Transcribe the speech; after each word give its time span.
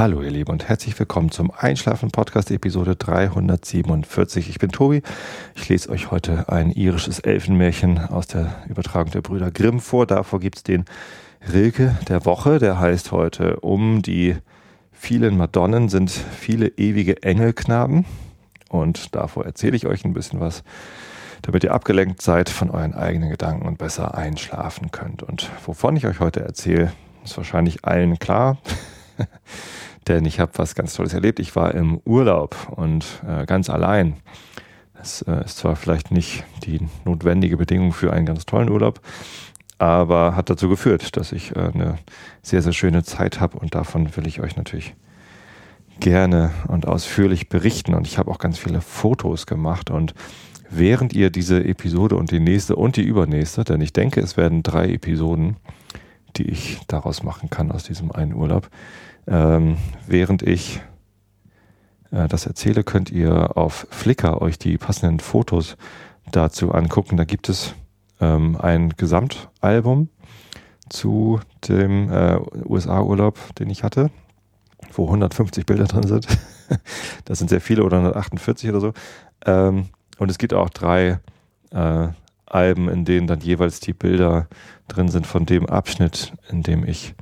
Hallo 0.00 0.22
ihr 0.22 0.30
Lieben 0.30 0.50
und 0.50 0.66
herzlich 0.66 0.98
willkommen 0.98 1.30
zum 1.30 1.52
Einschlafen 1.54 2.10
Podcast 2.10 2.50
Episode 2.50 2.96
347. 2.96 4.48
Ich 4.48 4.58
bin 4.58 4.70
Tobi. 4.70 5.02
Ich 5.54 5.68
lese 5.68 5.90
euch 5.90 6.10
heute 6.10 6.48
ein 6.48 6.70
irisches 6.70 7.18
Elfenmärchen 7.18 7.98
aus 7.98 8.26
der 8.26 8.62
Übertragung 8.66 9.10
der 9.10 9.20
Brüder 9.20 9.50
Grimm 9.50 9.78
vor. 9.78 10.06
Davor 10.06 10.40
gibt 10.40 10.56
es 10.56 10.62
den 10.62 10.86
Rilke 11.52 11.98
der 12.08 12.24
Woche. 12.24 12.58
Der 12.58 12.80
heißt 12.80 13.12
heute 13.12 13.60
Um 13.60 14.00
die 14.00 14.36
vielen 14.90 15.36
Madonnen 15.36 15.90
sind 15.90 16.10
viele 16.10 16.68
ewige 16.68 17.22
Engelknaben. 17.22 18.06
Und 18.70 19.14
davor 19.14 19.44
erzähle 19.44 19.76
ich 19.76 19.86
euch 19.86 20.06
ein 20.06 20.14
bisschen 20.14 20.40
was, 20.40 20.64
damit 21.42 21.62
ihr 21.62 21.74
abgelenkt 21.74 22.22
seid 22.22 22.48
von 22.48 22.70
euren 22.70 22.94
eigenen 22.94 23.28
Gedanken 23.28 23.68
und 23.68 23.76
besser 23.76 24.14
einschlafen 24.14 24.92
könnt. 24.92 25.22
Und 25.22 25.50
wovon 25.66 25.94
ich 25.94 26.06
euch 26.06 26.20
heute 26.20 26.40
erzähle, 26.40 26.90
ist 27.22 27.36
wahrscheinlich 27.36 27.84
allen 27.84 28.18
klar. 28.18 28.56
denn 30.10 30.24
ich 30.24 30.40
habe 30.40 30.52
was 30.56 30.74
ganz 30.74 30.94
Tolles 30.94 31.14
erlebt. 31.14 31.38
Ich 31.38 31.54
war 31.54 31.74
im 31.74 32.00
Urlaub 32.04 32.56
und 32.74 33.22
äh, 33.26 33.46
ganz 33.46 33.70
allein. 33.70 34.16
Das 34.94 35.22
äh, 35.22 35.44
ist 35.44 35.58
zwar 35.58 35.76
vielleicht 35.76 36.10
nicht 36.10 36.44
die 36.64 36.80
notwendige 37.04 37.56
Bedingung 37.56 37.92
für 37.92 38.12
einen 38.12 38.26
ganz 38.26 38.44
tollen 38.44 38.68
Urlaub, 38.68 39.00
aber 39.78 40.34
hat 40.34 40.50
dazu 40.50 40.68
geführt, 40.68 41.16
dass 41.16 41.32
ich 41.32 41.54
äh, 41.54 41.70
eine 41.72 41.98
sehr, 42.42 42.60
sehr 42.60 42.72
schöne 42.72 43.04
Zeit 43.04 43.40
habe 43.40 43.58
und 43.58 43.74
davon 43.74 44.14
will 44.16 44.26
ich 44.26 44.40
euch 44.40 44.56
natürlich 44.56 44.94
gerne 46.00 46.50
und 46.66 46.88
ausführlich 46.88 47.48
berichten. 47.48 47.94
Und 47.94 48.06
ich 48.06 48.18
habe 48.18 48.30
auch 48.30 48.38
ganz 48.38 48.58
viele 48.58 48.80
Fotos 48.80 49.46
gemacht 49.46 49.90
und 49.90 50.14
während 50.68 51.12
ihr 51.12 51.30
diese 51.30 51.62
Episode 51.64 52.16
und 52.16 52.32
die 52.32 52.40
nächste 52.40 52.74
und 52.74 52.96
die 52.96 53.02
übernächste, 53.02 53.62
denn 53.62 53.80
ich 53.80 53.92
denke, 53.92 54.20
es 54.20 54.36
werden 54.36 54.64
drei 54.64 54.88
Episoden, 54.88 55.56
die 56.36 56.48
ich 56.50 56.80
daraus 56.88 57.22
machen 57.22 57.48
kann 57.48 57.70
aus 57.70 57.84
diesem 57.84 58.10
einen 58.10 58.34
Urlaub, 58.34 58.68
ähm, 59.26 59.76
während 60.06 60.42
ich 60.42 60.80
äh, 62.10 62.28
das 62.28 62.46
erzähle, 62.46 62.84
könnt 62.84 63.10
ihr 63.10 63.56
auf 63.56 63.86
Flickr 63.90 64.40
euch 64.42 64.58
die 64.58 64.78
passenden 64.78 65.20
Fotos 65.20 65.76
dazu 66.30 66.72
angucken. 66.72 67.16
Da 67.16 67.24
gibt 67.24 67.48
es 67.48 67.74
ähm, 68.20 68.56
ein 68.60 68.90
Gesamtalbum 68.96 70.08
zu 70.88 71.40
dem 71.68 72.10
äh, 72.10 72.38
USA-Urlaub, 72.64 73.38
den 73.56 73.70
ich 73.70 73.84
hatte, 73.84 74.10
wo 74.92 75.06
150 75.06 75.66
Bilder 75.66 75.84
drin 75.84 76.06
sind. 76.06 76.26
das 77.24 77.38
sind 77.38 77.48
sehr 77.48 77.60
viele 77.60 77.84
oder 77.84 77.98
148 77.98 78.70
oder 78.70 78.80
so. 78.80 78.92
Ähm, 79.46 79.86
und 80.18 80.30
es 80.30 80.38
gibt 80.38 80.52
auch 80.52 80.70
drei 80.70 81.20
äh, 81.70 82.08
Alben, 82.46 82.88
in 82.88 83.04
denen 83.04 83.26
dann 83.26 83.40
jeweils 83.40 83.80
die 83.80 83.92
Bilder 83.92 84.48
drin 84.88 85.08
sind 85.08 85.26
von 85.26 85.46
dem 85.46 85.66
Abschnitt, 85.66 86.32
in 86.50 86.62
dem 86.62 86.84
ich 86.84 87.14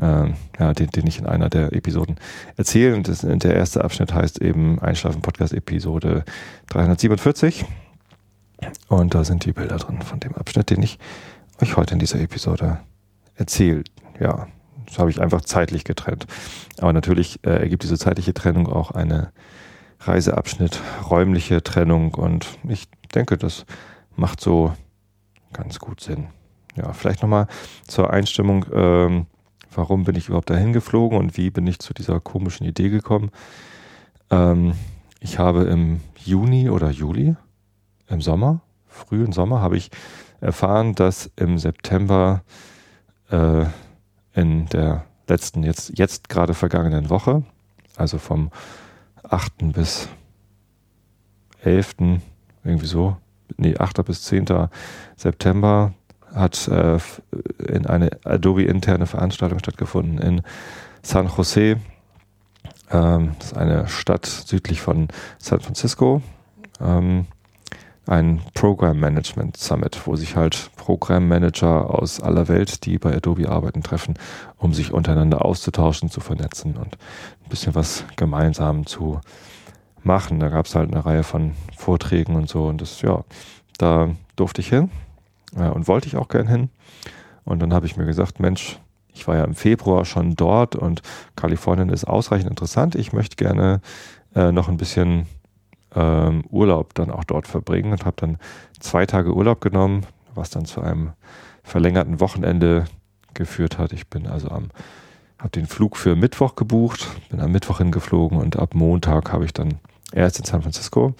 äh, 0.00 0.32
ja, 0.58 0.72
den, 0.74 0.90
den 0.90 1.06
ich 1.06 1.18
in 1.18 1.26
einer 1.26 1.48
der 1.48 1.72
Episoden 1.72 2.16
erzähle. 2.56 2.94
Und 2.94 3.08
das, 3.08 3.20
der 3.20 3.54
erste 3.54 3.84
Abschnitt 3.84 4.14
heißt 4.14 4.40
eben 4.40 4.80
Einschlafen 4.80 5.22
Podcast 5.22 5.52
Episode 5.52 6.24
347. 6.68 7.64
Und 8.88 9.14
da 9.14 9.24
sind 9.24 9.44
die 9.44 9.52
Bilder 9.52 9.76
drin 9.76 10.02
von 10.02 10.20
dem 10.20 10.34
Abschnitt, 10.34 10.70
den 10.70 10.82
ich 10.82 10.98
euch 11.60 11.76
heute 11.76 11.94
in 11.94 12.00
dieser 12.00 12.20
Episode 12.20 12.78
erzähle. 13.34 13.84
Ja, 14.18 14.48
das 14.86 14.98
habe 14.98 15.10
ich 15.10 15.20
einfach 15.20 15.42
zeitlich 15.42 15.84
getrennt. 15.84 16.26
Aber 16.78 16.92
natürlich 16.92 17.38
äh, 17.44 17.60
ergibt 17.60 17.82
diese 17.82 17.98
zeitliche 17.98 18.34
Trennung 18.34 18.66
auch 18.68 18.90
eine 18.90 19.32
Reiseabschnitt, 20.00 20.80
räumliche 21.08 21.62
Trennung 21.62 22.14
und 22.14 22.46
ich 22.66 22.88
denke, 23.14 23.36
das 23.36 23.66
macht 24.16 24.40
so 24.40 24.72
ganz 25.52 25.78
gut 25.78 26.00
Sinn. 26.00 26.28
Ja, 26.76 26.92
vielleicht 26.92 27.22
nochmal 27.22 27.48
zur 27.86 28.10
Einstimmung. 28.10 28.64
Ähm, 28.72 29.26
warum 29.74 30.04
bin 30.04 30.16
ich 30.16 30.28
überhaupt 30.28 30.50
dahin 30.50 30.72
geflogen 30.72 31.18
und 31.18 31.36
wie 31.36 31.50
bin 31.50 31.66
ich 31.66 31.78
zu 31.78 31.94
dieser 31.94 32.20
komischen 32.20 32.66
Idee 32.66 32.88
gekommen. 32.88 33.30
Ähm, 34.30 34.74
ich 35.20 35.38
habe 35.38 35.64
im 35.64 36.00
Juni 36.16 36.70
oder 36.70 36.90
Juli, 36.90 37.36
im 38.08 38.20
Sommer, 38.20 38.60
frühen 38.86 39.32
Sommer, 39.32 39.60
habe 39.60 39.76
ich 39.76 39.90
erfahren, 40.40 40.94
dass 40.94 41.30
im 41.36 41.58
September 41.58 42.42
äh, 43.30 43.66
in 44.34 44.66
der 44.66 45.04
letzten, 45.28 45.62
jetzt, 45.62 45.98
jetzt 45.98 46.28
gerade 46.28 46.54
vergangenen 46.54 47.10
Woche, 47.10 47.42
also 47.96 48.18
vom 48.18 48.50
8. 49.22 49.72
bis 49.72 50.08
11., 51.62 51.96
irgendwie 52.64 52.86
so, 52.86 53.16
nee, 53.56 53.76
8. 53.76 54.04
bis 54.04 54.22
10. 54.22 54.46
September 55.16 55.92
hat 56.34 56.68
äh, 56.68 56.98
in 57.66 57.86
eine 57.86 58.10
Adobe 58.24 58.64
interne 58.64 59.06
Veranstaltung 59.06 59.58
stattgefunden 59.58 60.18
in 60.18 60.42
San 61.02 61.28
Jose. 61.28 61.76
Ähm, 62.90 63.32
das 63.38 63.52
ist 63.52 63.56
eine 63.56 63.88
Stadt 63.88 64.26
südlich 64.26 64.80
von 64.80 65.08
San 65.38 65.60
Francisco. 65.60 66.22
Ähm, 66.80 67.26
ein 68.06 68.40
Program 68.54 68.98
Management 68.98 69.56
Summit, 69.56 70.00
wo 70.04 70.16
sich 70.16 70.34
halt 70.34 70.70
Programmmanager 70.76 71.90
aus 71.90 72.20
aller 72.20 72.48
Welt, 72.48 72.84
die 72.84 72.98
bei 72.98 73.14
Adobe 73.14 73.48
arbeiten, 73.48 73.82
treffen, 73.82 74.14
um 74.56 74.74
sich 74.74 74.92
untereinander 74.92 75.44
auszutauschen, 75.44 76.10
zu 76.10 76.20
vernetzen 76.20 76.76
und 76.76 76.96
ein 77.44 77.48
bisschen 77.48 77.74
was 77.74 78.04
gemeinsam 78.16 78.86
zu 78.86 79.20
machen. 80.02 80.40
Da 80.40 80.48
gab 80.48 80.66
es 80.66 80.74
halt 80.74 80.90
eine 80.90 81.04
Reihe 81.04 81.22
von 81.22 81.52
Vorträgen 81.76 82.34
und 82.34 82.48
so 82.48 82.66
und 82.66 82.80
das, 82.80 83.00
ja, 83.02 83.22
da 83.78 84.10
durfte 84.34 84.60
ich 84.60 84.68
hin 84.68 84.90
äh, 85.56 85.68
und 85.68 85.88
wollte 85.88 86.08
ich 86.08 86.16
auch 86.16 86.28
gern 86.28 86.46
hin. 86.46 86.70
Und 87.44 87.60
dann 87.60 87.72
habe 87.72 87.86
ich 87.86 87.96
mir 87.96 88.06
gesagt, 88.06 88.40
Mensch, 88.40 88.78
ich 89.12 89.26
war 89.26 89.36
ja 89.36 89.44
im 89.44 89.54
Februar 89.54 90.04
schon 90.04 90.36
dort 90.36 90.76
und 90.76 91.02
Kalifornien 91.36 91.88
ist 91.88 92.06
ausreichend 92.06 92.50
interessant. 92.50 92.94
Ich 92.94 93.12
möchte 93.12 93.36
gerne 93.36 93.80
äh, 94.34 94.52
noch 94.52 94.68
ein 94.68 94.76
bisschen 94.76 95.26
ähm, 95.94 96.44
Urlaub 96.50 96.94
dann 96.94 97.10
auch 97.10 97.24
dort 97.24 97.48
verbringen 97.48 97.92
und 97.92 98.04
habe 98.04 98.16
dann 98.16 98.38
zwei 98.78 99.06
Tage 99.06 99.34
Urlaub 99.34 99.60
genommen, 99.60 100.06
was 100.34 100.50
dann 100.50 100.64
zu 100.64 100.80
einem 100.80 101.10
verlängerten 101.62 102.20
Wochenende 102.20 102.84
geführt 103.34 103.78
hat. 103.78 103.92
Ich 103.92 104.08
bin 104.08 104.26
also 104.26 104.48
am, 104.48 104.68
habe 105.38 105.50
den 105.50 105.66
Flug 105.66 105.96
für 105.96 106.16
Mittwoch 106.16 106.54
gebucht, 106.54 107.08
bin 107.30 107.40
am 107.40 107.52
Mittwoch 107.52 107.78
hingeflogen 107.78 108.38
und 108.38 108.58
ab 108.58 108.74
Montag 108.74 109.32
habe 109.32 109.44
ich 109.44 109.52
dann 109.52 109.80
erst 110.12 110.38
in 110.38 110.44
San 110.44 110.62
Francisco 110.62 111.14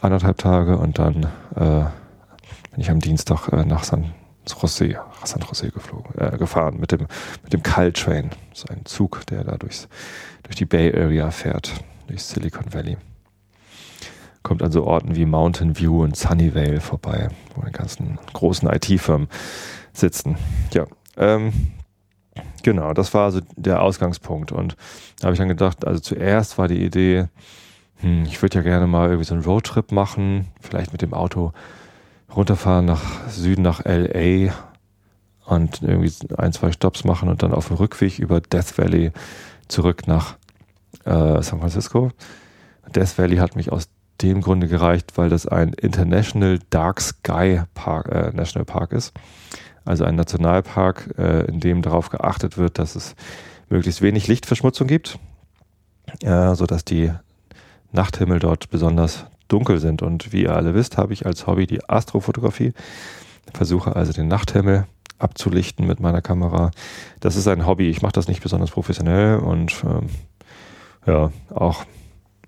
anderthalb 0.00 0.38
Tage 0.38 0.76
und 0.76 0.98
dann 0.98 1.26
äh, 1.56 1.84
bin 2.74 2.80
ich 2.80 2.90
am 2.90 2.98
Dienstag 2.98 3.48
äh, 3.52 3.64
nach 3.64 3.84
San 3.84 4.12
Jose, 4.60 4.98
San 5.22 5.42
Jose 5.48 5.70
geflogen, 5.70 6.12
äh, 6.18 6.36
gefahren 6.36 6.78
mit 6.80 6.90
dem, 6.90 7.06
mit 7.44 7.52
dem 7.52 7.62
Caltrain. 7.62 8.30
So 8.52 8.66
ein 8.68 8.84
Zug, 8.84 9.24
der 9.26 9.44
da 9.44 9.56
durchs, 9.56 9.88
durch 10.42 10.56
die 10.56 10.64
Bay 10.64 10.92
Area 10.92 11.30
fährt, 11.30 11.72
durch 12.08 12.24
Silicon 12.24 12.74
Valley. 12.74 12.96
Kommt 14.42 14.62
an 14.62 14.72
so 14.72 14.84
Orten 14.84 15.14
wie 15.14 15.24
Mountain 15.24 15.78
View 15.78 16.02
und 16.02 16.16
Sunnyvale 16.16 16.80
vorbei, 16.80 17.28
wo 17.54 17.64
die 17.64 17.70
ganzen 17.70 18.18
großen 18.32 18.68
IT-Firmen 18.68 19.28
sitzen. 19.92 20.36
Ja, 20.72 20.86
ähm, 21.16 21.52
genau, 22.64 22.92
das 22.92 23.14
war 23.14 23.26
also 23.26 23.40
der 23.54 23.82
Ausgangspunkt. 23.82 24.50
Und 24.50 24.76
da 25.20 25.26
habe 25.26 25.34
ich 25.34 25.38
dann 25.38 25.48
gedacht, 25.48 25.86
also 25.86 26.00
zuerst 26.00 26.58
war 26.58 26.66
die 26.66 26.84
Idee, 26.84 27.28
hm, 27.98 28.24
ich 28.24 28.42
würde 28.42 28.56
ja 28.56 28.62
gerne 28.62 28.88
mal 28.88 29.06
irgendwie 29.06 29.24
so 29.24 29.34
einen 29.34 29.44
Roadtrip 29.44 29.92
machen, 29.92 30.48
vielleicht 30.60 30.90
mit 30.90 31.02
dem 31.02 31.14
Auto 31.14 31.52
runterfahren 32.34 32.84
nach 32.84 33.28
Süden 33.28 33.62
nach 33.62 33.84
LA 33.84 34.52
und 35.46 35.82
irgendwie 35.82 36.12
ein, 36.36 36.52
zwei 36.52 36.72
Stops 36.72 37.04
machen 37.04 37.28
und 37.28 37.42
dann 37.42 37.52
auf 37.52 37.68
dem 37.68 37.76
Rückweg 37.76 38.18
über 38.18 38.40
Death 38.40 38.78
Valley 38.78 39.12
zurück 39.68 40.06
nach 40.06 40.36
äh, 41.04 41.42
San 41.42 41.60
Francisco. 41.60 42.10
Death 42.94 43.18
Valley 43.18 43.36
hat 43.36 43.56
mich 43.56 43.72
aus 43.72 43.88
dem 44.22 44.40
Grunde 44.40 44.68
gereicht, 44.68 45.16
weil 45.16 45.28
das 45.28 45.46
ein 45.46 45.72
International 45.72 46.58
Dark 46.70 47.00
Sky 47.00 47.62
Park, 47.74 48.08
äh, 48.08 48.30
National 48.34 48.64
Park 48.64 48.92
ist. 48.92 49.12
Also 49.84 50.04
ein 50.04 50.14
Nationalpark, 50.14 51.14
äh, 51.18 51.44
in 51.46 51.60
dem 51.60 51.82
darauf 51.82 52.08
geachtet 52.08 52.56
wird, 52.56 52.78
dass 52.78 52.94
es 52.94 53.14
möglichst 53.68 54.02
wenig 54.02 54.28
Lichtverschmutzung 54.28 54.86
gibt, 54.86 55.18
äh, 56.22 56.54
sodass 56.54 56.84
die 56.84 57.12
Nachthimmel 57.92 58.38
dort 58.38 58.70
besonders 58.70 59.26
dunkel 59.48 59.78
sind. 59.78 60.02
Und 60.02 60.32
wie 60.32 60.42
ihr 60.42 60.54
alle 60.54 60.74
wisst, 60.74 60.96
habe 60.98 61.12
ich 61.12 61.26
als 61.26 61.46
Hobby 61.46 61.66
die 61.66 61.88
Astrofotografie. 61.88 62.72
Versuche 63.52 63.94
also 63.94 64.12
den 64.12 64.28
Nachthimmel 64.28 64.86
abzulichten 65.18 65.86
mit 65.86 66.00
meiner 66.00 66.22
Kamera. 66.22 66.70
Das 67.20 67.36
ist 67.36 67.48
ein 67.48 67.66
Hobby. 67.66 67.88
Ich 67.88 68.02
mache 68.02 68.12
das 68.12 68.28
nicht 68.28 68.42
besonders 68.42 68.70
professionell 68.70 69.38
und 69.38 69.84
ähm, 69.84 70.08
ja, 71.06 71.30
auch 71.50 71.84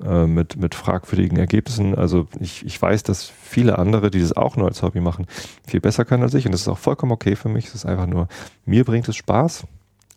äh, 0.04 0.26
mit, 0.26 0.56
mit 0.56 0.75
fragwürdigen 0.75 1.38
Ergebnissen. 1.38 1.94
Also 1.94 2.26
ich, 2.40 2.64
ich 2.66 2.81
weiß, 2.81 3.02
dass 3.02 3.25
viele 3.25 3.78
andere, 3.78 4.10
die 4.10 4.20
das 4.20 4.37
auch 4.37 4.56
nur 4.56 4.69
als 4.69 4.82
Hobby 4.82 5.00
machen, 5.00 5.26
viel 5.66 5.81
besser 5.81 6.04
können 6.04 6.22
als 6.22 6.34
ich. 6.34 6.46
Und 6.46 6.52
das 6.52 6.62
ist 6.62 6.69
auch 6.69 6.78
vollkommen 6.78 7.12
okay 7.12 7.37
für 7.37 7.48
mich. 7.48 7.66
Es 7.66 7.75
ist 7.75 7.87
einfach 7.87 8.06
nur, 8.06 8.28
mir 8.64 8.84
bringt 8.84 9.08
es 9.08 9.16
Spaß 9.16 9.66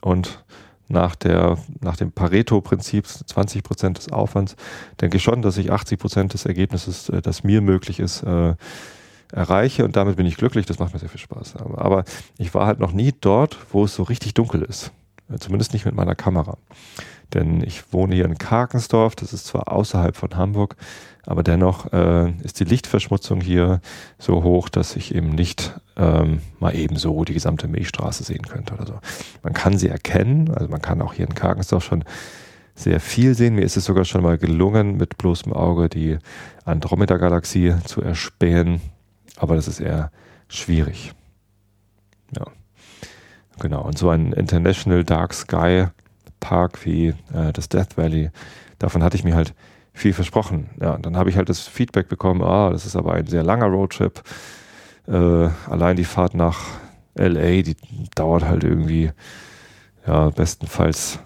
und 0.01 0.43
nach, 0.89 1.15
der, 1.15 1.57
nach 1.81 1.95
dem 1.95 2.11
Pareto-Prinzip 2.11 3.07
20 3.07 3.63
Prozent 3.63 3.97
des 3.97 4.11
Aufwands, 4.11 4.55
denke 4.99 5.17
ich 5.17 5.23
schon, 5.23 5.41
dass 5.41 5.57
ich 5.57 5.71
80 5.71 5.99
Prozent 5.99 6.33
des 6.33 6.45
Ergebnisses, 6.45 7.09
äh, 7.09 7.21
das 7.21 7.43
mir 7.43 7.61
möglich 7.61 7.99
ist, 7.99 8.23
äh, 8.23 8.55
erreiche 9.31 9.85
und 9.85 9.95
damit 9.95 10.15
bin 10.15 10.25
ich 10.25 10.37
glücklich. 10.37 10.65
Das 10.65 10.79
macht 10.79 10.93
mir 10.93 10.99
sehr 10.99 11.09
viel 11.09 11.19
Spaß. 11.19 11.55
Aber 11.57 12.03
ich 12.37 12.53
war 12.53 12.65
halt 12.65 12.79
noch 12.79 12.91
nie 12.91 13.13
dort, 13.21 13.57
wo 13.71 13.85
es 13.85 13.95
so 13.95 14.03
richtig 14.03 14.33
dunkel 14.33 14.63
ist. 14.63 14.91
Zumindest 15.39 15.73
nicht 15.73 15.85
mit 15.85 15.93
meiner 15.93 16.15
Kamera. 16.15 16.57
Denn 17.33 17.61
ich 17.63 17.93
wohne 17.93 18.15
hier 18.15 18.25
in 18.25 18.39
Karkensdorf, 18.39 19.15
das 19.15 19.33
ist 19.33 19.45
zwar 19.45 19.71
außerhalb 19.71 20.15
von 20.15 20.35
Hamburg, 20.35 20.75
aber 21.29 21.43
dennoch 21.43 21.93
äh, 21.93 22.31
ist 22.41 22.59
die 22.59 22.63
Lichtverschmutzung 22.63 23.39
hier 23.39 23.81
so 24.17 24.41
hoch, 24.41 24.67
dass 24.67 24.95
ich 24.95 25.13
eben 25.13 25.29
nicht 25.29 25.79
ähm, 25.95 26.41
mal 26.59 26.75
eben 26.75 26.95
so 26.95 27.23
die 27.23 27.35
gesamte 27.35 27.67
Milchstraße 27.67 28.23
sehen 28.23 28.41
könnte 28.41 28.73
oder 28.73 28.87
so. 28.87 28.99
Man 29.43 29.53
kann 29.53 29.77
sie 29.77 29.89
erkennen, 29.89 30.49
also 30.49 30.67
man 30.69 30.81
kann 30.81 31.03
auch 31.03 31.13
hier 31.13 31.27
in 31.27 31.35
Karkensdorf 31.35 31.83
schon 31.83 32.03
sehr 32.73 32.99
viel 32.99 33.35
sehen. 33.35 33.53
Mir 33.53 33.61
ist 33.61 33.77
es 33.77 33.85
sogar 33.85 34.05
schon 34.05 34.23
mal 34.23 34.39
gelungen, 34.39 34.97
mit 34.97 35.19
bloßem 35.19 35.53
Auge 35.53 35.87
die 35.87 36.17
Andromeda-Galaxie 36.65 37.75
zu 37.85 38.01
erspähen, 38.01 38.81
aber 39.37 39.55
das 39.55 39.67
ist 39.67 39.81
eher 39.81 40.11
schwierig. 40.47 41.13
Ja. 42.35 42.47
Genau. 43.59 43.83
Und 43.83 43.99
so 43.99 44.09
ein 44.09 44.33
International 44.33 45.03
Dark 45.03 45.35
Sky 45.35 45.89
Park 46.39 46.83
wie 46.85 47.09
äh, 47.35 47.53
das 47.53 47.69
Death 47.69 47.97
Valley, 47.97 48.31
davon 48.79 49.03
hatte 49.03 49.15
ich 49.15 49.23
mir 49.23 49.35
halt 49.35 49.53
viel 49.99 50.13
versprochen. 50.13 50.69
Ja, 50.81 50.97
dann 50.97 51.17
habe 51.17 51.29
ich 51.29 51.37
halt 51.37 51.49
das 51.49 51.67
Feedback 51.67 52.07
bekommen, 52.07 52.41
ah, 52.41 52.69
das 52.69 52.85
ist 52.85 52.95
aber 52.95 53.13
ein 53.13 53.27
sehr 53.27 53.43
langer 53.43 53.67
Roadtrip. 53.67 54.21
Äh, 55.07 55.49
allein 55.69 55.95
die 55.95 56.05
Fahrt 56.05 56.33
nach 56.33 56.59
LA, 57.15 57.61
die 57.61 57.75
dauert 58.15 58.45
halt 58.45 58.63
irgendwie, 58.63 59.11
ja, 60.07 60.29
bestenfalls 60.29 61.19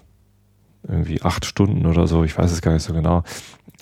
irgendwie 0.86 1.22
acht 1.22 1.44
Stunden 1.46 1.86
oder 1.86 2.06
so, 2.06 2.24
ich 2.24 2.36
weiß 2.36 2.50
es 2.52 2.60
gar 2.60 2.72
nicht 2.72 2.82
so 2.82 2.92
genau. 2.92 3.22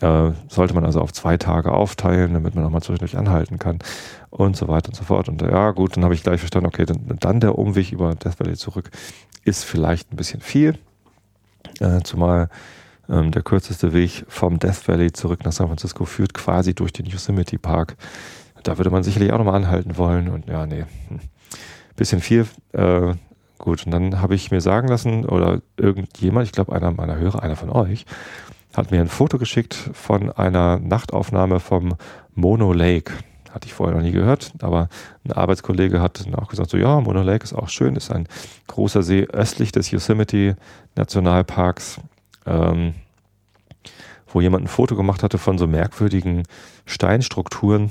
Äh, 0.01 0.33
sollte 0.49 0.75
man 0.75 0.85
also 0.85 1.01
auf 1.01 1.13
zwei 1.13 1.37
Tage 1.37 1.73
aufteilen, 1.73 2.35
damit 2.35 2.55
man 2.55 2.65
nochmal 2.65 2.83
zwischendurch 2.83 3.17
anhalten 3.17 3.59
kann 3.59 3.79
und 4.31 4.57
so 4.57 4.69
weiter 4.69 4.89
und 4.89 4.97
so 4.97 5.05
fort. 5.05 5.29
Und 5.29 5.41
ja, 5.43 5.71
gut, 5.71 5.97
dann 5.97 6.05
habe 6.05 6.15
ich 6.15 6.23
gleich 6.23 6.41
verstanden, 6.41 6.67
okay, 6.67 6.85
dann, 6.85 7.17
dann 7.21 7.41
der 7.41 7.59
Umweg 7.59 7.93
über 7.93 8.15
Death 8.15 8.41
Valley 8.41 8.57
zurück 8.57 8.91
ist 9.45 9.65
vielleicht 9.65 10.13
ein 10.13 10.17
bisschen 10.17 10.41
viel. 10.41 10.79
Äh, 11.81 12.01
zumal 12.03 12.49
der 13.13 13.43
kürzeste 13.43 13.93
Weg 13.93 14.25
vom 14.29 14.59
Death 14.59 14.89
Valley 14.89 15.13
zurück 15.13 15.45
nach 15.45 15.53
San 15.53 15.67
Francisco 15.67 16.07
führt 16.07 16.33
quasi 16.33 16.75
durch 16.75 16.93
den 16.93 17.07
Yosemite 17.07 17.59
Park. 17.59 17.97
Da 18.63 18.79
würde 18.79 18.91
man 18.91 19.03
sicherlich 19.03 19.33
auch 19.33 19.39
nochmal 19.39 19.57
anhalten 19.57 19.99
wollen. 19.99 20.29
Und 20.29 20.49
ja, 20.49 20.67
nee, 20.67 20.85
hm. 21.09 21.21
bisschen 21.95 22.21
viel. 22.21 22.47
Äh, 22.73 23.15
gut, 23.59 23.85
und 23.85 23.93
dann 23.93 24.21
habe 24.21 24.35
ich 24.35 24.51
mir 24.51 24.61
sagen 24.61 24.89
lassen, 24.89 25.27
oder 25.27 25.61
irgendjemand, 25.77 26.47
ich 26.47 26.53
glaube 26.53 26.75
einer 26.75 26.91
meiner 26.91 27.17
Hörer, 27.17 27.43
einer 27.43 27.57
von 27.57 27.71
euch, 27.71 28.07
hat 28.75 28.91
mir 28.91 29.01
ein 29.01 29.09
Foto 29.09 29.39
geschickt 29.39 29.75
von 29.75 30.31
einer 30.31 30.79
Nachtaufnahme 30.79 31.61
vom 31.61 31.95
Mono 32.35 32.73
Lake. 32.73 33.13
Hatte 33.51 33.67
ich 33.67 33.75
vorher 33.75 33.95
noch 33.95 34.03
nie 34.03 34.13
gehört, 34.13 34.53
aber 34.63 34.89
ein 35.25 35.33
Arbeitskollege 35.33 36.01
hat 36.01 36.25
auch 36.35 36.49
gesagt, 36.49 36.71
so 36.71 36.79
ja, 36.79 36.99
Mono 37.01 37.23
Lake 37.23 37.45
ist 37.45 37.53
auch 37.53 37.69
schön, 37.69 37.97
ist 37.97 38.11
ein 38.11 38.27
großer 38.69 39.03
See 39.03 39.25
östlich 39.25 39.73
des 39.73 39.91
Yosemite 39.91 40.57
Nationalparks, 40.97 42.01
ähm, 42.47 42.95
wo 44.33 44.41
jemand 44.41 44.65
ein 44.65 44.69
Foto 44.69 44.97
gemacht 44.97 45.23
hatte 45.23 45.39
von 45.39 45.59
so 45.59 45.67
merkwürdigen 45.67 46.45
Steinstrukturen 46.87 47.91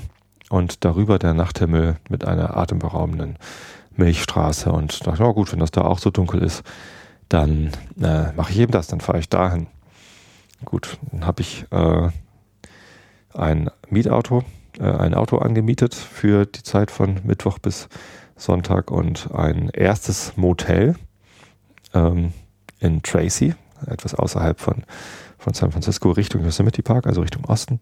und 0.50 0.84
darüber 0.84 1.18
der 1.18 1.34
Nachthimmel 1.34 1.96
mit 2.08 2.26
einer 2.26 2.56
atemberaubenden 2.56 3.38
Milchstraße 3.96 4.70
und 4.72 5.06
dachte, 5.06 5.24
oh 5.24 5.34
gut, 5.34 5.52
wenn 5.52 5.60
das 5.60 5.70
da 5.70 5.82
auch 5.82 5.98
so 5.98 6.10
dunkel 6.10 6.42
ist, 6.42 6.62
dann 7.28 7.70
äh, 8.00 8.32
mache 8.32 8.52
ich 8.52 8.58
eben 8.58 8.72
das, 8.72 8.86
dann 8.86 9.00
fahre 9.00 9.18
ich 9.18 9.28
dahin. 9.28 9.66
Gut, 10.64 10.98
dann 11.10 11.26
habe 11.26 11.42
ich 11.42 11.64
äh, 11.70 12.10
ein 13.34 13.70
Mietauto, 13.88 14.44
äh, 14.78 14.84
ein 14.84 15.14
Auto 15.14 15.38
angemietet 15.38 15.94
für 15.94 16.46
die 16.46 16.62
Zeit 16.62 16.90
von 16.90 17.20
Mittwoch 17.24 17.58
bis 17.58 17.88
Sonntag 18.36 18.90
und 18.90 19.30
ein 19.34 19.70
erstes 19.70 20.36
Motel 20.36 20.96
ähm, 21.94 22.32
in 22.80 23.02
Tracy, 23.02 23.54
etwas 23.86 24.14
außerhalb 24.14 24.60
von, 24.60 24.84
von 25.42 25.54
San 25.54 25.72
Francisco, 25.72 26.10
Richtung 26.10 26.44
Yosemite 26.44 26.82
Park, 26.82 27.06
also 27.06 27.20
Richtung 27.20 27.44
Osten. 27.44 27.80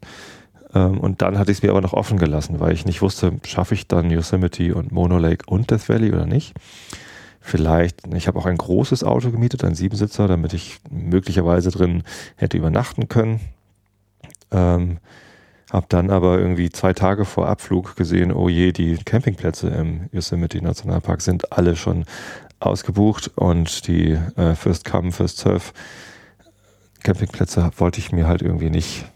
Ähm, 0.74 0.98
und 0.98 1.22
dann 1.22 1.38
hatte 1.38 1.52
ich 1.52 1.58
es 1.58 1.62
mir 1.62 1.70
aber 1.70 1.80
noch 1.80 1.92
offen 1.92 2.18
gelassen, 2.18 2.60
weil 2.60 2.72
ich 2.72 2.86
nicht 2.86 3.02
wusste, 3.02 3.32
schaffe 3.44 3.74
ich 3.74 3.86
dann 3.86 4.10
Yosemite 4.10 4.74
und 4.74 4.92
Mono 4.92 5.18
Lake 5.18 5.44
und 5.46 5.70
Death 5.70 5.88
Valley 5.88 6.12
oder 6.12 6.26
nicht. 6.26 6.54
Vielleicht, 7.40 8.06
ich 8.14 8.28
habe 8.28 8.38
auch 8.38 8.46
ein 8.46 8.56
großes 8.56 9.02
Auto 9.02 9.30
gemietet, 9.30 9.64
ein 9.64 9.74
Siebensitzer, 9.74 10.28
damit 10.28 10.52
ich 10.52 10.78
möglicherweise 10.90 11.70
drin 11.70 12.02
hätte 12.36 12.58
übernachten 12.58 13.08
können. 13.08 13.40
Ähm, 14.50 14.98
habe 15.70 15.86
dann 15.88 16.10
aber 16.10 16.38
irgendwie 16.38 16.70
zwei 16.70 16.92
Tage 16.92 17.24
vor 17.24 17.48
Abflug 17.48 17.96
gesehen, 17.96 18.32
oh 18.32 18.48
je, 18.48 18.72
die 18.72 18.96
Campingplätze 18.96 19.68
im 19.68 20.08
Yosemite 20.12 20.62
Nationalpark 20.62 21.22
sind 21.22 21.52
alle 21.52 21.76
schon 21.76 22.04
ausgebucht 22.58 23.30
und 23.36 23.86
die 23.86 24.18
äh, 24.36 24.54
First 24.54 24.84
Come, 24.84 25.12
First 25.12 25.38
Surf 25.38 25.72
Campingplätze 27.02 27.70
wollte 27.76 27.98
ich 27.98 28.12
mir 28.12 28.26
halt 28.26 28.42
irgendwie 28.42 28.70
nicht, 28.70 29.06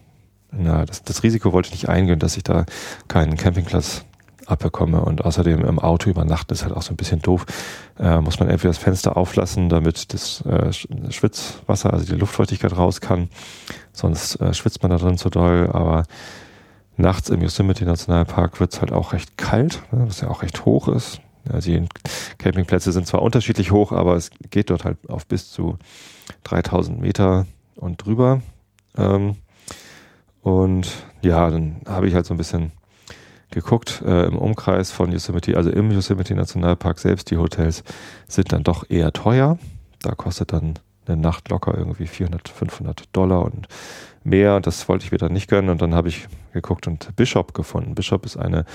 na, 0.51 0.85
das, 0.85 1.03
das 1.03 1.23
Risiko 1.23 1.53
wollte 1.53 1.67
ich 1.67 1.73
nicht 1.73 1.89
eingehen, 1.89 2.19
dass 2.19 2.37
ich 2.37 2.43
da 2.43 2.65
keinen 3.07 3.37
Campingplatz 3.37 4.05
abbekomme. 4.45 5.01
Und 5.01 5.25
außerdem 5.25 5.65
im 5.65 5.79
Auto 5.79 6.09
übernachten 6.09 6.53
ist 6.53 6.63
halt 6.63 6.75
auch 6.75 6.81
so 6.81 6.93
ein 6.93 6.97
bisschen 6.97 7.21
doof. 7.21 7.45
Äh, 7.99 8.21
muss 8.21 8.39
man 8.39 8.49
entweder 8.49 8.69
das 8.69 8.77
Fenster 8.77 9.17
auflassen, 9.17 9.69
damit 9.69 10.13
das 10.13 10.41
äh, 10.41 10.71
Schwitzwasser, 11.11 11.93
also 11.93 12.05
die 12.05 12.19
Luftfeuchtigkeit 12.19 12.75
raus 12.77 13.01
kann. 13.01 13.29
Sonst 13.93 14.39
äh, 14.41 14.53
schwitzt 14.53 14.83
man 14.83 14.91
da 14.91 14.97
drin 14.97 15.17
zu 15.17 15.29
doll. 15.29 15.69
Aber 15.71 16.03
nachts 16.97 17.29
im 17.29 17.41
Yosemite 17.41 17.85
Nationalpark 17.85 18.59
wird 18.59 18.73
es 18.73 18.81
halt 18.81 18.91
auch 18.91 19.13
recht 19.13 19.37
kalt, 19.37 19.81
ne, 19.91 20.05
was 20.07 20.21
ja 20.21 20.29
auch 20.29 20.41
recht 20.41 20.65
hoch 20.65 20.87
ist. 20.87 21.21
Also 21.51 21.71
die 21.71 21.87
Campingplätze 22.39 22.91
sind 22.91 23.05
zwar 23.05 23.21
unterschiedlich 23.21 23.71
hoch, 23.71 23.91
aber 23.91 24.15
es 24.15 24.31
geht 24.49 24.71
dort 24.71 24.83
halt 24.83 24.97
auf 25.09 25.27
bis 25.27 25.51
zu 25.51 25.77
3000 26.43 26.99
Meter 26.99 27.45
und 27.75 28.03
drüber. 28.05 28.41
Ähm, 28.97 29.35
und 30.41 30.91
ja, 31.21 31.49
dann 31.49 31.81
habe 31.87 32.07
ich 32.07 32.13
halt 32.13 32.25
so 32.25 32.33
ein 32.33 32.37
bisschen 32.37 32.71
geguckt 33.51 34.03
äh, 34.05 34.25
im 34.25 34.37
Umkreis 34.37 34.91
von 34.91 35.11
Yosemite, 35.11 35.55
also 35.55 35.69
im 35.69 35.91
Yosemite 35.91 36.35
Nationalpark 36.35 36.99
selbst, 36.99 37.31
die 37.31 37.37
Hotels 37.37 37.83
sind 38.27 38.51
dann 38.51 38.63
doch 38.63 38.89
eher 38.89 39.13
teuer. 39.13 39.57
Da 40.01 40.11
kostet 40.11 40.53
dann 40.53 40.75
eine 41.07 41.17
Nacht 41.17 41.49
locker 41.49 41.75
irgendwie 41.77 42.07
400, 42.07 42.49
500 42.49 43.03
Dollar 43.13 43.43
und 43.43 43.67
mehr. 44.23 44.59
Das 44.59 44.87
wollte 44.89 45.05
ich 45.05 45.19
dann 45.19 45.33
nicht 45.33 45.49
gönnen 45.49 45.69
und 45.69 45.81
dann 45.81 45.95
habe 45.95 46.09
ich 46.09 46.27
geguckt 46.53 46.87
und 46.87 47.15
Bishop 47.15 47.53
gefunden. 47.53 47.95
Bishop 47.95 48.25
ist 48.25 48.37
eine 48.37 48.65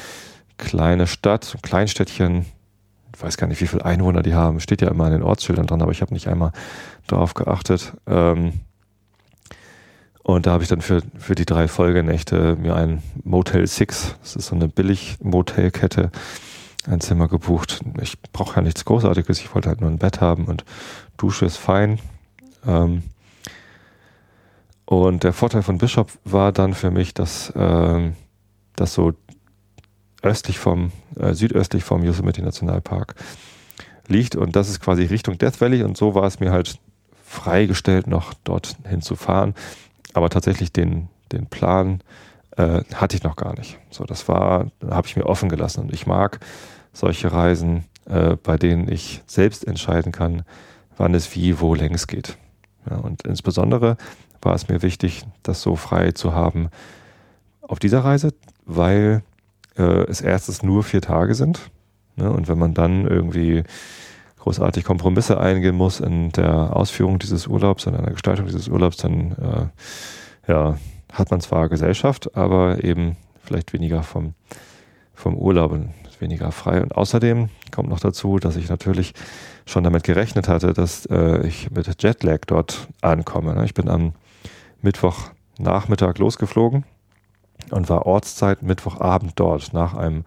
kleine 0.58 1.06
Stadt, 1.06 1.55
ein 1.55 1.62
Kleinstädtchen. 1.62 2.46
Ich 3.14 3.22
weiß 3.22 3.36
gar 3.36 3.48
nicht, 3.48 3.60
wie 3.60 3.67
viele 3.67 3.84
Einwohner 3.84 4.22
die 4.22 4.34
haben. 4.34 4.60
Steht 4.60 4.82
ja 4.82 4.89
immer 4.89 5.05
an 5.05 5.13
den 5.13 5.22
Ortsschildern 5.22 5.67
dran, 5.67 5.82
aber 5.82 5.91
ich 5.91 6.01
habe 6.01 6.15
nicht 6.15 6.29
einmal 6.29 6.53
drauf 7.06 7.34
geachtet. 7.34 7.93
Ähm, 8.06 8.53
und 10.22 10.46
da 10.46 10.53
habe 10.53 10.62
ich 10.62 10.69
dann 10.69 10.82
für, 10.82 11.03
für 11.19 11.34
die 11.34 11.46
drei 11.46 11.67
Folgenächte 11.67 12.56
mir 12.56 12.77
ein 12.77 13.03
Motel 13.24 13.67
Six, 13.67 14.17
das 14.20 14.36
ist 14.36 14.46
so 14.46 14.55
eine 14.55 14.69
Billig-Motelkette, 14.69 16.10
ein 16.86 17.00
Zimmer 17.00 17.29
gebucht. 17.29 17.81
Ich 18.00 18.20
brauche 18.32 18.56
ja 18.56 18.62
nichts 18.62 18.84
Großartiges, 18.84 19.41
ich 19.41 19.55
wollte 19.55 19.69
halt 19.69 19.81
nur 19.81 19.91
ein 19.91 19.98
Bett 19.98 20.20
haben 20.20 20.44
und 20.46 20.65
Dusche 21.17 21.46
ist 21.46 21.56
fein. 21.56 21.98
Ähm, 22.67 23.03
und 24.84 25.24
der 25.24 25.32
Vorteil 25.32 25.62
von 25.62 25.79
Bishop 25.79 26.10
war 26.24 26.53
dann 26.53 26.74
für 26.74 26.91
mich, 26.91 27.15
dass 27.15 27.53
ähm, 27.56 28.15
das 28.77 28.93
so 28.93 29.12
östlich 30.22 30.58
vom, 30.58 30.93
äh, 31.19 31.32
südöstlich 31.32 31.84
vom 31.84 32.03
Yosemite 32.03 32.43
Nationalpark 32.43 33.15
liegt 34.08 34.36
und 34.36 34.56
das 34.56 34.69
ist 34.69 34.81
quasi 34.81 35.05
Richtung 35.05 35.39
Death 35.39 35.60
Valley 35.60 35.82
und 35.82 35.96
so 35.96 36.15
war 36.15 36.24
es 36.24 36.41
mir 36.41 36.50
halt 36.50 36.79
freigestellt, 37.24 38.06
noch 38.06 38.34
dorthin 38.44 39.00
zu 39.00 39.15
fahren. 39.15 39.55
Aber 40.14 40.29
tatsächlich 40.31 40.72
den, 40.72 41.08
den 41.32 41.46
Plan 41.46 42.00
äh, 42.56 42.82
hatte 42.94 43.17
ich 43.17 43.22
noch 43.22 43.36
gar 43.36 43.55
nicht. 43.56 43.79
So, 43.90 44.05
das 44.05 44.29
war, 44.29 44.70
habe 44.88 45.06
ich 45.06 45.17
mir 45.17 45.26
offen 45.26 45.48
gelassen. 45.48 45.81
Und 45.81 45.93
ich 45.93 46.06
mag 46.06 46.40
solche 46.93 47.32
Reisen, 47.32 47.84
äh, 48.06 48.36
bei 48.36 48.56
denen 48.56 48.90
ich 48.90 49.22
selbst 49.26 49.67
entscheiden 49.67 50.12
kann, 50.12 50.43
wann 50.96 51.14
es 51.14 51.34
wie, 51.34 51.60
wo 51.60 51.74
längs 51.74 52.06
geht. 52.06 52.36
Ja, 52.88 52.96
und 52.96 53.22
insbesondere 53.22 53.96
war 54.43 54.55
es 54.55 54.69
mir 54.69 54.82
wichtig, 54.82 55.24
das 55.43 55.62
so 55.62 55.76
frei 55.76 56.12
zu 56.12 56.34
haben 56.34 56.70
auf 57.60 57.79
dieser 57.79 58.05
Reise, 58.05 58.34
weil 58.64 59.22
äh, 59.76 59.82
es 59.82 60.20
erstes 60.20 60.62
nur 60.62 60.82
vier 60.82 61.02
Tage 61.02 61.34
sind. 61.34 61.70
Ne? 62.17 62.31
Und 62.31 62.48
wenn 62.48 62.58
man 62.58 62.74
dann 62.74 63.06
irgendwie 63.06 63.64
großartig 64.41 64.85
Kompromisse 64.85 65.39
eingehen 65.39 65.77
muss 65.77 66.01
in 66.01 66.31
der 66.32 66.75
Ausführung 66.77 67.19
dieses 67.19 67.47
Urlaubs, 67.47 67.87
in 67.87 67.93
der 67.93 68.03
Gestaltung 68.03 68.47
dieses 68.47 68.69
Urlaubs, 68.69 68.97
dann 68.97 69.32
äh, 70.47 70.51
ja, 70.51 70.79
hat 71.13 71.31
man 71.31 71.41
zwar 71.41 71.69
Gesellschaft, 71.69 72.37
aber 72.37 72.82
eben 72.82 73.17
vielleicht 73.43 73.73
weniger 73.73 74.03
vom, 74.03 74.35
vom 75.15 75.37
Urlaub 75.37 75.73
und 75.73 75.91
weniger 76.20 76.53
frei. 76.53 76.82
Und 76.82 76.97
außerdem 76.97 77.49
kommt 77.70 77.89
noch 77.89 78.01
dazu, 78.01 78.39
dass 78.39 78.56
ich 78.56 78.69
natürlich 78.69 79.13
schon 79.67 79.85
damit 79.85 80.05
gerechnet 80.05 80.49
hatte, 80.49 80.73
dass 80.73 81.06
äh, 81.06 81.47
ich 81.47 81.70
mit 81.70 82.03
Jetlag 82.03 82.41
dort 82.47 82.89
ankomme. 83.01 83.63
Ich 83.65 83.75
bin 83.75 83.89
am 83.89 84.13
Mittwochnachmittag 84.82 86.19
losgeflogen 86.19 86.85
und 87.70 87.89
war 87.89 88.06
Ortszeit 88.06 88.63
Mittwochabend 88.63 89.32
dort 89.37 89.73
nach 89.73 89.94
einem 89.94 90.25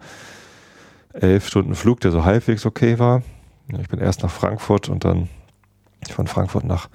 elf 1.12 1.46
Stunden 1.46 1.74
Flug, 1.74 2.00
der 2.00 2.10
so 2.10 2.24
halbwegs 2.24 2.66
okay 2.66 2.98
war. 2.98 3.22
Ich 3.68 3.88
bin 3.88 3.98
erst 3.98 4.22
nach 4.22 4.30
Frankfurt 4.30 4.88
und 4.88 5.04
dann 5.04 5.28
von 6.10 6.26
Frankfurt 6.26 6.64
nach 6.64 6.88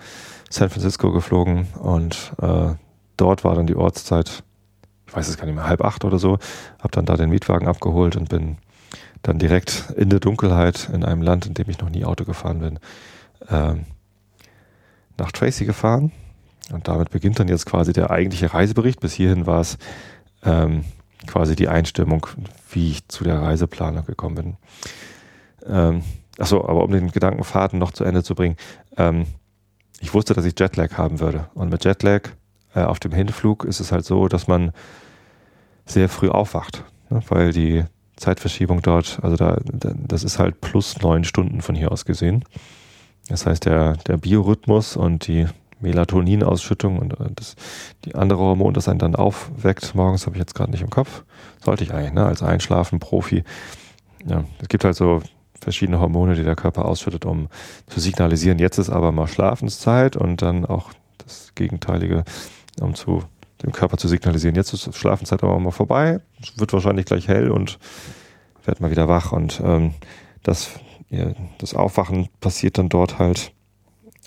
San 0.50 0.70
Francisco 0.70 1.12
geflogen 1.12 1.68
und 1.80 2.34
äh, 2.42 2.74
dort 3.18 3.44
war 3.44 3.56
dann 3.56 3.68
die 3.68 3.76
Ortszeit, 3.76 4.44
ich 5.08 5.16
weiß 5.16 5.28
es 5.28 5.38
gar 5.38 5.46
nicht 5.46 5.56
mehr, 5.56 5.68
halb 5.68 5.84
acht 5.84 6.06
oder 6.06 6.20
so, 6.20 6.38
habe 6.80 6.92
dann 6.92 7.06
da 7.06 7.18
den 7.18 7.30
Mietwagen 7.30 7.68
abgeholt 7.68 8.16
und 8.16 8.30
bin 8.30 8.58
dann 9.22 9.40
direkt 9.40 9.94
in 9.98 10.10
der 10.10 10.20
Dunkelheit 10.20 10.90
in 10.94 11.04
einem 11.04 11.22
Land, 11.22 11.46
in 11.46 11.54
dem 11.54 11.70
ich 11.70 11.80
noch 11.80 11.90
nie 11.90 12.06
Auto 12.06 12.24
gefahren 12.24 12.60
bin, 12.60 12.80
äh, 13.50 13.76
nach 15.18 15.32
Tracy 15.32 15.66
gefahren. 15.66 16.12
Und 16.72 16.88
damit 16.88 17.10
beginnt 17.10 17.40
dann 17.40 17.48
jetzt 17.48 17.66
quasi 17.66 17.94
der 17.94 18.12
eigentliche 18.12 18.54
Reisebericht. 18.54 19.00
Bis 19.00 19.14
hierhin 19.14 19.48
war 19.48 19.62
es 19.62 19.78
ähm, 20.44 20.86
quasi 21.26 21.56
die 21.56 21.68
Einstimmung, 21.68 22.28
wie 22.72 22.92
ich 22.92 23.08
zu 23.08 23.24
der 23.24 23.42
Reiseplanung 23.42 24.06
gekommen 24.06 24.36
bin. 24.36 24.58
Ähm, 25.68 26.04
achso, 26.40 26.64
aber 26.64 26.84
um 26.84 26.92
den 26.92 27.12
Gedankenfaden 27.12 27.80
noch 27.80 27.92
zu 27.92 28.04
Ende 28.04 28.24
zu 28.24 28.36
bringen, 28.36 28.58
ähm, 28.98 29.26
ich 30.00 30.14
wusste, 30.14 30.34
dass 30.34 30.46
ich 30.46 30.58
Jetlag 30.58 30.98
haben 30.98 31.20
würde. 31.20 31.50
Und 31.54 31.70
mit 31.70 31.84
Jetlag 31.84 32.30
äh, 32.74 32.82
auf 32.82 33.00
dem 33.00 33.12
Hinflug 33.12 33.66
ist 33.66 33.80
es 33.80 33.92
halt 33.92 34.06
so, 34.06 34.28
dass 34.28 34.48
man 34.48 34.72
sehr 35.86 36.10
früh 36.10 36.30
aufwacht, 36.30 36.84
ne? 37.10 37.22
weil 37.28 37.52
die 37.52 37.84
Zeitverschiebung 38.16 38.82
dort, 38.82 39.20
also 39.22 39.36
da, 39.36 39.58
das 39.64 40.24
ist 40.24 40.40
halt 40.40 40.62
plus 40.62 41.02
neun 41.02 41.24
Stunden 41.24 41.62
von 41.62 41.76
hier 41.76 41.92
aus 41.92 42.06
gesehen. 42.06 42.44
Das 43.28 43.46
heißt, 43.46 43.66
der, 43.66 43.94
der 44.08 44.18
Biorhythmus 44.18 44.98
und 44.98 45.28
die 45.28 45.48
Melatoninausschüttung 45.80 47.00
und 47.00 47.20
äh, 47.20 47.30
das, 47.36 47.56
die 48.06 48.16
andere 48.16 48.40
Hormon, 48.40 48.74
das 48.74 48.88
einen 48.88 49.00
dann 49.00 49.16
aufweckt, 49.16 49.96
morgens 49.96 50.26
habe 50.26 50.36
ich 50.36 50.40
jetzt 50.40 50.56
gerade 50.56 50.72
nicht 50.72 50.82
im 50.82 50.90
Kopf. 50.90 51.24
Sollte 51.64 51.84
ich 51.84 51.94
eigentlich, 51.94 52.14
ne? 52.14 52.26
als 52.26 52.44
Einschlafen-Profi. 52.44 53.44
Ja, 54.26 54.44
es 54.62 54.68
gibt 54.68 54.84
halt 54.84 54.96
so 54.96 55.22
verschiedene 55.62 56.00
Hormone, 56.00 56.36
die 56.36 56.44
der 56.44 56.56
Körper 56.56 56.86
ausschüttet, 56.86 57.26
um 57.26 57.48
zu 57.88 58.00
signalisieren, 58.00 58.60
jetzt 58.60 58.78
ist 58.78 58.90
aber 58.90 59.12
mal 59.12 59.28
Schlafenszeit 59.28 60.16
und 60.16 60.42
dann 60.42 60.66
auch 60.66 60.92
das 61.18 61.54
Gegenteilige, 61.56 62.24
um 62.82 62.96
zu 62.96 63.24
dem 63.64 63.72
Körper 63.72 63.98
zu 63.98 64.08
signalisieren, 64.08 64.56
jetzt 64.56 64.74
ist 64.74 64.96
Schlafenszeit 64.96 65.44
aber 65.44 65.60
mal 65.60 65.72
vorbei, 65.72 66.22
es 66.42 66.58
wird 66.60 66.72
wahrscheinlich 66.74 67.06
gleich 67.06 67.28
hell 67.28 67.52
und 67.52 67.78
werd 68.66 68.82
mal 68.82 68.92
wieder 68.92 69.08
wach. 69.08 69.32
Und 69.32 69.62
ähm, 69.64 69.94
das, 70.44 70.72
ja, 71.10 71.34
das 71.58 71.74
Aufwachen 71.74 72.30
passiert 72.40 72.78
dann 72.78 72.90
dort 72.90 73.20
halt 73.20 73.52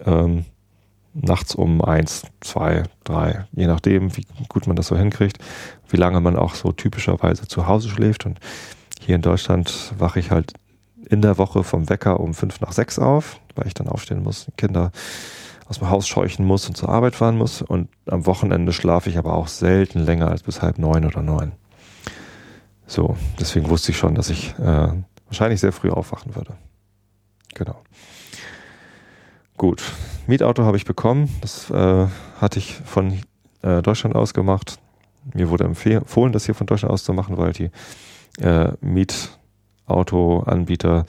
ähm, 0.04 0.44
nachts 1.14 1.54
um 1.54 1.82
eins, 1.82 2.24
zwei, 2.40 2.84
drei, 3.04 3.46
je 3.52 3.66
nachdem, 3.66 4.16
wie 4.16 4.26
gut 4.48 4.66
man 4.66 4.76
das 4.76 4.88
so 4.88 4.96
hinkriegt, 4.96 5.38
wie 5.88 5.96
lange 5.96 6.20
man 6.20 6.36
auch 6.36 6.54
so 6.54 6.72
typischerweise 6.72 7.46
zu 7.46 7.66
Hause 7.66 7.88
schläft. 7.88 8.26
Und 8.26 8.40
hier 9.00 9.16
in 9.16 9.22
Deutschland 9.22 9.92
wache 9.98 10.20
ich 10.20 10.30
halt 10.30 10.54
in 11.12 11.20
der 11.20 11.36
Woche 11.36 11.62
vom 11.62 11.90
Wecker 11.90 12.20
um 12.20 12.32
fünf 12.32 12.60
nach 12.62 12.72
sechs 12.72 12.98
auf, 12.98 13.38
weil 13.54 13.66
ich 13.66 13.74
dann 13.74 13.86
aufstehen 13.86 14.22
muss, 14.22 14.46
Kinder 14.56 14.92
aus 15.68 15.78
dem 15.78 15.90
Haus 15.90 16.08
scheuchen 16.08 16.46
muss 16.46 16.66
und 16.66 16.76
zur 16.76 16.88
Arbeit 16.88 17.14
fahren 17.14 17.36
muss. 17.36 17.60
Und 17.60 17.90
am 18.06 18.24
Wochenende 18.24 18.72
schlafe 18.72 19.10
ich 19.10 19.18
aber 19.18 19.34
auch 19.34 19.46
selten 19.46 20.00
länger 20.00 20.28
als 20.28 20.42
bis 20.42 20.62
halb 20.62 20.78
neun 20.78 21.04
oder 21.04 21.22
neun. 21.22 21.52
So, 22.86 23.16
deswegen 23.38 23.68
wusste 23.68 23.92
ich 23.92 23.98
schon, 23.98 24.14
dass 24.14 24.30
ich 24.30 24.54
äh, 24.58 24.88
wahrscheinlich 25.26 25.60
sehr 25.60 25.72
früh 25.72 25.90
aufwachen 25.90 26.34
würde. 26.34 26.54
Genau. 27.54 27.82
Gut, 29.58 29.82
Mietauto 30.26 30.64
habe 30.64 30.78
ich 30.78 30.86
bekommen. 30.86 31.28
Das 31.42 31.70
äh, 31.70 32.06
hatte 32.40 32.58
ich 32.58 32.74
von 32.86 33.20
äh, 33.60 33.82
Deutschland 33.82 34.16
aus 34.16 34.32
gemacht. 34.32 34.78
Mir 35.34 35.50
wurde 35.50 35.64
empfohlen, 35.64 36.32
das 36.32 36.46
hier 36.46 36.54
von 36.54 36.66
Deutschland 36.66 36.92
aus 36.92 37.04
zu 37.04 37.12
machen, 37.12 37.36
weil 37.36 37.52
die 37.52 37.70
äh, 38.40 38.72
Mietautoanbieter 39.92 41.04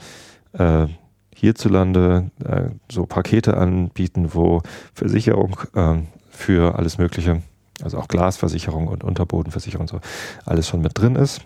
äh, 0.52 0.86
hierzulande 1.34 2.30
äh, 2.44 2.70
so 2.90 3.06
Pakete 3.06 3.56
anbieten, 3.56 4.34
wo 4.34 4.62
Versicherung 4.94 5.56
äh, 5.74 5.96
für 6.30 6.78
alles 6.78 6.98
Mögliche, 6.98 7.42
also 7.82 7.98
auch 7.98 8.08
Glasversicherung 8.08 8.88
und 8.88 9.04
Unterbodenversicherung 9.04 9.82
und 9.82 9.88
so, 9.88 10.00
alles 10.44 10.68
schon 10.68 10.80
mit 10.80 10.98
drin 10.98 11.16
ist. 11.16 11.40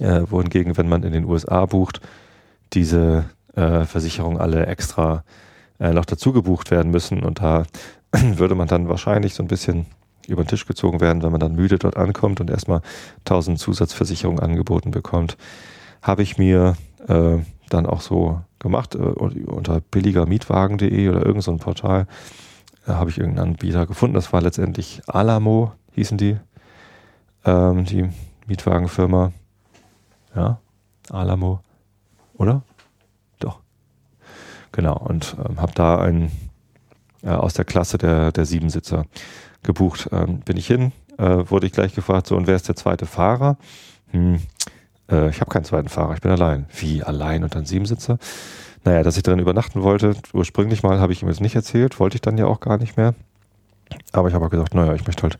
Äh, 0.00 0.22
wohingegen, 0.28 0.76
wenn 0.76 0.88
man 0.88 1.02
in 1.02 1.12
den 1.12 1.24
USA 1.24 1.64
bucht, 1.64 2.00
diese 2.74 3.24
äh, 3.54 3.84
Versicherungen 3.84 4.38
alle 4.38 4.66
extra 4.66 5.24
äh, 5.80 5.92
noch 5.92 6.04
dazu 6.04 6.32
gebucht 6.32 6.70
werden 6.70 6.90
müssen 6.90 7.22
und 7.24 7.40
da 7.40 7.64
würde 8.12 8.54
man 8.54 8.68
dann 8.68 8.88
wahrscheinlich 8.88 9.34
so 9.34 9.42
ein 9.42 9.48
bisschen 9.48 9.86
über 10.26 10.44
den 10.44 10.48
Tisch 10.48 10.66
gezogen 10.66 11.00
werden, 11.00 11.22
wenn 11.22 11.32
man 11.32 11.40
dann 11.40 11.54
müde 11.54 11.78
dort 11.78 11.96
ankommt 11.96 12.40
und 12.40 12.50
erstmal 12.50 12.82
1000 13.20 13.58
Zusatzversicherungen 13.58 14.40
angeboten 14.40 14.90
bekommt. 14.90 15.38
Habe 16.02 16.22
ich 16.22 16.38
mir 16.38 16.76
äh, 17.06 17.38
dann 17.68 17.86
auch 17.86 18.00
so 18.00 18.40
gemacht 18.58 18.94
äh, 18.94 18.98
unter 18.98 19.80
billigermietwagen.de 19.80 21.08
oder 21.08 21.18
irgendein 21.18 21.42
so 21.42 21.56
Portal 21.56 22.06
äh, 22.86 22.92
habe 22.92 23.10
ich 23.10 23.18
irgendeinen 23.18 23.50
Anbieter 23.50 23.86
gefunden. 23.86 24.14
Das 24.14 24.32
war 24.32 24.40
letztendlich 24.40 25.02
Alamo, 25.06 25.72
hießen 25.94 26.18
die, 26.18 26.38
ähm, 27.44 27.84
die 27.84 28.08
Mietwagenfirma. 28.46 29.32
Ja, 30.34 30.58
Alamo, 31.10 31.60
oder? 32.34 32.62
Doch. 33.38 33.60
Genau, 34.72 34.96
und 34.96 35.36
ähm, 35.46 35.60
habe 35.60 35.72
da 35.74 35.98
einen 35.98 36.30
äh, 37.22 37.30
aus 37.30 37.54
der 37.54 37.64
Klasse 37.64 37.98
der, 37.98 38.32
der 38.32 38.44
Siebensitzer 38.44 39.04
gebucht. 39.62 40.08
Ähm, 40.12 40.40
bin 40.40 40.56
ich 40.56 40.66
hin, 40.66 40.92
äh, 41.18 41.50
wurde 41.50 41.66
ich 41.66 41.72
gleich 41.72 41.94
gefragt, 41.94 42.26
so, 42.26 42.36
und 42.36 42.46
wer 42.46 42.56
ist 42.56 42.68
der 42.68 42.76
zweite 42.76 43.06
Fahrer? 43.06 43.56
Hm, 44.10 44.40
äh, 45.10 45.30
ich 45.30 45.40
habe 45.40 45.50
keinen 45.50 45.64
zweiten 45.64 45.88
Fahrer, 45.88 46.14
ich 46.14 46.20
bin 46.20 46.30
allein. 46.30 46.66
Wie, 46.76 47.02
allein 47.02 47.44
und 47.44 47.54
dann 47.54 47.66
Siebensitzer? 47.66 48.18
Naja, 48.84 49.02
dass 49.02 49.16
ich 49.16 49.22
drin 49.22 49.38
übernachten 49.38 49.82
wollte, 49.82 50.14
ursprünglich 50.32 50.82
mal 50.82 51.00
habe 51.00 51.12
ich 51.12 51.22
ihm 51.22 51.28
jetzt 51.28 51.40
nicht 51.40 51.56
erzählt, 51.56 51.98
wollte 52.00 52.16
ich 52.16 52.22
dann 52.22 52.38
ja 52.38 52.46
auch 52.46 52.60
gar 52.60 52.78
nicht 52.78 52.96
mehr. 52.96 53.14
Aber 54.12 54.28
ich 54.28 54.34
habe 54.34 54.46
auch 54.46 54.50
gesagt, 54.50 54.74
naja, 54.74 54.94
ich 54.94 55.06
möchte 55.06 55.22
halt 55.22 55.38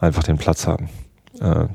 einfach 0.00 0.22
den 0.22 0.38
Platz 0.38 0.66
haben. 0.66 0.88
Äh, 1.40 1.66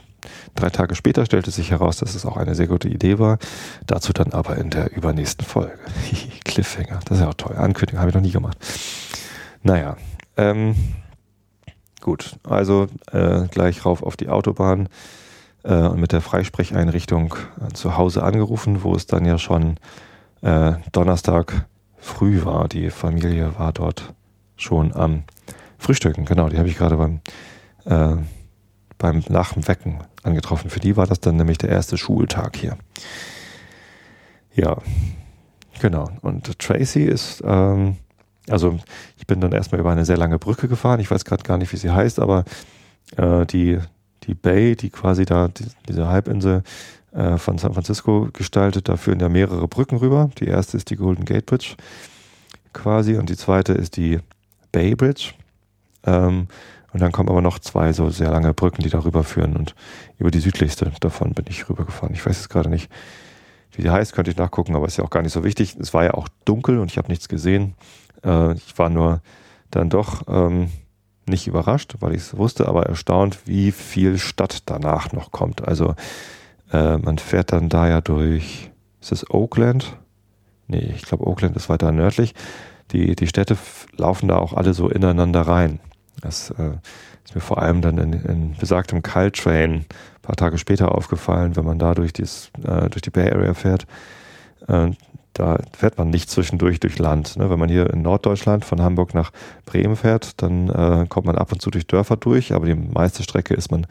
drei 0.56 0.70
Tage 0.70 0.96
später 0.96 1.26
stellte 1.26 1.52
sich 1.52 1.72
heraus, 1.72 1.98
dass 1.98 2.16
es 2.16 2.26
auch 2.26 2.38
eine 2.38 2.56
sehr 2.56 2.68
gute 2.68 2.90
Idee 2.90 3.20
war. 3.20 3.38
Dazu 3.86 4.14
dann 4.14 4.34
aber 4.34 4.58
in 4.58 4.70
der 4.70 4.96
übernächsten 4.96 5.46
Folge. 5.46 5.78
Cliffhanger, 6.46 7.00
das 7.06 7.18
ist 7.18 7.24
ja 7.24 7.30
auch 7.30 7.36
toll. 7.36 7.56
Ankündigung 7.56 8.00
habe 8.00 8.10
ich 8.10 8.16
noch 8.16 8.22
nie 8.22 8.32
gemacht. 8.32 8.58
Naja, 9.62 9.98
ähm, 10.38 10.76
gut, 12.02 12.38
also 12.44 12.88
äh, 13.12 13.48
gleich 13.50 13.86
rauf 13.86 14.04
auf 14.04 14.18
die 14.18 14.30
Autobahn 14.30 14.90
äh, 15.63 15.74
und 15.74 16.00
mit 16.00 16.12
der 16.12 16.22
Freisprecheinrichtung 16.22 17.36
äh, 17.62 17.74
zu 17.74 17.98
Hause 17.98 18.24
angerufen, 18.24 18.84
wo 18.84 18.96
es 18.96 19.08
dann 19.08 19.25
ja 19.25 19.38
schon 19.38 19.77
äh, 20.41 20.74
Donnerstag 20.91 21.65
früh 21.98 22.43
war. 22.43 22.67
Die 22.67 22.89
Familie 22.89 23.58
war 23.58 23.72
dort 23.72 24.13
schon 24.58 24.93
am 24.96 25.24
Frühstücken. 25.77 26.25
Genau, 26.25 26.50
die 26.50 26.58
habe 26.58 26.67
ich 26.67 26.77
gerade 26.77 26.98
beim, 26.98 27.22
äh, 27.86 28.22
beim 28.98 29.24
Nach 29.29 29.53
Wecken 29.55 30.00
angetroffen. 30.24 30.70
Für 30.70 30.79
die 30.79 30.96
war 30.96 31.08
das 31.08 31.20
dann 31.20 31.38
nämlich 31.38 31.58
der 31.58 31.70
erste 31.70 31.98
Schultag 31.98 32.58
hier. 32.58 32.77
Ja, 34.55 34.77
genau. 35.79 36.10
Und 36.22 36.60
Tracy 36.60 37.03
ist, 37.03 37.41
ähm, 37.46 37.98
also 38.50 38.77
ich 39.17 39.27
bin 39.27 39.41
dann 39.41 39.51
erstmal 39.51 39.82
über 39.82 39.91
eine 39.91 40.05
sehr 40.05 40.17
lange 40.17 40.39
Brücke 40.39 40.67
gefahren. 40.67 41.00
Ich 41.00 41.10
weiß 41.10 41.25
gerade 41.25 41.43
gar 41.43 41.58
nicht, 41.58 41.72
wie 41.74 41.77
sie 41.77 41.91
heißt, 41.91 42.20
aber 42.20 42.46
äh, 43.17 43.46
die 43.46 43.79
die 44.24 44.34
Bay, 44.34 44.75
die 44.75 44.89
quasi 44.89 45.25
da, 45.25 45.48
die, 45.48 45.65
diese 45.88 46.08
Halbinsel 46.08 46.63
äh, 47.13 47.38
von 47.38 47.58
San 47.58 47.74
Francisco 47.74 48.30
gestaltet, 48.34 48.89
da 48.89 48.98
führen 48.98 49.20
ja 49.20 49.30
mehrere 49.30 49.68
Brücken 49.68 49.98
rüber. 49.98 50.30
Die 50.39 50.48
erste 50.48 50.77
ist 50.77 50.89
die 50.89 50.96
Golden 50.96 51.25
Gate 51.25 51.46
Bridge 51.46 51.75
quasi 52.74 53.18
und 53.18 53.30
die 53.30 53.38
zweite 53.38 53.74
ist 53.74 53.98
die 53.98 54.20
Bay 54.72 54.96
Bridge. 54.96 55.34
Ähm, 56.06 56.48
und 56.92 57.01
dann 57.01 57.12
kommen 57.12 57.30
aber 57.30 57.42
noch 57.42 57.60
zwei 57.60 57.92
so 57.92 58.10
sehr 58.10 58.30
lange 58.30 58.53
Brücken, 58.53 58.84
die 58.84 58.89
da 58.89 59.03
rüberführen 59.03 59.56
und 59.56 59.74
über 60.20 60.30
die 60.30 60.39
südlichste 60.39 60.92
davon 61.00 61.34
bin 61.34 61.46
ich 61.50 61.68
rübergefahren. 61.68 62.13
Ich 62.13 62.25
weiß 62.25 62.38
jetzt 62.38 62.50
gerade 62.50 62.70
nicht, 62.70 62.89
wie 63.72 63.82
die 63.82 63.89
heißt, 63.89 64.13
könnte 64.13 64.30
ich 64.30 64.38
nachgucken, 64.38 64.75
aber 64.75 64.86
ist 64.86 64.98
ja 64.98 65.03
auch 65.03 65.10
gar 65.10 65.24
nicht 65.24 65.34
so 65.34 65.44
wichtig. 65.44 65.75
Es 65.80 65.94
war 65.94 66.03
ja 66.03 66.13
auch 66.13 66.27
dunkel 66.46 66.77
und 66.77 66.92
ich 66.92 66.98
habe 66.98 67.10
nichts 67.10 67.27
gesehen. 67.27 67.74
Äh, 68.24 68.53
ich 68.53 68.77
war 68.77 68.89
nur 68.89 69.22
dann 69.72 69.89
doch 69.89 70.24
ähm, 70.27 70.70
nicht 71.25 71.48
überrascht, 71.48 71.96
weil 72.00 72.13
ich 72.13 72.22
es 72.22 72.38
wusste, 72.38 72.68
aber 72.68 72.86
erstaunt, 72.86 73.39
wie 73.46 73.72
viel 73.72 74.18
Stadt 74.18 74.63
danach 74.65 75.12
noch 75.12 75.32
kommt. 75.32 75.68
Also 75.68 75.96
äh, 76.72 76.98
man 76.98 77.18
fährt 77.18 77.51
dann 77.51 77.70
da 77.70 77.88
ja 77.88 78.01
durch, 78.01 78.72
ist 79.01 79.12
es 79.12 79.30
Oakland? 79.30 79.98
Nee, 80.68 80.94
ich 80.96 81.03
glaube 81.03 81.27
Oakland 81.27 81.56
ist 81.56 81.70
weiter 81.70 81.92
nördlich. 81.92 82.34
Die, 82.92 83.15
die 83.15 83.27
Städte 83.27 83.58
laufen 83.96 84.27
da 84.27 84.38
auch 84.38 84.53
alle 84.53 84.74
so 84.74 84.89
ineinander 84.89 85.42
rein. 85.42 85.80
Das 86.22 86.51
äh, 86.51 86.72
ist 87.24 87.36
mir 87.36 87.42
vor 87.42 87.62
allem 87.62 87.82
dann 87.82 87.98
in, 87.98 88.13
in 88.13 88.56
besagtem 88.58 89.01
Caltrain 89.01 89.74
ein 89.74 89.86
paar 90.22 90.36
Tage 90.36 90.58
später 90.58 90.94
aufgefallen, 90.94 91.56
wenn 91.56 91.65
man 91.65 91.80
da 91.80 91.96
durch, 91.96 92.13
dies, 92.13 92.51
äh, 92.63 92.89
durch 92.89 93.01
die 93.01 93.10
Bay 93.10 93.32
Area 93.32 93.53
fährt. 93.53 93.86
Da 95.34 95.58
fährt 95.75 95.98
man 95.98 96.12
nicht 96.12 96.30
zwischendurch 96.30 96.80
durch 96.80 97.00
Land. 97.00 97.38
Ne? 97.38 97.50
Wenn 97.50 97.58
man 97.58 97.70
hier 97.70 97.90
in 97.92 98.04
Norddeutschland 98.04 98.66
von 98.66 98.82
Hamburg 98.82 99.16
nach 99.16 99.32
Bremen 99.66 99.96
fährt, 99.96 100.42
dann 100.42 100.70
äh, 100.70 101.06
kommt 101.10 101.25
man 101.25 101.38
ab 101.38 101.52
und 101.52 101.60
zu 101.60 101.72
durch 101.72 101.88
Dörfer 101.88 102.18
durch, 102.18 102.54
aber 102.54 102.68
die 102.68 102.75
meiste 102.75 103.24
Strecke 103.24 103.56
ist 103.56 103.72
man 103.72 103.88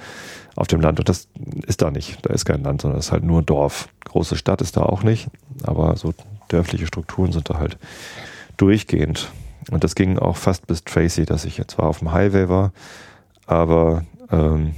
auf 0.54 0.68
dem 0.68 0.80
Land 0.80 1.00
und 1.00 1.08
das 1.08 1.28
ist 1.66 1.82
da 1.82 1.90
nicht. 1.90 2.24
Da 2.24 2.32
ist 2.32 2.44
kein 2.44 2.62
Land, 2.62 2.82
sondern 2.82 3.00
es 3.00 3.06
ist 3.06 3.12
halt 3.12 3.24
nur 3.24 3.42
Dorf. 3.42 3.88
Große 4.04 4.36
Stadt 4.36 4.60
ist 4.60 4.76
da 4.76 4.82
auch 4.82 5.02
nicht, 5.02 5.28
aber 5.64 5.96
so 5.96 6.14
dörfliche 6.48 6.86
Strukturen 6.86 7.32
sind 7.32 7.50
da 7.50 7.58
halt 7.58 7.76
durchgehend. 8.56 9.30
und 9.70 9.82
das 9.82 9.94
ging 9.94 10.18
auch 10.18 10.36
fast 10.36 10.66
bis 10.66 10.84
Tracy, 10.84 11.24
dass 11.24 11.44
ich 11.44 11.58
jetzt 11.58 11.72
zwar 11.72 11.88
auf 11.88 11.98
dem 12.00 12.12
Highway 12.12 12.48
war, 12.48 12.72
aber 13.46 14.04
ähm, 14.30 14.74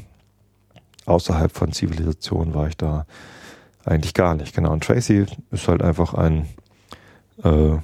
außerhalb 1.04 1.52
von 1.52 1.72
Zivilisation 1.72 2.54
war 2.54 2.68
ich 2.68 2.76
da 2.76 3.04
eigentlich 3.84 4.14
gar 4.14 4.34
nicht. 4.34 4.54
Genau. 4.54 4.72
Und 4.72 4.84
Tracy 4.84 5.26
ist 5.50 5.68
halt 5.68 5.82
einfach 5.82 6.14
ein 6.14 6.48
äh, 7.42 7.76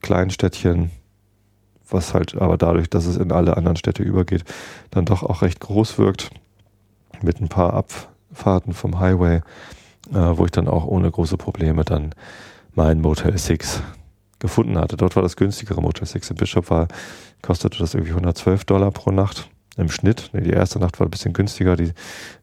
Kleinstädtchen, 0.00 0.90
was 1.88 2.14
halt 2.14 2.36
aber 2.36 2.56
dadurch, 2.56 2.88
dass 2.88 3.06
es 3.06 3.16
in 3.16 3.32
alle 3.32 3.56
anderen 3.56 3.76
Städte 3.76 4.02
übergeht, 4.02 4.44
dann 4.90 5.04
doch 5.04 5.22
auch 5.22 5.42
recht 5.42 5.60
groß 5.60 5.98
wirkt. 5.98 6.30
Mit 7.22 7.40
ein 7.40 7.48
paar 7.48 7.74
Abfahrten 7.74 8.72
vom 8.72 8.98
Highway, 8.98 9.42
äh, 10.10 10.14
wo 10.14 10.44
ich 10.44 10.52
dann 10.52 10.68
auch 10.68 10.86
ohne 10.86 11.10
große 11.10 11.36
Probleme 11.36 11.84
dann 11.84 12.14
mein 12.74 13.00
Motel 13.00 13.36
6 13.36 13.82
gefunden 14.38 14.78
hatte. 14.78 14.96
Dort 14.96 15.16
war 15.16 15.22
das 15.22 15.36
günstigere 15.36 15.82
Motel 15.82 16.06
6. 16.06 16.30
In 16.30 16.36
Bishop 16.36 16.70
war, 16.70 16.88
kostete 17.42 17.78
das 17.78 17.94
irgendwie 17.94 18.12
112 18.12 18.64
Dollar 18.64 18.90
pro 18.90 19.10
Nacht 19.10 19.50
im 19.76 19.90
Schnitt. 19.90 20.30
Die 20.32 20.50
erste 20.50 20.78
Nacht 20.78 20.98
war 20.98 21.06
ein 21.06 21.10
bisschen 21.10 21.32
günstiger, 21.32 21.76
die 21.76 21.92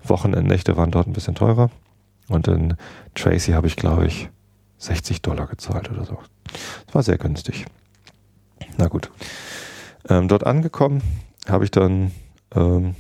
Wochenendnächte 0.04 0.78
waren 0.78 0.92
dort 0.92 1.08
ein 1.08 1.14
bisschen 1.14 1.36
teurer. 1.36 1.70
Und 2.30 2.48
in 2.48 2.76
Tracy 3.16 3.52
habe 3.52 3.68
ich, 3.68 3.76
glaube 3.76 4.06
ich, 4.06 4.30
60 4.80 5.22
Dollar 5.22 5.48
gezahlt 5.48 5.90
oder 5.90 6.06
so. 6.06 6.18
Das 6.86 6.96
war 6.96 7.04
sehr 7.04 7.18
günstig. 7.18 7.66
Na 8.78 8.88
gut. 8.88 9.12
Ähm, 10.10 10.28
dort 10.28 10.46
angekommen 10.46 11.02
habe 11.48 11.64
ich 11.64 11.72
dann 11.72 12.12
ähm, 12.56 12.96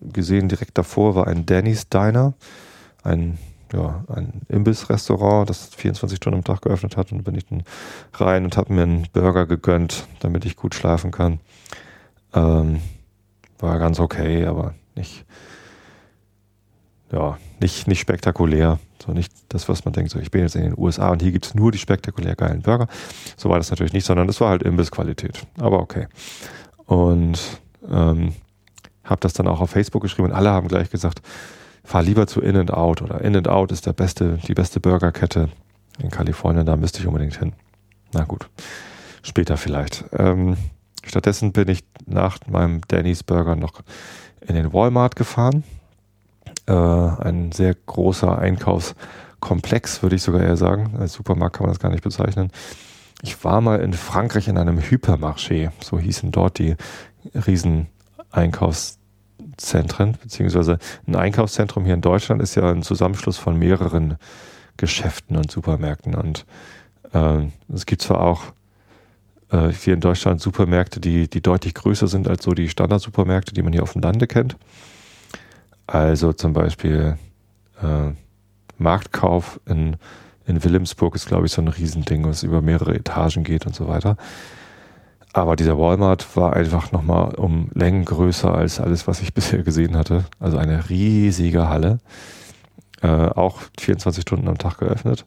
gesehen, 0.00 0.48
direkt 0.48 0.76
davor 0.78 1.14
war 1.14 1.26
ein 1.26 1.46
Danny's 1.46 1.88
Diner, 1.88 2.34
ein, 3.02 3.38
ja, 3.72 4.04
ein 4.08 4.42
Imbissrestaurant, 4.48 5.48
das 5.48 5.74
24 5.74 6.16
Stunden 6.16 6.38
am 6.38 6.44
Tag 6.44 6.62
geöffnet 6.62 6.96
hat. 6.96 7.12
Und 7.12 7.24
bin 7.24 7.34
ich 7.34 7.46
dann 7.46 7.62
rein 8.14 8.44
und 8.44 8.56
habe 8.56 8.72
mir 8.72 8.82
einen 8.82 9.06
Burger 9.12 9.46
gegönnt, 9.46 10.06
damit 10.20 10.44
ich 10.44 10.56
gut 10.56 10.74
schlafen 10.74 11.10
kann. 11.10 11.40
Ähm, 12.34 12.80
war 13.58 13.78
ganz 13.78 13.98
okay, 14.00 14.44
aber 14.44 14.74
nicht, 14.94 15.24
ja, 17.10 17.38
nicht, 17.60 17.86
nicht 17.88 18.00
spektakulär. 18.00 18.78
So 19.04 19.12
nicht 19.12 19.32
das, 19.48 19.68
was 19.68 19.84
man 19.84 19.92
denkt, 19.92 20.10
so 20.10 20.18
ich 20.18 20.30
bin 20.30 20.42
jetzt 20.42 20.56
in 20.56 20.62
den 20.62 20.74
USA 20.76 21.10
und 21.10 21.22
hier 21.22 21.32
gibt 21.32 21.46
es 21.46 21.54
nur 21.54 21.72
die 21.72 21.78
spektakulär 21.78 22.34
geilen 22.34 22.62
Burger. 22.62 22.88
So 23.36 23.48
war 23.48 23.58
das 23.58 23.70
natürlich 23.70 23.92
nicht, 23.92 24.04
sondern 24.04 24.26
das 24.26 24.40
war 24.40 24.50
halt 24.50 24.62
Imbissqualität. 24.62 25.46
Aber 25.58 25.80
okay. 25.80 26.08
Und 26.86 27.38
ähm, 27.88 28.34
habe 29.04 29.20
das 29.20 29.32
dann 29.32 29.46
auch 29.46 29.60
auf 29.60 29.70
Facebook 29.70 30.02
geschrieben 30.02 30.28
und 30.28 30.34
alle 30.34 30.50
haben 30.50 30.68
gleich 30.68 30.90
gesagt, 30.90 31.22
fahr 31.84 32.02
lieber 32.02 32.26
zu 32.26 32.40
In 32.40 32.56
and 32.56 32.72
Out 32.72 33.02
oder 33.02 33.20
In 33.20 33.36
and 33.36 33.48
Out 33.48 33.72
ist 33.72 33.86
der 33.86 33.92
beste, 33.92 34.38
die 34.46 34.54
beste 34.54 34.80
Burgerkette 34.80 35.48
in 35.98 36.10
Kalifornien, 36.10 36.66
da 36.66 36.76
müsste 36.76 37.00
ich 37.00 37.06
unbedingt 37.06 37.38
hin. 37.38 37.52
Na 38.12 38.24
gut, 38.24 38.48
später 39.22 39.56
vielleicht. 39.56 40.04
Ähm, 40.12 40.56
stattdessen 41.04 41.52
bin 41.52 41.68
ich 41.68 41.84
nach 42.06 42.38
meinem 42.46 42.82
Danny's 42.88 43.22
Burger 43.22 43.56
noch 43.56 43.82
in 44.40 44.54
den 44.54 44.72
Walmart 44.72 45.16
gefahren 45.16 45.64
äh, 46.68 46.72
ein 46.72 47.52
sehr 47.52 47.74
großer 47.74 48.38
Einkaufskomplex, 48.38 50.02
würde 50.02 50.16
ich 50.16 50.22
sogar 50.22 50.42
eher 50.42 50.56
sagen. 50.56 50.96
Als 50.98 51.14
Supermarkt 51.14 51.56
kann 51.56 51.66
man 51.66 51.72
das 51.72 51.80
gar 51.80 51.90
nicht 51.90 52.04
bezeichnen. 52.04 52.50
Ich 53.22 53.42
war 53.44 53.60
mal 53.60 53.80
in 53.80 53.94
Frankreich 53.94 54.46
in 54.48 54.58
einem 54.58 54.78
Hypermarché, 54.78 55.70
so 55.80 55.98
hießen 55.98 56.30
dort 56.30 56.58
die 56.58 56.76
riesen 57.34 57.88
Einkaufszentren, 58.30 60.16
beziehungsweise 60.22 60.78
ein 61.06 61.16
Einkaufszentrum 61.16 61.84
hier 61.84 61.94
in 61.94 62.00
Deutschland 62.00 62.40
ist 62.42 62.54
ja 62.54 62.70
ein 62.70 62.82
Zusammenschluss 62.82 63.36
von 63.38 63.58
mehreren 63.58 64.18
Geschäften 64.76 65.36
und 65.36 65.50
Supermärkten. 65.50 66.14
Und 66.14 66.46
äh, 67.12 67.46
es 67.72 67.86
gibt 67.86 68.02
zwar 68.02 68.20
auch 68.20 68.42
äh, 69.50 69.70
hier 69.70 69.94
in 69.94 70.00
Deutschland 70.00 70.40
Supermärkte, 70.40 71.00
die, 71.00 71.28
die 71.28 71.40
deutlich 71.40 71.74
größer 71.74 72.06
sind 72.06 72.28
als 72.28 72.44
so 72.44 72.52
die 72.52 72.68
Standardsupermärkte, 72.68 73.52
die 73.52 73.62
man 73.62 73.72
hier 73.72 73.82
auf 73.82 73.94
dem 73.94 74.02
Lande 74.02 74.26
kennt. 74.26 74.56
Also 75.88 76.34
zum 76.34 76.52
Beispiel 76.52 77.16
äh, 77.82 78.12
Marktkauf 78.76 79.58
in, 79.66 79.96
in 80.46 80.62
Wilhelmsburg 80.62 81.14
ist, 81.14 81.26
glaube 81.26 81.46
ich, 81.46 81.52
so 81.52 81.62
ein 81.62 81.68
Riesending, 81.68 82.26
was 82.26 82.42
über 82.42 82.60
mehrere 82.60 82.94
Etagen 82.94 83.42
geht 83.42 83.66
und 83.66 83.74
so 83.74 83.88
weiter. 83.88 84.18
Aber 85.32 85.56
dieser 85.56 85.78
Walmart 85.78 86.36
war 86.36 86.52
einfach 86.52 86.92
nochmal 86.92 87.34
um 87.36 87.70
Längen 87.72 88.04
größer 88.04 88.54
als 88.54 88.80
alles, 88.80 89.06
was 89.06 89.22
ich 89.22 89.32
bisher 89.34 89.62
gesehen 89.62 89.96
hatte. 89.96 90.26
Also 90.38 90.58
eine 90.58 90.90
riesige 90.90 91.68
Halle. 91.70 92.00
Äh, 93.00 93.08
auch 93.08 93.60
24 93.80 94.22
Stunden 94.22 94.48
am 94.48 94.58
Tag 94.58 94.78
geöffnet. 94.78 95.24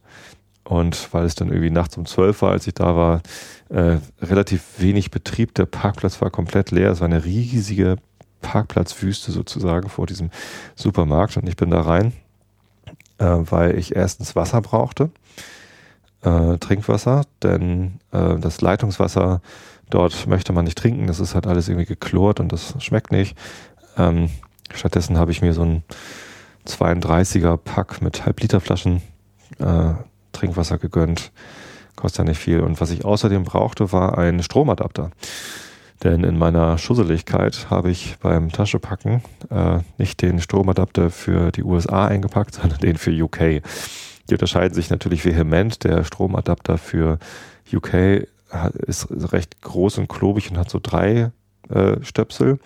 Und 0.64 1.12
weil 1.12 1.26
es 1.26 1.34
dann 1.34 1.50
irgendwie 1.50 1.72
nachts 1.72 1.98
um 1.98 2.06
12 2.06 2.44
war, 2.44 2.52
als 2.52 2.68
ich 2.68 2.76
da 2.76 2.96
war, 2.96 3.22
äh, 3.70 3.98
relativ 4.22 4.64
wenig 4.78 5.10
Betrieb. 5.10 5.56
Der 5.56 5.66
Parkplatz 5.66 6.22
war 6.22 6.30
komplett 6.30 6.70
leer. 6.70 6.92
Es 6.92 7.00
war 7.00 7.08
eine 7.08 7.26
riesige 7.26 7.96
Parkplatzwüste 8.42 9.32
sozusagen 9.32 9.90
vor 9.90 10.08
diesem 10.08 10.30
Supermarkt 10.76 11.38
und 11.38 11.48
ich 11.48 11.56
bin 11.56 11.70
da 11.70 11.82
rein, 11.82 12.14
äh, 13.18 13.26
weil 13.26 13.78
ich 13.78 13.96
erstens 13.96 14.36
Wasser 14.36 14.62
brauchte, 14.62 15.12
äh, 16.24 16.58
Trinkwasser, 16.58 17.24
denn 17.44 18.00
äh, 18.12 18.38
das 18.38 18.62
Leitungswasser 18.62 19.42
dort 19.90 20.28
möchte 20.28 20.54
man 20.54 20.66
nicht 20.66 20.78
trinken, 20.78 21.08
das 21.08 21.20
ist 21.20 21.36
halt 21.36 21.48
alles 21.48 21.68
irgendwie 21.68 21.86
geklort 21.86 22.40
und 22.40 22.52
das 22.52 22.76
schmeckt 22.80 23.12
nicht. 23.12 23.38
Ähm, 23.98 24.30
stattdessen 24.74 25.18
habe 25.18 25.32
ich 25.32 25.42
mir 25.42 25.54
so 25.54 25.64
ein 25.64 25.84
32er 26.68 27.58
Pack 27.58 28.02
mit 28.02 28.26
Halbliterflaschen 28.26 29.02
äh, 29.60 29.94
Trinkwasser 30.32 30.78
gegönnt. 30.78 31.32
Kostet 31.96 32.20
ja 32.20 32.24
nicht 32.26 32.40
viel. 32.40 32.62
Und 32.62 32.80
was 32.80 32.92
ich 32.92 33.06
außerdem 33.06 33.44
brauchte, 33.44 33.92
war 33.92 34.18
ein 34.18 34.42
Stromadapter. 34.42 35.12
Denn 36.04 36.24
in 36.24 36.38
meiner 36.38 36.78
Schusseligkeit 36.78 37.70
habe 37.70 37.92
ich 37.92 38.18
beim 38.20 38.52
Taschepacken 38.52 39.22
äh, 39.50 39.80
nicht 39.98 40.22
den 40.22 40.40
Stromadapter 40.40 41.12
für 41.12 41.52
die 41.52 41.64
USA 41.64 42.08
eingepackt, 42.08 42.56
sondern 42.62 42.80
den 42.80 42.98
für 42.98 43.12
UK. 43.12 43.62
Die 44.30 44.34
unterscheiden 44.34 44.74
sich 44.74 44.90
natürlich 44.90 45.26
vehement. 45.26 45.84
Der 45.84 46.04
Stromadapter 46.04 46.78
für 46.78 47.20
UK 47.72 48.28
ist 48.86 49.08
recht 49.32 49.62
groß 49.62 50.00
und 50.00 50.08
klobig 50.08 50.50
und 50.50 50.58
hat 50.58 50.70
so 50.70 50.80
drei 50.82 51.32
äh, 51.70 51.98
Stöpsel. 52.02 52.60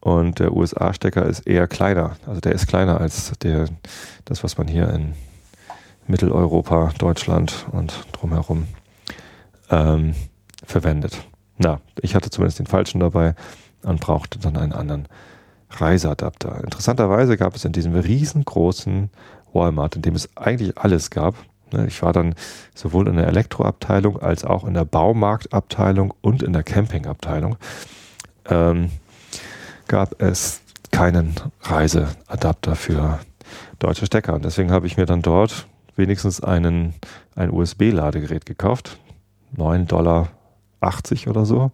Und 0.00 0.38
der 0.38 0.52
USA-Stecker 0.52 1.26
ist 1.26 1.46
eher 1.46 1.66
kleiner. 1.66 2.16
Also 2.26 2.40
der 2.40 2.52
ist 2.52 2.68
kleiner 2.68 3.00
als 3.00 3.32
der, 3.42 3.68
das, 4.24 4.44
was 4.44 4.56
man 4.56 4.68
hier 4.68 4.88
in 4.90 5.14
Mitteleuropa, 6.06 6.92
Deutschland 6.98 7.66
und 7.72 8.06
drumherum 8.12 8.68
ähm, 9.70 10.14
verwendet. 10.64 11.18
Na, 11.58 11.80
ich 12.00 12.14
hatte 12.14 12.30
zumindest 12.30 12.58
den 12.58 12.66
falschen 12.66 13.00
dabei 13.00 13.34
und 13.82 14.00
brauchte 14.00 14.38
dann 14.38 14.56
einen 14.56 14.72
anderen 14.72 15.08
Reiseadapter. 15.70 16.62
Interessanterweise 16.64 17.36
gab 17.36 17.54
es 17.54 17.64
in 17.64 17.72
diesem 17.72 17.94
riesengroßen 17.94 19.10
Walmart, 19.52 19.96
in 19.96 20.02
dem 20.02 20.14
es 20.14 20.36
eigentlich 20.36 20.78
alles 20.78 21.10
gab. 21.10 21.34
Ne, 21.72 21.86
ich 21.86 22.02
war 22.02 22.12
dann 22.12 22.34
sowohl 22.74 23.08
in 23.08 23.16
der 23.16 23.26
Elektroabteilung 23.26 24.20
als 24.20 24.44
auch 24.44 24.64
in 24.64 24.74
der 24.74 24.84
Baumarktabteilung 24.84 26.14
und 26.22 26.42
in 26.42 26.52
der 26.52 26.62
Campingabteilung. 26.62 27.56
Ähm, 28.48 28.90
gab 29.86 30.20
es 30.22 30.62
keinen 30.90 31.34
Reiseadapter 31.62 32.76
für 32.76 33.18
deutsche 33.78 34.06
Stecker. 34.06 34.34
Und 34.34 34.44
deswegen 34.44 34.70
habe 34.70 34.86
ich 34.86 34.96
mir 34.96 35.06
dann 35.06 35.22
dort 35.22 35.66
wenigstens 35.96 36.42
einen, 36.42 36.94
ein 37.34 37.50
USB-Ladegerät 37.50 38.46
gekauft. 38.46 38.98
9 39.56 39.86
Dollar 39.86 40.28
80 40.80 41.28
oder 41.28 41.44
so. 41.44 41.70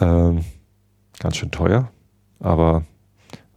Ähm, 0.00 0.44
ganz 1.18 1.36
schön 1.36 1.50
teuer, 1.50 1.90
aber 2.38 2.84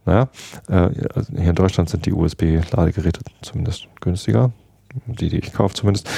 naja, 0.04 0.28
äh, 0.68 0.90
hier 1.34 1.50
in 1.50 1.54
Deutschland 1.54 1.88
sind 1.88 2.04
die 2.04 2.12
USB-Ladegeräte 2.12 3.20
zumindest 3.40 3.88
günstiger, 4.00 4.52
die, 5.06 5.30
die 5.30 5.38
ich 5.38 5.52
kaufe 5.52 5.74
zumindest. 5.74 6.08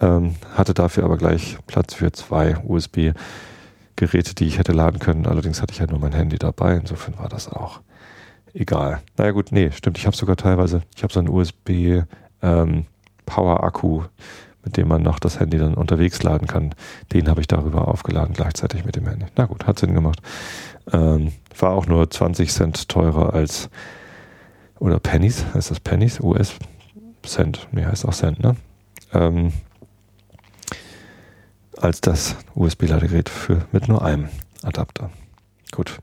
Ähm, 0.00 0.36
hatte 0.54 0.74
dafür 0.74 1.04
aber 1.04 1.16
gleich 1.16 1.58
Platz 1.66 1.94
für 1.94 2.12
zwei 2.12 2.56
USB-Geräte, 2.58 4.34
die 4.34 4.46
ich 4.46 4.58
hätte 4.58 4.72
laden 4.72 5.00
können. 5.00 5.26
Allerdings 5.26 5.60
hatte 5.60 5.72
ich 5.72 5.80
ja 5.80 5.86
nur 5.86 5.98
mein 5.98 6.12
Handy 6.12 6.38
dabei, 6.38 6.76
insofern 6.76 7.18
war 7.18 7.28
das 7.28 7.48
auch 7.48 7.80
egal. 8.54 9.00
Naja 9.16 9.32
gut, 9.32 9.50
nee, 9.50 9.70
stimmt, 9.72 9.98
ich 9.98 10.06
habe 10.06 10.16
sogar 10.16 10.36
teilweise, 10.36 10.82
ich 10.94 11.02
habe 11.02 11.12
so 11.12 11.20
einen 11.20 11.28
USB 11.28 12.02
ähm, 12.42 12.86
mit 14.64 14.76
dem 14.76 14.88
man 14.88 15.02
noch 15.02 15.18
das 15.18 15.40
Handy 15.40 15.58
dann 15.58 15.74
unterwegs 15.74 16.22
laden 16.22 16.46
kann. 16.46 16.74
Den 17.12 17.28
habe 17.28 17.40
ich 17.40 17.48
darüber 17.48 17.88
aufgeladen, 17.88 18.34
gleichzeitig 18.34 18.84
mit 18.84 18.96
dem 18.96 19.06
Handy. 19.06 19.26
Na 19.36 19.46
gut, 19.46 19.66
hat 19.66 19.78
Sinn 19.78 19.94
gemacht. 19.94 20.20
Ähm, 20.92 21.32
war 21.58 21.72
auch 21.72 21.86
nur 21.86 22.10
20 22.10 22.52
Cent 22.52 22.88
teurer 22.88 23.34
als, 23.34 23.70
oder 24.78 24.98
Pennies, 24.98 25.44
heißt 25.54 25.70
das 25.70 25.80
Pennies? 25.80 26.20
US 26.20 26.54
Cent, 27.24 27.68
nee, 27.72 27.84
heißt 27.84 28.06
auch 28.06 28.14
Cent, 28.14 28.40
ne? 28.40 28.56
Ähm, 29.12 29.52
als 31.76 32.00
das 32.00 32.36
USB-Ladegerät 32.54 33.28
für 33.28 33.66
mit 33.72 33.88
nur 33.88 34.02
einem 34.02 34.28
Adapter. 34.62 35.10
Gut. 35.72 35.98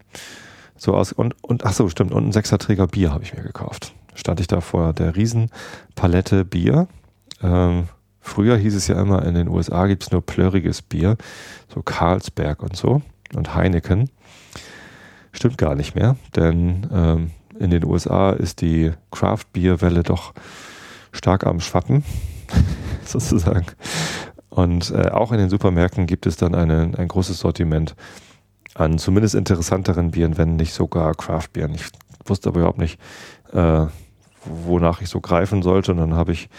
So 0.75 0.95
aus 0.95 1.11
und, 1.11 1.35
und 1.43 1.65
ach 1.65 1.73
so, 1.73 1.89
stimmt, 1.89 2.13
und 2.13 2.27
ein 2.27 2.31
Sechserträger 2.31 2.87
Bier 2.87 3.11
habe 3.11 3.23
ich 3.23 3.33
mir 3.33 3.43
gekauft. 3.43 3.93
Stand 4.15 4.39
ich 4.39 4.47
da 4.47 4.61
vor 4.61 4.93
der 4.93 5.15
Riesenpalette 5.15 6.45
Bier. 6.45 6.87
Ähm, 7.41 7.87
früher 8.21 8.57
hieß 8.57 8.75
es 8.75 8.87
ja 8.87 8.99
immer, 8.99 9.25
in 9.25 9.35
den 9.35 9.47
USA 9.47 9.87
gibt 9.87 10.03
es 10.03 10.11
nur 10.11 10.25
plörriges 10.25 10.81
Bier, 10.81 11.17
so 11.73 11.81
Carlsberg 11.81 12.61
und 12.61 12.75
so 12.75 13.01
und 13.35 13.55
Heineken. 13.55 14.09
Stimmt 15.31 15.57
gar 15.57 15.75
nicht 15.75 15.95
mehr, 15.95 16.15
denn 16.35 16.87
ähm, 16.91 17.31
in 17.59 17.69
den 17.69 17.85
USA 17.85 18.31
ist 18.31 18.61
die 18.61 18.91
Craft-Bier-Welle 19.11 20.03
doch 20.03 20.33
stark 21.11 21.45
am 21.45 21.59
Schwappen, 21.59 22.03
sozusagen. 23.05 23.65
Und 24.49 24.91
äh, 24.91 25.09
auch 25.09 25.31
in 25.31 25.37
den 25.37 25.49
Supermärkten 25.49 26.07
gibt 26.07 26.25
es 26.25 26.37
dann 26.37 26.55
eine, 26.55 26.91
ein 26.97 27.07
großes 27.07 27.39
Sortiment 27.39 27.95
an 28.75 28.97
zumindest 28.97 29.35
interessanteren 29.35 30.11
Bieren, 30.11 30.37
wenn 30.37 30.55
nicht 30.55 30.73
sogar 30.73 31.13
Craft-Bieren. 31.13 31.75
Ich 31.75 31.85
wusste 32.25 32.49
aber 32.49 32.59
überhaupt 32.59 32.79
nicht, 32.79 32.99
äh, 33.51 33.85
wonach 34.45 35.01
ich 35.01 35.09
so 35.09 35.19
greifen 35.21 35.61
sollte. 35.61 35.91
Und 35.91 35.97
dann 35.97 36.15
habe 36.15 36.31
ich 36.31 36.49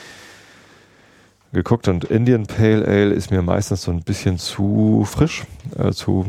geguckt 1.53 1.89
und 1.89 2.05
Indian 2.05 2.47
Pale 2.47 2.87
Ale 2.87 3.13
ist 3.13 3.31
mir 3.31 3.43
meistens 3.43 3.83
so 3.83 3.91
ein 3.91 4.03
bisschen 4.03 4.39
zu 4.39 5.05
frisch, 5.07 5.45
äh, 5.79 5.93
zu, 5.93 6.27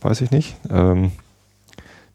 weiß 0.00 0.20
ich 0.22 0.30
nicht. 0.30 0.56
Ähm, 0.70 1.12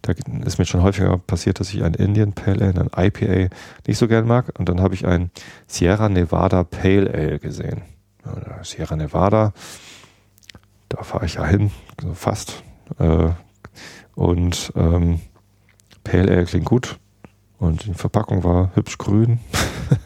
da 0.02 0.14
ist 0.46 0.58
mir 0.58 0.66
schon 0.66 0.82
häufiger 0.82 1.18
passiert, 1.18 1.60
dass 1.60 1.74
ich 1.74 1.84
ein 1.84 1.94
Indian 1.94 2.34
Pale 2.34 2.66
Ale, 2.66 2.90
ein 2.96 3.06
IPA 3.06 3.54
nicht 3.86 3.98
so 3.98 4.08
gern 4.08 4.26
mag. 4.26 4.58
Und 4.58 4.70
dann 4.70 4.82
habe 4.82 4.96
ich 4.96 5.06
ein 5.06 5.30
Sierra 5.68 6.10
Nevada 6.10 6.64
Pale 6.64 7.14
Ale 7.14 7.40
gesehen. 7.40 7.82
Sierra 8.64 8.96
Nevada, 8.96 9.54
da 10.88 11.04
fahre 11.04 11.26
ich 11.26 11.36
ja 11.36 11.46
hin, 11.46 11.72
so 12.02 12.14
fast. 12.14 12.64
Äh, 12.98 13.30
und 14.16 14.72
ähm, 14.76 15.20
Pale 16.04 16.32
Ale 16.32 16.46
klingt 16.46 16.66
gut. 16.66 16.98
Und 17.58 17.86
die 17.86 17.94
Verpackung 17.94 18.44
war 18.44 18.72
hübsch 18.76 18.98
grün. 18.98 19.40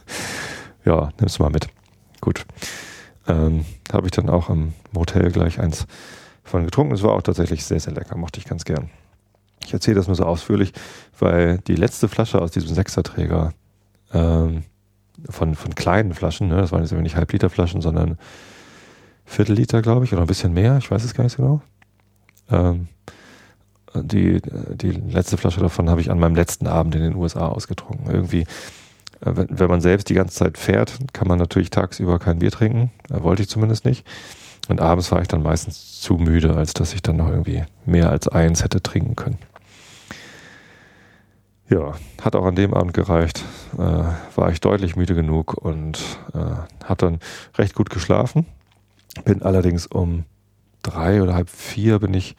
ja, 0.85 1.11
nimm's 1.19 1.37
mal 1.37 1.51
mit. 1.51 1.67
Gut. 2.23 2.45
Ähm, 3.27 3.65
habe 3.91 4.07
ich 4.07 4.11
dann 4.11 4.29
auch 4.29 4.49
im 4.49 4.71
Motel 4.93 5.29
gleich 5.29 5.59
eins 5.59 5.85
von 6.41 6.63
getrunken. 6.63 6.93
Es 6.93 7.03
war 7.03 7.11
auch 7.11 7.21
tatsächlich 7.21 7.65
sehr, 7.65 7.81
sehr 7.81 7.91
lecker. 7.91 8.15
Mochte 8.15 8.39
ich 8.39 8.45
ganz 8.45 8.63
gern. 8.63 8.89
Ich 9.65 9.73
erzähle 9.73 9.97
das 9.97 10.07
nur 10.07 10.15
so 10.15 10.23
ausführlich, 10.23 10.71
weil 11.19 11.57
die 11.67 11.75
letzte 11.75 12.07
Flasche 12.07 12.41
aus 12.41 12.51
diesem 12.51 12.73
Sechserträger 12.73 13.51
ähm, 14.13 14.63
von, 15.29 15.55
von 15.55 15.75
kleinen 15.75 16.13
Flaschen, 16.13 16.47
ne, 16.47 16.55
das 16.55 16.71
waren 16.71 16.81
jetzt 16.81 16.93
nicht 16.93 17.17
Halbliterflaschen, 17.17 17.81
sondern 17.81 18.17
Viertelliter, 19.25 19.81
glaube 19.81 20.05
ich, 20.05 20.13
oder 20.13 20.21
ein 20.21 20.27
bisschen 20.27 20.53
mehr, 20.53 20.77
ich 20.77 20.89
weiß 20.89 21.03
es 21.03 21.13
gar 21.13 21.25
nicht 21.25 21.35
genau. 21.35 21.61
Ähm, 22.49 22.87
die, 23.95 24.41
die 24.41 24.91
letzte 24.91 25.35
Flasche 25.35 25.59
davon 25.59 25.89
habe 25.89 25.99
ich 25.99 26.09
an 26.09 26.19
meinem 26.19 26.35
letzten 26.35 26.67
Abend 26.67 26.95
in 26.95 27.01
den 27.01 27.15
USA 27.15 27.47
ausgetrunken. 27.49 28.09
Irgendwie, 28.09 28.45
wenn, 29.25 29.47
wenn 29.49 29.69
man 29.69 29.81
selbst 29.81 30.09
die 30.09 30.13
ganze 30.13 30.35
Zeit 30.35 30.57
fährt, 30.57 30.97
kann 31.13 31.27
man 31.27 31.39
natürlich 31.39 31.69
tagsüber 31.69 32.19
kein 32.19 32.39
Bier 32.39 32.51
trinken. 32.51 32.91
Äh, 33.09 33.23
wollte 33.23 33.43
ich 33.43 33.49
zumindest 33.49 33.85
nicht. 33.85 34.05
Und 34.69 34.79
abends 34.79 35.11
war 35.11 35.21
ich 35.21 35.27
dann 35.27 35.43
meistens 35.43 35.99
zu 35.99 36.15
müde, 36.15 36.55
als 36.55 36.73
dass 36.73 36.93
ich 36.93 37.01
dann 37.01 37.17
noch 37.17 37.29
irgendwie 37.29 37.63
mehr 37.85 38.09
als 38.09 38.27
eins 38.27 38.63
hätte 38.63 38.81
trinken 38.81 39.15
können. 39.15 39.37
Ja, 41.69 41.93
hat 42.21 42.35
auch 42.35 42.45
an 42.45 42.55
dem 42.55 42.73
Abend 42.73 42.93
gereicht. 42.93 43.43
Äh, 43.77 43.79
war 44.35 44.51
ich 44.51 44.61
deutlich 44.61 44.95
müde 44.95 45.15
genug 45.15 45.53
und 45.53 45.99
äh, 46.33 46.39
habe 46.85 46.97
dann 46.97 47.19
recht 47.57 47.75
gut 47.75 47.89
geschlafen. 47.89 48.45
Bin 49.25 49.41
allerdings 49.41 49.87
um 49.87 50.25
drei 50.81 51.21
oder 51.21 51.33
halb 51.33 51.49
vier 51.49 51.99
bin 51.99 52.13
ich 52.13 52.35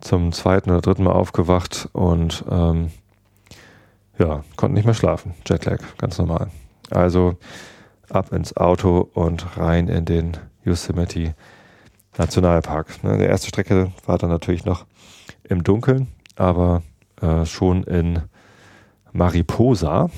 zum 0.00 0.32
zweiten 0.32 0.70
oder 0.70 0.80
dritten 0.80 1.04
Mal 1.04 1.12
aufgewacht 1.12 1.88
und 1.92 2.44
ähm, 2.50 2.90
ja, 4.22 4.44
konnte 4.56 4.74
nicht 4.74 4.84
mehr 4.84 4.94
schlafen. 4.94 5.34
Jetlag, 5.46 5.80
ganz 5.98 6.16
normal. 6.18 6.48
Also 6.90 7.36
ab 8.08 8.32
ins 8.32 8.56
Auto 8.56 9.08
und 9.14 9.56
rein 9.56 9.88
in 9.88 10.04
den 10.04 10.36
Yosemite 10.64 11.34
Nationalpark. 12.16 13.02
Ne, 13.02 13.18
die 13.18 13.24
erste 13.24 13.48
Strecke 13.48 13.90
war 14.06 14.18
dann 14.18 14.30
natürlich 14.30 14.64
noch 14.64 14.86
im 15.42 15.64
Dunkeln, 15.64 16.06
aber 16.36 16.82
äh, 17.20 17.44
schon 17.46 17.82
in 17.82 18.22
Mariposa 19.12 20.08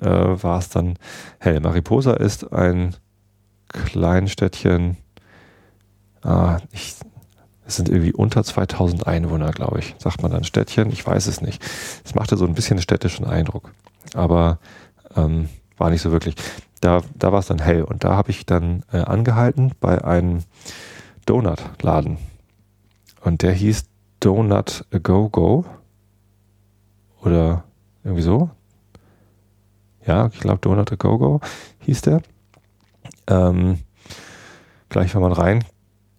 äh, 0.00 0.06
war 0.06 0.58
es 0.58 0.68
dann 0.68 0.94
hell. 1.40 1.58
Mariposa 1.60 2.12
ist 2.12 2.52
ein 2.52 2.94
Kleinstädtchen, 3.68 4.96
ah, 6.22 6.58
ich, 6.70 6.96
es 7.70 7.76
sind 7.76 7.88
irgendwie 7.88 8.12
unter 8.12 8.42
2000 8.42 9.06
Einwohner, 9.06 9.52
glaube 9.52 9.78
ich. 9.78 9.94
Sagt 9.98 10.22
man 10.22 10.32
dann 10.32 10.42
Städtchen? 10.42 10.90
Ich 10.90 11.06
weiß 11.06 11.28
es 11.28 11.40
nicht. 11.40 11.62
Es 12.04 12.16
machte 12.16 12.36
so 12.36 12.44
ein 12.44 12.54
bisschen 12.54 12.80
städtischen 12.80 13.24
Eindruck, 13.24 13.70
aber 14.12 14.58
ähm, 15.14 15.48
war 15.78 15.90
nicht 15.90 16.02
so 16.02 16.10
wirklich. 16.10 16.34
Da, 16.80 17.02
da 17.14 17.30
war 17.30 17.38
es 17.38 17.46
dann 17.46 17.60
hell 17.60 17.84
und 17.84 18.02
da 18.02 18.16
habe 18.16 18.30
ich 18.30 18.44
dann 18.44 18.82
äh, 18.92 18.98
angehalten 18.98 19.72
bei 19.80 20.02
einem 20.02 20.40
Donut-Laden 21.26 22.18
und 23.22 23.42
der 23.42 23.52
hieß 23.52 23.84
Donut 24.18 24.84
A 24.92 24.98
Go 24.98 25.28
Go 25.28 25.64
oder 27.22 27.62
irgendwie 28.02 28.22
so. 28.22 28.50
Ja, 30.06 30.28
ich 30.32 30.40
glaube 30.40 30.58
Donut 30.58 30.90
a 30.90 30.96
Go 30.96 31.18
Go 31.18 31.40
hieß 31.80 32.00
der. 32.00 32.22
Ähm, 33.28 33.78
gleich, 34.88 35.14
wenn 35.14 35.22
man 35.22 35.32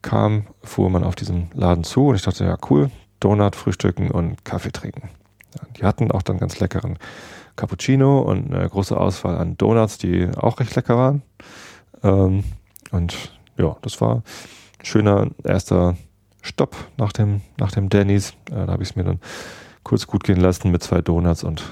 reinkam, 0.02 0.48
fuhr 0.64 0.90
man 0.90 1.04
auf 1.04 1.16
diesen 1.16 1.50
Laden 1.54 1.84
zu 1.84 2.08
und 2.08 2.16
ich 2.16 2.22
dachte, 2.24 2.46
ja 2.46 2.58
cool, 2.70 2.90
Donut 3.20 3.56
frühstücken 3.56 4.12
und 4.12 4.44
Kaffee 4.46 4.72
trinken. 4.72 5.10
Die 5.78 5.84
hatten 5.84 6.12
auch 6.12 6.22
dann 6.22 6.38
ganz 6.38 6.60
leckeren 6.60 6.98
Cappuccino 7.56 8.22
und 8.22 8.54
eine 8.54 8.68
große 8.68 8.98
Auswahl 8.98 9.38
an 9.38 9.58
Donuts, 9.58 9.98
die 9.98 10.30
auch 10.36 10.60
recht 10.60 10.76
lecker 10.76 10.98
waren. 10.98 11.22
Ähm, 12.04 12.44
und 12.92 13.34
ja, 13.58 13.76
das 13.82 14.00
war 14.02 14.18
ein 14.80 14.86
schöner 14.86 15.28
erster 15.44 15.98
Stopp 16.42 16.76
nach 16.98 17.12
dem, 17.12 17.42
nach 17.58 17.72
dem 17.72 17.90
Denny's. 17.90 18.32
Äh, 18.50 18.66
da 18.66 18.74
habe 18.74 18.84
ich 18.84 18.90
es 18.90 18.96
mir 18.96 19.04
dann 19.04 19.20
kurz 19.84 20.08
gut 20.08 20.24
gehen 20.24 20.40
lassen 20.40 20.72
mit 20.72 20.82
zwei 20.82 21.02
Donuts 21.02 21.44
und 21.44 21.64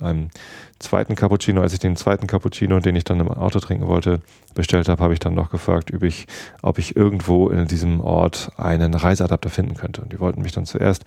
einem 0.00 0.30
zweiten 0.78 1.14
Cappuccino. 1.14 1.62
Als 1.62 1.72
ich 1.72 1.78
den 1.78 1.96
zweiten 1.96 2.26
Cappuccino, 2.26 2.80
den 2.80 2.96
ich 2.96 3.04
dann 3.04 3.20
im 3.20 3.28
Auto 3.28 3.60
trinken 3.60 3.86
wollte, 3.86 4.20
bestellt 4.54 4.88
habe, 4.88 5.02
habe 5.02 5.14
ich 5.14 5.20
dann 5.20 5.34
noch 5.34 5.50
gefragt, 5.50 5.92
ob 5.94 6.02
ich, 6.02 6.26
ob 6.62 6.78
ich 6.78 6.96
irgendwo 6.96 7.48
in 7.48 7.66
diesem 7.66 8.00
Ort 8.00 8.50
einen 8.56 8.94
Reiseadapter 8.94 9.50
finden 9.50 9.74
könnte. 9.74 10.02
Und 10.02 10.12
die 10.12 10.20
wollten 10.20 10.42
mich 10.42 10.52
dann 10.52 10.66
zuerst 10.66 11.04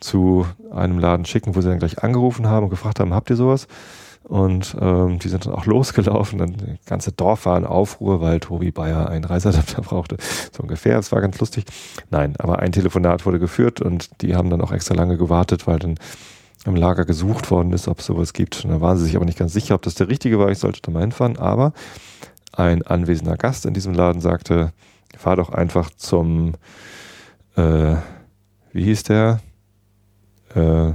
zu 0.00 0.46
einem 0.70 0.98
Laden 0.98 1.24
schicken, 1.24 1.54
wo 1.54 1.60
sie 1.60 1.68
dann 1.68 1.78
gleich 1.78 2.02
angerufen 2.02 2.48
haben 2.48 2.64
und 2.64 2.70
gefragt 2.70 3.00
haben, 3.00 3.14
habt 3.14 3.30
ihr 3.30 3.36
sowas? 3.36 3.66
Und 4.24 4.76
ähm, 4.80 5.18
die 5.18 5.28
sind 5.28 5.46
dann 5.46 5.54
auch 5.54 5.66
losgelaufen. 5.66 6.38
Dann 6.38 6.56
das 6.56 6.86
ganze 6.86 7.12
Dorf 7.12 7.46
war 7.46 7.56
in 7.56 7.64
Aufruhr, 7.64 8.20
weil 8.20 8.40
Tobi 8.40 8.70
Bayer 8.70 9.08
einen 9.08 9.24
Reiseadapter 9.24 9.82
brauchte. 9.82 10.16
So 10.52 10.62
ungefähr. 10.62 10.98
Es 10.98 11.10
war 11.12 11.20
ganz 11.20 11.38
lustig. 11.40 11.64
Nein, 12.10 12.34
aber 12.38 12.58
ein 12.60 12.72
Telefonat 12.72 13.26
wurde 13.26 13.38
geführt 13.38 13.80
und 13.80 14.22
die 14.22 14.36
haben 14.36 14.50
dann 14.50 14.60
auch 14.60 14.72
extra 14.72 14.94
lange 14.94 15.16
gewartet, 15.16 15.66
weil 15.66 15.78
dann 15.78 15.96
im 16.66 16.76
Lager 16.76 17.04
gesucht 17.04 17.50
worden 17.50 17.72
ist, 17.72 17.88
ob 17.88 18.00
es 18.00 18.06
sowas 18.06 18.32
gibt. 18.32 18.64
Und 18.64 18.70
da 18.70 18.80
waren 18.80 18.98
sie 18.98 19.04
sich 19.04 19.16
aber 19.16 19.24
nicht 19.24 19.38
ganz 19.38 19.52
sicher, 19.52 19.74
ob 19.74 19.82
das 19.82 19.94
der 19.94 20.08
richtige 20.08 20.38
war. 20.38 20.50
Ich 20.50 20.58
sollte 20.58 20.80
da 20.82 20.90
mal 20.90 21.00
hinfahren. 21.00 21.38
Aber 21.38 21.72
ein 22.52 22.82
anwesender 22.82 23.36
Gast 23.36 23.64
in 23.64 23.74
diesem 23.74 23.94
Laden 23.94 24.20
sagte, 24.20 24.72
fahr 25.16 25.36
doch 25.36 25.50
einfach 25.50 25.90
zum, 25.90 26.54
äh, 27.56 27.96
wie 28.72 28.84
hieß 28.84 29.04
der? 29.04 29.40
Äh, 30.54 30.92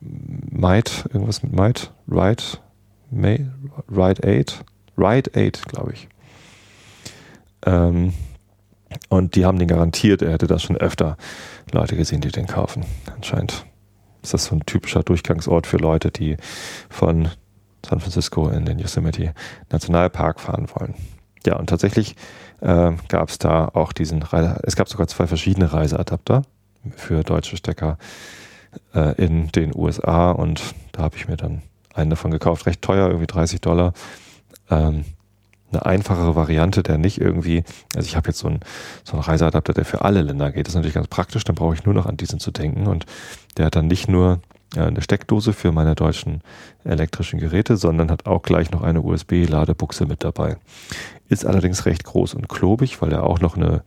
Might, 0.00 1.06
irgendwas 1.12 1.42
mit 1.42 1.52
Might, 1.52 1.92
Ride, 2.08 2.42
May, 3.10 3.46
Ride 3.90 4.22
8, 4.22 4.64
Ride 4.96 5.30
8, 5.34 5.68
glaube 5.68 5.92
ich. 5.92 6.08
Ähm, 7.64 8.12
und 9.08 9.34
die 9.34 9.44
haben 9.44 9.58
den 9.58 9.68
garantiert, 9.68 10.22
er 10.22 10.32
hätte 10.32 10.46
das 10.46 10.62
schon 10.62 10.76
öfter 10.76 11.16
Leute 11.72 11.96
gesehen, 11.96 12.20
die 12.20 12.30
den 12.30 12.46
kaufen. 12.46 12.84
Anscheinend 13.14 13.66
ist 14.26 14.34
das 14.34 14.46
so 14.46 14.56
ein 14.56 14.66
typischer 14.66 15.02
Durchgangsort 15.02 15.66
für 15.66 15.76
Leute, 15.76 16.10
die 16.10 16.36
von 16.90 17.28
San 17.88 18.00
Francisco 18.00 18.48
in 18.48 18.64
den 18.64 18.78
Yosemite 18.78 19.34
Nationalpark 19.70 20.40
fahren 20.40 20.66
wollen. 20.74 20.94
Ja, 21.46 21.56
und 21.56 21.68
tatsächlich 21.68 22.16
äh, 22.60 22.92
gab 23.08 23.28
es 23.28 23.38
da 23.38 23.68
auch 23.68 23.92
diesen, 23.92 24.22
Reise 24.22 24.58
es 24.64 24.74
gab 24.74 24.88
sogar 24.88 25.06
zwei 25.06 25.28
verschiedene 25.28 25.72
Reiseadapter 25.72 26.42
für 26.96 27.22
deutsche 27.22 27.56
Stecker 27.56 27.98
äh, 28.94 29.14
in 29.22 29.48
den 29.52 29.72
USA 29.76 30.32
und 30.32 30.60
da 30.90 31.02
habe 31.02 31.16
ich 31.16 31.28
mir 31.28 31.36
dann 31.36 31.62
einen 31.94 32.10
davon 32.10 32.32
gekauft, 32.32 32.66
recht 32.66 32.82
teuer, 32.82 33.06
irgendwie 33.06 33.28
30 33.28 33.60
Dollar. 33.60 33.92
Ähm, 34.70 35.04
eine 35.72 35.84
einfachere 35.84 36.36
Variante, 36.36 36.82
der 36.82 36.98
nicht 36.98 37.20
irgendwie, 37.20 37.64
also 37.94 38.06
ich 38.06 38.16
habe 38.16 38.28
jetzt 38.28 38.38
so 38.38 38.48
einen, 38.48 38.60
so 39.04 39.14
einen 39.14 39.22
Reiseadapter, 39.22 39.72
der 39.72 39.84
für 39.84 40.02
alle 40.02 40.22
Länder 40.22 40.52
geht. 40.52 40.66
Das 40.66 40.72
ist 40.72 40.76
natürlich 40.76 40.94
ganz 40.94 41.08
praktisch, 41.08 41.44
dann 41.44 41.56
brauche 41.56 41.74
ich 41.74 41.84
nur 41.84 41.94
noch 41.94 42.06
an 42.06 42.16
diesen 42.16 42.38
zu 42.38 42.50
denken 42.50 42.86
und 42.86 43.06
der 43.56 43.66
hat 43.66 43.76
dann 43.76 43.86
nicht 43.86 44.08
nur 44.08 44.40
äh, 44.74 44.80
eine 44.80 45.02
Steckdose 45.02 45.52
für 45.52 45.72
meine 45.72 45.94
deutschen 45.94 46.40
elektrischen 46.84 47.38
Geräte, 47.38 47.76
sondern 47.76 48.10
hat 48.10 48.26
auch 48.26 48.42
gleich 48.42 48.70
noch 48.70 48.82
eine 48.82 49.02
USB-Ladebuchse 49.02 50.06
mit 50.06 50.24
dabei. 50.24 50.56
Ist 51.28 51.44
allerdings 51.44 51.86
recht 51.86 52.04
groß 52.04 52.34
und 52.34 52.48
klobig, 52.48 53.02
weil 53.02 53.12
er 53.12 53.24
auch 53.24 53.40
noch 53.40 53.56
eine, 53.56 53.82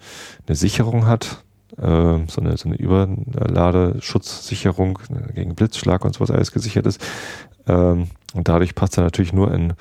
eine 0.48 0.56
Sicherung 0.56 1.06
hat, 1.06 1.44
äh, 1.78 2.20
so 2.28 2.42
eine, 2.42 2.58
so 2.58 2.68
eine 2.68 2.78
Überladeschutzsicherung 2.78 5.00
gegen 5.34 5.56
Blitzschlag 5.56 6.04
und 6.04 6.14
sowas 6.14 6.32
alles 6.32 6.52
gesichert 6.52 6.86
ist. 6.86 7.02
Ähm, 7.68 8.10
und 8.34 8.48
dadurch 8.48 8.76
passt 8.76 8.98
er 8.98 9.04
natürlich 9.04 9.34
nur 9.34 9.54
in 9.54 9.74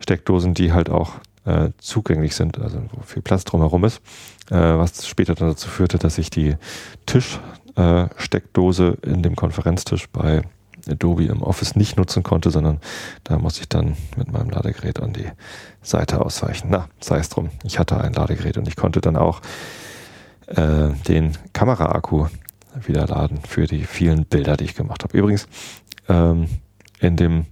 Steckdosen, 0.00 0.54
die 0.54 0.72
halt 0.72 0.90
auch 0.90 1.14
äh, 1.44 1.70
zugänglich 1.78 2.34
sind, 2.34 2.58
also 2.60 2.82
wo 2.92 3.02
viel 3.02 3.22
Platz 3.22 3.44
drumherum 3.44 3.84
ist, 3.84 3.98
äh, 4.50 4.56
was 4.56 5.06
später 5.06 5.34
dann 5.34 5.48
dazu 5.48 5.68
führte, 5.68 5.98
dass 5.98 6.18
ich 6.18 6.30
die 6.30 6.56
Tischsteckdose 7.06 8.98
in 9.02 9.22
dem 9.22 9.36
Konferenztisch 9.36 10.08
bei 10.08 10.42
Adobe 10.88 11.24
im 11.24 11.42
Office 11.42 11.76
nicht 11.76 11.96
nutzen 11.96 12.22
konnte, 12.22 12.50
sondern 12.50 12.80
da 13.24 13.38
musste 13.38 13.62
ich 13.62 13.68
dann 13.68 13.96
mit 14.16 14.30
meinem 14.32 14.50
Ladegerät 14.50 15.00
an 15.00 15.12
die 15.12 15.28
Seite 15.82 16.20
ausweichen. 16.20 16.68
Na, 16.70 16.88
sei 17.00 17.18
es 17.18 17.28
drum. 17.28 17.50
Ich 17.64 17.78
hatte 17.78 18.00
ein 18.00 18.12
Ladegerät 18.12 18.56
und 18.58 18.68
ich 18.68 18.76
konnte 18.76 19.00
dann 19.00 19.16
auch 19.16 19.40
äh, 20.46 20.90
den 21.08 21.36
Kameraakku 21.52 22.26
wieder 22.84 23.06
laden 23.06 23.38
für 23.46 23.66
die 23.66 23.84
vielen 23.84 24.26
Bilder, 24.26 24.56
die 24.56 24.64
ich 24.64 24.74
gemacht 24.74 25.02
habe. 25.02 25.16
Übrigens, 25.16 25.48
ähm, 26.08 26.46
in 27.00 27.16
dem 27.16 27.46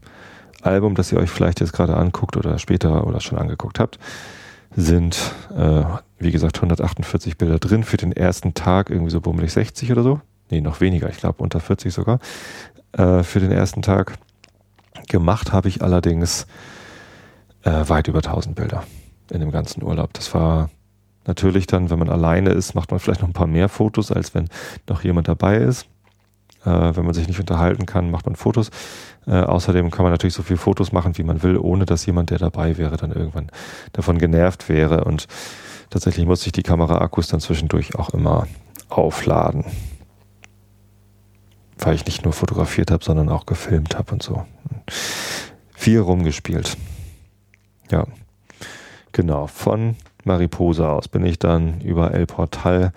Album, 0.64 0.94
das 0.94 1.12
ihr 1.12 1.18
euch 1.18 1.30
vielleicht 1.30 1.60
jetzt 1.60 1.72
gerade 1.72 1.96
anguckt 1.96 2.36
oder 2.36 2.58
später 2.58 3.06
oder 3.06 3.20
schon 3.20 3.38
angeguckt 3.38 3.78
habt, 3.78 3.98
sind, 4.76 5.32
äh, 5.56 5.84
wie 6.18 6.30
gesagt, 6.30 6.56
148 6.56 7.38
Bilder 7.38 7.58
drin 7.58 7.84
für 7.84 7.96
den 7.96 8.12
ersten 8.12 8.54
Tag, 8.54 8.90
irgendwie 8.90 9.10
so 9.10 9.20
bummelig 9.20 9.52
60 9.52 9.92
oder 9.92 10.02
so. 10.02 10.20
Nee, 10.50 10.60
noch 10.60 10.80
weniger, 10.80 11.08
ich 11.08 11.18
glaube 11.18 11.42
unter 11.42 11.60
40 11.60 11.92
sogar 11.92 12.18
äh, 12.92 13.22
für 13.22 13.40
den 13.40 13.52
ersten 13.52 13.82
Tag. 13.82 14.18
Gemacht 15.08 15.52
habe 15.52 15.68
ich 15.68 15.82
allerdings 15.82 16.46
äh, 17.62 17.88
weit 17.88 18.08
über 18.08 18.18
1000 18.18 18.54
Bilder 18.54 18.84
in 19.30 19.40
dem 19.40 19.50
ganzen 19.50 19.82
Urlaub. 19.82 20.12
Das 20.14 20.32
war 20.34 20.70
natürlich 21.26 21.66
dann, 21.66 21.90
wenn 21.90 21.98
man 21.98 22.08
alleine 22.08 22.50
ist, 22.50 22.74
macht 22.74 22.90
man 22.90 23.00
vielleicht 23.00 23.20
noch 23.20 23.28
ein 23.28 23.34
paar 23.34 23.46
mehr 23.46 23.68
Fotos, 23.68 24.12
als 24.12 24.34
wenn 24.34 24.48
noch 24.88 25.04
jemand 25.04 25.28
dabei 25.28 25.58
ist. 25.58 25.86
Äh, 26.64 26.96
wenn 26.96 27.04
man 27.04 27.14
sich 27.14 27.28
nicht 27.28 27.40
unterhalten 27.40 27.86
kann, 27.86 28.10
macht 28.10 28.26
man 28.26 28.36
Fotos. 28.36 28.70
Äh, 29.26 29.40
außerdem 29.40 29.90
kann 29.90 30.04
man 30.04 30.12
natürlich 30.12 30.34
so 30.34 30.42
viele 30.42 30.58
Fotos 30.58 30.92
machen, 30.92 31.16
wie 31.18 31.22
man 31.24 31.42
will, 31.42 31.56
ohne 31.56 31.86
dass 31.86 32.06
jemand, 32.06 32.30
der 32.30 32.38
dabei 32.38 32.76
wäre, 32.78 32.96
dann 32.96 33.12
irgendwann 33.12 33.50
davon 33.92 34.18
genervt 34.18 34.68
wäre. 34.68 35.04
Und 35.04 35.26
tatsächlich 35.90 36.26
muss 36.26 36.46
ich 36.46 36.52
die 36.52 36.62
Kameraakkus 36.62 37.28
dann 37.28 37.40
zwischendurch 37.40 37.96
auch 37.96 38.10
immer 38.10 38.46
aufladen 38.88 39.64
weil 41.78 41.94
ich 41.94 42.06
nicht 42.06 42.24
nur 42.24 42.32
fotografiert 42.32 42.90
habe, 42.90 43.04
sondern 43.04 43.28
auch 43.28 43.46
gefilmt 43.46 43.96
habe 43.96 44.12
und 44.12 44.22
so. 44.22 44.44
Viel 45.74 46.00
rumgespielt. 46.00 46.76
Ja, 47.90 48.06
genau. 49.12 49.46
Von 49.46 49.96
Mariposa 50.24 50.92
aus 50.92 51.08
bin 51.08 51.24
ich 51.26 51.38
dann 51.38 51.80
über 51.80 52.12
El 52.12 52.26
Portal 52.26 52.92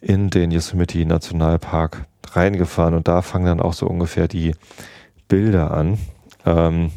in 0.00 0.30
den 0.30 0.50
Yosemite 0.50 1.04
Nationalpark 1.04 2.06
reingefahren 2.32 2.94
und 2.94 3.06
da 3.06 3.22
fangen 3.22 3.46
dann 3.46 3.60
auch 3.60 3.74
so 3.74 3.86
ungefähr 3.86 4.28
die 4.28 4.54
Bilder 5.30 5.70
an. 5.70 5.98
Ähm, 6.44 6.90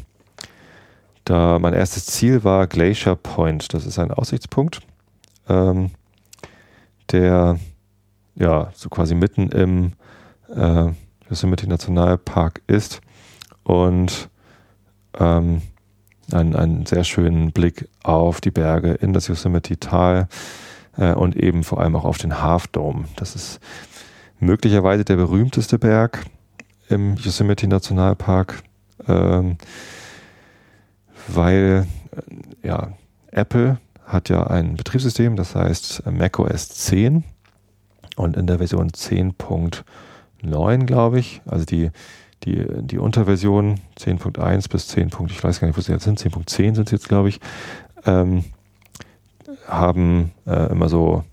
da 1.24 1.58
mein 1.58 1.72
erstes 1.72 2.04
Ziel 2.04 2.44
war 2.44 2.66
Glacier 2.66 3.14
Point. 3.14 3.72
Das 3.72 3.86
ist 3.86 3.98
ein 3.98 4.10
Aussichtspunkt, 4.10 4.80
ähm, 5.48 5.92
der 7.10 7.58
ja 8.34 8.70
so 8.74 8.90
quasi 8.90 9.14
mitten 9.14 9.48
im 9.48 9.92
äh, 10.54 10.90
Yosemite 11.30 11.66
Nationalpark 11.66 12.60
ist 12.66 13.00
und 13.62 14.28
ähm, 15.18 15.62
einen, 16.32 16.56
einen 16.56 16.86
sehr 16.86 17.04
schönen 17.04 17.52
Blick 17.52 17.88
auf 18.02 18.40
die 18.40 18.50
Berge 18.50 18.92
in 18.92 19.12
das 19.12 19.28
Yosemite-Tal 19.28 20.28
äh, 20.98 21.14
und 21.14 21.36
eben 21.36 21.64
vor 21.64 21.80
allem 21.80 21.96
auch 21.96 22.04
auf 22.04 22.18
den 22.18 22.42
Half 22.42 22.66
Dome. 22.66 23.04
Das 23.16 23.34
ist 23.34 23.60
möglicherweise 24.40 25.04
der 25.04 25.16
berühmteste 25.16 25.78
Berg 25.78 26.26
im 26.94 27.16
Yosemite 27.16 27.68
Nationalpark, 27.68 28.62
ähm, 29.08 29.56
weil 31.28 31.86
äh, 32.62 32.66
ja, 32.68 32.92
Apple 33.30 33.78
hat 34.06 34.28
ja 34.28 34.46
ein 34.46 34.76
Betriebssystem, 34.76 35.36
das 35.36 35.54
heißt 35.54 36.04
macOS 36.06 36.68
10 36.68 37.24
und 38.16 38.36
in 38.36 38.46
der 38.46 38.58
Version 38.58 38.90
10.0 38.90 39.82
9, 40.44 40.86
glaube 40.86 41.18
ich. 41.18 41.40
Also 41.46 41.64
die, 41.64 41.90
die, 42.44 42.64
die 42.82 42.98
Unterversion 42.98 43.80
10.1 43.98 44.70
bis 44.70 44.88
10. 44.88 45.10
ich 45.28 45.44
weiß 45.44 45.60
gar 45.60 45.68
nicht, 45.68 45.76
wo 45.76 45.80
sie 45.80 45.92
jetzt 45.92 46.04
sind, 46.04 46.20
10.10 46.20 46.74
sind 46.74 46.88
sie 46.88 46.96
jetzt, 46.96 47.08
glaube 47.08 47.28
ich, 47.28 47.40
ähm, 48.06 48.44
haben 49.66 50.32
äh, 50.46 50.70
immer 50.70 50.88
so 50.88 51.24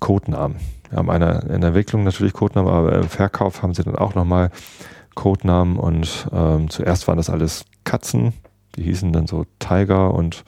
Codenamen. 0.00 0.56
Haben 0.94 1.10
eine, 1.10 1.40
in 1.48 1.60
der 1.60 1.68
Entwicklung 1.68 2.04
natürlich 2.04 2.32
Codenamen, 2.32 2.72
aber 2.72 2.94
im 2.94 3.08
Verkauf 3.08 3.62
haben 3.62 3.74
sie 3.74 3.82
dann 3.82 3.96
auch 3.96 4.14
nochmal 4.14 4.50
Codenamen 5.14 5.76
und 5.76 6.28
ähm, 6.32 6.70
zuerst 6.70 7.08
waren 7.08 7.16
das 7.16 7.30
alles 7.30 7.64
Katzen, 7.84 8.32
die 8.76 8.82
hießen 8.82 9.12
dann 9.12 9.26
so 9.26 9.44
Tiger 9.58 10.12
und 10.14 10.44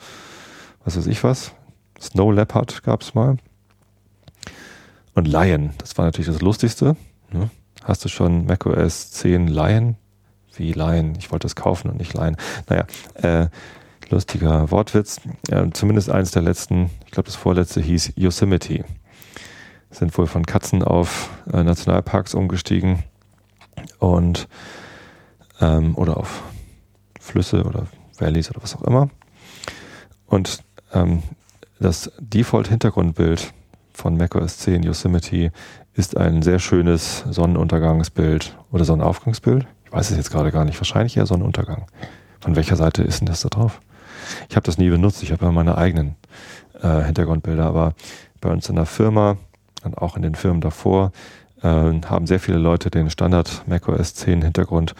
was 0.83 0.97
weiß 0.97 1.07
ich 1.07 1.23
was. 1.23 1.53
Snow 1.99 2.31
Leopard 2.31 2.83
gab 2.83 3.01
es 3.01 3.13
mal. 3.13 3.37
Und 5.15 5.27
Lion, 5.27 5.71
das 5.79 5.97
war 5.97 6.05
natürlich 6.05 6.27
das 6.27 6.41
Lustigste. 6.41 6.95
Ne? 7.31 7.49
Hast 7.83 8.05
du 8.05 8.09
schon 8.09 8.45
macOS 8.45 9.11
10 9.11 9.47
Lion? 9.47 9.95
Wie 10.55 10.73
Lion? 10.73 11.15
Ich 11.17 11.31
wollte 11.31 11.47
es 11.47 11.55
kaufen 11.55 11.89
und 11.89 11.97
nicht 11.97 12.13
Lion. 12.13 12.37
Naja, 12.69 12.85
äh, 13.15 13.47
lustiger 14.09 14.69
Wortwitz. 14.71 15.21
Äh, 15.49 15.69
zumindest 15.73 16.09
eins 16.09 16.31
der 16.31 16.41
letzten, 16.41 16.91
ich 17.05 17.11
glaube 17.11 17.27
das 17.27 17.35
vorletzte 17.35 17.81
hieß 17.81 18.13
Yosemite. 18.15 18.85
Sind 19.89 20.17
wohl 20.17 20.27
von 20.27 20.45
Katzen 20.45 20.83
auf 20.83 21.29
äh, 21.51 21.63
Nationalparks 21.63 22.33
umgestiegen 22.33 23.03
und 23.99 24.47
ähm, 25.61 25.95
oder 25.95 26.17
auf 26.17 26.43
Flüsse 27.19 27.63
oder 27.63 27.87
Valleys 28.17 28.49
oder 28.49 28.61
was 28.63 28.75
auch 28.75 28.83
immer. 28.83 29.09
Und 30.25 30.63
ähm, 30.93 31.23
das 31.79 32.11
Default-Hintergrundbild 32.19 33.53
von 33.93 34.17
macOS 34.17 34.59
10 34.59 34.83
Yosemite 34.83 35.51
ist 35.93 36.17
ein 36.17 36.41
sehr 36.41 36.59
schönes 36.59 37.23
Sonnenuntergangsbild 37.29 38.57
oder 38.71 38.85
Sonnenaufgangsbild. 38.85 39.65
Ich 39.85 39.91
weiß 39.91 40.11
es 40.11 40.17
jetzt 40.17 40.31
gerade 40.31 40.51
gar 40.51 40.65
nicht. 40.65 40.79
Wahrscheinlich 40.79 41.17
eher 41.17 41.25
Sonnenuntergang. 41.25 41.87
Von 42.39 42.55
welcher 42.55 42.75
Seite 42.75 43.03
ist 43.03 43.19
denn 43.19 43.27
das 43.27 43.41
da 43.41 43.49
drauf? 43.49 43.79
Ich 44.49 44.55
habe 44.55 44.65
das 44.65 44.77
nie 44.77 44.89
benutzt. 44.89 45.23
Ich 45.23 45.31
habe 45.31 45.45
ja 45.45 45.51
meine 45.51 45.77
eigenen 45.77 46.15
äh, 46.81 47.03
Hintergrundbilder. 47.03 47.65
Aber 47.65 47.93
bei 48.41 48.51
uns 48.51 48.69
in 48.69 48.75
der 48.75 48.85
Firma 48.85 49.37
und 49.87 49.97
auch 49.97 50.15
in 50.15 50.21
den 50.21 50.35
Firmen 50.35 50.61
davor 50.61 51.11
äh, 51.61 51.67
haben 51.67 52.27
sehr 52.27 52.39
viele 52.39 52.57
Leute 52.57 52.91
den 52.91 53.09
Standard 53.09 53.63
macOS 53.67 54.13
10 54.13 54.41
Hintergrund, 54.41 54.93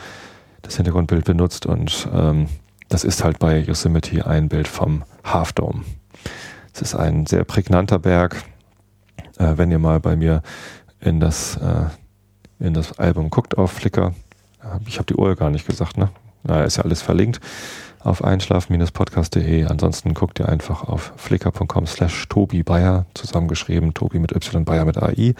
das 0.64 0.78
Hintergrundbild 0.78 1.26
benutzt. 1.26 1.66
Und 1.66 2.08
ähm, 2.14 2.48
das 2.90 3.04
ist 3.04 3.24
halt 3.24 3.40
bei 3.40 3.60
Yosemite 3.60 4.26
ein 4.26 4.50
Bild 4.50 4.68
vom 4.68 5.04
Half 5.24 5.54
Dome. 5.54 5.84
Es 6.74 6.82
ist 6.82 6.96
ein 6.96 7.26
sehr 7.26 7.44
prägnanter 7.44 8.00
Berg. 8.00 8.44
Äh, 9.38 9.54
wenn 9.58 9.72
ihr 9.72 9.80
mal 9.80 10.00
bei 10.00 10.16
mir 10.16 10.42
in 11.00 11.20
das, 11.20 11.58
äh, 11.58 12.66
in 12.66 12.74
das 12.74 12.98
Album 12.98 13.30
guckt 13.30 13.58
auf 13.58 13.72
Flickr. 13.72 14.14
Ich 14.88 14.98
habe 14.98 15.06
die 15.06 15.16
Uhr 15.16 15.36
gar 15.36 15.50
nicht 15.50 15.68
gesagt, 15.68 15.98
ne? 15.98 16.10
Na, 16.44 16.64
ist 16.64 16.78
ja 16.78 16.84
alles 16.84 17.02
verlinkt 17.02 17.40
auf 18.08 18.24
einschlafen-podcast.de. 18.24 19.66
Ansonsten 19.66 20.14
guckt 20.14 20.40
ihr 20.40 20.50
einfach 20.50 20.84
auf 20.84 21.14
flickr.com 21.18 21.86
slash 21.86 22.28
Tobi 22.30 22.64
Bayer, 22.64 23.06
zusammengeschrieben, 23.14 23.94
Tobi 23.94 24.20
mit 24.20 24.32
Y, 24.32 24.64
Bayer 24.66 24.86
mit 24.86 24.98
AI 24.98 25.36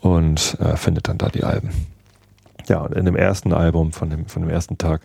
und 0.00 0.56
äh, 0.60 0.76
findet 0.76 1.08
dann 1.08 1.18
da 1.18 1.28
die 1.28 1.44
Alben. 1.44 1.70
Ja, 2.68 2.80
und 2.80 2.94
in 2.94 3.06
dem 3.06 3.16
ersten 3.16 3.54
Album 3.54 3.92
von 3.92 4.10
dem, 4.10 4.26
von 4.26 4.42
dem 4.42 4.50
ersten 4.50 4.76
Tag 4.76 5.00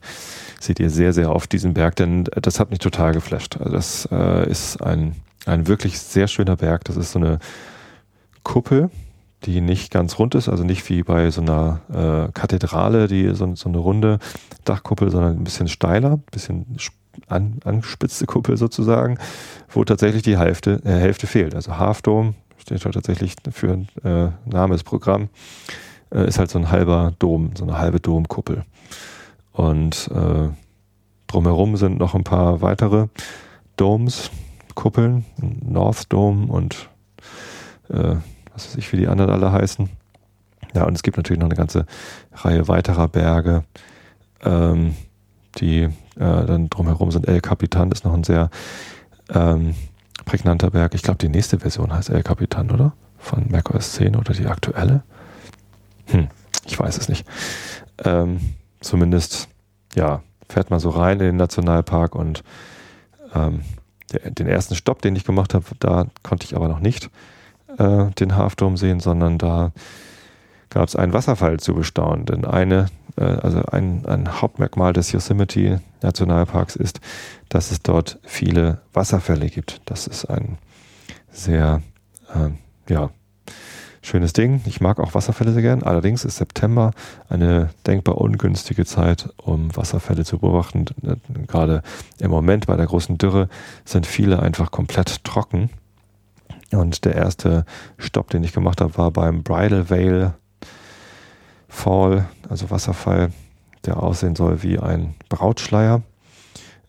seht 0.60 0.80
ihr 0.80 0.90
sehr, 0.90 1.14
sehr 1.14 1.34
oft 1.34 1.52
diesen 1.52 1.74
Berg, 1.74 1.96
denn 1.96 2.26
das 2.26 2.60
hat 2.60 2.70
mich 2.70 2.80
total 2.80 3.14
geflasht. 3.14 3.58
Also 3.58 3.72
das 3.72 4.10
äh, 4.12 4.50
ist 4.50 4.82
ein, 4.84 5.16
ein 5.46 5.68
wirklich 5.68 6.00
sehr 6.00 6.28
schöner 6.28 6.58
Berg. 6.58 6.84
Das 6.84 6.98
ist 6.98 7.14
so 7.14 7.20
eine 7.20 7.40
Kuppel, 8.44 8.90
die 9.46 9.62
nicht 9.62 9.92
ganz 9.92 10.20
rund 10.20 10.36
ist, 10.36 10.50
also 10.50 10.64
nicht 10.64 10.88
wie 10.90 11.04
bei 11.04 11.30
so 11.32 11.42
einer 11.42 11.82
äh, 11.90 12.32
Kathedrale, 12.32 13.08
die 13.08 13.34
so, 13.36 13.56
so, 13.56 13.70
eine 13.70 13.78
runde 13.78 14.20
Dachkuppel, 14.66 15.10
sondern 15.10 15.38
ein 15.38 15.44
bisschen 15.44 15.68
steiler, 15.68 16.14
ein 16.14 16.24
bisschen 16.32 16.78
an, 17.28 17.60
angespitzte 17.64 18.26
Kuppel 18.26 18.58
sozusagen, 18.58 19.18
wo 19.70 19.84
tatsächlich 19.84 20.24
die 20.24 20.38
Hälfte, 20.38 20.82
äh, 20.86 20.92
Hälfte 20.92 21.28
fehlt. 21.28 21.56
Also 21.56 21.78
Half 21.78 22.02
Dome 22.02 22.34
steht 22.58 22.84
halt 22.86 22.96
tatsächlich 22.96 23.36
für 23.52 23.72
ein 23.72 23.88
äh, 24.04 24.32
Name 24.46 24.74
des 24.74 24.84
Programm, 24.84 25.30
äh, 26.12 26.28
ist 26.28 26.40
halt 26.40 26.50
so 26.50 26.60
ein 26.60 26.72
halber 26.72 27.14
Dom, 27.20 27.52
so 27.56 27.64
eine 27.64 27.78
halbe 27.78 28.00
Domkuppel. 28.00 28.64
Und 29.52 30.10
äh, 30.14 30.50
drumherum 31.28 31.78
sind 31.78 32.00
noch 32.00 32.16
ein 32.16 32.24
paar 32.24 32.62
weitere 32.62 33.08
Domes, 33.76 34.32
Kuppeln, 34.76 35.26
North 35.38 36.12
Dome 36.12 36.52
und 36.52 36.90
äh, 37.90 38.16
was 38.54 38.68
weiß 38.68 38.76
ich, 38.78 38.92
wie 38.92 38.98
die 38.98 39.08
anderen 39.08 39.32
alle 39.32 39.52
heißen. 39.52 39.90
Ja, 40.74 40.86
und 40.86 40.96
es 40.96 41.04
gibt 41.04 41.18
natürlich 41.18 41.40
noch 41.40 41.48
eine 41.48 41.56
ganze 41.56 41.86
Reihe 42.34 42.68
weiterer 42.68 43.08
Berge, 43.08 43.64
ähm, 44.44 44.96
die 45.58 45.82
äh, 45.82 45.90
dann 46.16 46.70
drumherum 46.70 47.12
sind. 47.12 47.28
El 47.28 47.42
Capitan 47.42 47.92
ist 47.92 48.06
noch 48.06 48.14
ein 48.14 48.24
sehr 48.24 48.50
ähm, 49.34 49.76
prägnanter 50.26 50.72
Berg. 50.72 50.96
Ich 50.96 51.04
glaube, 51.04 51.20
die 51.20 51.30
nächste 51.30 51.60
Version 51.60 51.94
heißt 51.94 52.10
El 52.10 52.24
Capitan, 52.24 52.72
oder? 52.72 52.94
Von 53.18 53.50
macOS 53.50 53.94
10 53.94 54.16
oder 54.16 54.34
die 54.34 54.48
aktuelle? 54.48 55.04
Hm, 56.08 56.28
ich 56.66 56.78
weiß 56.78 56.98
es 56.98 57.08
nicht. 57.08 57.26
Ähm, 58.04 58.40
zumindest, 58.82 59.48
ja, 59.96 60.22
fährt 60.50 60.70
man 60.70 60.80
so 60.80 60.90
rein 60.90 61.20
in 61.20 61.28
den 61.28 61.36
Nationalpark 61.38 62.16
und 62.16 62.44
ähm, 63.34 63.62
der, 64.12 64.32
den 64.32 64.48
ersten 64.48 64.76
Stopp, 64.76 65.02
den 65.02 65.16
ich 65.16 65.24
gemacht 65.24 65.54
habe, 65.54 65.66
da 65.80 66.08
konnte 66.22 66.46
ich 66.46 66.56
aber 66.56 66.68
noch 66.68 66.80
nicht 66.80 67.10
äh, 67.78 68.12
den 68.12 68.36
Halfdome 68.36 68.78
sehen, 68.78 69.00
sondern 69.00 69.38
da 69.38 69.72
gab 70.70 70.88
es 70.88 70.96
einen 70.96 71.14
Wasserfall 71.14 71.60
zu 71.60 71.74
bestaunen. 71.76 72.26
Denn 72.26 72.46
eine, 72.46 72.88
äh, 73.16 73.24
also 73.24 73.64
ein, 73.66 74.06
ein 74.06 74.42
Hauptmerkmal 74.42 74.94
des 74.94 75.12
Yosemite 75.12 75.82
Nationalparks 76.02 76.76
ist, 76.76 77.00
dass 77.50 77.72
es 77.72 77.82
dort 77.82 78.20
viele 78.24 78.82
Wasserfälle 78.94 79.50
gibt. 79.50 79.82
Das 79.86 80.08
ist 80.08 80.26
ein 80.26 80.58
sehr, 81.32 81.82
äh, 82.34 82.92
ja, 82.92 83.10
schönes 84.02 84.34
Ding. 84.34 84.62
Ich 84.66 84.82
mag 84.82 85.00
auch 85.00 85.14
Wasserfälle 85.14 85.54
sehr 85.54 85.62
gern. 85.62 85.84
Allerdings 85.84 86.26
ist 86.26 86.38
September 86.38 86.92
eine 87.30 87.70
denkbar 87.88 88.18
ungünstige 88.18 88.86
Zeit, 88.86 89.30
um 89.38 89.76
Wasserfälle 89.76 90.26
zu 90.26 90.40
beobachten. 90.40 90.86
Gerade 91.48 91.82
im 92.20 92.30
Moment 92.30 92.68
bei 92.68 92.76
der 92.76 92.86
großen 92.86 93.18
Dürre 93.18 93.48
sind 93.86 94.06
viele 94.06 94.42
einfach 94.42 94.72
komplett 94.72 95.24
trocken. 95.24 95.70
Und 96.76 97.06
der 97.06 97.16
erste 97.16 97.66
Stopp, 97.98 98.30
den 98.30 98.44
ich 98.44 98.54
gemacht 98.54 98.82
habe, 98.82 98.98
war 98.98 99.12
beim 99.12 99.44
Bridal 99.44 99.90
Veil 99.90 100.34
Fall, 101.68 102.26
also 102.50 102.70
Wasserfall, 102.70 103.32
der 103.86 104.02
aussehen 104.02 104.36
soll 104.36 104.64
wie 104.64 104.80
ein 104.80 105.16
Brautschleier. 105.30 106.04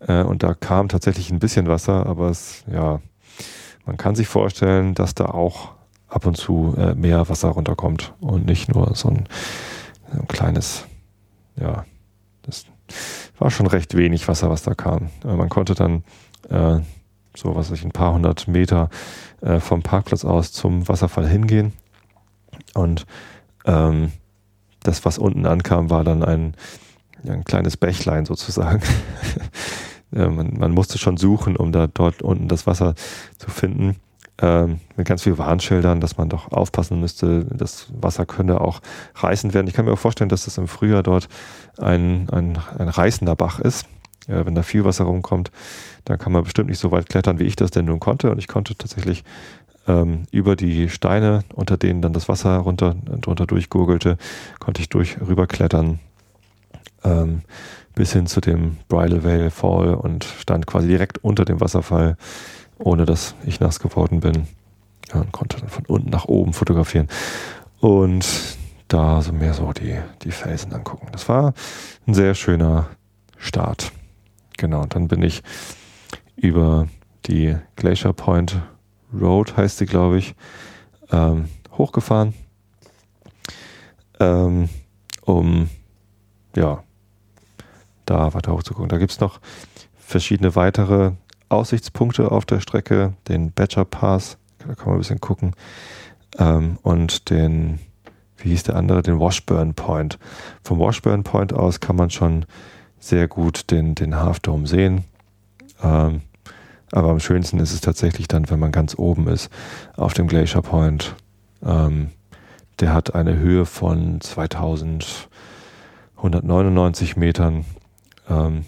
Äh, 0.01 0.23
und 0.23 0.43
da 0.43 0.55
kam 0.55 0.89
tatsächlich 0.89 1.31
ein 1.31 1.39
bisschen 1.39 1.69
Wasser, 1.69 2.07
aber 2.07 2.29
es, 2.29 2.65
ja, 2.71 3.01
man 3.87 3.97
kann 3.97 4.15
sich 4.15 4.29
vorstellen, 4.29 4.95
dass 4.95 5.15
da 5.15 5.27
auch 5.27 5.73
ab 6.09 6.27
und 6.27 6.37
zu 6.37 6.75
äh, 6.77 6.95
mehr 6.95 7.29
Wasser 7.29 7.49
runterkommt 7.49 8.15
und 8.21 8.47
nicht 8.47 8.73
nur 8.73 8.95
so 8.95 9.09
ein, 9.09 9.27
ein 10.13 10.29
kleines, 10.29 10.85
ja, 11.57 11.85
das 12.43 12.67
war 13.39 13.51
schon 13.51 13.67
recht 13.67 13.97
wenig 13.97 14.29
Wasser, 14.29 14.51
was 14.51 14.63
da 14.63 14.75
kam. 14.75 15.09
Äh, 15.25 15.35
man 15.35 15.49
konnte 15.49 15.75
dann 15.75 16.05
äh, 16.51 16.81
so 17.37 17.55
was 17.55 17.71
ich 17.71 17.85
ein 17.85 17.93
paar 17.93 18.15
hundert 18.15 18.49
Meter 18.49 18.91
äh, 19.41 19.61
vom 19.61 19.83
Parkplatz 19.83 20.25
aus 20.25 20.53
zum 20.53 20.89
Wasserfall 20.89 21.29
hingehen 21.29 21.73
und 22.75 23.07
ähm, 23.65 24.13
das, 24.83 25.05
was 25.05 25.19
unten 25.19 25.47
ankam, 25.47 25.91
war 25.91 26.05
dann 26.05 26.23
ein, 26.23 26.55
ein 27.27 27.45
kleines 27.45 27.77
Bächlein 27.77 28.27
sozusagen. 28.27 28.83
man, 30.11 30.55
man, 30.59 30.73
musste 30.73 30.99
schon 30.99 31.17
suchen, 31.17 31.57
um 31.57 31.73
da 31.73 31.87
dort 31.87 32.23
unten 32.23 32.49
das 32.49 32.67
Wasser 32.67 32.95
zu 33.39 33.51
finden. 33.51 33.97
Ähm, 34.39 34.81
mit 34.97 35.07
ganz 35.07 35.23
vielen 35.23 35.39
Warnschildern, 35.39 36.01
dass 36.01 36.17
man 36.17 36.29
doch 36.29 36.53
aufpassen 36.53 37.01
müsste, 37.01 37.45
das 37.45 37.87
Wasser 37.95 38.27
könne 38.27 38.61
auch 38.61 38.81
reißend 39.15 39.55
werden. 39.55 39.69
Ich 39.69 39.75
kann 39.75 39.85
mir 39.85 39.93
auch 39.93 39.99
vorstellen, 39.99 40.29
dass 40.29 40.45
das 40.45 40.59
im 40.59 40.69
Frühjahr 40.69 41.03
dort 41.03 41.29
ein, 41.79 42.29
ein, 42.31 42.59
ein 42.77 42.89
reißender 42.89 43.37
Bach 43.37 43.61
ist. 43.61 43.87
Ja, 44.29 44.47
wenn 44.47 44.55
da 44.55 44.63
viel 44.63 44.85
Wasser 44.85 45.05
rumkommt, 45.05 45.51
dann 46.05 46.19
kann 46.19 46.33
man 46.33 46.45
bestimmt 46.45 46.71
nicht 46.71 46.79
so 46.79 46.91
weit 46.91 47.09
klettern, 47.09 47.39
wie 47.39 47.45
ich 47.45 47.57
das 47.57 47.71
denn 47.71 47.85
nun 47.85 48.01
konnte. 48.01 48.31
Und 48.31 48.39
ich 48.39 48.49
konnte 48.49 48.75
tatsächlich 48.75 49.25
ähm, 49.87 50.25
über 50.31 50.57
die 50.57 50.89
Steine, 50.89 51.45
unter 51.55 51.77
denen 51.77 52.03
dann 52.03 52.13
das 52.13 52.29
Wasser 52.29 52.57
runter, 52.59 52.97
drunter 53.21 53.47
durchgurgelte, 53.47 54.17
konnte 54.61 54.81
ich 54.81 54.89
durch 54.89 55.19
rüberklettern 55.21 55.99
ähm, 57.05 57.43
bis 57.95 58.13
hin 58.13 58.27
zu 58.27 58.41
dem 58.41 58.79
Bridal 58.89 59.25
Veil 59.25 59.51
Fall 59.51 59.95
und 59.95 60.25
stand 60.25 60.67
quasi 60.67 60.89
direkt 60.89 61.19
unter 61.19 61.45
dem 61.45 61.61
Wasserfall, 61.61 62.17
ohne 62.79 63.05
dass 63.05 63.35
ich 63.47 63.61
nass 63.61 63.79
geworden 63.79 64.21
bin. 64.21 64.47
Ja, 65.13 65.21
und 65.21 65.33
konnte 65.33 65.61
dann 65.61 65.69
von 65.69 65.85
unten 65.87 66.09
nach 66.11 66.25
oben 66.25 66.55
fotografieren 66.55 67.09
und 67.79 68.27
da 68.89 69.21
so 69.21 69.33
mehr 69.33 69.53
so 69.53 69.71
die, 69.73 69.97
die 70.23 70.31
Felsen 70.31 70.73
angucken. 70.73 71.09
Das 71.13 71.29
war 71.29 71.53
ein 72.07 72.15
sehr 72.15 72.35
schöner 72.35 72.87
Start. 73.37 73.93
Genau, 74.57 74.85
dann 74.87 75.09
bin 75.09 75.23
ich 75.23 75.43
über 76.37 76.89
die 77.27 77.57
Glacier 77.77 78.13
Point 78.13 78.61
Road 79.13 79.57
heißt 79.57 79.79
sie, 79.79 79.87
glaube 79.87 80.19
ich, 80.19 80.35
ähm, 81.11 81.49
hochgefahren, 81.73 82.35
ähm, 84.21 84.69
um 85.23 85.69
ja, 86.57 86.83
da 88.07 88.35
weiter 88.35 88.53
hochzugucken. 88.53 88.89
Da 88.89 88.99
gibt 88.99 89.13
es 89.13 89.21
noch 89.21 89.41
verschiedene 89.97 90.57
weitere 90.57 91.13
Aussichtspunkte 91.49 92.31
auf 92.31 92.45
der 92.45 92.61
Strecke, 92.61 93.15
den 93.29 93.53
Badger 93.53 93.85
Pass, 93.85 94.39
da 94.59 94.75
kann 94.75 94.87
man 94.87 94.97
ein 94.97 94.99
bisschen 94.99 95.21
gucken, 95.21 95.55
ähm, 96.39 96.79
und 96.83 97.31
den, 97.31 97.79
wie 98.37 98.51
hieß 98.51 98.65
der 98.65 98.77
andere, 98.77 99.03
den 99.03 99.19
Washburn 99.19 99.75
Point. 99.75 100.19
Vom 100.63 100.79
Washburn 100.79 101.23
Point 101.23 101.53
aus 101.53 101.81
kann 101.81 101.97
man 101.97 102.11
schon 102.11 102.47
sehr 103.05 103.29
gut 103.29 103.71
den, 103.71 103.95
den 103.95 104.17
Half 104.17 104.41
Dome 104.41 104.67
sehen. 104.67 105.05
Ähm, 105.83 106.23
aber 106.91 107.11
am 107.11 107.21
schönsten 107.21 107.59
ist 107.59 107.75
es 107.75 107.83
tatsächlich 107.83 108.29
dann, 108.29 108.49
wenn 108.51 108.59
man 108.59 108.73
ganz 108.73 108.95
oben 108.97 109.29
ist, 109.29 109.51
auf 109.97 110.15
dem 110.15 110.27
Glacier 110.27 110.63
Point. 110.63 111.15
Ähm, 111.63 112.13
der 112.81 112.95
hat 112.95 113.15
eine 113.15 113.37
Höhe 113.37 113.67
von 113.67 114.21
2199 114.21 117.17
Metern. 117.17 117.65
Ähm, 118.29 118.65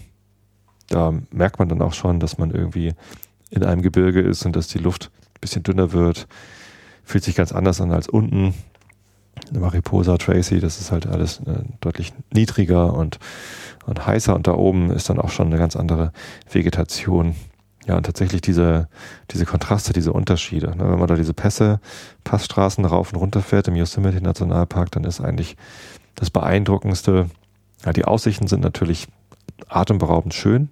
da 0.89 1.13
merkt 1.31 1.59
man 1.59 1.67
dann 1.69 1.81
auch 1.81 1.93
schon, 1.93 2.19
dass 2.19 2.37
man 2.37 2.51
irgendwie 2.51 2.93
in 3.49 3.63
einem 3.63 3.81
Gebirge 3.81 4.19
ist 4.21 4.45
und 4.45 4.55
dass 4.55 4.67
die 4.67 4.77
Luft 4.77 5.09
ein 5.35 5.41
bisschen 5.41 5.63
dünner 5.63 5.93
wird. 5.93 6.27
Fühlt 7.03 7.23
sich 7.23 7.35
ganz 7.35 7.51
anders 7.51 7.81
an 7.81 7.91
als 7.91 8.07
unten. 8.07 8.53
Mariposa, 9.51 10.17
Tracy, 10.17 10.59
das 10.59 10.79
ist 10.79 10.91
halt 10.91 11.07
alles 11.07 11.39
äh, 11.39 11.63
deutlich 11.81 12.13
niedriger 12.33 12.93
und, 12.93 13.19
und 13.85 14.05
heißer 14.05 14.35
und 14.35 14.47
da 14.47 14.53
oben 14.53 14.91
ist 14.91 15.09
dann 15.09 15.19
auch 15.19 15.29
schon 15.29 15.47
eine 15.47 15.57
ganz 15.57 15.75
andere 15.75 16.11
Vegetation. 16.51 17.35
Ja, 17.87 17.95
und 17.95 18.05
tatsächlich 18.05 18.41
diese, 18.41 18.89
diese 19.31 19.45
Kontraste, 19.45 19.93
diese 19.93 20.11
Unterschiede. 20.11 20.75
Ne? 20.75 20.89
Wenn 20.91 20.99
man 20.99 21.07
da 21.07 21.15
diese 21.15 21.33
Pässe, 21.33 21.79
Passstraßen 22.25 22.83
rauf 22.83 23.13
und 23.13 23.19
runter 23.19 23.41
fährt 23.41 23.69
im 23.69 23.77
Yosemite 23.77 24.21
Nationalpark, 24.21 24.91
dann 24.91 25.05
ist 25.05 25.21
eigentlich 25.21 25.55
das 26.15 26.29
Beeindruckendste, 26.29 27.29
ja, 27.85 27.93
die 27.93 28.03
Aussichten 28.03 28.47
sind 28.47 28.61
natürlich 28.61 29.07
atemberaubend 29.69 30.33
schön, 30.33 30.69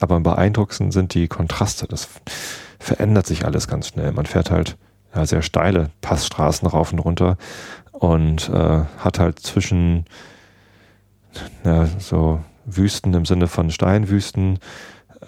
aber 0.00 0.16
am 0.16 0.22
beeindruckendsten 0.22 0.90
sind 0.90 1.14
die 1.14 1.28
Kontraste. 1.28 1.86
Das 1.86 2.08
verändert 2.78 3.26
sich 3.26 3.46
alles 3.46 3.66
ganz 3.66 3.88
schnell. 3.88 4.12
Man 4.12 4.26
fährt 4.26 4.50
halt 4.50 4.76
ja, 5.14 5.24
sehr 5.24 5.42
steile 5.42 5.90
Passstraßen 6.00 6.68
rauf 6.68 6.92
und 6.92 6.98
runter 6.98 7.36
und 8.02 8.48
äh, 8.48 8.80
hat 8.98 9.20
halt 9.20 9.38
zwischen 9.38 10.06
ja, 11.64 11.86
so 12.00 12.40
Wüsten 12.64 13.14
im 13.14 13.24
Sinne 13.24 13.46
von 13.46 13.70
Steinwüsten 13.70 14.58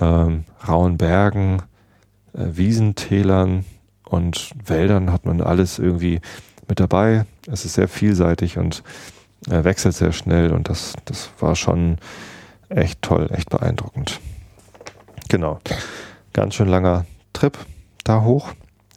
ähm, 0.01 0.45
rauen 0.67 0.99
Bergen, 0.99 1.63
äh, 2.33 2.47
Wiesentälern 2.57 3.65
und 4.05 4.51
Wäldern 4.67 5.13
hat 5.13 5.25
man 5.25 5.41
alles 5.41 5.79
irgendwie 5.79 6.21
mit 6.67 6.81
dabei. 6.81 7.27
Es 7.47 7.65
ist 7.65 7.75
sehr 7.75 7.87
vielseitig 7.87 8.59
und 8.59 8.83
äh, 9.49 9.63
wechselt 9.63 9.95
sehr 9.95 10.11
schnell 10.11 10.53
und 10.53 10.69
das, 10.69 10.95
das 11.05 11.31
war 11.39 11.55
schon 11.55 11.99
echt 12.71 13.03
toll, 13.03 13.31
echt 13.31 13.51
beeindruckend. 13.51 14.19
Genau. 15.29 15.61
Ganz 16.33 16.57
schön 16.57 16.69
langer 16.69 17.07
Trip 17.35 17.57
da 18.03 18.23
hoch. 18.23 18.49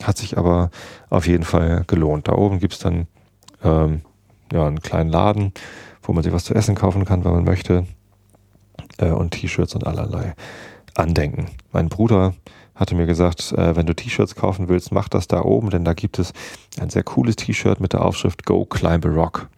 Hat 0.02 0.18
sich 0.18 0.36
aber 0.36 0.72
auf 1.12 1.28
jeden 1.28 1.44
Fall 1.44 1.84
gelohnt. 1.86 2.28
Da 2.28 2.32
oben 2.32 2.60
gibt 2.60 2.74
es 2.74 2.80
dann 2.80 3.06
ähm, 3.68 4.02
ja, 4.52 4.66
einen 4.66 4.82
kleinen 4.82 5.10
Laden, 5.10 5.54
wo 6.04 6.14
man 6.14 6.24
sich 6.24 6.34
was 6.34 6.46
zu 6.46 6.56
essen 6.56 6.76
kaufen 6.76 7.06
kann, 7.06 7.26
wenn 7.26 7.34
man 7.34 7.44
möchte. 7.44 7.86
Äh, 8.98 9.12
und 9.12 9.32
T-Shirts 9.32 9.76
und 9.76 9.86
allerlei 9.86 10.34
Andenken. 10.96 11.48
Mein 11.72 11.90
Bruder 11.90 12.34
hatte 12.76 12.96
mir 12.96 13.06
gesagt, 13.06 13.52
äh, 13.54 13.76
wenn 13.76 13.86
du 13.86 13.96
T-Shirts 13.96 14.36
kaufen 14.36 14.70
willst, 14.70 14.92
mach 14.92 15.10
das 15.10 15.28
da 15.28 15.42
oben, 15.42 15.70
denn 15.70 15.84
da 15.84 15.94
gibt 15.94 16.20
es 16.20 16.34
ein 16.80 16.90
sehr 16.90 17.04
cooles 17.04 17.36
T-Shirt 17.36 17.80
mit 17.80 17.94
der 17.94 18.06
Aufschrift 18.06 18.46
Go 18.46 18.66
Climb 18.66 19.06
a 19.06 19.10
Rock. 19.10 19.50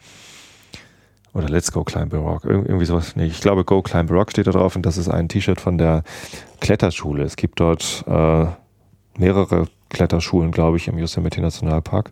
Oder 1.33 1.49
Let's 1.49 1.71
Go 1.71 1.83
Climb 1.83 2.13
a 2.13 2.17
Rock. 2.17 2.45
Ir 2.45 2.51
irgendwie 2.51 2.85
sowas. 2.85 3.15
Nee, 3.15 3.25
ich 3.25 3.41
glaube, 3.41 3.63
Go 3.63 3.81
Climb 3.81 4.09
a 4.11 4.13
Rock 4.13 4.31
steht 4.31 4.47
da 4.47 4.51
drauf 4.51 4.75
und 4.75 4.85
das 4.85 4.97
ist 4.97 5.09
ein 5.09 5.29
T-Shirt 5.29 5.61
von 5.61 5.77
der 5.77 6.03
Kletterschule. 6.59 7.23
Es 7.23 7.35
gibt 7.35 7.59
dort 7.59 8.03
äh, 8.07 8.45
mehrere 9.17 9.67
Kletterschulen, 9.89 10.51
glaube 10.51 10.77
ich, 10.77 10.87
im 10.87 10.97
Yosemite 10.97 11.41
Nationalpark. 11.41 12.11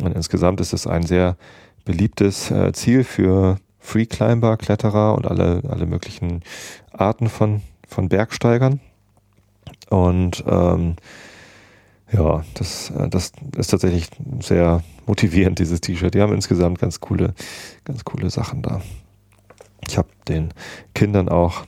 Und 0.00 0.14
insgesamt 0.14 0.60
ist 0.60 0.72
es 0.72 0.86
ein 0.86 1.04
sehr 1.04 1.36
beliebtes 1.84 2.50
äh, 2.50 2.72
Ziel 2.72 3.04
für 3.04 3.58
Freeclimber, 3.78 4.56
Kletterer 4.56 5.14
und 5.14 5.26
alle, 5.26 5.62
alle 5.68 5.86
möglichen 5.86 6.42
Arten 6.92 7.28
von 7.28 7.62
von 7.94 8.08
Bergsteigern. 8.08 8.80
Und 9.88 10.44
ähm, 10.46 10.96
ja, 12.12 12.44
das, 12.54 12.90
äh, 12.90 13.08
das 13.08 13.32
ist 13.56 13.68
tatsächlich 13.68 14.08
sehr 14.40 14.82
motivierend, 15.06 15.58
dieses 15.58 15.80
T-Shirt. 15.80 16.14
Die 16.14 16.20
haben 16.20 16.34
insgesamt 16.34 16.78
ganz 16.78 17.00
coole, 17.00 17.34
ganz 17.84 18.04
coole 18.04 18.30
Sachen 18.30 18.62
da. 18.62 18.82
Ich 19.86 19.96
habe 19.96 20.08
den 20.28 20.52
Kindern 20.94 21.28
auch 21.28 21.64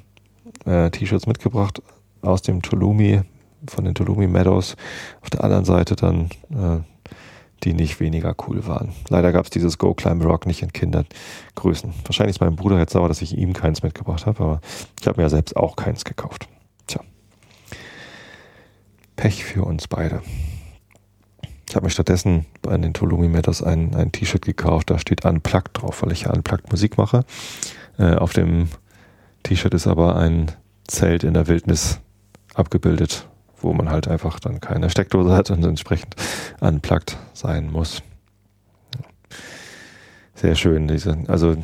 äh, 0.65 0.91
T-Shirts 0.91 1.27
mitgebracht 1.27 1.83
aus 2.23 2.43
dem 2.43 2.63
Tulumi, 2.63 3.23
von 3.69 3.85
den 3.85 3.95
Tulumi 3.95 4.27
Meadows. 4.27 4.77
Auf 5.23 5.31
der 5.31 5.45
anderen 5.45 5.65
Seite 5.65 5.97
dann 5.97 6.31
äh, 6.51 6.81
die 7.65 7.73
nicht 7.73 8.01
weniger 8.01 8.35
cool 8.47 8.67
waren. 8.67 8.93
Leider 9.09 9.33
gab 9.33 9.45
es 9.45 9.51
dieses 9.51 9.79
Go 9.79 9.95
Climb 9.95 10.25
Rock 10.25 10.47
nicht 10.47 10.63
in 10.63 10.73
Kindergrößen. 10.73 11.93
Wahrscheinlich 12.05 12.37
ist 12.37 12.41
mein 12.41 12.57
Bruder 12.57 12.79
jetzt 12.79 12.93
sauer, 12.93 13.09
dass 13.09 13.23
ich 13.23 13.37
ihm 13.37 13.53
keins 13.53 13.83
mitgebracht 13.83 14.27
habe, 14.27 14.43
aber 14.43 14.61
ich 15.01 15.07
habe 15.07 15.19
mir 15.19 15.25
ja 15.25 15.31
selbst 15.31 15.57
auch 15.57 15.77
keins 15.77 16.05
gekauft. 16.05 16.49
Tja. 16.87 17.01
Pech 19.17 19.45
für 19.45 19.65
uns 19.65 19.89
beide. 19.89 20.23
Ich 21.69 21.75
habe 21.75 21.87
mir 21.87 21.91
stattdessen 21.91 22.47
bei 22.63 22.77
den 22.77 22.95
Tolumi 22.95 23.29
Matters 23.29 23.63
ein, 23.63 23.95
ein 23.95 24.13
T-Shirt 24.13 24.45
gekauft, 24.45 24.91
da 24.91 24.99
steht 24.99 25.25
Unplugged 25.25 25.71
drauf, 25.73 26.03
weil 26.03 26.13
ich 26.13 26.23
ja 26.23 26.33
Unplugged 26.33 26.71
Musik 26.71 26.97
mache. 26.97 27.25
Äh, 27.99 28.15
auf 28.15 28.33
dem 28.33 28.69
T-Shirt 29.43 29.75
ist 29.75 29.87
aber 29.87 30.17
ein 30.17 30.53
Zelt 30.87 31.25
in 31.25 31.35
der 31.35 31.49
Wildnis 31.49 32.01
abgebildet, 32.55 33.29
wo 33.67 33.73
man 33.73 33.91
halt 33.91 34.09
einfach 34.09 34.41
dann 34.41 34.61
keine 34.61 34.89
Steckdose 34.89 35.35
hat 35.35 35.51
und 35.51 35.65
entsprechend 35.65 36.17
unplugged 36.61 37.17
sein 37.35 37.71
muss. 37.71 38.03
Sehr 40.35 40.55
schön, 40.55 40.89
diese, 40.89 41.19
also 41.29 41.57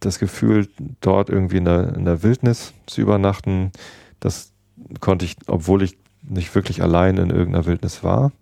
das 0.00 0.18
Gefühl, 0.18 0.68
dort 1.00 1.28
irgendwie 1.28 1.58
in 1.58 1.64
der, 1.64 1.94
in 1.94 2.04
der 2.04 2.22
Wildnis 2.22 2.72
zu 2.86 3.00
übernachten, 3.00 3.72
das 4.20 4.52
konnte 5.00 5.24
ich, 5.24 5.36
obwohl 5.46 5.82
ich 5.82 5.98
nicht 6.22 6.54
wirklich 6.54 6.82
allein 6.82 7.16
in 7.16 7.30
irgendeiner 7.30 7.66
Wildnis 7.66 8.02
war, 8.02 8.32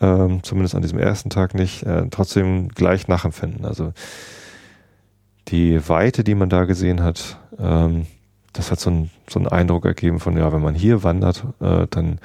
ähm, 0.00 0.42
zumindest 0.42 0.74
an 0.74 0.82
diesem 0.82 0.98
ersten 0.98 1.30
Tag 1.30 1.54
nicht, 1.54 1.82
äh, 1.82 2.06
trotzdem 2.10 2.68
gleich 2.68 3.08
nachempfinden. 3.08 3.64
Also 3.64 3.92
die 5.48 5.88
Weite, 5.88 6.24
die 6.24 6.34
man 6.34 6.48
da 6.48 6.64
gesehen 6.64 7.02
hat, 7.02 7.38
ähm, 7.58 8.06
das 8.52 8.70
hat 8.70 8.80
so, 8.80 8.90
ein, 8.90 9.10
so 9.28 9.38
einen 9.38 9.48
Eindruck 9.48 9.84
ergeben 9.84 10.20
von, 10.20 10.36
ja, 10.36 10.52
wenn 10.52 10.62
man 10.62 10.74
hier 10.74 11.02
wandert, 11.02 11.44
äh, 11.60 11.86
dann 11.90 12.18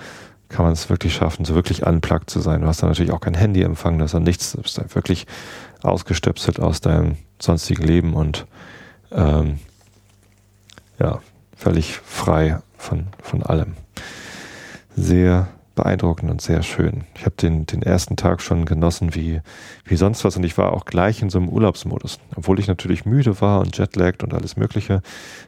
kann 0.49 0.65
man 0.65 0.74
es 0.74 0.89
wirklich 0.89 1.15
schaffen, 1.15 1.45
so 1.45 1.55
wirklich 1.55 1.86
unplugged 1.86 2.30
zu 2.30 2.39
sein. 2.39 2.61
Du 2.61 2.67
hast 2.67 2.82
dann 2.82 2.89
natürlich 2.89 3.11
auch 3.11 3.19
kein 3.19 3.34
Handyempfang, 3.34 3.97
du 3.97 4.03
hast 4.03 4.13
dann 4.13 4.24
nichts, 4.24 4.51
du 4.51 4.61
bist 4.61 4.78
dann 4.78 4.93
wirklich 4.93 5.26
ausgestöpselt 5.82 6.59
aus 6.59 6.80
deinem 6.80 7.17
sonstigen 7.39 7.84
Leben 7.84 8.13
und 8.13 8.45
ähm, 9.11 9.59
ja, 10.99 11.19
völlig 11.55 11.97
frei 11.97 12.59
von, 12.78 13.07
von 13.21 13.43
allem. 13.43 13.74
Sehr 14.95 15.47
beeindruckend 15.76 16.30
und 16.30 16.41
sehr 16.41 16.63
schön. 16.63 17.05
Ich 17.15 17.26
habe 17.26 17.36
den, 17.36 17.65
den 17.65 17.82
ersten 17.82 18.15
Tag 18.15 18.41
schon 18.41 18.65
genossen 18.65 19.15
wie, 19.15 19.41
wie 19.86 19.95
sonst 19.95 20.24
was 20.24 20.38
und 20.38 20.43
ich 20.43 20.57
war 20.57 20.74
auch 20.74 20.86
gleich 20.86 21.21
in 21.21 21.30
so 21.30 21.39
einem 21.39 21.49
Urlaubsmodus. 21.49 22.19
Obwohl 22.36 22.59
ich 22.59 22.67
natürlich 22.67 23.05
müde 23.05 23.41
war 23.41 23.59
und 23.59 23.78
jetlagged 23.78 24.24
und 24.24 24.34
alles 24.34 24.55
Mögliche, 24.55 25.01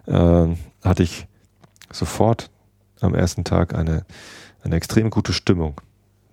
äh, 0.07 0.47
hatte 0.83 1.03
ich 1.03 1.27
sofort 1.91 2.49
am 3.01 3.13
ersten 3.13 3.43
Tag 3.43 3.75
eine, 3.75 4.05
eine 4.63 4.75
extrem 4.75 5.09
gute 5.09 5.33
Stimmung. 5.33 5.81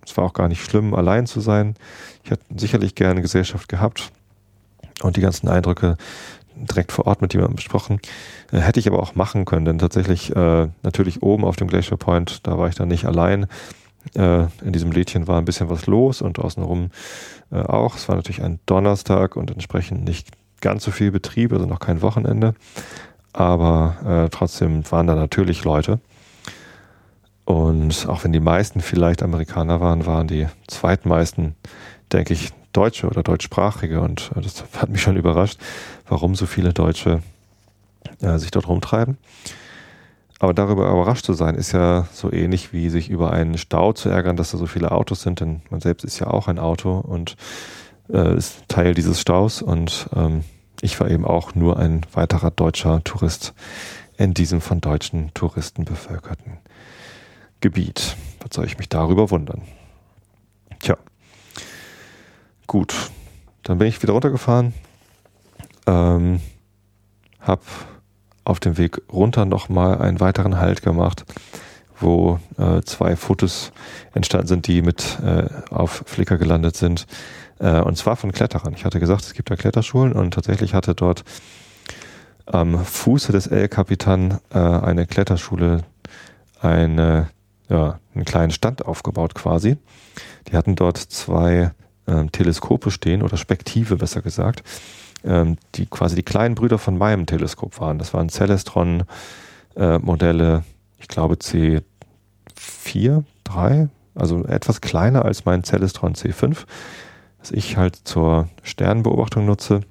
Es 0.05 0.17
war 0.17 0.25
auch 0.25 0.33
gar 0.33 0.47
nicht 0.47 0.63
schlimm, 0.63 0.93
allein 0.93 1.27
zu 1.27 1.39
sein. 1.39 1.75
Ich 2.23 2.31
hätte 2.31 2.43
sicherlich 2.55 2.95
gerne 2.95 3.21
Gesellschaft 3.21 3.69
gehabt 3.69 4.11
und 5.01 5.17
die 5.17 5.21
ganzen 5.21 5.47
Eindrücke 5.47 5.97
direkt 6.55 6.91
vor 6.91 7.07
Ort 7.07 7.21
mit 7.21 7.33
jemandem 7.33 7.55
besprochen. 7.55 7.99
Äh, 8.51 8.59
hätte 8.59 8.79
ich 8.79 8.87
aber 8.87 9.01
auch 9.01 9.15
machen 9.15 9.45
können, 9.45 9.65
denn 9.65 9.79
tatsächlich 9.79 10.35
äh, 10.35 10.67
natürlich 10.81 11.21
oben 11.23 11.45
auf 11.45 11.55
dem 11.55 11.67
Glacier 11.67 11.97
Point, 11.97 12.45
da 12.47 12.57
war 12.57 12.67
ich 12.67 12.75
dann 12.75 12.87
nicht 12.87 13.05
allein. 13.05 13.47
Äh, 14.15 14.47
in 14.63 14.73
diesem 14.73 14.91
Lädchen 14.91 15.27
war 15.27 15.37
ein 15.37 15.45
bisschen 15.45 15.69
was 15.69 15.87
los 15.87 16.21
und 16.21 16.39
außenrum 16.39 16.91
äh, 17.51 17.59
auch. 17.59 17.95
Es 17.95 18.07
war 18.07 18.15
natürlich 18.15 18.43
ein 18.43 18.59
Donnerstag 18.65 19.35
und 19.35 19.51
entsprechend 19.51 20.03
nicht 20.03 20.29
ganz 20.61 20.83
so 20.83 20.91
viel 20.91 21.11
Betrieb, 21.11 21.51
also 21.53 21.65
noch 21.65 21.79
kein 21.79 22.01
Wochenende. 22.01 22.53
Aber 23.33 24.25
äh, 24.25 24.29
trotzdem 24.29 24.89
waren 24.91 25.07
da 25.07 25.15
natürlich 25.15 25.63
Leute. 25.63 25.99
Und 27.45 28.07
auch 28.07 28.23
wenn 28.23 28.31
die 28.31 28.39
meisten 28.39 28.79
vielleicht 28.79 29.23
Amerikaner 29.23 29.81
waren, 29.81 30.05
waren 30.05 30.27
die 30.27 30.47
zweitmeisten, 30.67 31.55
denke 32.11 32.33
ich, 32.33 32.51
Deutsche 32.71 33.07
oder 33.07 33.23
Deutschsprachige. 33.23 34.01
Und 34.01 34.31
äh, 34.35 34.41
das 34.41 34.63
hat 34.77 34.89
mich 34.89 35.01
schon 35.01 35.17
überrascht, 35.17 35.59
warum 36.07 36.35
so 36.35 36.45
viele 36.45 36.73
Deutsche 36.73 37.21
äh, 38.21 38.37
sich 38.37 38.51
dort 38.51 38.67
rumtreiben. 38.67 39.17
Aber 40.39 40.53
darüber 40.53 40.89
überrascht 40.89 41.25
zu 41.25 41.33
sein, 41.33 41.55
ist 41.55 41.71
ja 41.71 42.07
so 42.11 42.31
ähnlich 42.31 42.73
wie 42.73 42.89
sich 42.89 43.09
über 43.09 43.31
einen 43.31 43.57
Stau 43.57 43.93
zu 43.93 44.09
ärgern, 44.09 44.35
dass 44.35 44.51
da 44.51 44.57
so 44.57 44.65
viele 44.65 44.91
Autos 44.91 45.21
sind, 45.21 45.39
denn 45.39 45.61
man 45.69 45.79
selbst 45.79 46.03
ist 46.03 46.19
ja 46.19 46.27
auch 46.27 46.47
ein 46.47 46.59
Auto 46.59 46.97
und 46.99 47.35
äh, 48.11 48.35
ist 48.35 48.67
Teil 48.67 48.93
dieses 48.93 49.21
Staus. 49.21 49.61
Und 49.61 50.09
ähm, 50.15 50.43
ich 50.81 50.99
war 50.99 51.09
eben 51.09 51.25
auch 51.25 51.55
nur 51.55 51.77
ein 51.77 52.01
weiterer 52.13 52.51
deutscher 52.51 53.03
Tourist 53.03 53.53
in 54.17 54.33
diesem 54.33 54.61
von 54.61 54.81
deutschen 54.81 55.33
Touristen 55.33 55.85
bevölkerten 55.85 56.57
Gebiet. 57.61 58.17
Was 58.41 58.55
soll 58.55 58.65
ich 58.65 58.77
mich 58.77 58.89
darüber 58.89 59.31
wundern? 59.31 59.61
Tja, 60.79 60.97
gut. 62.67 62.93
Dann 63.63 63.77
bin 63.77 63.87
ich 63.87 64.03
wieder 64.03 64.11
runtergefahren, 64.11 64.73
ähm, 65.87 66.41
hab 67.39 67.61
auf 68.45 68.59
dem 68.59 68.77
Weg 68.77 69.01
runter 69.11 69.45
nochmal 69.45 69.99
einen 70.01 70.19
weiteren 70.19 70.57
Halt 70.59 70.81
gemacht, 70.81 71.25
wo 71.99 72.39
äh, 72.57 72.81
zwei 72.81 73.15
Fotos 73.15 73.71
entstanden 74.13 74.47
sind, 74.47 74.67
die 74.67 74.81
mit 74.81 75.19
äh, 75.23 75.45
auf 75.69 76.03
Flickr 76.05 76.37
gelandet 76.37 76.75
sind. 76.75 77.05
Äh, 77.59 77.81
und 77.81 77.97
zwar 77.97 78.15
von 78.15 78.31
Kletterern. 78.31 78.73
Ich 78.73 78.85
hatte 78.85 78.99
gesagt, 78.99 79.23
es 79.23 79.33
gibt 79.33 79.49
da 79.49 79.55
Kletterschulen 79.55 80.13
und 80.13 80.33
tatsächlich 80.33 80.73
hatte 80.73 80.95
dort 80.95 81.23
am 82.45 82.83
Fuße 82.83 83.31
des 83.31 83.47
El 83.47 83.69
Capitan 83.69 84.39
äh, 84.53 84.59
eine 84.59 85.05
Kletterschule 85.05 85.83
eine, 86.59 87.29
ja, 87.69 87.99
einen 88.13 88.25
kleinen 88.25 88.51
Stand 88.51 88.85
aufgebaut 88.85 89.35
quasi. 89.35 89.77
Die 90.47 90.57
hatten 90.57 90.75
dort 90.75 90.97
zwei 90.97 91.71
ähm, 92.07 92.31
Teleskope 92.31 92.91
stehen 92.91 93.21
oder 93.21 93.37
Spektive 93.37 93.95
besser 93.95 94.21
gesagt 94.21 94.63
ähm, 95.23 95.57
die 95.75 95.85
quasi 95.85 96.15
die 96.15 96.23
kleinen 96.23 96.55
Brüder 96.55 96.77
von 96.77 96.97
meinem 96.97 97.25
Teleskop 97.25 97.79
waren. 97.79 97.99
Das 97.99 98.13
waren 98.13 98.27
Celestron-Modelle, 98.29 100.57
äh, 100.57 100.61
ich 100.99 101.07
glaube 101.07 101.35
C4, 101.35 101.83
3, 103.43 103.89
also 104.15 104.45
etwas 104.45 104.81
kleiner 104.81 105.23
als 105.25 105.45
mein 105.45 105.63
Celestron 105.63 106.15
C5, 106.15 106.65
das 107.39 107.51
ich 107.51 107.77
halt 107.77 107.95
zur 108.03 108.49
Sternbeobachtung 108.61 109.45
nutze. 109.45 109.81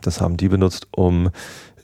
Das 0.00 0.20
haben 0.20 0.36
die 0.36 0.48
benutzt, 0.48 0.86
um 0.90 1.30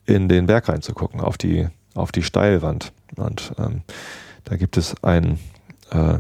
in 0.07 0.29
den 0.29 0.47
Berg 0.47 0.69
reinzugucken, 0.69 1.21
auf 1.21 1.39
die, 1.39 1.69
auf 1.95 2.13
die 2.13 2.23
Steilwand. 2.23 2.93
Und 3.17 3.53
ähm, 3.59 3.83
da 4.45 4.57
gibt 4.57 4.77
es 4.77 5.03
ein, 5.05 5.39
äh, 5.91 6.19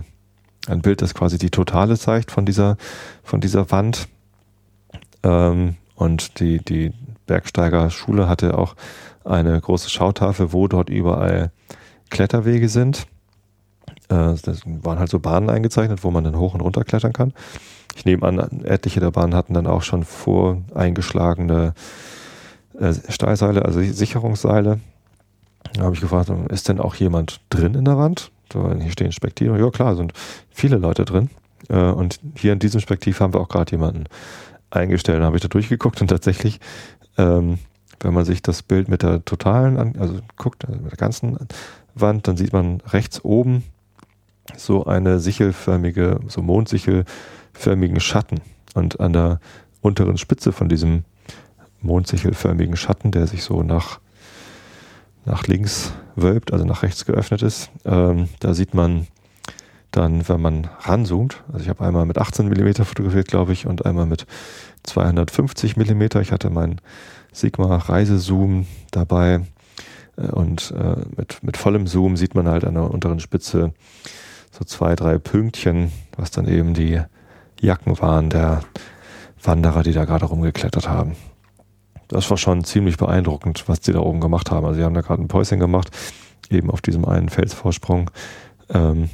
ein 0.69 0.83
Bild, 0.83 1.03
das 1.03 1.15
quasi 1.15 1.39
die 1.39 1.51
Totale 1.51 1.99
zeigt 1.99 2.31
von 2.31 2.45
dieser, 2.45 2.77
von 3.23 3.41
dieser 3.41 3.71
Wand. 3.71 4.09
Ähm, 5.23 5.77
und 5.99 6.39
die, 6.39 6.59
die 6.65 6.93
Bergsteigerschule 7.27 8.29
hatte 8.29 8.57
auch 8.57 8.77
eine 9.25 9.61
große 9.61 9.91
Schautafel, 9.91 10.53
wo 10.53 10.69
dort 10.69 10.91
überall 10.91 11.51
Kletterwege 12.09 12.69
sind. 12.69 13.09
Äh, 14.09 14.35
das 14.43 14.63
waren 14.65 15.01
halt 15.01 15.11
so 15.11 15.19
Bahnen 15.19 15.51
eingezeichnet, 15.51 16.05
wo 16.05 16.13
man 16.13 16.23
dann 16.23 16.39
hoch 16.39 16.55
und 16.55 16.61
runter 16.61 16.85
klettern 16.85 17.13
kann. 17.13 17.35
Ich 17.97 18.05
nehme 18.05 18.25
an, 18.25 18.65
etliche 18.65 19.01
der 19.01 19.11
Bahnen 19.11 19.35
hatten 19.35 19.55
dann 19.55 19.67
auch 19.67 19.83
schon 19.83 20.05
voreingeschlagene 20.05 21.75
äh, 22.79 22.95
Stahlseile, 23.09 23.65
also 23.65 23.83
Sicherungsseile. 23.83 24.79
Da 25.75 25.83
habe 25.83 25.97
ich 25.97 26.01
gefragt, 26.01 26.31
ist 26.51 26.69
denn 26.69 26.79
auch 26.79 26.95
jemand 26.95 27.41
drin 27.51 27.75
in 27.75 27.85
der 27.85 27.99
Wand? 27.99 28.31
hier 28.53 28.93
stehen 28.93 29.13
Spektive. 29.13 29.59
Ja 29.59 29.69
klar, 29.71 29.97
sind 29.97 30.13
viele 30.51 30.77
Leute 30.77 31.05
drin. 31.05 31.29
Äh, 31.69 31.91
und 31.91 32.21
hier 32.37 32.53
in 32.53 32.61
diesem 32.61 32.81
Spektiv 32.81 33.19
haben 33.19 33.35
wir 33.35 33.41
auch 33.41 33.49
gerade 33.49 33.73
jemanden 33.73 34.05
eingestellt. 34.71 35.23
Habe 35.23 35.37
ich 35.37 35.43
da 35.43 35.49
durchgeguckt 35.49 36.01
und 36.01 36.09
tatsächlich, 36.09 36.61
ähm, 37.17 37.59
wenn 38.01 38.15
man 38.15 38.25
sich 38.25 38.43
das 38.43 38.63
Bild 38.63 38.89
mit 38.89 39.03
der 39.03 39.25
totalen, 39.25 39.99
also 39.99 40.21
guckt, 40.37 40.65
also 40.67 40.81
mit 40.81 40.93
der 40.93 40.99
ganzen 40.99 41.39
Wand, 41.95 42.29
dann 42.29 42.37
sieht 42.37 42.53
man 42.53 42.81
rechts 42.87 43.25
oben 43.25 43.65
so 44.57 44.87
eine 44.87 45.21
sichelförmige, 45.21 46.21
so 46.29 46.43
mondsichelförmigen 46.43 48.01
Schatten. 48.01 48.41
Und 48.75 49.01
an 49.01 49.13
der 49.13 49.41
unteren 49.81 50.19
Spitze 50.19 50.53
von 50.53 50.69
diesem 50.69 51.05
mondsichelförmigen 51.81 52.77
Schatten, 52.77 53.11
der 53.11 53.27
sich 53.27 53.43
so 53.43 53.63
nach, 53.63 54.01
nach 55.25 55.47
links 55.47 55.93
wölbt, 56.17 56.53
also 56.53 56.65
nach 56.65 56.83
rechts 56.83 57.05
geöffnet 57.05 57.43
ist, 57.43 57.71
ähm, 57.85 58.29
da 58.41 58.55
sieht 58.55 58.75
man 58.75 59.07
dann, 59.99 60.29
wenn 60.29 60.41
man 60.41 60.69
ranzoomt, 60.81 61.43
also 61.53 61.65
ich 61.65 61.69
habe 61.69 61.85
einmal 61.85 62.07
mit 62.07 62.19
18 62.19 62.49
mm 62.49 62.85
fotografiert, 62.85 63.29
glaube 63.29 63.53
ich, 63.53 63.67
und 63.67 63.85
einmal 63.85 64.07
mit 64.07 64.27
250 64.85 65.77
mm. 65.77 66.03
Ich 66.21 66.31
hatte 66.33 66.51
meinen 66.51 66.81
Sigma 67.33 67.77
Reisezoom 67.77 68.67
dabei 68.93 69.41
äh, 70.17 70.29
und 70.29 70.73
äh, 70.77 71.03
mit, 71.17 71.43
mit 71.43 71.57
vollem 71.57 71.87
Zoom 71.87 72.17
sieht 72.17 72.35
man 72.35 72.49
halt 72.49 72.65
an 72.65 72.75
der 72.75 72.91
unteren 72.91 73.19
Spitze 73.19 73.73
so 74.51 74.65
zwei, 74.65 74.95
drei 74.95 75.19
Pünktchen, 75.19 75.93
was 76.17 76.31
dann 76.31 76.47
eben 76.47 76.75
die 76.75 77.01
Jacken 77.61 77.99
waren 78.01 78.31
der 78.31 78.61
Wanderer, 79.43 79.83
die 79.83 79.93
da 79.93 80.05
gerade 80.05 80.27
rumgeklettert 80.27 80.89
haben. 80.89 81.17
Das 82.07 82.31
war 82.31 82.37
schon 82.37 82.65
ziemlich 82.65 82.97
beeindruckend, 82.97 83.69
was 83.69 83.81
die 83.81 83.93
da 83.93 83.99
oben 83.99 84.21
gemacht 84.21 84.51
haben. 84.51 84.65
Also 84.65 84.79
sie 84.79 84.85
haben 84.85 84.95
da 84.95 85.01
gerade 85.01 85.23
ein 85.23 85.29
Päuschen 85.29 85.59
gemacht, 85.59 85.91
eben 86.51 86.71
auf 86.71 86.81
diesem 86.81 87.05
einen 87.05 87.29
Felsvorsprung. 87.29 88.11
Ähm, 88.71 89.11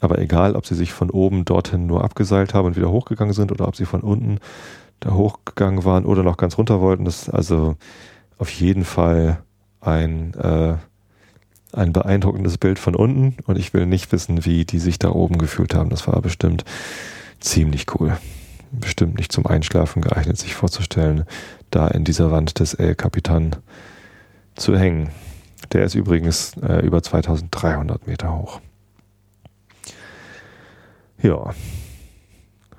aber 0.00 0.18
egal, 0.18 0.54
ob 0.54 0.66
sie 0.66 0.74
sich 0.74 0.92
von 0.92 1.10
oben 1.10 1.44
dorthin 1.44 1.86
nur 1.86 2.04
abgeseilt 2.04 2.54
haben 2.54 2.66
und 2.66 2.76
wieder 2.76 2.90
hochgegangen 2.90 3.34
sind 3.34 3.52
oder 3.52 3.66
ob 3.66 3.76
sie 3.76 3.86
von 3.86 4.00
unten 4.00 4.38
da 5.00 5.12
hochgegangen 5.12 5.84
waren 5.84 6.04
oder 6.04 6.22
noch 6.22 6.36
ganz 6.36 6.58
runter 6.58 6.80
wollten, 6.80 7.04
das 7.04 7.22
ist 7.22 7.28
also 7.30 7.76
auf 8.38 8.50
jeden 8.50 8.84
Fall 8.84 9.42
ein, 9.80 10.34
äh, 10.34 10.74
ein 11.72 11.92
beeindruckendes 11.92 12.58
Bild 12.58 12.78
von 12.78 12.94
unten 12.94 13.36
und 13.46 13.58
ich 13.58 13.74
will 13.74 13.86
nicht 13.86 14.10
wissen, 14.12 14.44
wie 14.44 14.64
die 14.64 14.78
sich 14.78 14.98
da 14.98 15.10
oben 15.10 15.38
gefühlt 15.38 15.74
haben. 15.74 15.90
Das 15.90 16.06
war 16.06 16.20
bestimmt 16.20 16.64
ziemlich 17.40 17.86
cool. 17.94 18.16
Bestimmt 18.70 19.16
nicht 19.16 19.32
zum 19.32 19.46
Einschlafen 19.46 20.02
geeignet, 20.02 20.38
sich 20.38 20.54
vorzustellen, 20.54 21.24
da 21.70 21.88
in 21.88 22.04
dieser 22.04 22.30
Wand 22.30 22.60
des 22.60 22.74
El 22.74 22.94
Capitan 22.94 23.56
zu 24.56 24.76
hängen. 24.76 25.10
Der 25.72 25.84
ist 25.84 25.94
übrigens 25.94 26.54
äh, 26.62 26.84
über 26.84 27.02
2300 27.02 28.06
Meter 28.06 28.36
hoch. 28.36 28.60
Ja, 31.22 31.54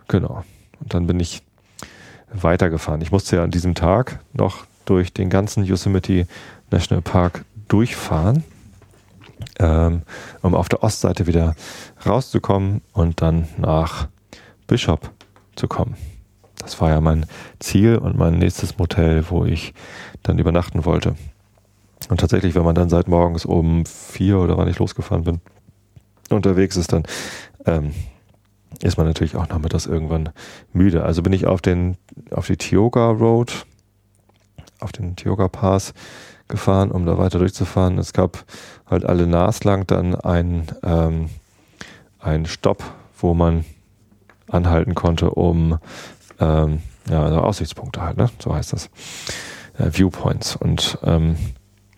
genau. 0.08 0.44
Und 0.80 0.94
dann 0.94 1.08
bin 1.08 1.20
ich 1.20 1.42
weitergefahren. 2.32 3.02
Ich 3.02 3.12
musste 3.12 3.38
ja 3.38 3.44
an 3.44 3.52
diesem 3.52 3.76
Tag 3.76 4.20
noch 4.34 4.66
durch 4.86 5.14
den 5.14 5.30
ganzen 5.30 5.64
Yosemite 5.64 6.28
National 6.72 7.02
Park 7.02 7.46
durchfahren, 7.68 8.44
ähm, 9.60 10.04
um 10.42 10.56
auf 10.56 10.70
der 10.70 10.84
Ostseite 10.84 11.28
wieder 11.28 11.56
rauszukommen 12.06 12.82
und 12.94 13.22
dann 13.22 13.48
nach 13.58 14.08
Bishop 14.68 15.12
zu 15.56 15.68
kommen. 15.68 15.96
Das 16.60 16.80
war 16.82 16.90
ja 16.90 17.02
mein 17.02 17.26
Ziel 17.60 17.98
und 17.98 18.18
mein 18.18 18.38
nächstes 18.38 18.78
Motel, 18.78 19.26
wo 19.30 19.46
ich 19.46 19.74
dann 20.24 20.40
übernachten 20.40 20.86
wollte. 20.86 21.16
Und 22.10 22.20
tatsächlich, 22.20 22.56
wenn 22.56 22.64
man 22.64 22.76
dann 22.76 22.90
seit 22.90 23.08
morgens 23.08 23.46
um 23.46 23.86
vier 23.86 24.40
oder 24.40 24.58
wann 24.58 24.68
ich 24.68 24.80
losgefahren 24.80 25.24
bin, 25.24 25.42
unterwegs 26.30 26.76
ist, 26.76 26.94
dann 26.94 27.04
ähm, 27.66 27.94
ist 28.82 28.98
man 28.98 29.08
natürlich 29.08 29.36
auch 29.36 29.48
nachmittags 29.48 29.86
irgendwann 29.86 30.30
müde. 30.74 31.04
Also 31.04 31.22
bin 31.24 31.34
ich 31.34 31.46
auf 31.46 31.62
den, 31.62 31.98
auf 32.32 32.48
die 32.48 32.58
Tioga 32.58 33.10
Road, 33.10 33.66
auf 34.80 34.92
den 34.92 35.16
Tioga 35.16 35.48
Pass 35.48 35.94
gefahren, 36.48 36.92
um 36.92 37.06
da 37.06 37.18
weiter 37.18 37.40
durchzufahren. 37.40 37.98
Es 37.98 38.14
gab 38.14 38.46
halt 38.90 39.06
alle 39.06 39.28
naslang 39.28 39.86
dann 39.88 40.16
einen, 40.16 40.68
ähm, 40.84 41.30
einen 42.20 42.46
Stopp, 42.46 42.84
wo 43.18 43.34
man 43.34 43.66
anhalten 44.48 44.96
konnte, 44.96 45.32
um 45.32 45.78
ähm, 46.40 46.82
ja, 47.10 47.24
also 47.24 47.40
Aussichtspunkte 47.40 48.02
halt, 48.02 48.18
ne? 48.18 48.30
So 48.40 48.54
heißt 48.54 48.74
das. 48.74 48.90
Äh, 49.78 49.92
Viewpoints. 49.92 50.56
Und 50.56 50.98
ähm, 51.04 51.36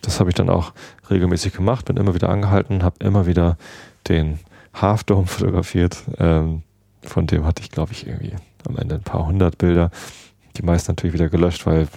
das 0.00 0.20
habe 0.20 0.30
ich 0.30 0.34
dann 0.34 0.48
auch 0.48 0.72
regelmäßig 1.10 1.52
gemacht, 1.52 1.84
bin 1.86 1.96
immer 1.96 2.14
wieder 2.14 2.28
angehalten, 2.28 2.82
habe 2.82 3.04
immer 3.04 3.26
wieder 3.26 3.56
den 4.08 4.38
Half 4.74 5.04
Dome 5.04 5.26
fotografiert. 5.26 6.02
Ähm, 6.18 6.62
von 7.02 7.26
dem 7.26 7.44
hatte 7.44 7.62
ich, 7.62 7.70
glaube 7.70 7.92
ich, 7.92 8.06
irgendwie 8.06 8.34
am 8.68 8.76
Ende 8.76 8.96
ein 8.96 9.02
paar 9.02 9.26
hundert 9.26 9.58
Bilder. 9.58 9.90
Die 10.56 10.62
meisten 10.62 10.92
natürlich 10.92 11.14
wieder 11.14 11.28
gelöscht, 11.28 11.66
weil 11.66 11.88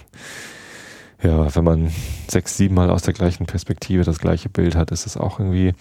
ja, 1.22 1.54
wenn 1.54 1.64
man 1.64 1.90
sechs, 2.28 2.56
sieben 2.56 2.74
Mal 2.74 2.90
aus 2.90 3.02
der 3.02 3.14
gleichen 3.14 3.46
Perspektive 3.46 4.04
das 4.04 4.18
gleiche 4.18 4.48
Bild 4.48 4.76
hat, 4.76 4.90
ist 4.90 5.06
es 5.06 5.16
auch 5.16 5.38
irgendwie 5.38 5.74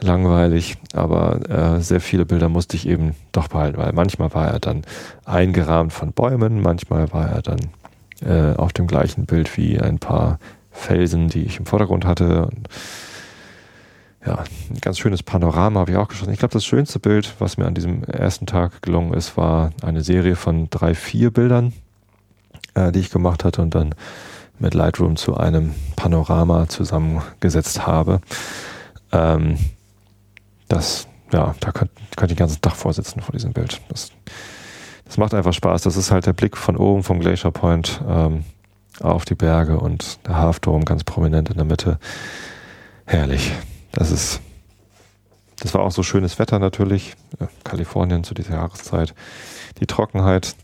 langweilig. 0.00 0.76
Aber 0.94 1.48
äh, 1.48 1.80
sehr 1.80 2.00
viele 2.00 2.26
Bilder 2.26 2.48
musste 2.48 2.76
ich 2.76 2.88
eben 2.88 3.14
doch 3.32 3.48
behalten, 3.48 3.78
weil 3.78 3.92
manchmal 3.92 4.32
war 4.34 4.48
er 4.48 4.58
dann 4.58 4.82
eingerahmt 5.24 5.92
von 5.92 6.12
Bäumen, 6.12 6.60
manchmal 6.60 7.12
war 7.12 7.28
er 7.28 7.42
dann 7.42 7.60
äh, 8.24 8.56
auf 8.56 8.72
dem 8.72 8.86
gleichen 8.86 9.26
Bild 9.26 9.56
wie 9.56 9.80
ein 9.80 9.98
paar 9.98 10.38
Felsen, 10.70 11.28
die 11.28 11.44
ich 11.44 11.58
im 11.58 11.66
Vordergrund 11.66 12.04
hatte. 12.04 12.46
Und 12.46 12.68
ja, 14.24 14.44
ein 14.70 14.80
ganz 14.80 14.98
schönes 14.98 15.22
Panorama 15.22 15.80
habe 15.80 15.90
ich 15.90 15.96
auch 15.96 16.08
geschossen. 16.08 16.32
Ich 16.32 16.38
glaube, 16.38 16.52
das 16.52 16.64
schönste 16.64 17.00
Bild, 17.00 17.34
was 17.40 17.56
mir 17.56 17.66
an 17.66 17.74
diesem 17.74 18.04
ersten 18.04 18.46
Tag 18.46 18.82
gelungen 18.82 19.14
ist, 19.14 19.36
war 19.36 19.72
eine 19.82 20.02
Serie 20.02 20.36
von 20.36 20.70
drei, 20.70 20.94
vier 20.94 21.32
Bildern, 21.32 21.72
äh, 22.74 22.92
die 22.92 23.00
ich 23.00 23.10
gemacht 23.10 23.44
hatte 23.44 23.62
und 23.62 23.74
dann 23.74 23.94
mit 24.58 24.74
Lightroom 24.74 25.16
zu 25.16 25.36
einem 25.36 25.74
Panorama 25.96 26.68
zusammengesetzt 26.68 27.84
habe. 27.86 28.20
Ähm, 29.10 29.58
das, 30.68 31.08
ja, 31.32 31.54
da 31.58 31.72
könnte 31.72 31.94
könnt 32.16 32.30
ich 32.30 32.36
den 32.36 32.40
ganzen 32.40 32.60
Tag 32.60 32.76
vorsitzen 32.76 33.20
vor 33.22 33.32
diesem 33.32 33.52
Bild. 33.52 33.80
Das, 33.88 34.12
das 35.04 35.18
macht 35.18 35.34
einfach 35.34 35.52
Spaß. 35.52 35.82
Das 35.82 35.96
ist 35.96 36.12
halt 36.12 36.26
der 36.26 36.32
Blick 36.32 36.56
von 36.56 36.76
oben 36.76 37.02
vom 37.02 37.18
Glacier 37.18 37.50
Point 37.50 38.00
ähm, 38.08 38.44
auf 39.00 39.24
die 39.24 39.34
Berge 39.34 39.80
und 39.80 40.24
der 40.28 40.36
Half 40.36 40.60
Dome 40.60 40.84
ganz 40.84 41.02
prominent 41.02 41.50
in 41.50 41.56
der 41.56 41.64
Mitte. 41.64 41.98
Herrlich. 43.04 43.52
Das 43.92 44.10
ist, 44.10 44.40
das 45.60 45.74
war 45.74 45.82
auch 45.82 45.92
so 45.92 46.02
schönes 46.02 46.38
Wetter 46.38 46.58
natürlich. 46.58 47.14
Kalifornien 47.64 48.24
zu 48.24 48.34
dieser 48.34 48.54
Jahreszeit. 48.54 49.14
Die 49.80 49.86
Trockenheit 49.86 50.56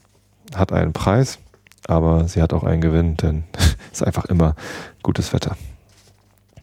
hat 0.55 0.73
einen 0.73 0.93
Preis, 0.93 1.39
aber 1.87 2.27
sie 2.29 2.43
hat 2.43 2.53
auch 2.53 2.65
einen 2.65 2.81
Gewinn, 2.81 3.17
denn 3.17 3.45
es 3.93 4.01
ist 4.01 4.03
einfach 4.03 4.25
immer 4.27 4.55
gutes 5.03 5.33
Wetter. 5.33 5.57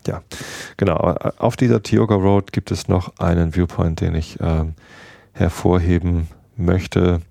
Ja, 0.07 0.21
genau. 0.77 0.97
Auf 1.37 1.55
dieser 1.55 1.81
Tioga 1.81 2.15
Road 2.15 2.51
gibt 2.51 2.71
es 2.71 2.87
noch 2.87 3.17
einen 3.17 3.55
Viewpoint, 3.55 4.01
den 4.01 4.13
ich 4.13 4.39
äh, 4.39 4.65
hervorheben 5.33 6.27
möchte. 6.55 7.21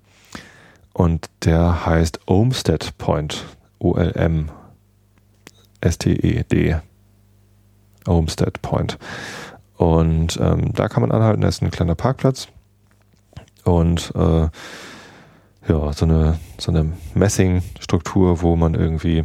Und 0.91 1.29
der 1.43 1.85
heißt 1.85 2.21
Olmsted 2.25 2.97
Point. 2.97 3.45
O-L-M 3.79 4.49
S-T-E-D 5.81 6.77
Olmsted 8.07 8.61
Point. 8.61 8.97
Und 9.77 10.39
ähm, 10.41 10.73
da 10.73 10.87
kann 10.87 11.01
man 11.01 11.11
anhalten, 11.11 11.41
da 11.41 11.47
ist 11.47 11.61
ein 11.61 11.71
kleiner 11.71 11.95
Parkplatz 11.95 12.47
und 13.65 14.13
äh, 14.15 14.47
ja, 15.67 15.93
so 15.93 16.05
eine, 16.05 16.39
so 16.57 16.71
eine 16.71 16.93
Messingstruktur, 17.13 18.41
wo 18.41 18.55
man 18.55 18.75
irgendwie 18.75 19.23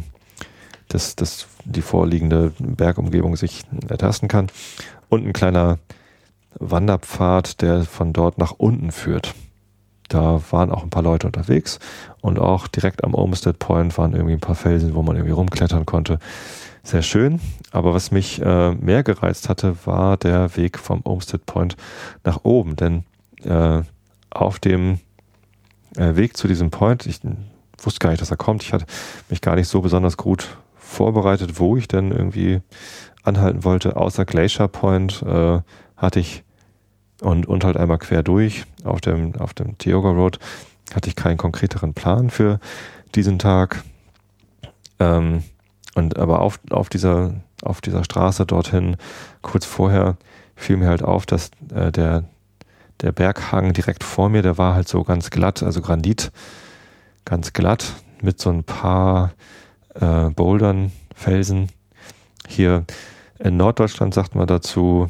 das, 0.89 1.15
das, 1.15 1.47
die 1.63 1.81
vorliegende 1.81 2.51
Bergumgebung 2.57 3.35
sich 3.37 3.63
ertasten 3.87 4.27
kann. 4.27 4.47
Und 5.07 5.25
ein 5.25 5.33
kleiner 5.33 5.77
Wanderpfad, 6.59 7.61
der 7.61 7.83
von 7.83 8.11
dort 8.11 8.37
nach 8.37 8.53
unten 8.57 8.91
führt. 8.91 9.35
Da 10.09 10.41
waren 10.49 10.71
auch 10.71 10.83
ein 10.83 10.89
paar 10.89 11.03
Leute 11.03 11.27
unterwegs 11.27 11.79
und 12.19 12.37
auch 12.37 12.67
direkt 12.67 13.05
am 13.05 13.13
Olmsted 13.13 13.59
Point 13.59 13.97
waren 13.97 14.13
irgendwie 14.13 14.33
ein 14.33 14.41
paar 14.41 14.55
Felsen, 14.55 14.93
wo 14.93 15.03
man 15.03 15.15
irgendwie 15.15 15.33
rumklettern 15.33 15.85
konnte 15.85 16.19
sehr 16.83 17.01
schön. 17.01 17.39
Aber 17.71 17.93
was 17.93 18.11
mich 18.11 18.41
äh, 18.41 18.71
mehr 18.71 19.03
gereizt 19.03 19.49
hatte, 19.49 19.75
war 19.85 20.17
der 20.17 20.55
Weg 20.57 20.77
vom 20.77 21.01
Olmsted 21.03 21.45
Point 21.45 21.77
nach 22.23 22.43
oben. 22.43 22.75
Denn 22.75 23.03
äh, 23.43 23.81
auf 24.29 24.59
dem 24.59 24.99
äh, 25.97 26.15
Weg 26.15 26.37
zu 26.37 26.47
diesem 26.47 26.71
Point, 26.71 27.05
ich 27.05 27.19
wusste 27.77 27.99
gar 27.99 28.09
nicht, 28.09 28.21
dass 28.21 28.31
er 28.31 28.37
kommt. 28.37 28.63
Ich 28.63 28.73
hatte 28.73 28.85
mich 29.29 29.41
gar 29.41 29.55
nicht 29.55 29.67
so 29.67 29.81
besonders 29.81 30.17
gut 30.17 30.57
vorbereitet, 30.75 31.59
wo 31.59 31.77
ich 31.77 31.87
denn 31.87 32.11
irgendwie 32.11 32.61
anhalten 33.23 33.63
wollte. 33.63 33.95
Außer 33.95 34.25
Glacier 34.25 34.67
Point 34.67 35.21
äh, 35.23 35.59
hatte 35.95 36.19
ich 36.19 36.43
und, 37.21 37.45
und 37.45 37.63
halt 37.63 37.77
einmal 37.77 37.99
quer 37.99 38.23
durch 38.23 38.65
auf 38.83 38.99
dem, 38.99 39.35
auf 39.35 39.53
dem 39.53 39.77
Tioga 39.77 40.09
Road 40.09 40.39
hatte 40.93 41.07
ich 41.07 41.15
keinen 41.15 41.37
konkreteren 41.37 41.93
Plan 41.93 42.29
für 42.29 42.59
diesen 43.15 43.39
Tag. 43.39 43.83
Ähm, 44.99 45.43
und 45.95 46.17
aber 46.17 46.41
auf, 46.41 46.59
auf 46.69 46.89
dieser, 46.89 47.33
auf 47.61 47.81
dieser 47.81 48.03
Straße 48.03 48.45
dorthin, 48.45 48.97
kurz 49.41 49.65
vorher, 49.65 50.17
fiel 50.55 50.77
mir 50.77 50.87
halt 50.87 51.03
auf, 51.03 51.25
dass 51.25 51.51
äh, 51.73 51.91
der, 51.91 52.23
der 53.01 53.11
Berghang 53.11 53.73
direkt 53.73 54.03
vor 54.03 54.29
mir, 54.29 54.41
der 54.41 54.57
war 54.57 54.75
halt 54.75 54.87
so 54.87 55.03
ganz 55.03 55.29
glatt, 55.29 55.63
also 55.63 55.81
Granit, 55.81 56.31
ganz 57.25 57.53
glatt, 57.53 57.93
mit 58.21 58.39
so 58.39 58.51
ein 58.51 58.63
paar 58.63 59.33
äh, 59.95 60.29
Bouldern, 60.29 60.91
Felsen. 61.15 61.69
Hier 62.47 62.85
in 63.39 63.57
Norddeutschland 63.57 64.13
sagt 64.13 64.35
man 64.35 64.47
dazu 64.47 65.09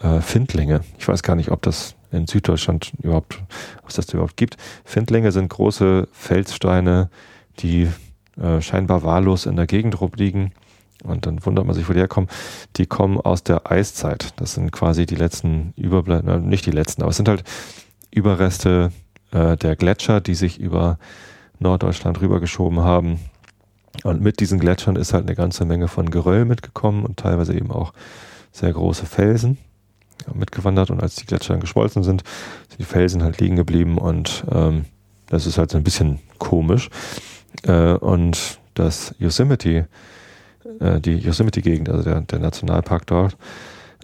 äh, 0.00 0.20
Findlinge. 0.20 0.82
Ich 0.98 1.08
weiß 1.08 1.22
gar 1.22 1.36
nicht, 1.36 1.50
ob 1.50 1.62
das 1.62 1.94
in 2.10 2.26
Süddeutschland 2.26 2.92
überhaupt, 3.02 3.42
ob 3.82 3.88
es 3.88 3.96
das 3.96 4.12
überhaupt 4.12 4.36
gibt. 4.36 4.56
Findlinge 4.84 5.32
sind 5.32 5.48
große 5.48 6.08
Felssteine, 6.12 7.10
die 7.58 7.88
äh, 8.40 8.60
scheinbar 8.60 9.02
wahllos 9.02 9.46
in 9.46 9.56
der 9.56 9.66
Gegend 9.66 10.00
rumliegen. 10.00 10.52
Und 11.02 11.26
dann 11.26 11.44
wundert 11.44 11.66
man 11.66 11.74
sich, 11.74 11.88
wo 11.88 11.92
die 11.92 11.98
herkommen. 11.98 12.30
Die 12.76 12.86
kommen 12.86 13.20
aus 13.20 13.42
der 13.42 13.70
Eiszeit. 13.70 14.34
Das 14.36 14.54
sind 14.54 14.70
quasi 14.70 15.04
die 15.04 15.16
letzten 15.16 15.72
Überbleibsel, 15.76 16.40
nicht 16.40 16.64
die 16.66 16.70
letzten, 16.70 17.02
aber 17.02 17.10
es 17.10 17.16
sind 17.16 17.28
halt 17.28 17.42
Überreste 18.10 18.92
äh, 19.32 19.56
der 19.56 19.74
Gletscher, 19.76 20.20
die 20.20 20.34
sich 20.34 20.60
über 20.60 20.98
Norddeutschland 21.58 22.20
rübergeschoben 22.20 22.80
haben. 22.80 23.18
Und 24.04 24.20
mit 24.20 24.40
diesen 24.40 24.58
Gletschern 24.58 24.96
ist 24.96 25.12
halt 25.12 25.26
eine 25.26 25.34
ganze 25.34 25.64
Menge 25.64 25.88
von 25.88 26.10
Geröll 26.10 26.44
mitgekommen 26.44 27.04
und 27.04 27.18
teilweise 27.18 27.54
eben 27.54 27.70
auch 27.70 27.92
sehr 28.52 28.72
große 28.72 29.06
Felsen 29.06 29.58
mitgewandert. 30.32 30.90
Und 30.90 31.02
als 31.02 31.16
die 31.16 31.26
Gletscher 31.26 31.54
dann 31.54 31.60
geschmolzen 31.60 32.02
sind, 32.02 32.22
sind 32.68 32.80
die 32.80 32.84
Felsen 32.84 33.22
halt 33.22 33.40
liegen 33.40 33.56
geblieben 33.56 33.98
und 33.98 34.44
ähm, 34.50 34.84
das 35.26 35.46
ist 35.46 35.58
halt 35.58 35.70
so 35.70 35.78
ein 35.78 35.84
bisschen 35.84 36.20
komisch. 36.38 36.90
Äh, 37.64 37.94
und 37.94 38.58
das 38.74 39.14
Yosemite, 39.18 39.88
äh, 40.80 41.00
die 41.00 41.16
Yosemite-Gegend, 41.16 41.88
also 41.88 42.02
der, 42.02 42.20
der, 42.22 42.38
Nationalpark 42.38 43.06
dort, 43.06 43.36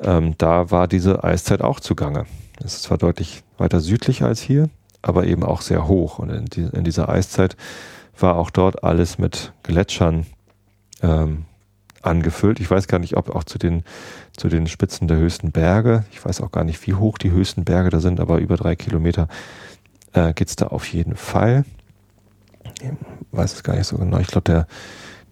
ähm, 0.01 0.35
da 0.39 0.71
war 0.71 0.89
diese 0.89 1.25
Eiszeit 1.25 1.63
auch 1.63 1.81
zugange. 1.81 2.27
Es 2.65 2.75
ist 2.75 2.83
zwar 2.85 2.99
deutlich 2.99 3.43
weiter 3.57 3.81
südlich 3.81 4.23
als 4.23 4.41
hier, 4.41 4.69
aber 5.03 5.27
eben 5.27 5.45
auch 5.45 5.61
sehr 5.61 5.89
hoch. 5.89 6.19
Und 6.19 6.31
in, 6.31 6.45
die, 6.47 6.69
in 6.73 6.85
dieser 6.85 7.09
Eiszeit 7.09 7.57
war 8.19 8.37
auch 8.37 8.51
dort 8.51 8.85
alles 8.85 9.19
mit 9.19 9.53
Gletschern 9.63 10.27
ähm, 11.03 11.45
angefüllt. 12.03 12.61
Ich 12.61 12.71
weiß 12.71 12.89
gar 12.89 12.99
nicht, 12.99 13.17
ob 13.17 13.35
auch 13.35 13.45
zu 13.45 13.59
den, 13.59 13.85
zu 14.37 14.49
den 14.49 14.67
Spitzen 14.67 15.09
der 15.09 15.19
höchsten 15.19 15.53
Berge. 15.53 16.05
Ich 16.13 16.25
weiß 16.25 16.41
auch 16.41 16.53
gar 16.53 16.65
nicht, 16.65 16.85
wie 16.87 16.95
hoch 16.95 17.19
die 17.19 17.31
höchsten 17.31 17.65
Berge 17.65 17.91
da 17.91 18.01
sind, 18.01 18.21
aber 18.21 18.39
über 18.39 18.57
drei 18.57 18.77
Kilometer 18.77 19.29
äh, 20.13 20.33
geht 20.33 20.49
es 20.49 20.57
da 20.57 20.69
auf 20.69 20.87
jeden 20.93 21.17
Fall. 21.17 21.65
Ich 22.81 22.91
weiß 23.33 23.55
es 23.55 23.63
gar 23.63 23.77
nicht 23.77 23.87
so 23.87 23.97
genau. 23.97 24.19
Ich 24.19 24.29
glaube, 24.29 24.45
der, 24.45 24.67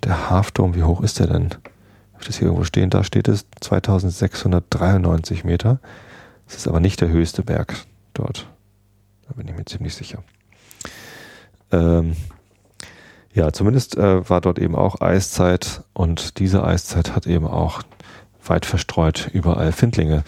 der 0.04 0.30
Hafturm, 0.30 0.74
wie 0.74 0.82
hoch 0.82 1.02
ist 1.02 1.18
der 1.18 1.26
denn? 1.26 1.50
Habe 1.50 2.22
ich 2.22 2.26
das 2.26 2.36
hier 2.36 2.46
irgendwo 2.46 2.64
stehen? 2.64 2.90
Da 2.90 3.04
steht 3.04 3.28
es 3.28 3.46
2693 3.60 5.44
Meter. 5.44 5.80
Das 6.46 6.56
ist 6.56 6.68
aber 6.68 6.80
nicht 6.80 7.00
der 7.00 7.08
höchste 7.08 7.42
Berg 7.42 7.74
dort. 8.14 8.46
Da 9.28 9.34
bin 9.34 9.48
ich 9.48 9.56
mir 9.56 9.64
ziemlich 9.64 9.94
sicher. 9.94 10.22
Ähm, 11.72 12.16
ja, 13.34 13.52
zumindest 13.52 13.96
äh, 13.96 14.28
war 14.28 14.40
dort 14.40 14.58
eben 14.58 14.74
auch 14.74 15.00
Eiszeit 15.00 15.82
und 15.92 16.38
diese 16.38 16.64
Eiszeit 16.64 17.14
hat 17.14 17.26
eben 17.26 17.46
auch 17.46 17.82
weit 18.46 18.64
verstreut 18.64 19.28
überall 19.32 19.72
Findlinge 19.72 20.24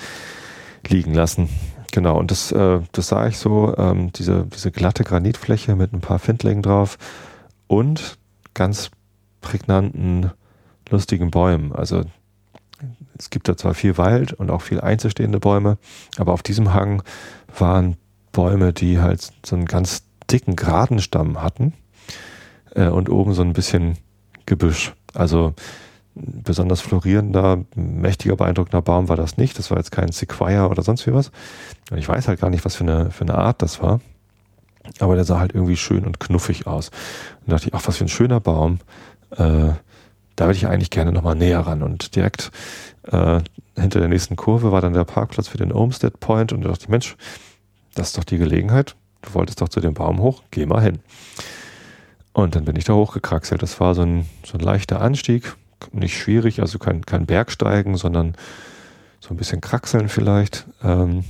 liegen 0.86 1.14
lassen. 1.14 1.48
Genau, 1.92 2.18
und 2.18 2.30
das, 2.30 2.52
äh, 2.52 2.80
das 2.92 3.08
sah 3.08 3.26
ich 3.28 3.38
so, 3.38 3.74
ähm, 3.76 4.12
diese, 4.12 4.46
diese 4.46 4.70
glatte 4.70 5.04
Granitfläche 5.04 5.74
mit 5.74 5.92
ein 5.92 6.00
paar 6.00 6.18
Findlingen 6.18 6.62
drauf 6.62 6.98
und 7.66 8.18
ganz 8.54 8.90
prägnanten, 9.40 10.32
lustigen 10.90 11.30
Bäumen. 11.30 11.72
Also 11.72 12.04
es 13.18 13.30
gibt 13.30 13.48
da 13.48 13.56
zwar 13.56 13.74
viel 13.74 13.98
Wald 13.98 14.32
und 14.32 14.50
auch 14.50 14.62
viel 14.62 14.80
einzelstehende 14.80 15.40
Bäume, 15.40 15.78
aber 16.18 16.32
auf 16.32 16.42
diesem 16.42 16.74
Hang 16.74 17.02
waren 17.56 17.96
Bäume, 18.32 18.72
die 18.72 19.00
halt 19.00 19.32
so 19.44 19.56
einen 19.56 19.64
ganz 19.64 20.04
dicken, 20.30 20.56
geraden 20.56 21.00
Stamm 21.00 21.42
hatten 21.42 21.72
äh, 22.74 22.88
und 22.88 23.08
oben 23.08 23.32
so 23.34 23.42
ein 23.42 23.54
bisschen 23.54 23.96
Gebüsch. 24.46 24.94
Also 25.14 25.54
besonders 26.20 26.80
florierender, 26.80 27.64
mächtiger, 27.74 28.36
beeindruckender 28.36 28.82
Baum 28.82 29.08
war 29.08 29.16
das 29.16 29.36
nicht. 29.36 29.58
Das 29.58 29.70
war 29.70 29.78
jetzt 29.78 29.92
kein 29.92 30.12
Sequoia 30.12 30.66
oder 30.66 30.82
sonst 30.82 31.06
wie 31.06 31.14
was. 31.14 31.30
Und 31.90 31.98
ich 31.98 32.08
weiß 32.08 32.28
halt 32.28 32.40
gar 32.40 32.50
nicht, 32.50 32.64
was 32.64 32.76
für 32.76 32.84
eine, 32.84 33.10
für 33.10 33.22
eine 33.22 33.36
Art 33.36 33.62
das 33.62 33.82
war. 33.82 34.00
Aber 35.00 35.14
der 35.14 35.24
sah 35.24 35.38
halt 35.38 35.54
irgendwie 35.54 35.76
schön 35.76 36.04
und 36.04 36.20
knuffig 36.20 36.66
aus. 36.66 36.90
Und 37.44 37.52
dachte 37.52 37.68
ich, 37.68 37.74
ach, 37.74 37.86
was 37.86 37.96
für 37.96 38.04
ein 38.04 38.08
schöner 38.08 38.40
Baum. 38.40 38.78
Äh, 39.30 39.72
da 40.36 40.44
würde 40.46 40.56
ich 40.56 40.66
eigentlich 40.66 40.90
gerne 40.90 41.12
nochmal 41.12 41.34
näher 41.34 41.60
ran. 41.60 41.82
Und 41.82 42.16
direkt 42.16 42.50
äh, 43.04 43.40
hinter 43.76 44.00
der 44.00 44.08
nächsten 44.08 44.36
Kurve 44.36 44.72
war 44.72 44.80
dann 44.80 44.92
der 44.92 45.04
Parkplatz 45.04 45.48
für 45.48 45.58
den 45.58 45.72
Olmsted 45.72 46.20
Point. 46.20 46.52
Und 46.52 46.62
da 46.62 46.68
dachte 46.68 46.84
ich, 46.84 46.88
Mensch, 46.88 47.16
das 47.94 48.08
ist 48.08 48.18
doch 48.18 48.24
die 48.24 48.38
Gelegenheit. 48.38 48.96
Du 49.22 49.34
wolltest 49.34 49.60
doch 49.60 49.68
zu 49.68 49.80
dem 49.80 49.94
Baum 49.94 50.20
hoch, 50.20 50.42
geh 50.50 50.64
mal 50.66 50.82
hin. 50.82 51.00
Und 52.32 52.54
dann 52.54 52.64
bin 52.64 52.76
ich 52.76 52.84
da 52.84 52.94
hochgekraxelt. 52.94 53.62
Das 53.62 53.80
war 53.80 53.94
so 53.94 54.02
ein, 54.02 54.28
so 54.44 54.56
ein 54.56 54.60
leichter 54.60 55.00
Anstieg, 55.00 55.56
nicht 55.92 56.18
schwierig, 56.18 56.60
also 56.60 56.78
kein, 56.78 57.04
kein 57.04 57.26
Bergsteigen, 57.26 57.96
sondern 57.96 58.34
so 59.20 59.30
ein 59.30 59.36
bisschen 59.36 59.60
kraxeln 59.60 60.08
vielleicht. 60.08 60.66
Ähm, 60.82 61.24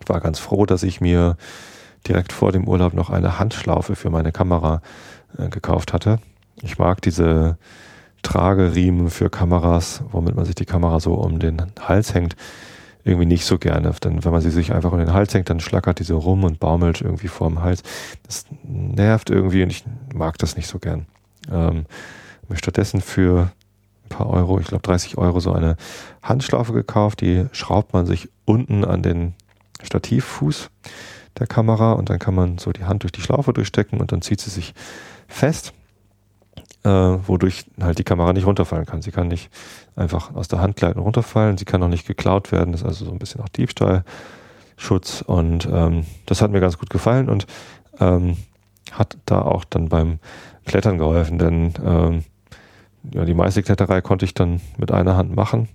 ich 0.00 0.08
war 0.08 0.20
ganz 0.20 0.38
froh, 0.38 0.66
dass 0.66 0.82
ich 0.82 1.00
mir 1.00 1.36
direkt 2.06 2.32
vor 2.32 2.52
dem 2.52 2.66
Urlaub 2.66 2.94
noch 2.94 3.10
eine 3.10 3.38
Handschlaufe 3.38 3.96
für 3.96 4.10
meine 4.10 4.32
Kamera 4.32 4.80
äh, 5.36 5.48
gekauft 5.48 5.92
hatte. 5.92 6.18
Ich 6.62 6.78
mag 6.78 7.02
diese 7.02 7.58
Trageriemen 8.22 9.10
für 9.10 9.30
Kameras, 9.30 10.02
womit 10.10 10.36
man 10.36 10.44
sich 10.44 10.54
die 10.54 10.66
Kamera 10.66 11.00
so 11.00 11.14
um 11.14 11.38
den 11.38 11.62
Hals 11.80 12.14
hängt, 12.14 12.36
irgendwie 13.04 13.26
nicht 13.26 13.44
so 13.44 13.58
gerne. 13.58 13.92
Denn 14.04 14.24
wenn 14.24 14.32
man 14.32 14.42
sie 14.42 14.50
sich 14.50 14.72
einfach 14.72 14.92
um 14.92 14.98
den 14.98 15.12
Hals 15.12 15.32
hängt, 15.32 15.48
dann 15.48 15.60
schlackert 15.60 16.00
die 16.00 16.04
so 16.04 16.18
rum 16.18 16.44
und 16.44 16.60
baumelt 16.60 17.00
irgendwie 17.00 17.28
vorm 17.28 17.62
Hals. 17.62 17.82
Das 18.24 18.44
nervt 18.62 19.30
irgendwie 19.30 19.62
und 19.62 19.70
ich 19.70 19.84
mag 20.14 20.36
das 20.38 20.56
nicht 20.56 20.68
so 20.68 20.78
gern. 20.78 21.06
Ähm, 21.50 21.86
mir 22.50 22.56
stattdessen 22.56 23.00
für 23.00 23.50
ein 24.04 24.08
paar 24.08 24.28
Euro, 24.28 24.58
ich 24.58 24.66
glaube 24.66 24.82
30 24.82 25.18
Euro, 25.18 25.40
so 25.40 25.52
eine 25.52 25.76
Handschlaufe 26.22 26.72
gekauft. 26.72 27.20
Die 27.20 27.46
schraubt 27.52 27.92
man 27.92 28.06
sich 28.06 28.28
unten 28.44 28.84
an 28.84 29.02
den 29.02 29.34
Stativfuß 29.82 30.70
der 31.38 31.46
Kamera 31.46 31.92
und 31.92 32.10
dann 32.10 32.18
kann 32.18 32.34
man 32.34 32.58
so 32.58 32.72
die 32.72 32.84
Hand 32.84 33.02
durch 33.04 33.12
die 33.12 33.20
Schlaufe 33.20 33.52
durchstecken 33.52 34.00
und 34.00 34.12
dann 34.12 34.22
zieht 34.22 34.40
sie 34.40 34.50
sich 34.50 34.74
fest, 35.28 35.72
äh, 36.82 36.88
wodurch 36.88 37.66
halt 37.80 37.98
die 37.98 38.04
Kamera 38.04 38.32
nicht 38.32 38.46
runterfallen 38.46 38.86
kann. 38.86 39.02
Sie 39.02 39.12
kann 39.12 39.28
nicht 39.28 39.50
einfach 39.96 40.34
aus 40.34 40.48
der 40.48 40.60
Hand 40.60 40.76
gleiten 40.76 40.98
runterfallen, 40.98 41.56
sie 41.56 41.64
kann 41.64 41.82
auch 41.82 41.88
nicht 41.88 42.06
geklaut 42.06 42.52
werden, 42.52 42.72
das 42.72 42.82
ist 42.82 42.86
also 42.86 43.04
so 43.06 43.12
ein 43.12 43.18
bisschen 43.18 43.40
auch 43.40 43.48
Diebstahlschutz 43.48 45.22
und 45.24 45.68
ähm, 45.70 46.04
das 46.26 46.42
hat 46.42 46.50
mir 46.50 46.60
ganz 46.60 46.78
gut 46.78 46.90
gefallen 46.90 47.28
und 47.28 47.46
ähm, 48.00 48.36
hat 48.92 49.16
da 49.24 49.42
auch 49.42 49.64
dann 49.64 49.88
beim 49.88 50.18
Klettern 50.66 50.98
geholfen, 50.98 51.38
denn 51.38 51.74
ähm, 51.84 52.24
ja, 53.12 53.24
die 53.24 53.34
meiste 53.34 53.62
Kletterei 53.62 54.00
konnte 54.00 54.24
ich 54.24 54.34
dann 54.34 54.60
mit 54.78 54.92
einer 54.92 55.16
Hand 55.16 55.34
machen. 55.34 55.68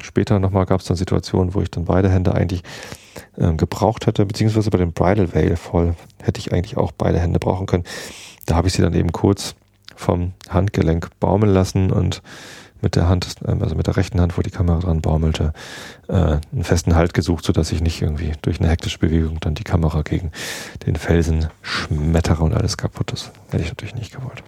Später 0.00 0.38
nochmal 0.38 0.66
gab 0.66 0.80
es 0.80 0.86
dann 0.86 0.96
Situationen, 0.96 1.54
wo 1.54 1.60
ich 1.60 1.70
dann 1.70 1.84
beide 1.84 2.10
Hände 2.10 2.34
eigentlich 2.34 2.62
äh, 3.36 3.52
gebraucht 3.54 4.06
hätte, 4.06 4.26
beziehungsweise 4.26 4.70
bei 4.70 4.78
dem 4.78 4.92
Bridal 4.92 5.34
Veil 5.34 5.56
voll 5.56 5.94
hätte 6.22 6.40
ich 6.40 6.52
eigentlich 6.52 6.76
auch 6.76 6.92
beide 6.92 7.20
Hände 7.20 7.38
brauchen 7.38 7.66
können. 7.66 7.84
Da 8.46 8.56
habe 8.56 8.68
ich 8.68 8.74
sie 8.74 8.82
dann 8.82 8.94
eben 8.94 9.12
kurz 9.12 9.54
vom 9.96 10.32
Handgelenk 10.48 11.08
baumeln 11.20 11.52
lassen 11.52 11.92
und 11.92 12.22
mit 12.84 12.96
der 12.96 13.08
Hand, 13.08 13.36
ähm, 13.46 13.62
also 13.62 13.74
mit 13.74 13.86
der 13.86 13.96
rechten 13.96 14.20
Hand, 14.20 14.36
wo 14.36 14.42
die 14.42 14.50
Kamera 14.50 14.80
dran 14.80 15.00
baumelte, 15.00 15.52
äh, 16.08 16.12
einen 16.52 16.64
festen 16.64 16.94
Halt 16.94 17.14
gesucht, 17.14 17.44
sodass 17.44 17.72
ich 17.72 17.80
nicht 17.80 18.02
irgendwie 18.02 18.32
durch 18.42 18.60
eine 18.60 18.68
hektische 18.68 18.98
Bewegung 18.98 19.40
dann 19.40 19.54
die 19.54 19.64
Kamera 19.64 20.02
gegen 20.02 20.30
den 20.86 20.96
Felsen 20.96 21.48
schmettere 21.62 22.44
und 22.44 22.54
alles 22.54 22.76
kaputt 22.76 23.12
ist. 23.12 23.32
Hätte 23.50 23.62
ich 23.62 23.70
natürlich 23.70 23.94
nicht 23.94 24.14
gewollt. 24.14 24.42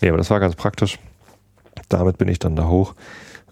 Nee, 0.00 0.08
aber 0.08 0.18
das 0.18 0.30
war 0.30 0.40
ganz 0.40 0.56
praktisch 0.56 0.98
damit 1.88 2.18
bin 2.18 2.28
ich 2.28 2.38
dann 2.38 2.56
da 2.56 2.68
hoch. 2.68 2.94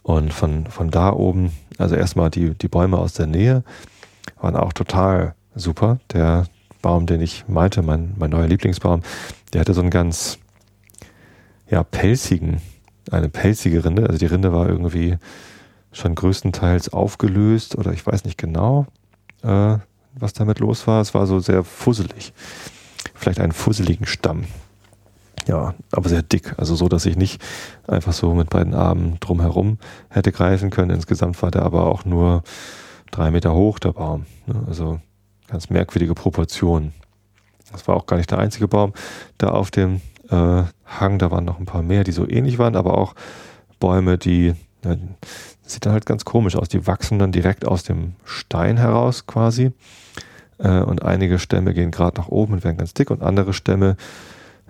Und 0.02 0.32
von, 0.32 0.66
von 0.66 0.90
da 0.90 1.12
oben, 1.12 1.52
also 1.76 1.94
erstmal 1.94 2.30
die, 2.30 2.54
die 2.54 2.68
Bäume 2.68 2.98
aus 2.98 3.12
der 3.12 3.26
Nähe 3.26 3.62
waren 4.40 4.56
auch 4.56 4.72
total 4.72 5.34
super. 5.54 5.98
Der 6.12 6.46
Baum, 6.80 7.06
den 7.06 7.20
ich 7.20 7.46
meinte, 7.48 7.82
mein, 7.82 8.14
mein 8.16 8.30
neuer 8.30 8.46
Lieblingsbaum, 8.46 9.02
der 9.52 9.60
hatte 9.60 9.74
so 9.74 9.80
einen 9.80 9.90
ganz, 9.90 10.38
ja, 11.68 11.82
pelzigen, 11.82 12.62
eine 13.10 13.28
pelzige 13.28 13.84
Rinde. 13.84 14.06
Also 14.06 14.18
die 14.18 14.26
Rinde 14.26 14.52
war 14.52 14.68
irgendwie 14.68 15.18
schon 15.92 16.14
größtenteils 16.14 16.92
aufgelöst 16.92 17.76
oder 17.76 17.92
ich 17.92 18.06
weiß 18.06 18.24
nicht 18.24 18.38
genau, 18.38 18.86
äh, 19.42 19.76
was 20.14 20.32
damit 20.32 20.58
los 20.58 20.86
war. 20.86 21.00
Es 21.00 21.14
war 21.14 21.26
so 21.26 21.40
sehr 21.40 21.64
fusselig. 21.64 22.32
Vielleicht 23.14 23.40
einen 23.40 23.52
fusseligen 23.52 24.06
Stamm 24.06 24.44
ja, 25.48 25.74
aber 25.92 26.08
sehr 26.10 26.22
dick. 26.22 26.54
Also 26.58 26.76
so, 26.76 26.88
dass 26.88 27.06
ich 27.06 27.16
nicht 27.16 27.42
einfach 27.86 28.12
so 28.12 28.34
mit 28.34 28.50
beiden 28.50 28.74
Armen 28.74 29.16
drumherum 29.18 29.78
hätte 30.10 30.30
greifen 30.30 30.68
können. 30.68 30.90
Insgesamt 30.90 31.42
war 31.42 31.50
der 31.50 31.62
aber 31.62 31.86
auch 31.86 32.04
nur 32.04 32.42
drei 33.10 33.30
Meter 33.30 33.54
hoch, 33.54 33.78
der 33.78 33.92
Baum. 33.92 34.26
Ne? 34.46 34.62
Also 34.66 35.00
ganz 35.48 35.70
merkwürdige 35.70 36.14
Proportionen. 36.14 36.92
Das 37.72 37.88
war 37.88 37.96
auch 37.96 38.04
gar 38.04 38.18
nicht 38.18 38.30
der 38.30 38.38
einzige 38.38 38.68
Baum 38.68 38.92
da 39.38 39.48
auf 39.48 39.70
dem 39.70 40.02
äh, 40.30 40.64
Hang. 40.84 41.18
Da 41.18 41.30
waren 41.30 41.46
noch 41.46 41.58
ein 41.58 41.66
paar 41.66 41.82
mehr, 41.82 42.04
die 42.04 42.12
so 42.12 42.28
ähnlich 42.28 42.58
waren, 42.58 42.76
aber 42.76 42.98
auch 42.98 43.14
Bäume, 43.80 44.18
die 44.18 44.54
ja, 44.84 44.96
sieht 45.62 45.86
dann 45.86 45.94
halt 45.94 46.04
ganz 46.04 46.26
komisch 46.26 46.56
aus. 46.56 46.68
Die 46.68 46.86
wachsen 46.86 47.18
dann 47.18 47.32
direkt 47.32 47.66
aus 47.66 47.84
dem 47.84 48.16
Stein 48.24 48.76
heraus 48.76 49.26
quasi. 49.26 49.72
Äh, 50.58 50.80
und 50.80 51.02
einige 51.02 51.38
Stämme 51.38 51.72
gehen 51.72 51.90
gerade 51.90 52.20
nach 52.20 52.28
oben 52.28 52.52
und 52.52 52.64
werden 52.64 52.76
ganz 52.76 52.92
dick 52.92 53.10
und 53.10 53.22
andere 53.22 53.54
Stämme 53.54 53.96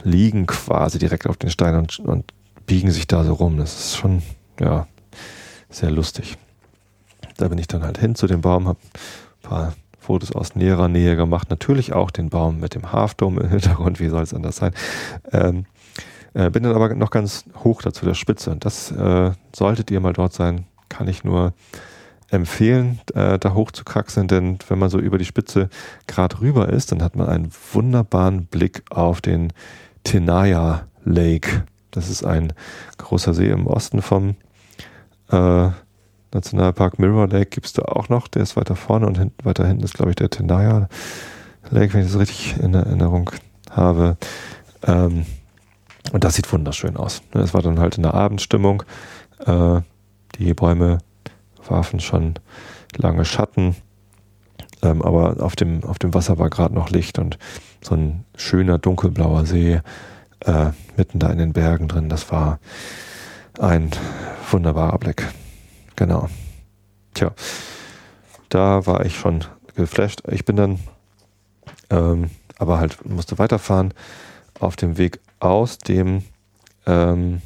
liegen 0.03 0.47
quasi 0.47 0.99
direkt 0.99 1.27
auf 1.27 1.37
den 1.37 1.51
Steinen 1.51 1.81
und, 1.81 1.99
und 2.01 2.33
biegen 2.67 2.91
sich 2.91 3.07
da 3.07 3.25
so 3.25 3.35
rum. 3.35 3.57
Das 3.59 3.79
ist 3.79 3.97
schon, 3.97 4.23
ja, 4.61 4.87
sehr 5.71 5.91
lustig. 5.91 6.37
Da 7.37 7.49
bin 7.49 7.59
ich 7.59 7.69
dann 7.69 7.83
halt 7.83 7.99
hin 7.99 8.15
zu 8.15 8.27
dem 8.27 8.41
Baum, 8.41 8.69
habe 8.69 8.79
ein 8.83 9.49
paar 9.49 9.75
Fotos 9.99 10.33
aus 10.33 10.55
näherer 10.55 10.89
Nähe 10.89 11.17
gemacht. 11.17 11.51
Natürlich 11.51 11.93
auch 11.93 12.11
den 12.11 12.31
Baum 12.31 12.61
mit 12.61 12.75
dem 12.75 12.93
Halfdome 12.93 13.43
im 13.43 13.51
Hintergrund, 13.51 14.01
wie 14.01 14.09
soll 14.09 14.23
es 14.23 14.35
anders 14.35 14.57
sein. 14.57 14.73
Ähm, 15.33 15.67
äh, 16.35 16.51
bin 16.51 16.63
dann 16.63 16.75
aber 16.75 16.95
noch 16.95 17.11
ganz 17.11 17.45
hoch 17.65 17.83
dazu 17.83 18.05
der 18.05 18.15
Spitze. 18.15 18.51
Und 18.51 18.65
das 18.65 18.91
äh, 18.91 19.33
solltet 19.55 19.91
ihr 19.91 20.01
mal 20.01 20.13
dort 20.13 20.33
sein, 20.33 20.67
kann 20.89 21.09
ich 21.09 21.25
nur 21.25 21.53
empfehlen, 22.31 23.01
äh, 23.15 23.39
da 23.39 23.55
hoch 23.55 23.71
zu 23.71 23.85
kraxeln, 23.85 24.29
denn 24.29 24.59
wenn 24.69 24.79
man 24.79 24.91
so 24.91 24.99
über 24.99 25.19
die 25.19 25.25
Spitze 25.25 25.71
gerade 26.07 26.41
rüber 26.41 26.69
ist, 26.69 26.93
dann 26.93 27.03
hat 27.03 27.17
man 27.17 27.29
einen 27.29 27.51
wunderbaren 27.73 28.47
Blick 28.47 28.83
auf 28.91 29.21
den 29.21 29.53
Tenaya 30.05 30.87
Lake. 31.05 31.65
Das 31.91 32.09
ist 32.09 32.25
ein 32.25 32.53
großer 32.99 33.35
See 33.35 33.49
im 33.49 33.67
Osten 33.67 34.03
vom 34.03 34.37
äh, 35.31 35.71
Nationalpark 36.33 36.99
Mirror 36.99 37.29
Lake. 37.29 37.51
Gibt 37.51 37.67
es 37.67 37.73
da 37.73 37.83
auch 37.83 38.09
noch. 38.09 38.29
Der 38.29 38.43
ist 38.43 38.57
weiter 38.57 38.77
vorne 38.77 39.07
und 39.07 39.19
hin, 39.19 39.33
weiter 39.43 39.67
hinten 39.67 39.85
ist, 39.85 39.95
glaube 39.95 40.11
ich, 40.11 40.17
der 40.17 40.31
Tenaya 40.31 40.89
Lake, 41.71 41.95
wenn 41.95 42.03
ich 42.03 42.13
das 42.13 42.19
richtig 42.19 42.57
in 42.61 42.75
Erinnerung 42.75 43.31
habe. 43.71 44.17
Ähm, 44.87 45.27
und 46.13 46.25
das 46.25 46.35
sieht 46.35 46.51
wunderschön 46.53 46.97
aus. 46.97 47.23
Es 47.33 47.55
war 47.55 47.63
dann 47.63 47.79
halt 47.79 47.97
in 47.97 48.03
der 48.03 48.15
Abendstimmung. 48.15 48.83
Äh, 49.45 49.81
die 50.37 50.55
Bäume 50.55 50.99
warfen 51.67 52.01
schon 52.01 52.35
lange 52.97 53.25
Schatten. 53.25 53.77
Ähm, 54.83 55.03
aber 55.03 55.43
auf 55.43 55.57
dem, 55.57 55.85
auf 55.85 55.99
dem 55.99 56.15
Wasser 56.15 56.39
war 56.39 56.51
gerade 56.51 56.75
noch 56.75 56.91
Licht 56.91 57.19
und 57.19 57.39
so 57.83 57.95
ein 57.95 58.25
schöner 58.37 58.79
dunkelblauer 58.79 59.47
See 59.47 59.81
äh, 60.41 60.71
mitten 60.97 61.19
da 61.19 61.31
in 61.31 61.39
den 61.39 61.53
Bergen 61.53 61.89
drin. 61.89 62.09
Das 62.09 62.31
war 62.31 62.61
ein 63.59 63.91
wunderbarer 64.51 64.99
Blick. 64.99 65.27
Genau. 65.97 66.29
Tja, 67.15 67.33
da 68.49 68.87
war 68.87 69.05
ich 69.05 69.17
schon 69.17 69.45
geflasht. 69.75 70.23
Ich 70.31 70.45
bin 70.45 70.57
dann 70.57 70.79
ähm, 71.91 72.31
aber 72.59 72.79
halt 72.79 73.05
musste 73.09 73.39
weiterfahren 73.39 73.95
auf 74.61 74.77
dem 74.77 74.99
Weg 74.99 75.21
aus 75.41 75.79
dem 75.79 76.25
ähm, 76.87 77.41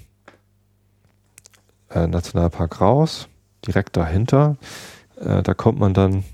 äh, 1.90 2.06
Nationalpark 2.06 2.80
raus, 2.80 3.28
direkt 3.66 3.96
dahinter. 3.96 4.56
Äh, 5.20 5.42
da 5.42 5.54
kommt 5.54 5.78
man 5.78 5.94
dann 5.94 6.24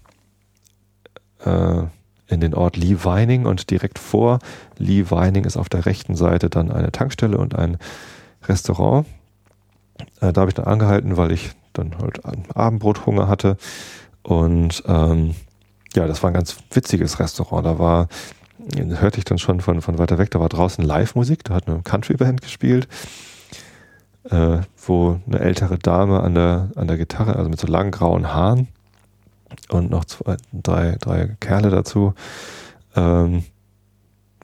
äh, 1.49 1.87
in 2.29 2.41
den 2.41 2.55
Ort 2.55 2.77
Lee 2.77 2.99
Vining 3.03 3.47
und 3.47 3.71
direkt 3.71 3.99
vor 3.99 4.39
Lee 4.77 5.11
Vining 5.11 5.45
ist 5.45 5.57
auf 5.57 5.69
der 5.69 5.87
rechten 5.87 6.15
Seite 6.15 6.51
dann 6.51 6.71
eine 6.71 6.93
Tankstelle 6.93 7.39
und 7.39 7.55
ein 7.55 7.79
Restaurant. 8.47 9.07
Äh, 10.21 10.33
da 10.33 10.43
habe 10.43 10.51
ich 10.51 10.55
dann 10.55 10.67
angehalten, 10.67 11.17
weil 11.17 11.33
ich 11.33 11.53
dann 11.73 11.97
halt 11.99 12.21
Abendbrothunger 12.55 13.29
hatte. 13.29 13.57
Und 14.23 14.83
ähm, 14.87 15.35
ja, 15.95 16.07
das 16.07 16.23
war 16.23 16.31
ein 16.31 16.35
ganz 16.35 16.57
witziges 16.71 17.19
Restaurant. 17.19 17.65
Da 17.65 17.79
war, 17.79 18.09
hörte 18.77 19.19
ich 19.19 19.25
dann 19.25 19.39
schon 19.39 19.61
von, 19.61 19.81
von 19.81 19.99
weiter 19.99 20.19
weg, 20.19 20.31
da 20.31 20.41
war 20.41 20.51
draußen 20.51 20.85
Live-Musik, 20.85 21.45
da 21.45 21.55
hat 21.55 21.67
eine 21.67 21.81
Country-Band 21.83 22.43
gespielt, 22.43 22.89
äh, 24.25 24.59
wo 24.87 25.19
eine 25.27 25.39
ältere 25.39 25.79
Dame 25.79 26.21
an 26.21 26.35
der, 26.35 26.71
an 26.75 26.89
der 26.89 26.99
Gitarre, 26.99 27.37
also 27.37 27.49
mit 27.49 27.59
so 27.59 27.67
langen 27.67 27.91
grauen 27.91 28.35
Haaren 28.35 28.69
und 29.71 29.91
noch 29.91 30.05
zwei, 30.05 30.37
drei, 30.53 30.97
drei 31.01 31.37
Kerle 31.41 31.71
dazu, 31.71 32.15
ähm, 32.97 33.45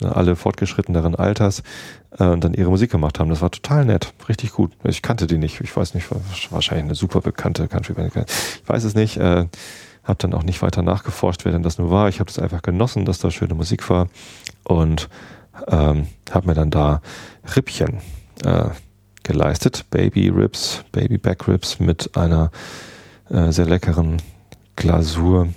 alle 0.01 0.37
fortgeschritteneren 0.37 1.15
Alters, 1.15 1.63
äh, 2.19 2.25
und 2.25 2.43
dann 2.45 2.55
ihre 2.55 2.71
Musik 2.71 2.91
gemacht 2.91 3.19
haben. 3.19 3.31
Das 3.31 3.43
war 3.43 3.51
total 3.51 3.85
nett, 3.85 4.13
richtig 4.29 4.53
gut. 4.53 4.73
Ich 4.85 5.03
kannte 5.03 5.27
die 5.27 5.39
nicht, 5.39 5.61
ich 5.61 5.77
weiß 5.77 5.95
nicht, 5.95 6.09
wahrscheinlich 6.51 6.85
eine 6.85 6.95
super 6.95 7.21
bekannte 7.21 7.69
Country-Band. 7.69 8.13
Ich 8.17 8.69
weiß 8.69 8.85
es 8.85 8.95
nicht. 8.95 9.17
Äh, 9.17 9.47
habe 10.05 10.19
dann 10.19 10.35
auch 10.35 10.43
nicht 10.43 10.61
weiter 10.63 10.83
nachgeforscht, 10.83 11.45
wer 11.45 11.53
denn 11.53 11.63
das 11.63 11.79
nur 11.79 11.91
war. 11.91 12.09
Ich 12.09 12.21
habe 12.21 12.27
das 12.27 12.39
einfach 12.39 12.63
genossen, 12.63 13.07
dass 13.07 13.19
da 13.19 13.31
schöne 13.31 13.55
Musik 13.55 13.89
war 13.89 14.09
und 14.65 15.09
ähm, 15.67 16.09
habe 16.31 16.47
mir 16.47 16.55
dann 16.55 16.71
da 16.71 17.01
Rippchen 17.57 18.01
äh, 18.45 18.67
geleistet. 19.23 19.87
Baby 19.91 20.29
Ribs, 20.29 20.85
Baby 20.93 21.17
Back 21.17 21.49
Ribs 21.49 21.81
mit 21.81 22.17
einer 22.17 22.51
äh, 23.31 23.51
sehr 23.51 23.67
leckeren 23.67 24.19
Glasur 24.77 25.49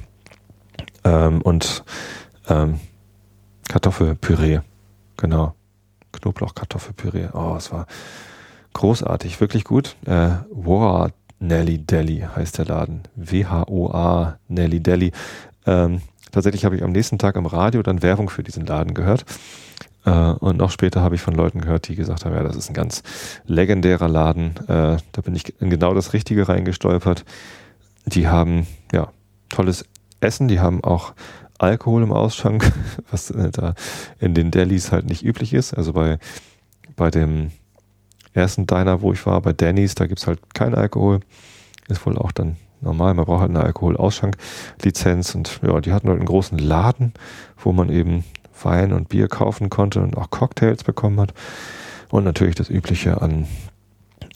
ähm, 1.04 1.42
und 1.42 1.84
ähm, 2.48 2.80
Kartoffelpüree. 3.68 4.60
Genau. 5.18 5.54
Knoblauch-Kartoffelpüree. 6.12 7.30
Oh, 7.34 7.56
es 7.58 7.72
war 7.72 7.86
großartig, 8.74 9.40
wirklich 9.42 9.64
gut. 9.64 9.96
Äh, 10.06 10.30
wow, 10.52 11.10
Nelly 11.40 11.80
Deli 11.80 12.26
heißt 12.36 12.58
der 12.58 12.66
Laden. 12.66 13.04
W-H-O-A 13.16 14.38
Nelly 14.48 14.80
Deli. 14.80 15.12
Ähm, 15.66 16.02
tatsächlich 16.32 16.66
habe 16.66 16.76
ich 16.76 16.84
am 16.84 16.92
nächsten 16.92 17.18
Tag 17.18 17.36
am 17.38 17.46
Radio 17.46 17.84
dann 17.84 18.02
Werbung 18.02 18.30
für 18.30 18.44
diesen 18.44 18.66
Laden 18.66 18.94
gehört. 18.94 19.26
Äh, 20.06 20.12
und 20.12 20.58
noch 20.58 20.72
später 20.72 21.02
habe 21.02 21.16
ich 21.16 21.22
von 21.22 21.36
Leuten 21.36 21.62
gehört, 21.62 21.88
die 21.88 21.96
gesagt 21.96 22.26
haben, 22.26 22.34
ja, 22.34 22.44
das 22.44 22.56
ist 22.56 22.70
ein 22.70 22.74
ganz 22.74 23.04
legendärer 23.46 24.08
Laden. 24.08 24.56
Äh, 24.68 24.98
da 25.12 25.22
bin 25.24 25.36
ich 25.36 25.60
in 25.62 25.70
genau 25.70 25.94
das 25.94 26.14
Richtige 26.14 26.48
reingestolpert. 26.48 27.26
Die 28.06 28.28
haben, 28.28 28.66
tolles 29.50 29.86
Essen. 30.20 30.48
Die 30.48 30.60
haben 30.60 30.84
auch 30.84 31.14
Alkohol 31.58 32.04
im 32.04 32.12
Ausschank, 32.12 32.72
was 33.12 33.32
äh, 33.32 33.52
da 33.52 33.74
in 34.20 34.34
den 34.34 34.52
Delis 34.52 34.92
halt 34.92 35.06
nicht 35.06 35.24
üblich 35.24 35.54
ist. 35.54 35.74
Also 35.74 35.94
bei, 35.94 36.20
bei 36.96 37.10
dem 37.10 37.52
ersten 38.34 38.68
Diner, 38.68 39.02
wo 39.02 39.14
ich 39.14 39.26
war, 39.26 39.42
bei 39.42 39.54
Danny's, 39.54 39.96
da 39.96 40.08
gibt 40.08 40.20
es 40.20 40.28
halt 40.28 40.54
keinen 40.54 40.76
Alkohol. 40.76 41.20
Ist 41.88 42.06
wohl 42.06 42.18
auch 42.18 42.32
dann 42.32 42.58
normal. 42.82 43.14
Man 43.14 43.26
braucht 43.26 43.42
halt 43.42 43.50
eine 43.50 43.64
Alkoholausschank-Lizenz 43.64 45.36
und 45.36 45.60
ja, 45.64 45.80
die 45.82 45.94
hatten 45.94 46.08
halt 46.08 46.20
einen 46.20 46.28
großen 46.28 46.58
Laden, 46.58 47.14
wo 47.58 47.72
man 47.72 47.90
eben 47.90 48.24
Wein 48.62 48.94
und 48.94 49.10
Bier 49.10 49.28
kaufen 49.28 49.70
konnte 49.70 50.02
und 50.02 50.18
auch 50.18 50.30
Cocktails 50.30 50.84
bekommen 50.84 51.20
hat. 51.20 51.34
Und 52.10 52.24
natürlich 52.24 52.56
das 52.56 52.70
Übliche 52.70 53.22
an 53.22 53.48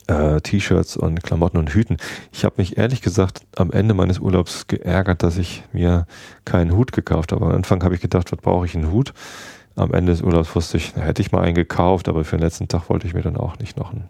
äh, 0.06 0.40
T-Shirts 0.40 0.96
und 0.96 1.22
Klamotten 1.22 1.58
und 1.58 1.74
Hüten. 1.74 1.96
Ich 2.32 2.44
habe 2.44 2.54
mich 2.58 2.78
ehrlich 2.78 3.02
gesagt 3.02 3.42
am 3.56 3.70
Ende 3.70 3.94
meines 3.94 4.18
Urlaubs 4.18 4.66
geärgert, 4.66 5.22
dass 5.22 5.38
ich 5.38 5.62
mir 5.72 6.06
keinen 6.44 6.76
Hut 6.76 6.92
gekauft 6.92 7.32
habe. 7.32 7.46
Am 7.46 7.52
Anfang 7.52 7.82
habe 7.84 7.94
ich 7.94 8.00
gedacht, 8.00 8.32
was 8.32 8.40
brauche 8.40 8.66
ich 8.66 8.74
einen 8.74 8.90
Hut? 8.90 9.12
am 9.76 9.92
Ende 9.94 10.12
des 10.12 10.22
Urlaubs 10.22 10.54
wusste 10.54 10.76
ich, 10.76 10.94
hätte 10.96 11.22
ich 11.22 11.32
mal 11.32 11.42
einen 11.42 11.54
gekauft, 11.54 12.08
aber 12.08 12.24
für 12.24 12.36
den 12.36 12.42
letzten 12.42 12.68
Tag 12.68 12.88
wollte 12.90 13.06
ich 13.06 13.14
mir 13.14 13.22
dann 13.22 13.36
auch 13.36 13.58
nicht 13.58 13.76
noch 13.76 13.92
einen 13.92 14.08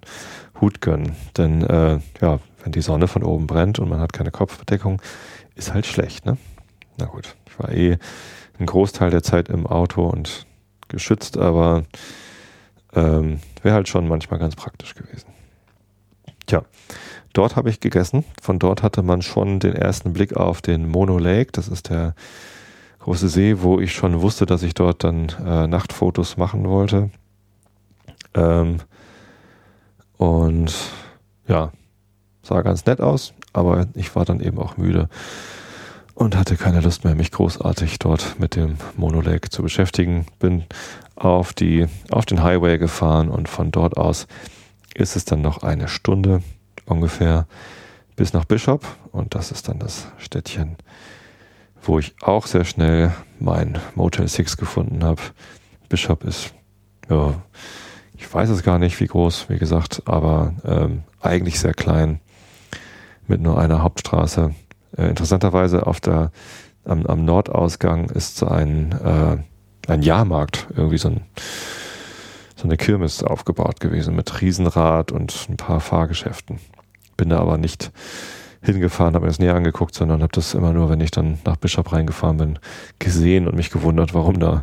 Hut 0.61 0.81
gönnen. 0.81 1.15
Denn 1.37 1.63
äh, 1.63 2.01
ja, 2.21 2.41
wenn 2.63 2.73
die 2.73 2.81
Sonne 2.81 3.09
von 3.09 3.23
oben 3.23 3.47
brennt 3.47 3.79
und 3.79 3.89
man 3.89 4.01
hat 4.01 4.13
keine 4.13 4.31
Kopfbedeckung, 4.31 5.01
ist 5.55 5.73
halt 5.73 5.87
schlecht, 5.87 6.27
ne? 6.27 6.37
Na 6.99 7.07
gut, 7.07 7.37
ich 7.47 7.59
war 7.59 7.73
eh 7.73 7.99
einen 8.59 8.67
Großteil 8.67 9.11
der 9.11 9.23
Zeit 9.23 9.49
im 9.49 9.67
Auto 9.67 10.07
und 10.07 10.47
geschützt, 10.89 11.39
aber 11.39 11.85
ähm, 12.95 13.41
wäre 13.63 13.75
halt 13.75 13.89
schon 13.89 14.09
manchmal 14.09 14.39
ganz 14.39 14.57
praktisch 14.57 14.95
gewesen. 14.95 15.27
Tja, 16.53 16.65
dort 17.33 17.57
habe 17.57 17.71
ich 17.71 17.81
gegessen. 17.81 18.27
Von 18.43 18.59
dort 18.59 18.83
hatte 18.83 19.03
man 19.03 19.23
schon 19.23 19.59
den 19.59 19.73
ersten 19.73 20.13
Blick 20.13 20.37
auf 20.37 20.61
den 20.61 20.87
Mono 20.87 21.17
Lake. 21.17 21.51
Das 21.51 21.67
ist 21.67 21.89
der 21.89 22.15
große 22.99 23.31
See, 23.31 23.63
wo 23.63 23.81
ich 23.81 23.95
schon 23.95 24.21
wusste, 24.21 24.45
dass 24.45 24.63
ich 24.63 24.75
dort 24.75 25.03
dann 25.03 25.31
äh, 25.43 25.67
Nachtfotos 25.67 26.37
machen 26.37 26.69
wollte. 26.69 27.09
Ähm, 28.35 28.81
und 30.19 30.75
ja, 31.49 31.73
sah 32.43 32.61
ganz 32.61 32.85
nett 32.85 33.01
aus, 33.01 33.33
aber 33.55 33.87
ich 33.95 34.15
war 34.15 34.27
dann 34.27 34.41
eben 34.41 34.59
auch 34.59 34.77
müde 34.77 35.09
und 36.13 36.37
hatte 36.37 36.57
keine 36.57 36.81
Lust 36.81 37.03
mehr, 37.05 37.15
mich 37.15 37.31
großartig 37.31 37.99
dort 37.99 38.39
mit 38.39 38.57
dem 38.57 38.77
Monolake 38.99 39.49
zu 39.49 39.63
beschäftigen. 39.63 40.27
Bin 40.39 40.65
auf, 41.17 41.55
die, 41.55 41.87
auf 42.11 42.27
den 42.27 42.43
Highway 42.43 42.77
gefahren 42.77 43.31
und 43.31 43.49
von 43.49 43.71
dort 43.71 43.97
aus 43.97 44.27
ist 44.95 45.17
es 45.17 45.25
dann 45.25 45.41
noch 45.41 45.63
eine 45.63 45.89
Stunde 45.89 46.43
ungefähr 46.87 47.47
bis 48.17 48.33
nach 48.33 48.45
Bishop 48.45 48.85
und 49.11 49.35
das 49.35 49.51
ist 49.51 49.69
dann 49.69 49.79
das 49.79 50.09
Städtchen 50.19 50.77
wo 51.83 51.99
ich 51.99 52.15
auch 52.23 52.47
sehr 52.47 52.65
schnell 52.65 53.13
mein 53.39 53.79
Motel 53.95 54.29
6 54.29 54.57
gefunden 54.57 55.05
habe. 55.05 55.21
Bishop 55.89 56.25
ist, 56.25 56.55
ja, 57.11 57.35
ich 58.17 58.33
weiß 58.33 58.49
es 58.51 58.63
gar 58.63 58.79
nicht, 58.79 58.99
wie 59.01 59.07
groß, 59.07 59.49
wie 59.49 59.59
gesagt, 59.59 60.03
aber 60.07 60.55
ähm, 60.65 61.03
eigentlich 61.21 61.59
sehr 61.59 61.75
klein 61.75 62.21
mit 63.27 63.41
nur 63.41 63.59
einer 63.59 63.83
Hauptstraße. 63.83 64.55
Äh, 64.97 65.09
interessanterweise 65.09 65.87
auf 65.87 66.01
der 66.01 66.31
am, 66.85 67.07
am 67.07 67.25
Nordausgang 67.25 68.11
ist 68.11 68.43
ein, 68.43 68.93
äh, 68.93 69.37
ein 69.91 70.03
Jahrmarkt, 70.03 70.69
irgendwie 70.75 70.99
so, 70.99 71.09
ein, 71.09 71.23
so 72.63 72.69
eine 72.69 72.77
Kirmes 72.77 73.25
aufgebaut 73.25 73.81
gewesen 73.81 74.15
mit 74.15 74.41
Riesenrad 74.41 75.11
und 75.11 75.49
ein 75.51 75.57
paar 75.57 75.81
Fahrgeschäften. 75.81 76.61
Bin 77.17 77.31
da 77.31 77.41
aber 77.41 77.59
nicht 77.59 77.91
hingefahren, 78.63 79.15
habe 79.17 79.25
mir 79.25 79.31
das 79.31 79.41
näher 79.41 79.57
angeguckt, 79.57 79.97
sondern 79.97 80.23
habe 80.23 80.33
das 80.33 80.55
immer 80.55 80.73
nur, 80.73 80.89
wenn 80.89 81.01
ich 81.01 81.11
dann 81.11 81.41
nach 81.45 81.57
Bishop 81.57 81.93
reingefahren 81.93 82.37
bin, 82.37 82.59
gesehen 83.01 83.49
und 83.49 83.57
mich 83.57 83.71
gewundert, 83.71 84.15
warum 84.15 84.39
da 84.39 84.63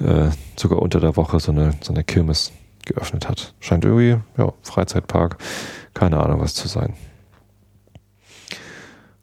äh, 0.00 0.30
sogar 0.56 0.80
unter 0.80 0.98
der 0.98 1.16
Woche 1.16 1.38
so 1.38 1.52
eine, 1.52 1.74
so 1.82 1.92
eine 1.92 2.04
Kirmes 2.04 2.52
geöffnet 2.86 3.28
hat. 3.28 3.52
Scheint 3.60 3.84
irgendwie, 3.84 4.16
ja, 4.38 4.52
Freizeitpark, 4.62 5.36
keine 5.92 6.18
Ahnung 6.18 6.40
was 6.40 6.54
zu 6.54 6.68
sein. 6.68 6.94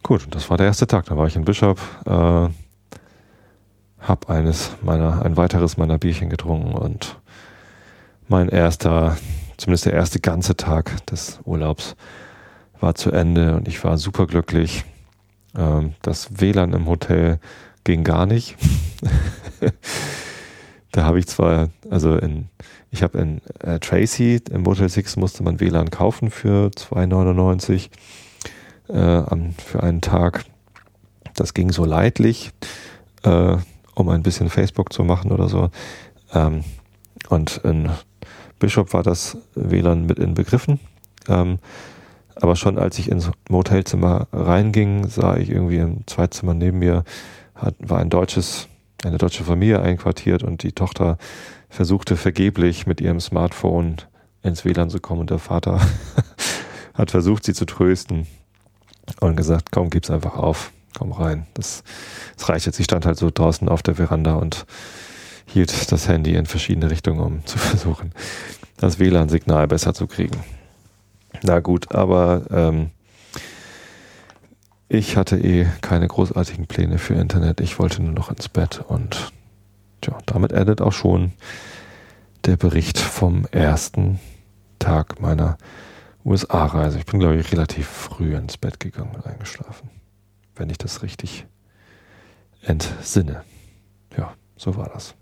Gut, 0.04 0.28
das 0.30 0.52
war 0.52 0.58
der 0.58 0.68
erste 0.68 0.86
Tag. 0.86 1.06
Da 1.06 1.18
war 1.18 1.26
ich 1.26 1.36
in 1.36 1.46
Bishop, 1.46 1.80
äh, 2.06 2.48
hab 4.00 4.30
eines 4.30 4.72
meiner, 4.84 5.26
ein 5.26 5.36
weiteres 5.36 5.78
meiner 5.78 5.98
Bierchen 5.98 6.30
getrunken 6.30 6.74
und 6.74 7.18
mein 8.28 8.50
erster, 8.50 9.18
zumindest 9.58 9.86
der 9.86 9.94
erste 9.94 10.20
ganze 10.20 10.56
Tag 10.56 11.06
des 11.08 11.40
Urlaubs 11.46 11.96
war 12.80 12.96
zu 12.96 13.12
Ende 13.12 13.56
und 13.56 13.68
ich 13.68 13.84
war 13.84 13.98
superglücklich. 13.98 14.86
Ähm, 15.58 15.94
das 16.02 16.40
WLAN 16.40 16.74
im 16.74 16.88
Hotel 16.88 17.40
ging 17.84 18.04
gar 18.04 18.26
nicht. 18.26 18.56
da 20.92 21.04
habe 21.04 21.20
ich 21.20 21.28
zwar, 21.28 21.70
also 21.90 22.16
in, 22.18 22.50
ich 22.92 23.04
habe 23.04 23.18
in 23.20 23.42
äh, 23.60 23.80
Tracy, 23.80 24.42
im 24.52 24.64
Motel 24.64 24.90
6 24.90 25.18
musste 25.18 25.44
man 25.44 25.60
WLAN 25.60 25.90
kaufen 25.92 26.30
für 26.32 26.68
2,99 26.76 27.90
äh, 28.90 29.52
für 29.62 29.84
einen 29.84 30.02
Tag. 30.02 30.46
Das 31.36 31.54
ging 31.54 31.72
so 31.72 31.86
leidlich, 31.86 32.52
äh, 33.24 33.58
um 33.96 34.10
ein 34.10 34.24
bisschen 34.24 34.50
Facebook 34.50 34.94
zu 34.94 35.04
machen 35.04 35.32
oder 35.32 35.50
so. 35.50 35.70
Ähm, 36.34 36.64
und 37.30 37.58
in 37.64 37.90
Bishop 38.64 38.94
war 38.94 39.04
das 39.04 39.36
WLAN 39.56 40.06
mit 40.06 40.20
inbegriffen. 40.20 40.80
Ähm, 41.28 41.60
aber 42.36 42.56
schon 42.56 42.78
als 42.78 42.98
ich 42.98 43.12
ins 43.12 43.30
Motelzimmer 43.50 44.28
reinging, 44.32 45.06
sah 45.10 45.36
ich 45.36 45.50
irgendwie 45.50 45.80
im 45.80 46.08
Zweizimmer 46.08 46.54
neben 46.54 46.80
mir 46.80 47.04
hat, 47.56 47.76
war 47.80 48.00
ein 48.00 48.10
deutsches, 48.10 48.70
eine 49.04 49.18
deutsche 49.18 49.44
Familie 49.44 49.82
einquartiert 49.82 50.44
und 50.44 50.64
die 50.64 50.72
Tochter 50.72 51.18
versuchte 51.68 52.16
vergeblich 52.16 52.88
mit 52.88 53.02
ihrem 53.02 53.20
Smartphone 53.20 53.98
ins 54.44 54.64
WLAN 54.64 54.90
zu 54.90 55.02
kommen 55.02 55.20
und 55.20 55.30
der 55.30 55.40
Vater 55.40 55.82
hat 56.94 57.12
versucht, 57.12 57.44
sie 57.44 57.54
zu 57.54 57.66
trösten 57.66 58.28
und 59.20 59.36
gesagt, 59.36 59.74
komm, 59.74 59.90
gib's 59.90 60.10
einfach 60.10 60.38
auf, 60.38 60.72
komm 60.98 61.12
rein. 61.12 61.48
Das, 61.54 61.84
das 62.38 62.48
reicht 62.48 62.66
jetzt. 62.66 62.80
Ich 62.80 62.86
stand 62.86 63.06
halt 63.06 63.18
so 63.18 63.30
draußen 63.30 63.68
auf 63.68 63.84
der 63.84 63.96
Veranda 63.96 64.36
und 64.36 64.66
hielt 65.54 65.92
das 65.92 66.08
Handy 66.08 66.36
in 66.36 66.48
verschiedene 66.48 66.90
Richtungen, 66.90 67.20
um 67.20 67.46
zu 67.46 67.58
versuchen, 67.60 68.12
das 68.78 69.00
WLAN-Signal 69.00 69.68
besser 69.68 69.94
zu 69.94 70.08
kriegen. 70.08 70.44
Na 71.44 71.60
gut, 71.60 71.94
aber 71.94 72.44
ähm, 72.52 72.90
ich 74.90 75.16
hatte 75.16 75.38
eh 75.38 75.68
keine 75.82 76.08
großartigen 76.08 76.68
Pläne 76.68 76.98
für 76.98 77.14
Internet. 77.14 77.62
Ich 77.62 77.80
wollte 77.80 78.02
nur 78.02 78.14
noch 78.14 78.30
ins 78.30 78.50
Bett 78.50 78.84
und 78.88 79.32
tja, 80.02 80.18
damit 80.26 80.52
endet 80.52 80.82
auch 80.82 80.94
schon 80.94 81.34
der 82.46 82.58
Bericht 82.58 83.00
vom 83.00 83.46
ersten 83.52 84.20
Tag 84.80 85.22
meiner 85.22 85.58
USA-Reise. 86.26 87.00
Ich 87.00 87.06
bin, 87.06 87.20
glaube 87.20 87.38
ich, 87.38 87.52
relativ 87.52 87.88
früh 87.88 88.36
ins 88.36 88.58
Bett 88.58 88.80
gegangen 88.80 89.16
und 89.16 89.26
eingeschlafen, 89.26 89.90
wenn 90.56 90.70
ich 90.70 90.78
das 90.78 91.04
richtig 91.04 91.46
entsinne. 92.62 93.44
Ja, 94.18 94.34
so 94.58 94.76
war 94.76 94.90
das. 94.94 95.16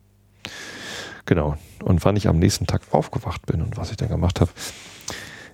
Genau. 1.25 1.57
Und 1.83 2.03
wann 2.05 2.15
ich 2.15 2.27
am 2.27 2.39
nächsten 2.39 2.67
Tag 2.67 2.81
aufgewacht 2.91 3.45
bin 3.45 3.61
und 3.61 3.77
was 3.77 3.91
ich 3.91 3.97
dann 3.97 4.09
gemacht 4.09 4.41
habe, 4.41 4.51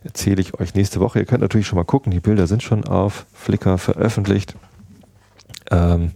erzähle 0.04 0.42
ich 0.42 0.60
euch 0.60 0.74
nächste 0.74 1.00
Woche. 1.00 1.20
Ihr 1.20 1.26
könnt 1.26 1.42
natürlich 1.42 1.68
schon 1.68 1.78
mal 1.78 1.86
gucken, 1.86 2.12
die 2.12 2.20
Bilder 2.20 2.48
sind 2.48 2.64
schon 2.64 2.86
auf 2.86 3.26
Flickr 3.34 3.78
veröffentlicht. 3.78 4.56
Ähm, 5.70 6.14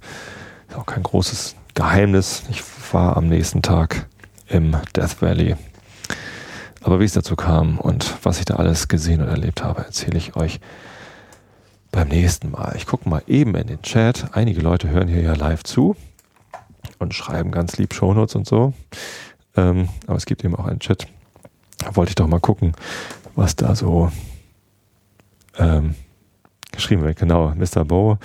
ist 0.69 0.78
auch 0.78 0.86
kein 0.86 1.03
großes 1.03 1.55
Geheimnis. 1.74 2.43
Ich 2.49 2.63
war 2.91 3.17
am 3.17 3.28
nächsten 3.28 3.61
Tag 3.61 4.07
im 4.47 4.78
Death 4.95 5.22
Valley. 5.22 5.55
Aber 6.82 6.99
wie 6.99 7.05
es 7.05 7.13
dazu 7.13 7.36
kam 7.36 7.78
und 7.78 8.15
was 8.24 8.39
ich 8.39 8.45
da 8.45 8.55
alles 8.55 8.88
gesehen 8.88 9.22
und 9.22 9.28
erlebt 9.28 9.63
habe, 9.63 9.84
erzähle 9.84 10.17
ich 10.17 10.36
euch 10.36 10.59
beim 11.91 12.07
nächsten 12.07 12.51
Mal. 12.51 12.74
Ich 12.76 12.88
gucke 12.88 13.07
mal 13.07 13.22
eben 13.28 13.53
in 13.55 13.67
den 13.67 13.82
Chat. 13.82 14.30
Einige 14.34 14.61
Leute 14.61 14.89
hören 14.89 15.07
hier 15.07 15.22
ja 15.22 15.34
live 15.34 15.63
zu 15.63 15.95
und 17.02 17.14
schreiben 17.14 17.52
ganz 17.52 17.78
lieb 17.78 17.93
Shownotes 17.93 18.36
und 18.36 18.47
so. 18.47 18.74
Ähm, 19.56 19.89
aber 20.08 20.18
es 20.18 20.26
gibt 20.26 20.43
eben 20.45 20.56
auch 20.56 20.66
einen 20.66 20.80
Chat. 20.80 21.08
Da 21.80 21.95
wollte 21.95 22.12
ich 22.12 22.16
doch 22.16 22.28
mal 22.28 22.39
gucken, 22.39 22.74
was 23.36 23.56
da 23.56 23.76
so 23.76 24.12
ähm, 25.58 25.95
geschrieben 26.72 27.02
wird. 27.04 27.18
Genau, 27.18 27.54
Mr. 27.56 27.84
Bo 27.84 28.18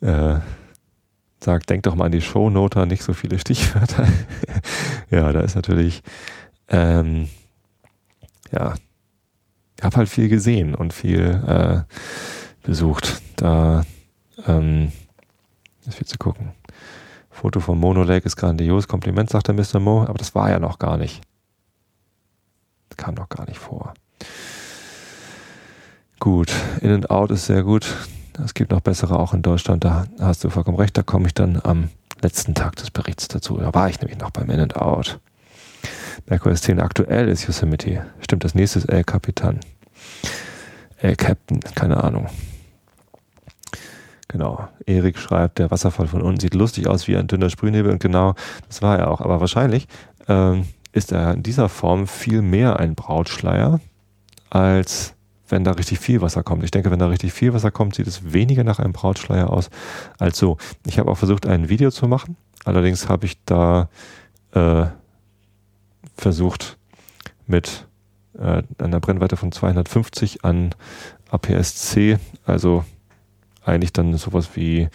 äh, 0.00 0.36
sagt, 1.42 1.70
denk 1.70 1.82
doch 1.82 1.94
mal 1.94 2.06
an 2.06 2.12
die 2.12 2.20
Shownoter, 2.20 2.86
nicht 2.86 3.02
so 3.02 3.12
viele 3.12 3.38
Stichwörter. 3.38 4.06
ja, 5.10 5.32
da 5.32 5.40
ist 5.40 5.56
natürlich, 5.56 6.02
ähm, 6.68 7.28
ja, 8.52 8.74
ich 9.76 9.84
habe 9.84 9.96
halt 9.96 10.08
viel 10.08 10.28
gesehen 10.28 10.74
und 10.74 10.92
viel 10.92 11.42
äh, 11.46 11.80
besucht. 12.62 13.22
Da 13.36 13.84
ähm, 14.46 14.92
ist 15.86 15.96
viel 15.96 16.06
zu 16.06 16.18
gucken. 16.18 16.52
Foto 17.40 17.60
vom 17.60 17.80
Mono 17.80 18.02
Lake 18.02 18.26
ist 18.26 18.36
grandios. 18.36 18.86
Kompliment, 18.86 19.30
sagt 19.30 19.48
der 19.48 19.54
Mr. 19.54 19.80
Mo, 19.80 20.02
aber 20.02 20.18
das 20.18 20.34
war 20.34 20.50
ja 20.50 20.58
noch 20.58 20.78
gar 20.78 20.98
nicht. 20.98 21.22
Das 22.90 22.98
kam 22.98 23.14
noch 23.14 23.30
gar 23.30 23.46
nicht 23.46 23.58
vor. 23.58 23.94
Gut, 26.18 26.52
In 26.82 26.90
and 26.90 27.08
Out 27.08 27.30
ist 27.30 27.46
sehr 27.46 27.62
gut. 27.62 27.96
Es 28.44 28.52
gibt 28.52 28.70
noch 28.70 28.82
bessere 28.82 29.18
auch 29.18 29.32
in 29.32 29.40
Deutschland. 29.40 29.84
Da 29.84 30.04
hast 30.20 30.44
du 30.44 30.50
vollkommen 30.50 30.76
recht. 30.76 30.98
Da 30.98 31.02
komme 31.02 31.28
ich 31.28 31.32
dann 31.32 31.58
am 31.64 31.88
letzten 32.20 32.54
Tag 32.54 32.76
des 32.76 32.90
Berichts 32.90 33.26
dazu. 33.28 33.56
Da 33.56 33.72
war 33.72 33.88
ich 33.88 33.98
nämlich 34.02 34.18
noch 34.18 34.32
beim 34.32 34.50
In 34.50 34.60
and 34.60 34.76
Out. 34.76 35.18
macOS 36.28 36.60
10 36.60 36.78
aktuell 36.78 37.26
ist 37.26 37.46
Yosemite. 37.46 38.04
Stimmt, 38.20 38.44
das 38.44 38.54
nächste 38.54 38.80
ist 38.80 38.84
El 38.90 39.02
Capitan. 39.02 39.60
El 40.98 41.16
Captain, 41.16 41.60
keine 41.74 42.04
Ahnung. 42.04 42.28
Genau. 44.30 44.68
Erik 44.86 45.18
schreibt, 45.18 45.58
der 45.58 45.72
Wasserfall 45.72 46.06
von 46.06 46.22
unten 46.22 46.38
sieht 46.38 46.54
lustig 46.54 46.86
aus 46.86 47.08
wie 47.08 47.16
ein 47.16 47.26
dünner 47.26 47.50
Sprühnebel. 47.50 47.90
Und 47.90 47.98
genau, 47.98 48.34
das 48.68 48.80
war 48.80 48.96
er 48.96 49.10
auch. 49.10 49.20
Aber 49.20 49.40
wahrscheinlich 49.40 49.88
ähm, 50.28 50.66
ist 50.92 51.10
er 51.10 51.34
in 51.34 51.42
dieser 51.42 51.68
Form 51.68 52.06
viel 52.06 52.40
mehr 52.40 52.78
ein 52.78 52.94
Brautschleier, 52.94 53.80
als 54.48 55.14
wenn 55.48 55.64
da 55.64 55.72
richtig 55.72 55.98
viel 55.98 56.20
Wasser 56.20 56.44
kommt. 56.44 56.62
Ich 56.62 56.70
denke, 56.70 56.92
wenn 56.92 57.00
da 57.00 57.08
richtig 57.08 57.32
viel 57.32 57.52
Wasser 57.54 57.72
kommt, 57.72 57.96
sieht 57.96 58.06
es 58.06 58.32
weniger 58.32 58.62
nach 58.62 58.78
einem 58.78 58.92
Brautschleier 58.92 59.50
aus 59.50 59.68
als 60.20 60.38
so. 60.38 60.58
Ich 60.86 61.00
habe 61.00 61.10
auch 61.10 61.18
versucht, 61.18 61.44
ein 61.44 61.68
Video 61.68 61.90
zu 61.90 62.06
machen. 62.06 62.36
Allerdings 62.64 63.08
habe 63.08 63.26
ich 63.26 63.44
da 63.46 63.88
äh, 64.52 64.84
versucht, 66.16 66.78
mit 67.48 67.88
äh, 68.38 68.62
einer 68.78 69.00
Brennweite 69.00 69.36
von 69.36 69.50
250 69.50 70.44
an 70.44 70.72
APS-C, 71.30 72.18
also 72.44 72.84
eigentlich 73.64 73.92
dann 73.92 74.16
sowas 74.16 74.50
wie, 74.54 74.88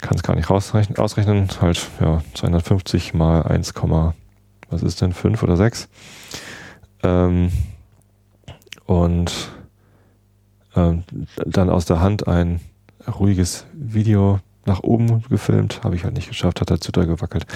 kann 0.00 0.16
es 0.16 0.22
gar 0.22 0.36
nicht 0.36 0.50
rausrechnen, 0.50 0.98
ausrechnen, 0.98 1.48
halt 1.60 1.88
ja 2.00 2.22
250 2.34 3.14
mal 3.14 3.42
1, 3.42 3.74
was 4.70 4.82
ist 4.82 5.00
denn 5.00 5.12
5 5.12 5.42
oder 5.42 5.56
6. 5.56 5.88
Ähm, 7.02 7.50
und 8.86 9.32
ähm, 10.76 11.04
dann 11.46 11.70
aus 11.70 11.84
der 11.84 12.00
Hand 12.00 12.26
ein 12.28 12.60
ruhiges 13.06 13.66
Video 13.72 14.40
nach 14.66 14.82
oben 14.82 15.22
gefilmt, 15.28 15.82
habe 15.84 15.96
ich 15.96 16.04
halt 16.04 16.14
nicht 16.14 16.28
geschafft, 16.28 16.60
hat 16.60 16.70
halt 16.70 16.82
zu 16.82 16.92
doll 16.92 17.06
gewackelt. 17.06 17.46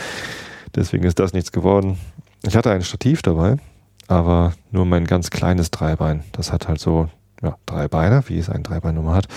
Deswegen 0.74 1.04
ist 1.04 1.18
das 1.18 1.32
nichts 1.32 1.52
geworden. 1.52 1.98
Ich 2.42 2.56
hatte 2.56 2.70
ein 2.70 2.82
Stativ 2.82 3.22
dabei, 3.22 3.56
aber 4.06 4.52
nur 4.70 4.84
mein 4.84 5.06
ganz 5.06 5.30
kleines 5.30 5.70
Dreibein. 5.70 6.22
Das 6.32 6.52
hat 6.52 6.68
halt 6.68 6.80
so 6.80 7.08
ja, 7.42 7.56
drei 7.66 7.88
Beine, 7.88 8.22
wie 8.26 8.38
es 8.38 8.48
ein 8.48 8.62
Dreibeinnummer 8.62 9.14
hat, 9.14 9.28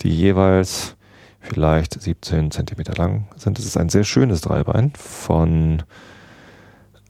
die 0.00 0.10
jeweils 0.10 0.96
vielleicht 1.40 2.00
17 2.00 2.50
Zentimeter 2.50 2.94
lang 2.94 3.26
sind. 3.36 3.58
Es 3.58 3.64
ist 3.64 3.76
ein 3.76 3.88
sehr 3.88 4.04
schönes 4.04 4.42
Dreibein 4.42 4.92
von 4.96 5.82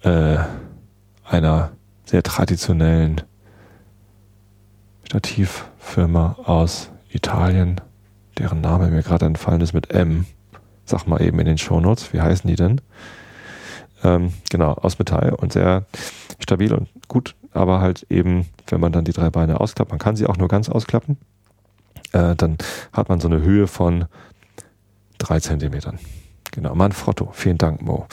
äh, 0.02 0.38
einer 1.24 1.72
sehr 2.04 2.22
traditionellen 2.22 3.22
Stativfirma 5.04 6.36
aus 6.44 6.90
Italien, 7.08 7.80
deren 8.38 8.60
Name 8.60 8.88
mir 8.90 9.02
gerade 9.02 9.26
entfallen 9.26 9.60
ist 9.60 9.72
mit 9.72 9.90
M. 9.90 10.26
Sag 10.84 11.06
mal 11.06 11.20
eben 11.20 11.38
in 11.40 11.46
den 11.46 11.58
Shownotes, 11.58 12.12
wie 12.12 12.20
heißen 12.20 12.48
die 12.48 12.56
denn? 12.56 12.80
Ähm, 14.02 14.32
genau, 14.50 14.72
aus 14.72 14.98
Metall 14.98 15.34
und 15.34 15.52
sehr 15.52 15.84
stabil 16.38 16.72
und 16.72 16.88
gut 17.08 17.34
aber 17.52 17.80
halt 17.80 18.06
eben, 18.10 18.46
wenn 18.68 18.80
man 18.80 18.92
dann 18.92 19.04
die 19.04 19.12
drei 19.12 19.30
Beine 19.30 19.60
ausklappt, 19.60 19.90
man 19.90 19.98
kann 19.98 20.16
sie 20.16 20.26
auch 20.26 20.36
nur 20.36 20.48
ganz 20.48 20.68
ausklappen, 20.68 21.16
äh, 22.12 22.34
dann 22.36 22.58
hat 22.92 23.08
man 23.08 23.20
so 23.20 23.28
eine 23.28 23.42
Höhe 23.42 23.66
von 23.66 24.06
drei 25.18 25.40
Zentimetern. 25.40 25.98
Genau, 26.52 26.74
Manfrotto, 26.74 27.30
vielen 27.32 27.58
Dank, 27.58 27.82
Mo. 27.82 28.06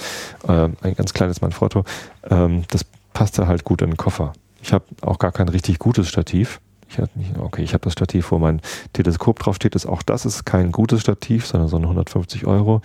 Ähm, 0.48 0.78
ein 0.82 0.94
ganz 0.96 1.14
kleines 1.14 1.42
Manfrotto. 1.42 1.84
Ähm, 2.30 2.64
das 2.70 2.86
passte 3.14 3.48
halt 3.48 3.64
gut 3.64 3.82
in 3.82 3.92
den 3.92 3.98
Koffer. 3.98 4.34
Ich 4.62 4.74
habe 4.74 4.86
auch 5.02 5.18
gar 5.18 5.32
kein 5.32 5.50
richtig 5.50 5.80
gutes 5.80 6.08
Stativ. 6.08 6.60
Ich 6.90 6.98
hatte 7.00 7.18
nicht, 7.18 7.38
okay, 7.38 7.64
ich 7.64 7.74
habe 7.74 7.84
das 7.84 7.94
Stativ, 7.94 8.32
wo 8.32 8.38
mein 8.38 8.62
Teleskop 8.94 9.40
draufsteht, 9.40 9.76
ist 9.76 9.86
auch 9.86 10.04
das 10.04 10.26
ist 10.26 10.46
kein 10.46 10.72
gutes 10.72 11.02
Stativ, 11.02 11.46
sondern 11.46 11.68
so 11.68 11.78
ein 11.78 11.84
150 11.84 12.46
Euro 12.46 12.82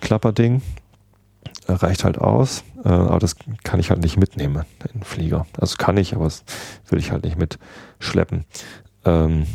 Klapperding 0.00 0.62
reicht 1.68 2.04
halt 2.04 2.18
aus, 2.18 2.64
äh, 2.84 2.88
aber 2.88 3.18
das 3.18 3.36
kann 3.62 3.80
ich 3.80 3.90
halt 3.90 4.02
nicht 4.02 4.16
mitnehmen 4.16 4.64
in 4.84 5.00
den 5.00 5.04
Flieger. 5.04 5.46
Also 5.58 5.76
kann 5.76 5.96
ich, 5.96 6.14
aber 6.14 6.24
das 6.24 6.44
will 6.88 6.98
ich 6.98 7.12
halt 7.12 7.24
nicht 7.24 7.38
mitschleppen. 7.38 8.44
Ähm, 9.04 9.46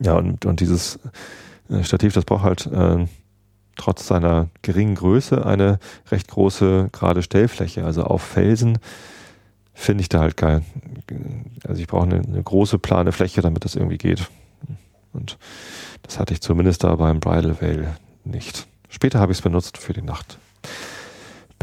ja, 0.00 0.14
und, 0.14 0.44
und 0.44 0.60
dieses 0.60 0.98
äh, 1.68 1.82
Stativ, 1.82 2.14
das 2.14 2.24
braucht 2.24 2.44
halt 2.44 2.66
äh, 2.66 3.06
trotz 3.76 4.06
seiner 4.06 4.48
geringen 4.62 4.94
Größe 4.94 5.44
eine 5.44 5.78
recht 6.10 6.28
große 6.28 6.88
gerade 6.92 7.22
Stellfläche. 7.22 7.84
Also 7.84 8.04
auf 8.04 8.22
Felsen 8.22 8.78
finde 9.72 10.02
ich 10.02 10.08
da 10.08 10.20
halt 10.20 10.36
geil. 10.36 10.62
Also 11.66 11.80
ich 11.80 11.88
brauche 11.88 12.04
eine, 12.04 12.16
eine, 12.16 12.42
große 12.42 12.78
plane 12.78 13.12
Fläche, 13.12 13.42
damit 13.42 13.64
das 13.64 13.74
irgendwie 13.74 13.98
geht. 13.98 14.28
Und 15.12 15.38
das 16.02 16.18
hatte 16.18 16.32
ich 16.32 16.40
zumindest 16.40 16.84
da 16.84 16.94
beim 16.96 17.20
Bridal 17.20 17.60
Veil 17.60 17.96
nicht. 18.24 18.66
Später 18.88 19.18
habe 19.18 19.32
ich 19.32 19.38
es 19.38 19.42
benutzt 19.42 19.78
für 19.78 19.92
die 19.92 20.02
Nacht. 20.02 20.38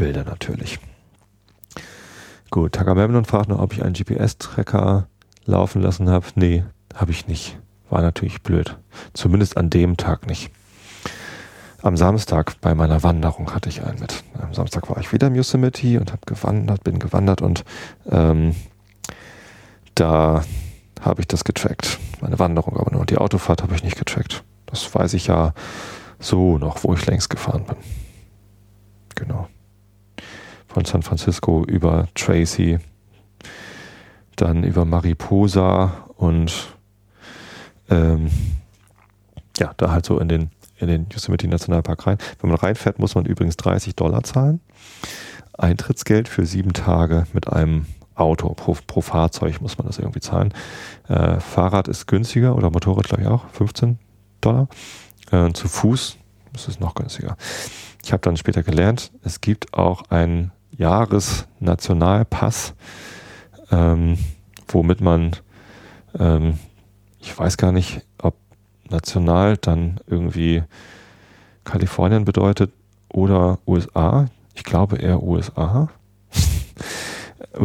Bilder 0.02 0.24
natürlich. 0.24 0.80
Gut, 2.50 2.72
Tagamemnon 2.72 3.24
fragt 3.24 3.48
noch, 3.48 3.60
ob 3.60 3.72
ich 3.72 3.84
einen 3.84 3.94
GPS-Tracker 3.94 5.06
laufen 5.44 5.80
lassen 5.80 6.10
habe. 6.10 6.26
Nee, 6.34 6.64
habe 6.92 7.12
ich 7.12 7.28
nicht. 7.28 7.56
War 7.88 8.02
natürlich 8.02 8.42
blöd. 8.42 8.76
Zumindest 9.12 9.56
an 9.56 9.70
dem 9.70 9.96
Tag 9.96 10.26
nicht. 10.26 10.50
Am 11.82 11.96
Samstag 11.96 12.60
bei 12.60 12.74
meiner 12.74 13.04
Wanderung 13.04 13.54
hatte 13.54 13.68
ich 13.68 13.84
einen 13.84 14.00
mit. 14.00 14.24
Am 14.40 14.52
Samstag 14.52 14.90
war 14.90 14.98
ich 14.98 15.12
wieder 15.12 15.28
im 15.28 15.36
Yosemite 15.36 16.00
und 16.00 16.10
habe 16.10 16.22
gewandert, 16.26 16.82
bin 16.82 16.98
gewandert 16.98 17.40
und 17.40 17.62
ähm, 18.10 18.56
da 19.94 20.42
habe 21.00 21.20
ich 21.20 21.28
das 21.28 21.44
getrackt. 21.44 22.00
Meine 22.20 22.40
Wanderung 22.40 22.76
aber 22.76 22.90
nur. 22.90 23.06
Die 23.06 23.18
Autofahrt 23.18 23.62
habe 23.62 23.76
ich 23.76 23.84
nicht 23.84 23.98
getrackt. 23.98 24.42
Das 24.66 24.92
weiß 24.92 25.14
ich 25.14 25.28
ja 25.28 25.54
so 26.18 26.58
noch, 26.58 26.82
wo 26.82 26.92
ich 26.92 27.06
längst 27.06 27.30
gefahren 27.30 27.66
bin. 27.66 27.76
Genau 29.14 29.46
von 30.72 30.84
San 30.84 31.02
Francisco 31.02 31.64
über 31.64 32.08
Tracy, 32.14 32.78
dann 34.36 34.64
über 34.64 34.84
Mariposa 34.84 36.08
und 36.16 36.76
ähm, 37.90 38.30
ja, 39.58 39.72
da 39.76 39.90
halt 39.90 40.06
so 40.06 40.18
in 40.18 40.28
den, 40.28 40.50
in 40.78 40.88
den 40.88 41.06
Yosemite 41.12 41.46
Nationalpark 41.46 42.06
rein. 42.06 42.18
Wenn 42.40 42.50
man 42.50 42.58
reinfährt, 42.58 42.98
muss 42.98 43.14
man 43.14 43.26
übrigens 43.26 43.56
30 43.58 43.94
Dollar 43.94 44.22
zahlen. 44.22 44.60
Eintrittsgeld 45.58 46.28
für 46.28 46.46
sieben 46.46 46.72
Tage 46.72 47.26
mit 47.34 47.52
einem 47.52 47.86
Auto. 48.14 48.48
Pro, 48.54 48.76
pro 48.86 49.02
Fahrzeug 49.02 49.60
muss 49.60 49.76
man 49.76 49.86
das 49.86 49.98
irgendwie 49.98 50.20
zahlen. 50.20 50.54
Äh, 51.08 51.38
Fahrrad 51.40 51.88
ist 51.88 52.06
günstiger 52.06 52.56
oder 52.56 52.70
Motorrad, 52.70 53.08
glaube 53.08 53.22
ich, 53.22 53.28
auch. 53.28 53.46
15 53.50 53.98
Dollar. 54.40 54.68
Äh, 55.30 55.52
zu 55.52 55.68
Fuß 55.68 56.16
ist 56.54 56.68
es 56.68 56.80
noch 56.80 56.94
günstiger. 56.94 57.36
Ich 58.04 58.12
habe 58.12 58.20
dann 58.22 58.36
später 58.36 58.62
gelernt, 58.62 59.12
es 59.22 59.40
gibt 59.40 59.74
auch 59.74 60.10
einen 60.10 60.50
Jahresnationalpass, 60.76 62.74
ähm, 63.70 64.18
womit 64.68 65.00
man, 65.00 65.32
ähm, 66.18 66.58
ich 67.20 67.38
weiß 67.38 67.56
gar 67.56 67.72
nicht, 67.72 68.02
ob 68.18 68.34
national 68.90 69.56
dann 69.56 70.00
irgendwie 70.06 70.62
Kalifornien 71.64 72.24
bedeutet 72.24 72.72
oder 73.08 73.58
USA. 73.66 74.26
Ich 74.54 74.64
glaube 74.64 74.96
eher 74.96 75.22
USA. 75.22 75.88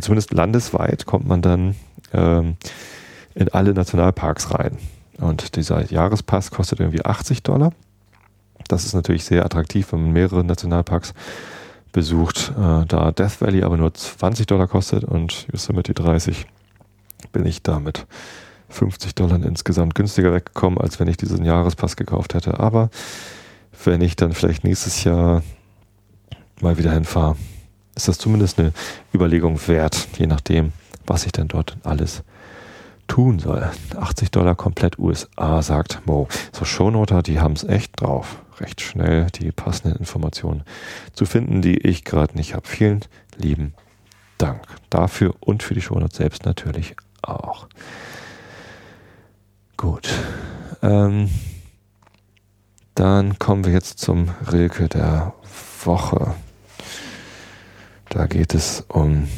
Zumindest 0.00 0.32
landesweit 0.32 1.06
kommt 1.06 1.26
man 1.26 1.42
dann 1.42 1.74
ähm, 2.12 2.56
in 3.34 3.48
alle 3.48 3.74
Nationalparks 3.74 4.54
rein. 4.54 4.78
Und 5.18 5.56
dieser 5.56 5.84
Jahrespass 5.90 6.50
kostet 6.50 6.80
irgendwie 6.80 7.04
80 7.04 7.42
Dollar. 7.42 7.72
Das 8.68 8.84
ist 8.84 8.94
natürlich 8.94 9.24
sehr 9.24 9.44
attraktiv, 9.44 9.92
wenn 9.92 10.02
man 10.02 10.12
mehrere 10.12 10.44
Nationalparks 10.44 11.14
besucht. 11.92 12.52
Äh, 12.56 12.86
da 12.86 13.12
Death 13.12 13.40
Valley 13.40 13.62
aber 13.62 13.76
nur 13.76 13.92
20 13.94 14.46
Dollar 14.46 14.66
kostet 14.66 15.04
und 15.04 15.46
Yosemite 15.52 15.94
30, 15.94 16.46
bin 17.32 17.46
ich 17.46 17.62
damit 17.62 18.06
50 18.70 19.14
Dollar 19.14 19.42
insgesamt 19.42 19.94
günstiger 19.94 20.32
weggekommen, 20.32 20.80
als 20.80 20.98
wenn 20.98 21.08
ich 21.08 21.16
diesen 21.16 21.44
Jahrespass 21.44 21.96
gekauft 21.96 22.34
hätte. 22.34 22.58
Aber 22.58 22.90
wenn 23.84 24.00
ich 24.00 24.16
dann 24.16 24.32
vielleicht 24.32 24.64
nächstes 24.64 25.04
Jahr 25.04 25.42
mal 26.60 26.78
wieder 26.78 26.92
hinfahre, 26.92 27.36
ist 27.94 28.08
das 28.08 28.18
zumindest 28.18 28.58
eine 28.58 28.72
Überlegung 29.14 29.60
wert, 29.68 30.08
je 30.16 30.26
nachdem, 30.26 30.72
was 31.06 31.26
ich 31.26 31.32
dann 31.32 31.48
dort 31.48 31.76
alles 31.82 32.22
tun 33.12 33.38
soll. 33.38 33.70
80 33.94 34.30
Dollar 34.30 34.54
komplett 34.54 34.98
USA, 34.98 35.60
sagt 35.60 36.06
Mo. 36.06 36.28
So 36.50 36.64
Shownoter, 36.64 37.22
die 37.22 37.40
haben 37.40 37.52
es 37.52 37.62
echt 37.62 38.00
drauf, 38.00 38.38
recht 38.58 38.80
schnell 38.80 39.26
die 39.32 39.52
passenden 39.52 39.98
Informationen 39.98 40.62
zu 41.12 41.26
finden, 41.26 41.60
die 41.60 41.76
ich 41.76 42.04
gerade 42.04 42.34
nicht 42.34 42.54
habe. 42.54 42.66
Vielen 42.66 43.04
lieben 43.36 43.74
Dank 44.38 44.62
dafür 44.88 45.34
und 45.40 45.62
für 45.62 45.74
die 45.74 45.82
Shownotes 45.82 46.16
selbst 46.16 46.46
natürlich 46.46 46.96
auch. 47.20 47.68
Gut. 49.76 50.08
Ähm, 50.80 51.28
dann 52.94 53.38
kommen 53.38 53.66
wir 53.66 53.74
jetzt 53.74 53.98
zum 53.98 54.30
Rilke 54.50 54.88
der 54.88 55.34
Woche. 55.84 56.34
Da 58.08 58.26
geht 58.26 58.54
es 58.54 58.86
um 58.88 59.28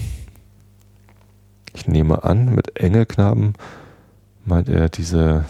ich 1.74 1.86
nehme 1.86 2.24
an, 2.24 2.54
mit 2.54 2.80
Engelknaben 2.80 3.54
meint 4.44 4.68
er 4.68 4.88
diese 4.88 5.44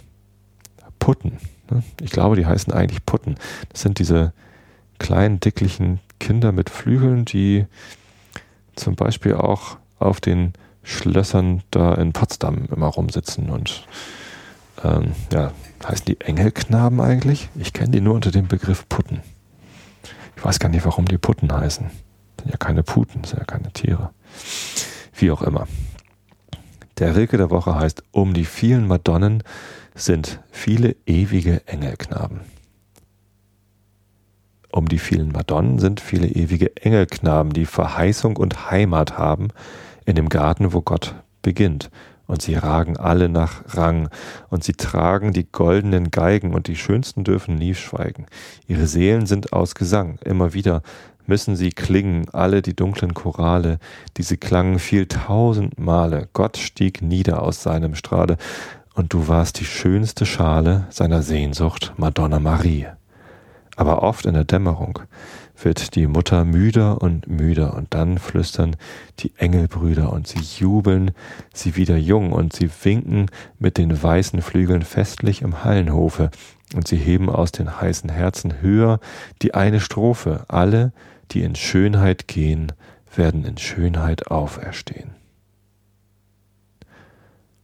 Putten. 0.98 1.38
Ne? 1.70 1.82
Ich 2.00 2.10
glaube, 2.10 2.36
die 2.36 2.46
heißen 2.46 2.72
eigentlich 2.72 3.04
Putten. 3.06 3.36
Das 3.68 3.82
sind 3.82 3.98
diese 3.98 4.32
kleinen, 4.98 5.38
dicklichen 5.38 6.00
Kinder 6.18 6.52
mit 6.52 6.70
Flügeln, 6.70 7.24
die 7.24 7.66
zum 8.74 8.96
Beispiel 8.96 9.34
auch 9.34 9.76
auf 9.98 10.20
den 10.20 10.54
Schlössern 10.82 11.62
da 11.70 11.94
in 11.94 12.12
Potsdam 12.12 12.66
immer 12.74 12.86
rumsitzen 12.86 13.50
und 13.50 13.86
ähm, 14.82 15.12
ja, 15.32 15.52
heißen 15.86 16.06
die 16.06 16.20
Engelknaben 16.20 17.00
eigentlich? 17.00 17.48
Ich 17.54 17.72
kenne 17.72 17.90
die 17.90 18.00
nur 18.00 18.14
unter 18.14 18.30
dem 18.30 18.48
Begriff 18.48 18.88
Putten. 18.88 19.20
Ich 20.36 20.44
weiß 20.44 20.58
gar 20.58 20.68
nicht, 20.68 20.84
warum 20.84 21.06
die 21.06 21.18
Putten 21.18 21.52
heißen. 21.52 21.86
Das 22.36 22.44
sind 22.44 22.50
ja 22.50 22.58
keine 22.58 22.82
Puten, 22.82 23.22
das 23.22 23.30
sind 23.30 23.40
ja 23.40 23.46
keine 23.46 23.72
Tiere. 23.72 24.10
Wie 25.14 25.30
auch 25.30 25.42
immer. 25.42 25.66
Der 26.98 27.16
Rilke 27.16 27.36
der 27.36 27.50
Woche 27.50 27.74
heißt 27.74 28.04
Um 28.12 28.34
die 28.34 28.44
vielen 28.44 28.86
Madonnen 28.86 29.42
sind 29.94 30.40
viele 30.50 30.94
ewige 31.06 31.66
Engelknaben. 31.66 32.40
Um 34.70 34.88
die 34.88 34.98
vielen 34.98 35.32
Madonnen 35.32 35.78
sind 35.78 36.00
viele 36.00 36.28
ewige 36.28 36.76
Engelknaben, 36.76 37.52
die 37.52 37.66
Verheißung 37.66 38.36
und 38.36 38.70
Heimat 38.70 39.18
haben 39.18 39.48
in 40.04 40.16
dem 40.16 40.28
Garten, 40.28 40.72
wo 40.72 40.82
Gott 40.82 41.14
beginnt. 41.42 41.90
Und 42.26 42.42
sie 42.42 42.54
ragen 42.54 42.96
alle 42.96 43.28
nach 43.28 43.62
Rang, 43.76 44.08
und 44.48 44.64
sie 44.64 44.72
tragen 44.72 45.32
die 45.32 45.50
goldenen 45.50 46.10
Geigen, 46.10 46.54
und 46.54 46.68
die 46.68 46.76
Schönsten 46.76 47.22
dürfen 47.24 47.54
nie 47.56 47.74
schweigen. 47.74 48.26
Ihre 48.66 48.86
Seelen 48.86 49.26
sind 49.26 49.52
aus 49.52 49.74
Gesang, 49.74 50.18
immer 50.24 50.54
wieder 50.54 50.82
müssen 51.26 51.56
sie 51.56 51.70
klingen, 51.70 52.26
alle 52.32 52.62
die 52.62 52.76
dunklen 52.76 53.14
Chorale, 53.14 53.78
diese 54.16 54.36
klangen 54.36 54.78
viel 54.78 55.06
tausend 55.06 55.78
Male. 55.78 56.28
Gott 56.32 56.56
stieg 56.56 57.02
nieder 57.02 57.42
aus 57.42 57.62
seinem 57.62 57.94
Strahle, 57.94 58.36
und 58.94 59.12
du 59.12 59.26
warst 59.26 59.58
die 59.58 59.64
schönste 59.64 60.24
Schale 60.24 60.86
seiner 60.90 61.22
Sehnsucht, 61.22 61.92
Madonna 61.96 62.38
Marie. 62.38 62.86
Aber 63.76 64.02
oft 64.02 64.24
in 64.24 64.34
der 64.34 64.44
Dämmerung 64.44 65.00
wird 65.60 65.94
die 65.94 66.06
Mutter 66.06 66.44
müder 66.44 67.00
und 67.00 67.28
müder, 67.28 67.74
und 67.74 67.94
dann 67.94 68.18
flüstern 68.18 68.76
die 69.20 69.32
Engelbrüder, 69.36 70.12
und 70.12 70.26
sie 70.26 70.40
jubeln 70.40 71.12
sie 71.52 71.76
wieder 71.76 71.96
jung, 71.96 72.32
und 72.32 72.52
sie 72.52 72.70
winken 72.82 73.30
mit 73.58 73.78
den 73.78 74.02
weißen 74.02 74.42
Flügeln 74.42 74.82
festlich 74.82 75.42
im 75.42 75.64
Hallenhofe, 75.64 76.30
und 76.74 76.88
sie 76.88 76.96
heben 76.96 77.30
aus 77.30 77.52
den 77.52 77.80
heißen 77.80 78.10
Herzen 78.10 78.60
höher 78.60 79.00
die 79.42 79.54
eine 79.54 79.80
Strophe, 79.80 80.44
alle, 80.48 80.92
die 81.30 81.42
in 81.42 81.54
Schönheit 81.54 82.26
gehen, 82.26 82.72
werden 83.14 83.44
in 83.44 83.58
Schönheit 83.58 84.28
auferstehen. 84.28 85.14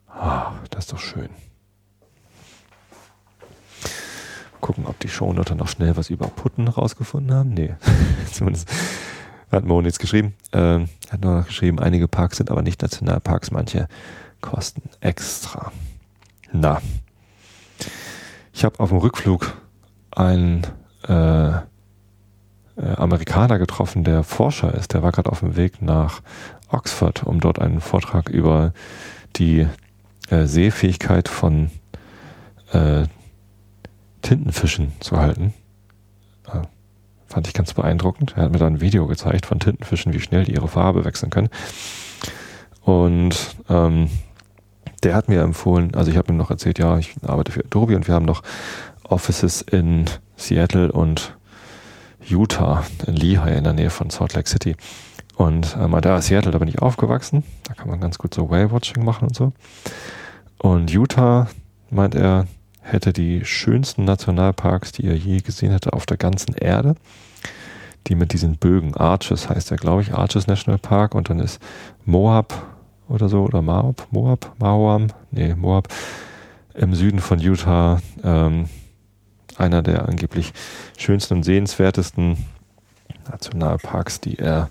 Ah, 0.06 0.52
das 0.70 0.84
ist 0.84 0.92
doch 0.92 0.98
schön. 0.98 1.30
Gucken, 4.60 4.86
ob 4.86 4.98
die 5.00 5.08
Shownoter 5.08 5.54
noch 5.54 5.68
schnell 5.68 5.96
was 5.96 6.10
über 6.10 6.26
Putten 6.28 6.68
rausgefunden 6.68 7.34
haben. 7.34 7.54
Nee, 7.54 7.74
zumindest 8.32 8.68
hat 9.50 9.64
Mo 9.64 9.82
nichts 9.82 9.98
geschrieben. 9.98 10.34
Ähm, 10.52 10.88
hat 11.10 11.22
nur 11.22 11.38
noch 11.38 11.46
geschrieben, 11.46 11.78
einige 11.78 12.08
Parks 12.08 12.36
sind 12.36 12.50
aber 12.50 12.62
nicht 12.62 12.82
Nationalparks, 12.82 13.50
manche 13.50 13.88
kosten 14.40 14.82
extra. 15.00 15.72
Na, 16.52 16.80
ich 18.52 18.64
habe 18.64 18.80
auf 18.80 18.90
dem 18.90 18.98
Rückflug 18.98 19.56
einen 20.10 20.66
äh, 21.08 21.48
äh, 21.50 21.62
Amerikaner 22.96 23.58
getroffen, 23.58 24.04
der 24.04 24.22
Forscher 24.22 24.74
ist. 24.74 24.94
Der 24.94 25.02
war 25.02 25.12
gerade 25.12 25.30
auf 25.30 25.40
dem 25.40 25.56
Weg 25.56 25.82
nach 25.82 26.20
Oxford, 26.68 27.24
um 27.24 27.40
dort 27.40 27.58
einen 27.58 27.80
Vortrag 27.80 28.28
über 28.28 28.72
die 29.36 29.66
äh, 30.30 30.46
Sehfähigkeit 30.46 31.28
von 31.28 31.70
äh, 32.72 33.04
Tintenfischen 34.22 34.92
zu 35.00 35.16
halten. 35.16 35.54
Äh, 36.46 36.62
fand 37.26 37.46
ich 37.46 37.54
ganz 37.54 37.74
beeindruckend. 37.74 38.34
Er 38.36 38.44
hat 38.44 38.52
mir 38.52 38.58
da 38.58 38.66
ein 38.66 38.80
Video 38.80 39.06
gezeigt 39.06 39.46
von 39.46 39.60
Tintenfischen, 39.60 40.12
wie 40.12 40.20
schnell 40.20 40.44
die 40.44 40.54
ihre 40.54 40.68
Farbe 40.68 41.04
wechseln 41.04 41.30
können. 41.30 41.48
Und 42.82 43.56
ähm, 43.68 44.10
der 45.02 45.14
hat 45.14 45.28
mir 45.28 45.42
empfohlen, 45.42 45.94
also 45.94 46.10
ich 46.10 46.16
habe 46.16 46.32
ihm 46.32 46.36
noch 46.36 46.50
erzählt, 46.50 46.78
ja, 46.78 46.98
ich 46.98 47.14
arbeite 47.22 47.52
für 47.52 47.64
Adobe 47.64 47.96
und 47.96 48.06
wir 48.06 48.14
haben 48.14 48.26
noch 48.26 48.42
Offices 49.04 49.62
in 49.62 50.06
Seattle 50.36 50.92
und 50.92 51.36
Utah, 52.22 52.84
in 53.06 53.16
Lehigh 53.16 53.56
in 53.56 53.64
der 53.64 53.72
Nähe 53.72 53.90
von 53.90 54.10
Salt 54.10 54.34
Lake 54.34 54.48
City. 54.48 54.76
Und 55.36 55.76
ähm, 55.80 55.96
da 56.02 56.18
ist 56.18 56.26
Seattle, 56.26 56.50
da 56.50 56.58
bin 56.58 56.68
ich 56.68 56.82
aufgewachsen. 56.82 57.44
Da 57.64 57.74
kann 57.74 57.88
man 57.88 58.00
ganz 58.00 58.18
gut 58.18 58.34
so 58.34 58.50
Whale-Watching 58.50 59.04
machen 59.04 59.28
und 59.28 59.34
so. 59.34 59.52
Und 60.58 60.90
Utah, 60.90 61.48
meint 61.88 62.14
er, 62.14 62.46
hätte 62.92 63.12
die 63.12 63.44
schönsten 63.44 64.04
Nationalparks, 64.04 64.92
die 64.92 65.06
er 65.06 65.16
je 65.16 65.40
gesehen 65.40 65.72
hätte 65.72 65.92
auf 65.92 66.06
der 66.06 66.16
ganzen 66.16 66.54
Erde. 66.54 66.94
Die 68.06 68.14
mit 68.14 68.32
diesen 68.32 68.56
Bögen, 68.56 68.96
Arches 68.96 69.48
heißt 69.48 69.70
er, 69.70 69.76
glaube 69.76 70.02
ich, 70.02 70.14
Arches 70.14 70.46
National 70.46 70.78
Park. 70.78 71.14
Und 71.14 71.30
dann 71.30 71.38
ist 71.38 71.60
Moab 72.04 72.54
oder 73.08 73.28
so, 73.28 73.42
oder 73.42 73.60
Moab, 73.60 74.06
Moab, 74.10 74.54
Maoam, 74.58 75.08
nee, 75.30 75.54
Moab, 75.54 75.88
im 76.74 76.94
Süden 76.94 77.18
von 77.18 77.40
Utah, 77.40 78.00
ähm, 78.22 78.68
einer 79.56 79.82
der 79.82 80.08
angeblich 80.08 80.52
schönsten 80.96 81.34
und 81.34 81.42
sehenswertesten 81.42 82.38
Nationalparks, 83.30 84.20
die 84.20 84.38
er 84.38 84.70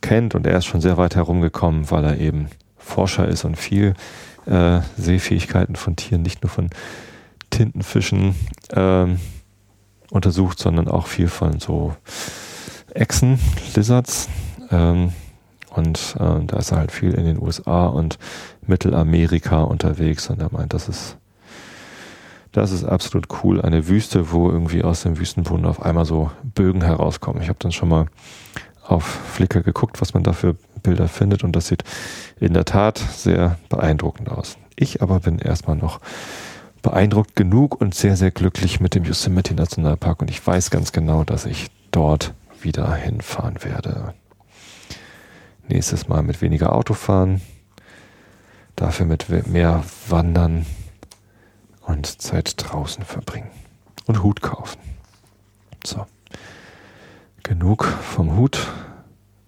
kennt. 0.00 0.34
Und 0.34 0.46
er 0.46 0.58
ist 0.58 0.66
schon 0.66 0.80
sehr 0.80 0.96
weit 0.96 1.16
herumgekommen, 1.16 1.90
weil 1.90 2.04
er 2.04 2.18
eben 2.18 2.48
Forscher 2.76 3.26
ist 3.26 3.44
und 3.44 3.56
viel 3.56 3.94
äh, 4.46 4.80
Sehfähigkeiten 4.96 5.76
von 5.76 5.96
Tieren, 5.96 6.22
nicht 6.22 6.42
nur 6.42 6.50
von 6.50 6.70
Tintenfischen 7.50 8.34
äh, 8.70 9.06
untersucht, 10.10 10.58
sondern 10.58 10.88
auch 10.88 11.06
viel 11.06 11.28
von 11.28 11.60
so 11.60 11.94
Echsen, 12.94 13.38
Lizards. 13.74 14.28
Ähm, 14.70 15.12
und 15.70 16.16
äh, 16.18 16.44
da 16.46 16.56
ist 16.58 16.72
er 16.72 16.78
halt 16.78 16.92
viel 16.92 17.14
in 17.14 17.24
den 17.24 17.40
USA 17.40 17.86
und 17.86 18.18
Mittelamerika 18.66 19.62
unterwegs 19.62 20.28
und 20.28 20.40
er 20.40 20.52
meint, 20.52 20.74
das 20.74 20.88
ist, 20.88 21.16
das 22.52 22.72
ist 22.72 22.84
absolut 22.84 23.28
cool. 23.42 23.60
Eine 23.60 23.86
Wüste, 23.86 24.32
wo 24.32 24.50
irgendwie 24.50 24.82
aus 24.82 25.02
dem 25.02 25.18
Wüstenboden 25.18 25.66
auf 25.66 25.82
einmal 25.82 26.04
so 26.04 26.30
Bögen 26.42 26.82
herauskommen. 26.82 27.42
Ich 27.42 27.48
habe 27.48 27.58
dann 27.60 27.72
schon 27.72 27.88
mal 27.88 28.06
auf 28.84 29.04
Flickr 29.04 29.62
geguckt, 29.62 30.00
was 30.00 30.14
man 30.14 30.24
da 30.24 30.32
für 30.32 30.56
Bilder 30.82 31.08
findet 31.08 31.44
und 31.44 31.54
das 31.54 31.68
sieht 31.68 31.84
in 32.40 32.54
der 32.54 32.64
Tat 32.64 32.98
sehr 32.98 33.58
beeindruckend 33.68 34.30
aus. 34.30 34.56
Ich 34.74 35.02
aber 35.02 35.20
bin 35.20 35.38
erstmal 35.38 35.76
noch 35.76 36.00
beeindruckt 36.82 37.36
genug 37.36 37.80
und 37.80 37.94
sehr, 37.94 38.16
sehr 38.16 38.30
glücklich 38.30 38.80
mit 38.80 38.94
dem 38.94 39.04
Yosemite 39.04 39.54
Nationalpark 39.54 40.22
und 40.22 40.30
ich 40.30 40.44
weiß 40.44 40.70
ganz 40.70 40.92
genau, 40.92 41.24
dass 41.24 41.46
ich 41.46 41.68
dort 41.90 42.34
wieder 42.60 42.94
hinfahren 42.94 43.62
werde. 43.62 44.14
Nächstes 45.68 46.08
Mal 46.08 46.22
mit 46.22 46.42
weniger 46.42 46.72
Autofahren, 46.72 47.40
dafür 48.76 49.06
mit 49.06 49.28
mehr 49.46 49.84
Wandern 50.08 50.66
und 51.86 52.20
Zeit 52.20 52.54
draußen 52.56 53.04
verbringen 53.04 53.50
und 54.06 54.22
Hut 54.22 54.42
kaufen. 54.42 54.80
So, 55.84 56.06
genug 57.42 57.84
vom 57.84 58.36
Hut. 58.36 58.68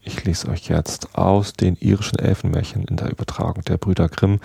Ich 0.05 0.25
lese 0.25 0.49
euch 0.49 0.69
jetzt 0.69 1.17
aus 1.17 1.53
den 1.53 1.77
irischen 1.77 2.19
Elfenmärchen 2.19 2.85
in 2.85 2.97
der 2.97 3.11
Übertragung 3.11 3.63
der 3.65 3.77
Brüder 3.77 4.09
Grimm 4.09 4.41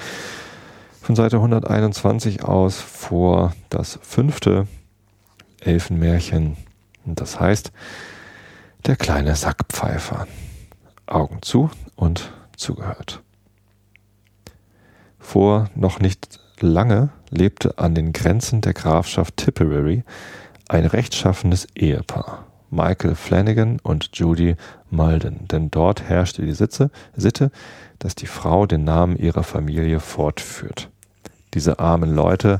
von 1.08 1.16
Seite 1.16 1.38
121 1.38 2.44
aus 2.44 2.82
vor 2.82 3.54
das 3.70 3.98
fünfte 4.02 4.68
Elfenmärchen. 5.62 6.58
Und 7.06 7.22
das 7.22 7.40
heißt, 7.40 7.72
der 8.86 8.98
kleine 8.98 9.38
Sackpfeifer. 9.38 10.28
Augen 11.06 11.42
zu 11.42 11.70
und 11.96 12.34
zugehört. 12.58 13.24
Vor 15.18 15.70
noch 15.76 16.02
nicht 16.02 16.42
lange 16.60 17.12
lebte 17.30 17.78
an 17.78 17.96
den 17.96 18.12
Grenzen 18.12 18.60
der 18.60 18.74
Grafschaft 18.74 19.38
Tipperary 19.38 20.04
ein 20.68 20.86
rechtschaffenes 20.86 21.70
Ehepaar, 21.74 22.48
Michael 22.70 23.16
Flanagan 23.16 23.80
und 23.82 24.10
Judy 24.12 24.58
Malden, 24.90 25.48
denn 25.48 25.72
dort 25.72 26.04
herrschte 26.04 26.42
die 26.42 26.52
Sitze, 26.52 26.92
Sitte, 27.16 27.50
dass 27.98 28.14
die 28.14 28.28
Frau 28.28 28.66
den 28.66 28.84
Namen 28.84 29.16
ihrer 29.16 29.44
Familie 29.44 30.02
fortführt. 30.02 30.90
Diese 31.58 31.80
armen 31.80 32.14
Leute 32.14 32.60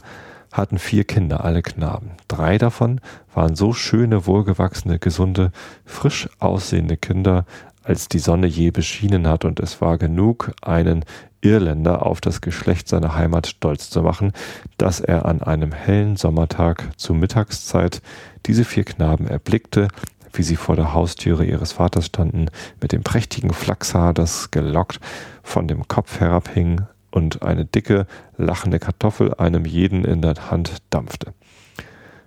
hatten 0.52 0.80
vier 0.80 1.04
Kinder, 1.04 1.46
alle 1.46 1.62
Knaben. 1.62 2.14
Drei 2.28 2.58
davon 2.58 3.00
waren 3.32 3.56
so 3.56 3.72
schöne, 3.72 4.26
wohlgewachsene, 4.26 4.98
gesunde, 4.98 5.52
frisch 5.86 6.28
aussehende 6.40 6.98
Kinder, 6.98 7.46
als 7.84 8.08
die 8.08 8.18
Sonne 8.18 8.48
je 8.48 8.72
beschienen 8.72 9.28
hat, 9.28 9.46
und 9.46 9.60
es 9.60 9.82
war 9.82 10.00
genug, 10.00 10.52
einen 10.64 11.06
Irländer 11.42 12.08
auf 12.08 12.22
das 12.22 12.42
Geschlecht 12.42 12.88
seiner 12.88 13.14
Heimat 13.14 13.46
stolz 13.46 13.92
zu 13.92 14.02
machen, 14.02 14.32
dass 14.80 15.00
er 15.00 15.28
an 15.28 15.44
einem 15.44 15.74
hellen 15.74 16.16
Sommertag 16.16 16.90
zur 16.98 17.18
Mittagszeit 17.18 18.02
diese 18.48 18.66
vier 18.66 18.84
Knaben 18.84 19.28
erblickte, 19.28 19.90
wie 20.34 20.42
sie 20.42 20.56
vor 20.56 20.76
der 20.76 20.92
Haustüre 20.92 21.46
ihres 21.46 21.74
Vaters 21.74 22.08
standen, 22.08 22.48
mit 22.82 22.94
dem 22.94 23.04
prächtigen 23.04 23.54
Flachshaar, 23.54 24.16
das 24.16 24.50
gelockt 24.50 25.00
von 25.44 25.68
dem 25.68 25.88
Kopf 25.88 26.20
herabhing, 26.20 26.88
und 27.12 27.42
eine 27.42 27.66
dicke, 27.66 28.08
lachende 28.38 28.80
Kartoffel 28.80 29.34
einem 29.36 29.66
jeden 29.66 30.06
in 30.06 30.22
der 30.22 30.52
Hand 30.52 30.78
dampfte. 30.90 31.34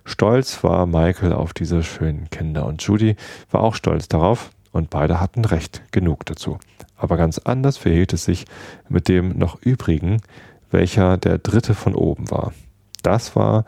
Stolz 0.03 0.63
war 0.63 0.85
Michael 0.87 1.33
auf 1.33 1.53
diese 1.53 1.83
schönen 1.83 2.29
Kinder 2.29 2.65
und 2.65 2.81
Judy 2.81 3.15
war 3.51 3.61
auch 3.61 3.75
stolz 3.75 4.07
darauf 4.07 4.51
und 4.71 4.89
beide 4.89 5.19
hatten 5.19 5.45
recht 5.45 5.83
genug 5.91 6.25
dazu. 6.25 6.57
Aber 6.97 7.17
ganz 7.17 7.37
anders 7.39 7.77
verhielt 7.77 8.13
es 8.13 8.25
sich 8.25 8.45
mit 8.89 9.07
dem 9.07 9.37
noch 9.37 9.61
übrigen, 9.61 10.21
welcher 10.71 11.17
der 11.17 11.37
dritte 11.37 11.73
von 11.75 11.95
oben 11.95 12.31
war. 12.31 12.53
Das 13.03 13.35
war 13.35 13.65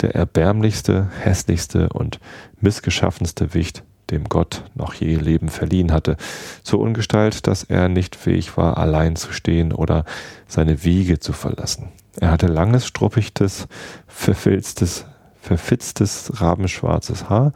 der 0.00 0.14
erbärmlichste, 0.14 1.08
hässlichste 1.20 1.88
und 1.88 2.20
missgeschaffenste 2.60 3.54
Wicht 3.54 3.82
dem 4.10 4.24
Gott 4.24 4.64
noch 4.74 4.94
je 4.94 5.16
Leben 5.16 5.48
verliehen 5.48 5.92
hatte, 5.92 6.16
so 6.62 6.78
ungestalt, 6.78 7.46
dass 7.46 7.64
er 7.64 7.88
nicht 7.88 8.16
fähig 8.16 8.56
war, 8.56 8.76
allein 8.78 9.16
zu 9.16 9.32
stehen 9.32 9.72
oder 9.72 10.04
seine 10.46 10.84
Wiege 10.84 11.18
zu 11.18 11.32
verlassen. 11.32 11.88
Er 12.18 12.30
hatte 12.30 12.46
langes, 12.46 12.86
struppichtes, 12.86 13.68
verfilztes, 14.06 15.06
verfitztes, 15.40 16.40
rabenschwarzes 16.40 17.28
Haar, 17.28 17.52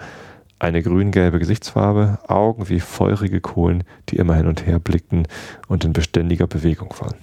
eine 0.59 0.83
grün-gelbe 0.83 1.39
Gesichtsfarbe, 1.39 2.19
Augen 2.29 2.69
wie 2.69 2.81
feurige 2.81 3.41
Kohlen, 3.41 3.85
die 4.11 4.17
immer 4.17 4.35
hin 4.35 4.47
und 4.47 4.67
her 4.67 4.79
blickten 4.79 5.27
und 5.69 5.85
in 5.85 5.95
beständiger 5.95 6.47
Bewegung 6.47 6.95
waren. 6.99 7.17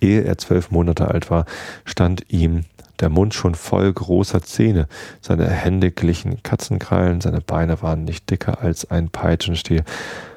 Ehe 0.00 0.22
er 0.22 0.38
zwölf 0.38 0.70
Monate 0.70 1.08
alt 1.08 1.30
war, 1.30 1.44
stand 1.84 2.24
ihm 2.28 2.64
der 3.00 3.08
Mund 3.08 3.34
schon 3.34 3.54
voll 3.54 3.92
großer 3.92 4.42
Zähne, 4.42 4.88
seine 5.20 5.48
Hände 5.48 5.90
glichen 5.90 6.42
Katzenkrallen, 6.42 7.20
seine 7.20 7.40
Beine 7.40 7.82
waren 7.82 8.04
nicht 8.04 8.30
dicker 8.30 8.60
als 8.60 8.90
ein 8.90 9.08
Peitschenstiel 9.10 9.84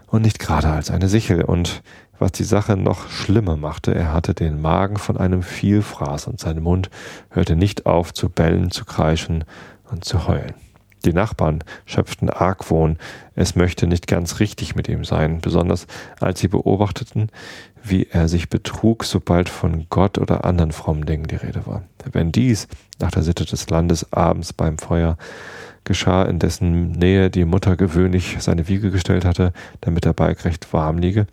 und 0.07 0.21
nicht 0.21 0.39
gerade 0.39 0.69
als 0.69 0.91
eine 0.91 1.09
Sichel, 1.09 1.43
und 1.43 1.81
was 2.19 2.33
die 2.33 2.43
Sache 2.43 2.77
noch 2.77 3.09
schlimmer 3.09 3.57
machte, 3.57 3.95
er 3.95 4.13
hatte 4.13 4.35
den 4.35 4.61
Magen 4.61 4.97
von 4.97 5.17
einem 5.17 5.41
Vielfraß 5.41 6.27
und 6.27 6.39
sein 6.39 6.61
Mund 6.61 6.91
hörte 7.31 7.55
nicht 7.55 7.87
auf 7.87 8.13
zu 8.13 8.29
bellen, 8.29 8.69
zu 8.69 8.85
kreischen 8.85 9.43
und 9.89 10.05
zu 10.05 10.27
heulen. 10.27 10.53
Die 11.05 11.13
Nachbarn 11.13 11.63
schöpften 11.85 12.29
Argwohn, 12.29 12.97
es 13.35 13.55
möchte 13.55 13.87
nicht 13.87 14.07
ganz 14.07 14.39
richtig 14.39 14.75
mit 14.75 14.87
ihm 14.87 15.03
sein, 15.03 15.41
besonders 15.41 15.87
als 16.19 16.39
sie 16.39 16.47
beobachteten, 16.47 17.29
wie 17.83 18.07
er 18.11 18.27
sich 18.27 18.49
betrug, 18.49 19.03
sobald 19.03 19.49
von 19.49 19.87
Gott 19.89 20.17
oder 20.17 20.45
anderen 20.45 20.71
frommen 20.71 21.05
Dingen 21.05 21.25
die 21.25 21.35
Rede 21.35 21.65
war. 21.65 21.83
Wenn 22.11 22.31
dies 22.31 22.67
nach 22.99 23.11
der 23.11 23.23
Sitte 23.23 23.45
des 23.45 23.69
Landes 23.69 24.13
abends 24.13 24.53
beim 24.53 24.77
Feuer 24.77 25.17
geschah, 25.83 26.23
in 26.23 26.37
dessen 26.37 26.91
Nähe 26.91 27.29
die 27.31 27.45
Mutter 27.45 27.75
gewöhnlich 27.75 28.37
seine 28.39 28.67
Wiege 28.67 28.91
gestellt 28.91 29.25
hatte, 29.25 29.53
damit 29.81 30.05
der 30.05 30.13
Balk 30.13 30.45
recht 30.45 30.71
warm 30.73 30.99
liege, 30.99 31.25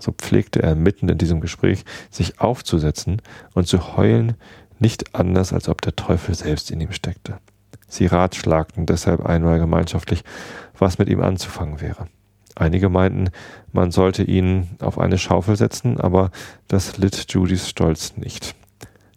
so 0.00 0.12
pflegte 0.12 0.62
er 0.62 0.74
mitten 0.74 1.08
in 1.08 1.18
diesem 1.18 1.40
Gespräch 1.40 1.84
sich 2.10 2.40
aufzusetzen 2.40 3.22
und 3.54 3.66
zu 3.66 3.96
heulen, 3.96 4.34
nicht 4.78 5.14
anders, 5.14 5.52
als 5.52 5.68
ob 5.68 5.80
der 5.80 5.96
Teufel 5.96 6.34
selbst 6.34 6.70
in 6.70 6.80
ihm 6.80 6.92
steckte. 6.92 7.38
Sie 7.94 8.06
ratschlagten 8.06 8.86
deshalb 8.86 9.24
einmal 9.24 9.60
gemeinschaftlich, 9.60 10.24
was 10.76 10.98
mit 10.98 11.08
ihm 11.08 11.22
anzufangen 11.22 11.80
wäre. 11.80 12.08
Einige 12.56 12.88
meinten, 12.88 13.30
man 13.72 13.92
sollte 13.92 14.24
ihn 14.24 14.70
auf 14.80 14.98
eine 14.98 15.16
Schaufel 15.16 15.54
setzen, 15.54 16.00
aber 16.00 16.32
das 16.66 16.96
litt 16.96 17.32
Judys 17.32 17.68
Stolz 17.68 18.16
nicht. 18.16 18.56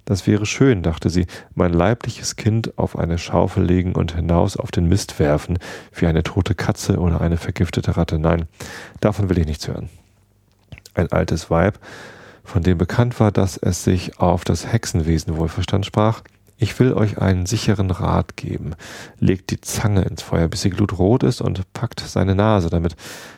Das 0.06 0.28
wäre 0.28 0.45
schön, 0.45 0.84
dachte 0.84 1.10
sie, 1.10 1.26
mein 1.56 1.74
leibliches 1.74 2.36
Kind 2.36 2.78
auf 2.78 2.99
eine 2.99 3.18
Schaufel 3.18 3.64
legen 3.64 3.95
und 3.95 4.14
hinaus 4.14 4.58
auf 4.58 4.70
den 4.70 4.88
Mist 4.88 5.18
werfen, 5.18 5.58
wie 5.91 6.06
eine 6.06 6.22
tote 6.22 6.54
Katze 6.54 6.99
oder 6.99 7.20
eine 7.20 7.38
vergiftete 7.38 7.98
Ratte. 7.98 8.20
Nein, 8.20 8.45
davon 8.99 9.28
will 9.28 9.40
ich 9.40 9.48
nichts 9.48 9.68
hören. 9.68 9.90
Ein 10.94 11.12
altes 11.12 11.49
Weib, 11.49 11.80
von 12.44 12.62
dem 12.62 12.78
bekannt 12.78 13.20
war, 13.20 13.32
dass 13.32 13.58
es 13.58 13.84
sich 13.84 14.20
auf 14.20 14.44
das 14.44 14.72
Hexenwesen 14.72 15.36
wohlverstand, 15.36 15.86
sprach, 15.86 16.22
ich 16.58 16.80
will 16.80 16.94
euch 16.94 17.20
einen 17.20 17.46
sicheren 17.46 17.92
Rat 17.92 18.36
geben. 18.36 18.72
Legt 19.20 19.52
die 19.52 19.62
Zange 19.62 20.02
ins 20.04 20.24
Feuer, 20.24 20.48
bis 20.48 20.62
sie 20.62 20.72
glutrot 20.72 21.24
ist 21.24 21.42
und 21.42 21.72
packt 21.74 22.00
seine 22.00 22.36
Nase 22.36 22.70
damit. 22.70 22.96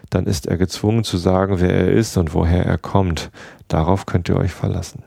Dann 0.10 0.26
ist 0.26 0.48
er 0.48 0.58
gezwungen 0.58 1.04
zu 1.04 1.18
sagen, 1.18 1.60
wer 1.60 1.72
er 1.72 1.92
ist 1.92 2.18
und 2.18 2.34
woher 2.34 2.66
er 2.66 2.78
kommt. 2.78 3.30
Darauf 3.68 4.06
könnt 4.06 4.30
ihr 4.30 4.38
euch 4.38 4.52
verlassen. 4.52 5.04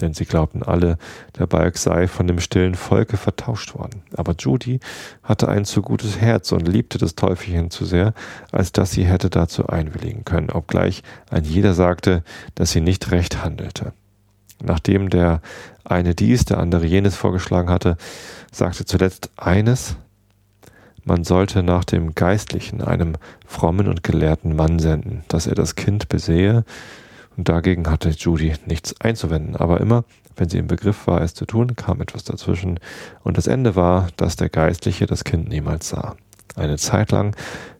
Denn 0.00 0.12
sie 0.12 0.24
glaubten 0.24 0.62
alle, 0.62 0.98
der 1.38 1.46
Balk 1.46 1.78
sei 1.78 2.08
von 2.08 2.26
dem 2.26 2.40
stillen 2.40 2.74
Volke 2.74 3.16
vertauscht 3.16 3.74
worden. 3.74 4.02
Aber 4.16 4.34
Judy 4.36 4.80
hatte 5.22 5.48
ein 5.48 5.64
zu 5.64 5.82
gutes 5.82 6.18
Herz 6.18 6.50
und 6.50 6.66
liebte 6.66 6.98
das 6.98 7.14
Teufelchen 7.14 7.70
zu 7.70 7.84
sehr, 7.84 8.12
als 8.50 8.72
dass 8.72 8.90
sie 8.90 9.04
hätte 9.04 9.30
dazu 9.30 9.66
einwilligen 9.66 10.24
können, 10.24 10.50
obgleich 10.50 11.02
ein 11.30 11.44
jeder 11.44 11.74
sagte, 11.74 12.24
dass 12.56 12.72
sie 12.72 12.80
nicht 12.80 13.12
recht 13.12 13.44
handelte. 13.44 13.92
Nachdem 14.62 15.10
der 15.10 15.40
eine 15.84 16.14
dies, 16.14 16.44
der 16.44 16.58
andere 16.58 16.86
jenes 16.86 17.16
vorgeschlagen 17.16 17.70
hatte, 17.70 17.96
sagte 18.50 18.84
zuletzt 18.84 19.30
eines, 19.36 19.96
man 21.04 21.24
sollte 21.24 21.62
nach 21.62 21.84
dem 21.84 22.14
Geistlichen, 22.14 22.80
einem 22.80 23.16
frommen 23.46 23.88
und 23.88 24.02
gelehrten 24.02 24.56
Mann 24.56 24.78
senden, 24.78 25.22
dass 25.28 25.46
er 25.46 25.54
das 25.54 25.74
Kind 25.74 26.08
besehe, 26.08 26.64
und 27.36 27.48
dagegen 27.48 27.90
hatte 27.90 28.10
Judy 28.10 28.54
nichts 28.66 29.00
einzuwenden, 29.00 29.56
aber 29.56 29.80
immer, 29.80 30.04
wenn 30.36 30.48
sie 30.48 30.58
im 30.58 30.66
Begriff 30.66 31.06
war, 31.06 31.20
es 31.20 31.34
zu 31.34 31.44
tun, 31.46 31.76
kam 31.76 32.00
etwas 32.00 32.24
dazwischen, 32.24 32.80
und 33.22 33.36
das 33.36 33.46
Ende 33.46 33.76
war, 33.76 34.08
dass 34.16 34.36
der 34.36 34.48
Geistliche 34.48 35.06
das 35.06 35.24
Kind 35.24 35.48
niemals 35.48 35.88
sah. 35.88 36.16
Eine 36.56 36.78
Zeit 36.78 37.10
lang 37.10 37.36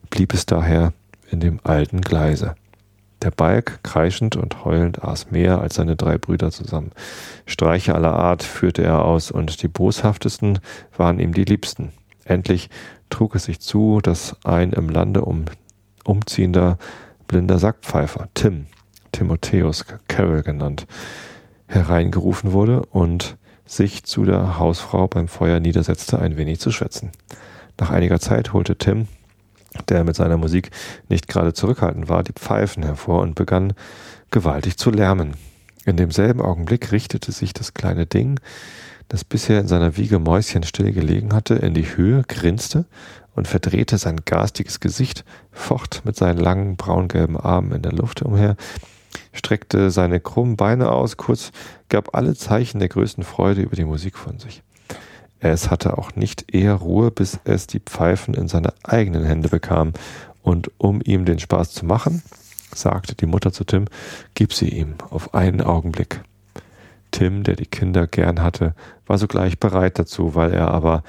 blieb 0.09 0.33
es 0.33 0.45
daher 0.45 0.93
in 1.31 1.39
dem 1.39 1.59
alten 1.63 2.01
Gleise. 2.01 2.55
Der 3.25 3.31
Balk, 3.31 3.79
kreischend 3.81 4.35
und 4.35 4.65
heulend, 4.65 5.03
aß 5.03 5.31
mehr 5.31 5.59
als 5.59 5.73
seine 5.73 5.95
drei 5.95 6.19
Brüder 6.19 6.51
zusammen. 6.51 6.91
Streiche 7.47 7.95
aller 7.95 8.13
Art 8.13 8.43
führte 8.43 8.83
er 8.83 9.03
aus, 9.03 9.31
und 9.31 9.63
die 9.63 9.67
boshaftesten 9.67 10.59
waren 10.95 11.17
ihm 11.19 11.33
die 11.33 11.43
liebsten. 11.43 11.91
Endlich 12.23 12.69
trug 13.09 13.33
es 13.33 13.45
sich 13.45 13.59
zu, 13.59 13.99
dass 13.99 14.35
ein 14.45 14.73
im 14.73 14.89
Lande 14.89 15.25
um, 15.25 15.45
umziehender 16.03 16.77
blinder 17.25 17.57
Sackpfeifer, 17.57 18.29
Tim, 18.35 18.67
Timotheus 19.11 19.85
Carroll 20.07 20.43
genannt, 20.43 20.85
hereingerufen 21.65 22.51
wurde 22.51 22.85
und 22.85 23.37
sich 23.65 24.03
zu 24.03 24.25
der 24.25 24.59
Hausfrau 24.59 25.07
beim 25.07 25.27
Feuer 25.27 25.59
niedersetzte, 25.59 26.19
ein 26.19 26.37
wenig 26.37 26.59
zu 26.59 26.69
schwätzen. 26.71 27.09
Nach 27.79 27.89
einiger 27.89 28.19
Zeit 28.19 28.53
holte 28.53 28.77
Tim, 28.77 29.07
der 29.89 30.03
mit 30.03 30.15
seiner 30.15 30.37
Musik 30.37 30.71
nicht 31.09 31.27
gerade 31.27 31.53
zurückhaltend 31.53 32.09
war, 32.09 32.23
die 32.23 32.33
Pfeifen 32.33 32.83
hervor 32.83 33.21
und 33.21 33.35
begann 33.35 33.73
gewaltig 34.31 34.77
zu 34.77 34.91
lärmen. 34.91 35.33
In 35.85 35.97
demselben 35.97 36.41
Augenblick 36.41 36.91
richtete 36.91 37.31
sich 37.31 37.53
das 37.53 37.73
kleine 37.73 38.05
Ding, 38.05 38.39
das 39.07 39.23
bisher 39.23 39.59
in 39.59 39.67
seiner 39.67 39.97
Wiege 39.97 40.19
mäuschenstill 40.19 40.91
gelegen 40.91 41.33
hatte, 41.33 41.55
in 41.55 41.73
die 41.73 41.95
Höhe, 41.95 42.23
grinste 42.27 42.85
und 43.35 43.47
verdrehte 43.47 43.97
sein 43.97 44.21
garstiges 44.25 44.79
Gesicht, 44.79 45.23
focht 45.51 46.01
mit 46.05 46.15
seinen 46.15 46.39
langen 46.39 46.75
braungelben 46.75 47.37
Armen 47.37 47.71
in 47.73 47.81
der 47.83 47.91
Luft 47.91 48.23
umher, 48.23 48.55
streckte 49.31 49.91
seine 49.91 50.19
krummen 50.19 50.57
Beine 50.57 50.91
aus, 50.91 51.17
kurz 51.17 51.51
gab 51.89 52.15
alle 52.15 52.35
Zeichen 52.35 52.79
der 52.79 52.89
größten 52.89 53.23
Freude 53.23 53.61
über 53.61 53.75
die 53.75 53.85
Musik 53.85 54.17
von 54.17 54.39
sich. 54.39 54.63
Es 55.47 55.69
hatte 55.69 55.99
auch 55.99 56.15
nicht 56.15 56.55
eher 56.55 56.73
Ruhe, 56.73 57.11
bis 57.11 57.37
es 57.43 57.67
die 57.67 57.79
Pfeifen 57.79 58.33
in 58.33 58.47
seine 58.47 58.73
eigenen 58.83 59.23
Hände 59.23 59.47
bekam, 59.47 59.93
und 60.41 60.71
um 60.79 61.01
ihm 61.03 61.23
den 61.23 61.37
Spaß 61.37 61.71
zu 61.71 61.85
machen, 61.85 62.23
sagte 62.73 63.13
die 63.13 63.27
Mutter 63.27 63.53
zu 63.53 63.63
Tim, 63.63 63.85
gib 64.33 64.53
sie 64.53 64.69
ihm 64.69 64.95
auf 65.11 65.35
einen 65.35 65.61
Augenblick. 65.61 66.21
Tim, 67.11 67.43
der 67.43 67.55
die 67.55 67.67
Kinder 67.67 68.07
gern 68.07 68.41
hatte, 68.41 68.73
war 69.05 69.19
sogleich 69.19 69.59
bereit 69.59 69.99
dazu, 69.99 70.33
weil 70.33 70.51
er 70.51 70.69
aber 70.69 71.03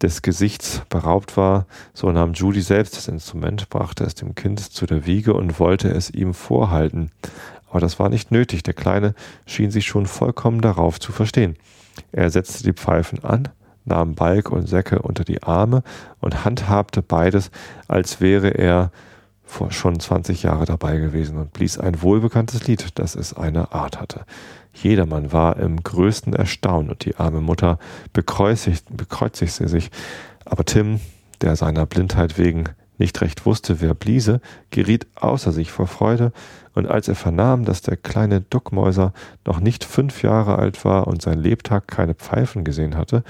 des 0.00 0.22
Gesichts 0.22 0.80
beraubt 0.88 1.36
war, 1.36 1.66
so 1.92 2.10
nahm 2.10 2.32
Judy 2.32 2.62
selbst 2.62 2.96
das 2.96 3.08
Instrument, 3.08 3.68
brachte 3.68 4.04
es 4.04 4.14
dem 4.14 4.34
Kind 4.34 4.60
zu 4.60 4.86
der 4.86 5.04
Wiege 5.04 5.34
und 5.34 5.60
wollte 5.60 5.90
es 5.90 6.08
ihm 6.08 6.32
vorhalten. 6.32 7.10
Aber 7.68 7.80
das 7.80 7.98
war 7.98 8.08
nicht 8.08 8.30
nötig, 8.30 8.62
der 8.62 8.74
Kleine 8.74 9.14
schien 9.44 9.70
sich 9.70 9.84
schon 9.84 10.06
vollkommen 10.06 10.62
darauf 10.62 10.98
zu 10.98 11.12
verstehen. 11.12 11.56
Er 12.12 12.30
setzte 12.30 12.64
die 12.64 12.72
Pfeifen 12.72 13.22
an, 13.22 13.50
nahm 13.84 14.14
Balg 14.14 14.50
und 14.50 14.68
Säcke 14.68 15.02
unter 15.02 15.24
die 15.24 15.42
Arme 15.42 15.82
und 16.20 16.44
handhabte 16.44 17.02
beides, 17.02 17.50
als 17.88 18.20
wäre 18.20 18.48
er 18.48 18.90
vor 19.44 19.70
schon 19.70 20.00
20 20.00 20.42
Jahre 20.42 20.64
dabei 20.64 20.96
gewesen 20.96 21.36
und 21.38 21.52
blies 21.52 21.78
ein 21.78 22.02
wohlbekanntes 22.02 22.66
Lied, 22.66 22.98
das 22.98 23.14
es 23.14 23.34
eine 23.34 23.72
Art 23.72 24.00
hatte. 24.00 24.24
Jedermann 24.72 25.32
war 25.32 25.58
im 25.58 25.82
größten 25.82 26.32
Erstaunen 26.32 26.90
und 26.90 27.04
die 27.04 27.16
arme 27.16 27.40
Mutter 27.40 27.78
bekreuzigte, 28.12 28.92
bekreuzigte 28.92 29.68
sich. 29.68 29.90
Aber 30.44 30.64
Tim, 30.64 31.00
der 31.42 31.56
seiner 31.56 31.86
Blindheit 31.86 32.38
wegen 32.38 32.64
nicht 32.98 33.20
recht 33.20 33.44
wusste, 33.44 33.80
wer 33.80 33.94
bliese, 33.94 34.40
geriet 34.70 35.06
außer 35.16 35.52
sich 35.52 35.70
vor 35.70 35.86
Freude, 35.86 36.32
und 36.74 36.88
als 36.88 37.06
er 37.06 37.14
vernahm, 37.14 37.64
dass 37.64 37.82
der 37.82 37.96
kleine 37.96 38.40
Duckmäuser 38.40 39.12
noch 39.46 39.60
nicht 39.60 39.84
fünf 39.84 40.22
Jahre 40.22 40.58
alt 40.58 40.84
war 40.84 41.06
und 41.06 41.22
sein 41.22 41.38
Lebtag 41.38 41.86
keine 41.86 42.14
Pfeifen 42.14 42.64
gesehen 42.64 42.96
hatte, 42.96 43.22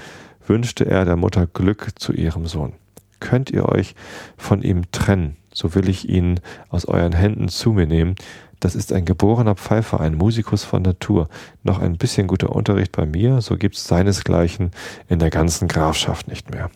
wünschte 0.47 0.85
er 0.85 1.05
der 1.05 1.15
Mutter 1.15 1.47
Glück 1.47 1.89
zu 1.95 2.13
ihrem 2.13 2.45
Sohn. 2.47 2.73
Könnt 3.19 3.49
ihr 3.49 3.67
euch 3.69 3.95
von 4.37 4.61
ihm 4.61 4.91
trennen, 4.91 5.37
so 5.53 5.73
will 5.75 5.89
ich 5.89 6.09
ihn 6.09 6.39
aus 6.69 6.85
euren 6.85 7.13
Händen 7.13 7.47
zu 7.47 7.71
mir 7.71 7.87
nehmen. 7.87 8.15
Das 8.59 8.75
ist 8.75 8.93
ein 8.93 9.05
geborener 9.05 9.55
Pfeifer, 9.55 9.99
ein 9.99 10.15
Musikus 10.15 10.63
von 10.63 10.81
Natur. 10.81 11.29
Noch 11.63 11.79
ein 11.79 11.97
bisschen 11.97 12.27
guter 12.27 12.55
Unterricht 12.55 12.91
bei 12.91 13.05
mir, 13.05 13.41
so 13.41 13.57
gibt's 13.57 13.87
seinesgleichen 13.87 14.71
in 15.07 15.19
der 15.19 15.29
ganzen 15.29 15.67
Grafschaft 15.67 16.27
nicht 16.27 16.51
mehr. 16.51 16.69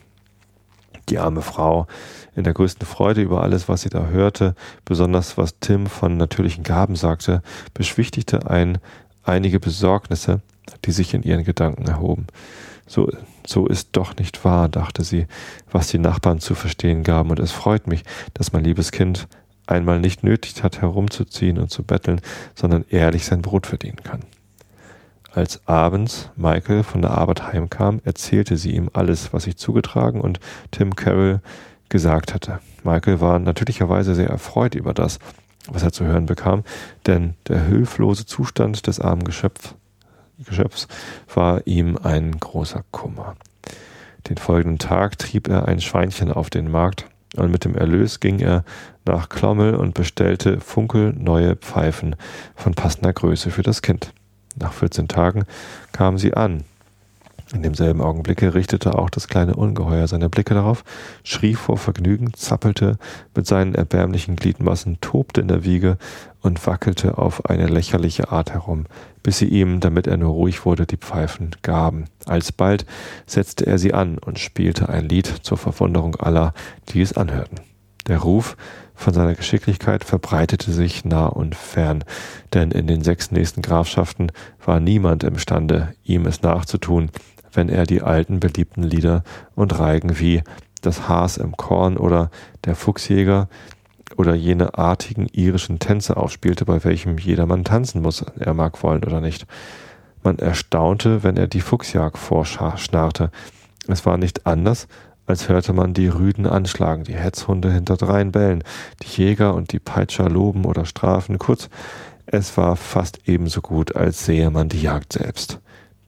Die 1.10 1.18
arme 1.18 1.42
Frau, 1.42 1.88
in 2.36 2.44
der 2.44 2.54
größten 2.54 2.86
Freude 2.86 3.22
über 3.22 3.42
alles, 3.42 3.68
was 3.68 3.82
sie 3.82 3.90
da 3.90 4.08
hörte, 4.08 4.56
besonders 4.86 5.38
was 5.38 5.60
Tim 5.60 5.88
von 5.88 6.18
natürlichen 6.18 6.64
Gaben 6.64 6.96
sagte, 6.96 7.42
beschwichtigte 7.74 8.50
ein 8.50 8.78
einige 9.24 9.60
Besorgnisse, 9.60 10.42
die 10.86 10.92
sich 10.92 11.14
in 11.14 11.24
ihren 11.24 11.44
Gedanken 11.44 11.88
erhoben. 11.88 12.28
So, 12.86 13.12
so 13.50 13.68
ist 13.68 13.90
doch 13.94 14.16
nicht 14.16 14.46
wahr, 14.46 14.70
dachte 14.70 15.04
sie, 15.04 15.28
was 15.72 15.88
die 15.88 16.00
Nachbarn 16.00 16.40
zu 16.40 16.56
verstehen 16.56 17.04
gaben, 17.04 17.30
und 17.32 17.40
es 17.40 17.52
freut 17.52 17.88
mich, 17.88 18.04
dass 18.34 18.54
mein 18.54 18.64
liebes 18.64 18.92
Kind 18.92 19.28
einmal 19.68 20.00
nicht 20.00 20.24
nötig 20.24 20.64
hat, 20.64 20.82
herumzuziehen 20.82 21.58
und 21.58 21.70
zu 21.70 21.84
betteln, 21.84 22.22
sondern 22.56 22.86
ehrlich 22.90 23.26
sein 23.26 23.42
Brot 23.42 23.68
verdienen 23.68 24.04
kann. 24.04 24.22
Als 25.32 25.68
abends 25.68 26.32
Michael 26.36 26.84
von 26.84 27.02
der 27.02 27.12
Arbeit 27.12 27.54
heimkam, 27.54 28.02
erzählte 28.04 28.58
sie 28.58 28.72
ihm 28.72 28.90
alles, 28.94 29.32
was 29.32 29.44
sich 29.44 29.58
zugetragen 29.58 30.22
und 30.22 30.40
Tim 30.72 30.96
Carroll 30.96 31.42
gesagt 31.88 32.34
hatte. 32.34 32.60
Michael 32.84 33.20
war 33.20 33.38
natürlicherweise 33.40 34.16
sehr 34.16 34.30
erfreut 34.30 34.74
über 34.74 34.94
das, 34.94 35.20
was 35.68 35.84
er 35.84 35.92
zu 35.92 36.06
hören 36.06 36.26
bekam, 36.26 36.64
denn 37.06 37.36
der 37.48 37.64
hilflose 37.64 38.26
Zustand 38.26 38.88
des 38.88 39.00
armen 39.00 39.24
Geschöpfs 39.24 39.76
Geschöpfs 40.46 40.88
war 41.34 41.66
ihm 41.66 41.98
ein 42.02 42.40
großer 42.40 42.84
Kummer. 42.92 43.36
Den 44.30 44.38
folgenden 44.38 44.80
Tag 44.80 45.18
trieb 45.18 45.48
er 45.48 45.68
ein 45.68 45.82
Schweinchen 45.82 46.32
auf 46.32 46.50
den 46.50 46.70
Markt 46.70 47.06
und 47.36 47.52
mit 47.52 47.66
dem 47.66 47.76
Erlös 47.76 48.20
ging 48.20 48.40
er 48.40 48.64
nach 49.06 49.30
Klommel 49.30 49.76
und 49.76 49.94
bestellte 49.94 50.60
funkelneue 50.60 51.56
Pfeifen 51.56 52.16
von 52.56 52.74
passender 52.74 53.14
Größe 53.14 53.52
für 53.52 53.64
das 53.64 53.82
Kind. 53.82 54.14
Nach 54.56 54.74
14 54.74 55.08
Tagen 55.08 55.46
kamen 55.92 56.18
sie 56.18 56.34
an 56.34 56.64
in 57.52 57.64
demselben 57.64 58.02
Augenblicke 58.02 58.54
richtete 58.54 58.98
auch 58.98 59.10
das 59.10 59.28
kleine 59.28 59.56
Ungeheuer 59.56 60.08
seine 60.08 60.30
Blicke 60.30 60.54
darauf, 60.54 60.84
schrie 61.24 61.56
vor 61.56 61.78
Vergnügen, 61.78 62.32
zappelte 62.34 62.98
mit 63.36 63.48
seinen 63.48 63.74
erbärmlichen 63.74 64.36
Gliedmassen, 64.36 65.00
tobte 65.02 65.42
in 65.42 65.48
der 65.48 65.64
Wiege 65.64 65.98
und 66.42 66.66
wackelte 66.68 67.18
auf 67.18 67.50
eine 67.50 67.66
lächerliche 67.66 68.32
Art 68.32 68.52
herum, 68.52 68.86
bis 69.24 69.40
sie 69.40 69.48
ihm, 69.48 69.80
damit 69.80 70.06
er 70.06 70.18
nur 70.18 70.32
ruhig 70.32 70.64
wurde, 70.66 70.86
die 70.86 70.98
Pfeifen 70.98 71.56
gaben. 71.64 72.06
Alsbald 72.28 72.86
setzte 73.26 73.66
er 73.66 73.80
sie 73.80 73.94
an 73.94 74.20
und 74.20 74.38
spielte 74.38 74.90
ein 74.90 75.10
Lied 75.10 75.26
zur 75.26 75.58
Verwunderung 75.58 76.16
aller, 76.18 76.54
die 76.90 77.02
es 77.02 77.18
anhörten. 77.18 77.60
Der 78.08 78.20
Ruf 78.20 78.58
von 78.96 79.14
seiner 79.14 79.36
Geschicklichkeit 79.36 80.04
verbreitete 80.04 80.72
sich 80.72 81.06
nah 81.06 81.28
und 81.28 81.56
fern, 81.56 82.04
denn 82.54 82.72
in 82.72 82.86
den 82.86 83.04
sechs 83.04 83.32
nächsten 83.32 83.62
Grafschaften 83.62 84.32
war 84.64 84.80
niemand 84.80 85.24
imstande, 85.24 85.94
ihm 86.04 86.26
es 86.26 86.42
nachzutun, 86.42 87.10
wenn 87.54 87.70
er 87.70 87.86
die 87.86 88.02
alten 88.02 88.40
beliebten 88.40 88.84
Lieder 88.84 89.24
und 89.56 89.78
Reigen 89.78 90.20
wie 90.20 90.44
Das 90.82 91.08
Haas 91.08 91.38
im 91.38 91.58
Korn 91.58 91.98
oder 91.98 92.30
Der 92.66 92.76
Fuchsjäger 92.76 93.48
oder 94.16 94.34
jene 94.34 94.78
artigen 94.78 95.28
irischen 95.28 95.80
Tänze 95.80 96.18
aufspielte, 96.18 96.66
bei 96.66 96.84
welchem 96.84 97.18
jedermann 97.18 97.64
tanzen 97.64 98.02
muss, 98.02 98.26
er 98.40 98.54
mag 98.54 98.82
wollen 98.84 99.04
oder 99.04 99.22
nicht. 99.22 99.46
Man 100.24 100.40
erstaunte, 100.40 101.24
wenn 101.24 101.38
er 101.38 101.48
die 101.48 101.62
Fuchsjagd 101.62 102.18
vorschnarrte. 102.18 103.32
Es 103.88 104.06
war 104.06 104.18
nicht 104.18 104.46
anders, 104.46 104.88
als 105.26 105.48
hörte 105.48 105.74
man 105.74 105.94
die 105.94 106.08
Rüden 106.08 106.48
anschlagen, 106.48 107.04
die 107.04 107.16
Hetzhunde 107.16 107.72
hinter 107.72 107.98
dreien 107.98 108.32
bellen, 108.32 108.64
die 109.04 109.22
Jäger 109.22 109.54
und 109.54 109.72
die 109.72 109.80
Peitscher 109.80 110.28
loben 110.28 110.66
oder 110.66 110.86
strafen. 110.86 111.38
Kurz, 111.38 111.70
es 112.26 112.58
war 112.58 112.76
fast 112.76 113.20
ebenso 113.26 113.62
gut, 113.62 113.96
als 113.96 114.26
sehe 114.26 114.50
man 114.50 114.70
die 114.70 114.82
Jagd 114.82 115.14
selbst. 115.14 115.60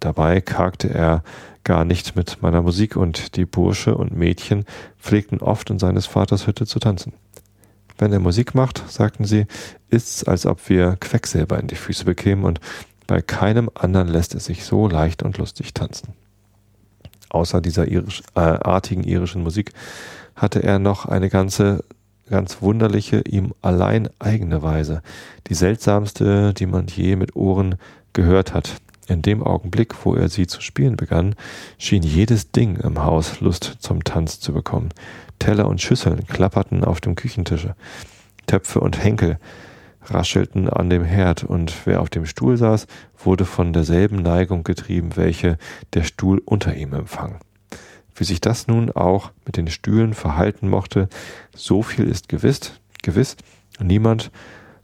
Dabei 0.01 0.41
kargte 0.41 0.89
er 0.89 1.23
gar 1.63 1.85
nicht 1.85 2.15
mit 2.15 2.41
meiner 2.41 2.61
Musik 2.61 2.97
und 2.97 3.37
die 3.37 3.45
Bursche 3.45 3.95
und 3.95 4.17
Mädchen 4.17 4.65
pflegten 4.99 5.39
oft 5.39 5.69
in 5.69 5.79
seines 5.79 6.07
Vaters 6.07 6.47
Hütte 6.47 6.65
zu 6.65 6.79
tanzen. 6.79 7.13
Wenn 7.97 8.11
er 8.11 8.19
Musik 8.19 8.55
macht, 8.55 8.83
sagten 8.89 9.25
sie, 9.25 9.45
ist's, 9.89 10.23
als 10.23 10.47
ob 10.47 10.69
wir 10.69 10.97
Quecksilber 10.99 11.59
in 11.59 11.67
die 11.67 11.75
Füße 11.75 12.03
bekämen 12.03 12.45
und 12.45 12.59
bei 13.05 13.21
keinem 13.21 13.69
anderen 13.75 14.07
lässt 14.07 14.33
es 14.33 14.45
sich 14.45 14.65
so 14.65 14.87
leicht 14.87 15.21
und 15.21 15.37
lustig 15.37 15.75
tanzen. 15.75 16.13
Außer 17.29 17.61
dieser 17.61 17.87
irisch, 17.87 18.23
äh, 18.33 18.39
artigen 18.39 19.03
irischen 19.03 19.43
Musik 19.43 19.71
hatte 20.35 20.63
er 20.63 20.79
noch 20.79 21.05
eine 21.05 21.29
ganze, 21.29 21.83
ganz 22.27 22.63
wunderliche, 22.63 23.21
ihm 23.21 23.53
allein 23.61 24.09
eigene 24.17 24.63
Weise, 24.63 25.03
die 25.47 25.53
seltsamste, 25.53 26.55
die 26.55 26.65
man 26.65 26.87
je 26.87 27.15
mit 27.15 27.35
Ohren 27.35 27.75
gehört 28.13 28.55
hat, 28.55 28.77
in 29.11 29.21
dem 29.21 29.43
Augenblick, 29.43 30.05
wo 30.05 30.15
er 30.15 30.29
sie 30.29 30.47
zu 30.47 30.61
spielen 30.61 30.95
begann, 30.95 31.35
schien 31.77 32.03
jedes 32.03 32.51
Ding 32.51 32.77
im 32.77 33.03
Haus 33.03 33.39
Lust 33.41 33.77
zum 33.79 34.03
Tanz 34.03 34.39
zu 34.39 34.53
bekommen. 34.53 34.89
Teller 35.39 35.67
und 35.67 35.81
Schüsseln 35.81 36.25
klapperten 36.27 36.83
auf 36.83 37.01
dem 37.01 37.15
Küchentische. 37.15 37.75
Töpfe 38.47 38.79
und 38.79 39.03
Henkel 39.03 39.37
raschelten 40.03 40.69
an 40.69 40.89
dem 40.89 41.03
Herd, 41.03 41.43
und 41.43 41.73
wer 41.85 42.01
auf 42.01 42.09
dem 42.09 42.25
Stuhl 42.25 42.57
saß, 42.57 42.87
wurde 43.23 43.45
von 43.45 43.73
derselben 43.73 44.17
Neigung 44.17 44.63
getrieben, 44.63 45.15
welche 45.15 45.57
der 45.93 46.03
Stuhl 46.03 46.41
unter 46.43 46.75
ihm 46.75 46.93
empfang. 46.93 47.39
Wie 48.15 48.23
sich 48.23 48.41
das 48.41 48.67
nun 48.67 48.91
auch 48.91 49.31
mit 49.45 49.57
den 49.57 49.67
Stühlen 49.67 50.13
verhalten 50.13 50.69
mochte, 50.69 51.07
so 51.55 51.81
viel 51.81 52.05
ist 52.05 52.29
gewiss, 52.29 52.73
gewiss, 53.03 53.37
niemand 53.79 54.31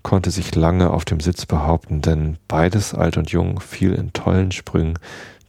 konnte 0.07 0.31
sich 0.31 0.55
lange 0.55 0.91
auf 0.91 1.03
dem 1.03 1.19
Sitz 1.19 1.45
behaupten, 1.45 2.01
denn 2.01 2.37
beides, 2.47 2.93
alt 2.93 3.17
und 3.17 3.29
jung, 3.29 3.59
fiel 3.59 3.91
in 3.91 4.13
tollen 4.13 4.53
Sprüngen 4.53 4.97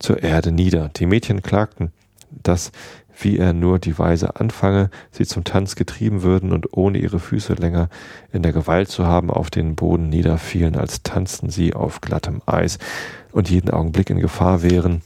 zur 0.00 0.20
Erde 0.24 0.50
nieder. 0.50 0.88
Die 0.96 1.06
Mädchen 1.06 1.42
klagten, 1.42 1.92
dass 2.28 2.72
wie 3.20 3.38
er 3.38 3.52
nur 3.52 3.78
die 3.78 3.96
Weise 4.00 4.34
anfange, 4.34 4.90
sie 5.12 5.26
zum 5.26 5.44
Tanz 5.44 5.76
getrieben 5.76 6.22
würden 6.22 6.52
und 6.52 6.76
ohne 6.76 6.98
ihre 6.98 7.20
Füße 7.20 7.54
länger 7.54 7.88
in 8.32 8.42
der 8.42 8.52
Gewalt 8.52 8.88
zu 8.88 9.06
haben, 9.06 9.30
auf 9.30 9.48
den 9.48 9.76
Boden 9.76 10.08
niederfielen, 10.08 10.74
als 10.74 11.04
tanzten 11.04 11.50
sie 11.50 11.72
auf 11.74 12.00
glattem 12.00 12.42
Eis 12.44 12.78
und 13.30 13.48
jeden 13.48 13.70
Augenblick 13.70 14.10
in 14.10 14.18
Gefahr 14.18 14.62
wären, 14.64 15.02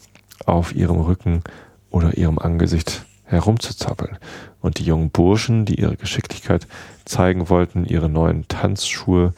auf 0.46 0.74
ihrem 0.74 1.00
Rücken 1.00 1.42
oder 1.90 2.16
ihrem 2.16 2.38
Angesicht 2.38 3.04
herumzuzappeln. 3.24 4.16
Und 4.62 4.78
die 4.78 4.84
jungen 4.84 5.10
Burschen, 5.10 5.66
die 5.66 5.78
ihre 5.78 5.96
Geschicklichkeit 5.96 6.66
zeigen 7.04 7.48
wollten, 7.48 7.84
ihre 7.84 8.08
neuen 8.08 8.46
Tanzschuhe, 8.48 9.34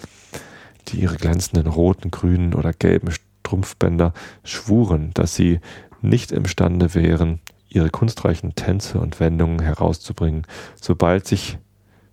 die 0.88 1.00
ihre 1.00 1.16
glänzenden 1.16 1.66
roten, 1.66 2.10
grünen 2.10 2.54
oder 2.54 2.72
gelben 2.72 3.10
Strumpfbänder 3.10 4.12
schwuren, 4.42 5.10
dass 5.14 5.34
sie 5.34 5.60
nicht 6.00 6.32
imstande 6.32 6.94
wären, 6.94 7.40
ihre 7.68 7.90
kunstreichen 7.90 8.54
Tänze 8.54 9.00
und 9.00 9.20
Wendungen 9.20 9.60
herauszubringen, 9.60 10.46
sobald 10.80 11.26
sich, 11.26 11.58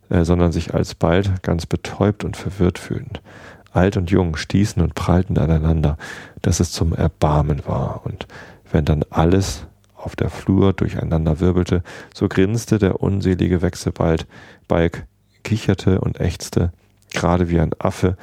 äh, 0.09 0.23
sondern 0.23 0.51
sich 0.51 0.73
alsbald 0.73 1.43
ganz 1.43 1.65
betäubt 1.65 2.23
und 2.23 2.37
verwirrt 2.37 2.79
fühlend. 2.79 3.21
Alt 3.71 3.95
und 3.95 4.11
jung 4.11 4.35
stießen 4.35 4.81
und 4.81 4.95
prallten 4.95 5.37
aneinander, 5.37 5.97
dass 6.41 6.59
es 6.59 6.71
zum 6.71 6.93
Erbarmen 6.93 7.65
war, 7.65 8.05
und 8.05 8.27
wenn 8.71 8.85
dann 8.85 9.03
alles 9.09 9.65
auf 9.95 10.15
der 10.15 10.29
Flur 10.29 10.73
durcheinander 10.73 11.39
wirbelte, 11.39 11.83
so 12.13 12.27
grinste 12.27 12.79
der 12.79 13.01
unselige 13.01 13.61
Wechselbalg, 13.61 14.25
Balk 14.67 15.05
kicherte 15.43 16.01
und 16.01 16.19
ächzte, 16.19 16.71
gerade 17.13 17.49
wie 17.49 17.59
ein 17.59 17.71
Affe, 17.79 18.17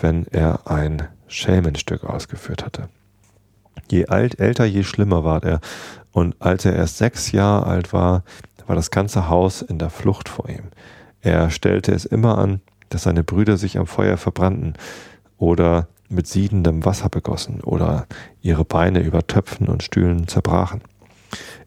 wenn 0.00 0.26
er 0.26 0.70
ein 0.70 1.08
Schelmenstück 1.28 2.04
ausgeführt 2.04 2.64
hatte. 2.64 2.88
Je 3.90 4.06
alt, 4.06 4.38
älter, 4.38 4.64
je 4.64 4.82
schlimmer 4.82 5.24
war 5.24 5.42
er, 5.42 5.60
und 6.12 6.40
als 6.40 6.64
er 6.64 6.74
erst 6.74 6.98
sechs 6.98 7.32
Jahre 7.32 7.66
alt 7.66 7.92
war, 7.92 8.22
war 8.66 8.76
das 8.76 8.90
ganze 8.90 9.28
Haus 9.28 9.62
in 9.62 9.78
der 9.78 9.90
Flucht 9.90 10.28
vor 10.28 10.48
ihm. 10.48 10.70
Er 11.20 11.50
stellte 11.50 11.92
es 11.92 12.04
immer 12.04 12.38
an, 12.38 12.60
dass 12.88 13.02
seine 13.02 13.24
Brüder 13.24 13.56
sich 13.56 13.78
am 13.78 13.86
Feuer 13.86 14.16
verbrannten 14.16 14.74
oder 15.38 15.88
mit 16.08 16.26
siedendem 16.26 16.84
Wasser 16.84 17.08
begossen 17.08 17.60
oder 17.60 18.06
ihre 18.40 18.64
Beine 18.64 19.00
über 19.00 19.26
Töpfen 19.26 19.68
und 19.68 19.82
Stühlen 19.82 20.28
zerbrachen. 20.28 20.82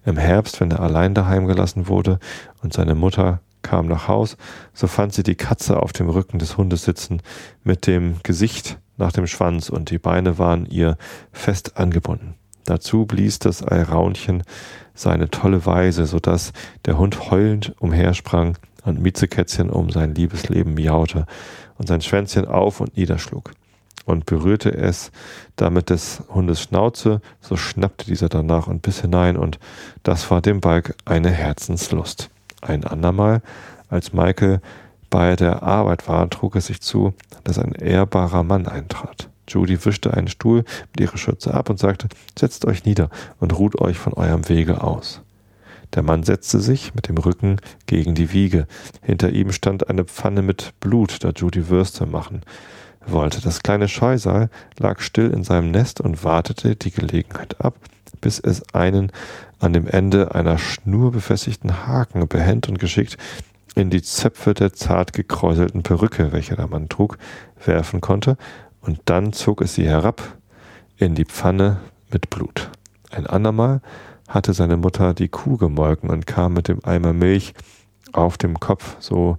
Im 0.06 0.18
Herbst, 0.18 0.62
wenn 0.62 0.72
er 0.72 0.80
allein 0.80 1.14
daheim 1.14 1.48
gelassen 1.48 1.88
wurde 1.88 2.20
und 2.64 2.72
seine 2.72 2.96
Mutter 2.96 3.42
kam 3.62 3.88
nach 3.88 4.08
Haus, 4.08 4.38
so 4.74 4.88
fand 4.88 5.14
sie 5.14 5.24
die 5.24 5.36
Katze 5.36 5.82
auf 5.82 5.94
dem 5.94 6.10
Rücken 6.10 6.40
des 6.40 6.58
Hundes 6.58 6.84
sitzen, 6.84 7.22
mit 7.64 7.88
dem 7.88 8.16
Gesicht 8.24 8.80
nach 8.98 9.12
dem 9.12 9.28
Schwanz 9.28 9.70
und 9.70 9.92
die 9.92 10.00
Beine 10.00 10.38
waren 10.38 10.66
ihr 10.66 10.98
fest 11.32 11.78
angebunden. 11.78 12.36
Dazu 12.66 13.06
blies 13.06 13.40
das 13.40 13.66
Eiraunchen 13.66 14.44
seine 14.94 15.30
tolle 15.30 15.66
Weise, 15.66 16.06
so 16.06 16.20
dass 16.20 16.52
der 16.86 16.98
Hund 16.98 17.32
heulend 17.32 17.74
umhersprang 17.80 18.58
und 18.84 19.02
Miezekätzchen 19.02 19.70
um 19.70 19.90
sein 19.90 20.16
liebes 20.16 20.50
Leben 20.50 20.74
miaute 20.74 21.26
und 21.78 21.88
sein 21.88 22.02
Schwänzchen 22.02 22.46
auf 22.46 22.82
und 22.82 22.98
niederschlug. 22.98 23.52
Und 24.06 24.26
berührte 24.26 24.74
es 24.74 25.12
damit 25.56 25.90
des 25.90 26.24
Hundes 26.30 26.62
Schnauze, 26.62 27.22
so 27.42 27.58
schnappte 27.58 28.06
dieser 28.06 28.30
danach 28.30 28.68
und 28.68 28.82
biss 28.82 29.02
hinein, 29.02 29.38
und 29.38 29.60
das 30.04 30.32
war 30.32 30.42
dem 30.42 30.62
Balk 30.62 30.96
eine 31.06 31.30
Herzenslust. 31.30 32.30
Ein 32.62 32.84
andermal, 32.84 33.42
als 33.90 34.14
Maike 34.14 34.62
bei 35.10 35.36
der 35.36 35.64
Arbeit 35.64 36.08
war, 36.08 36.30
trug 36.30 36.56
es 36.56 36.68
sich 36.68 36.82
zu, 36.82 37.14
dass 37.44 37.60
ein 37.60 37.74
ehrbarer 37.74 38.44
Mann 38.44 38.68
eintrat. 38.68 39.30
Judy 39.48 39.86
wischte 39.86 40.14
einen 40.14 40.28
Stuhl 40.28 40.64
mit 40.92 41.00
ihrer 41.00 41.18
Schürze 41.18 41.54
ab 41.54 41.70
und 41.70 41.80
sagte, 41.80 42.10
setzt 42.38 42.66
euch 42.66 42.84
nieder 42.84 43.10
und 43.40 43.58
ruht 43.58 43.80
euch 43.80 43.98
von 43.98 44.14
eurem 44.14 44.50
Wege 44.50 44.84
aus. 44.84 45.22
Der 45.94 46.04
Mann 46.04 46.24
setzte 46.24 46.60
sich 46.60 46.94
mit 46.96 47.08
dem 47.08 47.18
Rücken 47.18 47.58
gegen 47.86 48.14
die 48.14 48.34
Wiege. 48.34 48.68
Hinter 49.02 49.30
ihm 49.30 49.54
stand 49.54 49.90
eine 49.90 50.04
Pfanne 50.04 50.42
mit 50.42 50.74
Blut, 50.82 51.24
da 51.24 51.30
Judy 51.30 51.70
Würste 51.70 52.06
machen 52.06 52.42
wollte. 53.06 53.42
Das 53.42 53.64
kleine 53.64 53.88
Scheusal 53.88 54.50
lag 54.78 55.00
still 55.00 55.32
in 55.32 55.46
seinem 55.46 55.72
Nest 55.72 56.02
und 56.02 56.26
wartete 56.26 56.76
die 56.76 56.92
Gelegenheit 56.92 57.62
ab, 57.62 57.76
bis 58.20 58.40
es 58.40 58.74
einen 58.74 59.14
an 59.60 59.74
dem 59.74 59.88
Ende 59.88 60.36
einer 60.36 60.58
Schnur 60.58 61.12
befestigten 61.12 61.88
Haken 61.88 62.28
behend 62.28 62.70
und 62.70 62.80
geschickt 62.80 63.18
in 63.76 63.90
die 63.90 64.02
Zöpfe 64.02 64.54
der 64.54 64.74
zart 64.74 65.14
gekräuselten 65.14 65.84
Perücke, 65.84 66.32
welche 66.32 66.56
der 66.56 66.68
Mann 66.68 66.90
trug, 66.90 67.18
werfen 67.64 68.02
konnte. 68.02 68.38
Und 68.82 69.02
dann 69.06 69.34
zog 69.34 69.62
es 69.62 69.76
sie 69.76 69.88
herab 69.88 70.22
in 70.98 71.16
die 71.16 71.26
Pfanne 71.26 71.78
mit 72.12 72.30
Blut. 72.30 72.72
Ein 73.12 73.28
andermal 73.28 73.82
hatte 74.28 74.54
seine 74.54 74.78
Mutter 74.78 75.14
die 75.14 75.30
Kuh 75.30 75.58
gemolken 75.58 76.10
und 76.10 76.28
kam 76.28 76.54
mit 76.54 76.68
dem 76.68 76.84
Eimer 76.84 77.14
Milch 77.14 77.54
auf 78.14 78.38
dem 78.38 78.60
Kopf, 78.60 78.98
so 79.00 79.38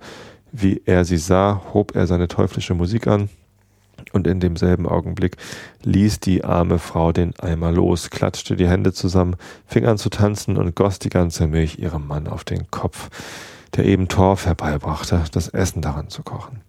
wie 0.53 0.83
er 0.87 1.05
sie 1.05 1.19
sah, 1.19 1.63
hob 1.75 1.95
er 1.95 2.07
seine 2.07 2.29
teuflische 2.29 2.75
Musik 2.75 3.07
an, 3.07 3.29
und 4.13 4.27
in 4.27 4.41
demselben 4.41 4.87
Augenblick 4.87 5.37
ließ 5.83 6.21
die 6.21 6.45
arme 6.45 6.79
Frau 6.79 7.13
den 7.13 7.39
Eimer 7.39 7.73
los, 7.73 8.11
klatschte 8.11 8.57
die 8.57 8.69
Hände 8.69 8.93
zusammen, 8.93 9.37
fing 9.67 9.87
an 9.87 9.99
zu 9.99 10.11
tanzen 10.11 10.57
und 10.57 10.75
goss 10.75 10.99
die 10.99 11.09
ganze 11.09 11.47
Milch 11.47 11.79
ihrem 11.79 12.07
Mann 12.07 12.27
auf 12.27 12.45
den 12.45 12.71
Kopf, 12.71 13.11
der 13.77 13.85
eben 13.85 14.09
Torf 14.09 14.47
herbeibrachte, 14.47 15.25
das 15.33 15.49
Essen 15.49 15.83
daran 15.83 16.09
zu 16.09 16.23
kochen. 16.23 16.61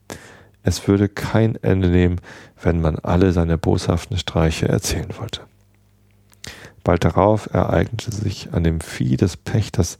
Es 0.63 0.87
würde 0.87 1.07
kein 1.07 1.55
Ende 1.55 1.89
nehmen, 1.89 2.19
wenn 2.61 2.81
man 2.81 2.97
alle 2.97 3.31
seine 3.31 3.57
boshaften 3.57 4.17
Streiche 4.17 4.67
erzählen 4.67 5.09
wollte. 5.17 5.41
Bald 6.83 7.03
darauf 7.03 7.53
ereignete 7.53 8.11
sich 8.11 8.53
an 8.53 8.63
dem 8.63 8.81
Vieh 8.81 9.17
des 9.17 9.37
Pächters 9.37 9.97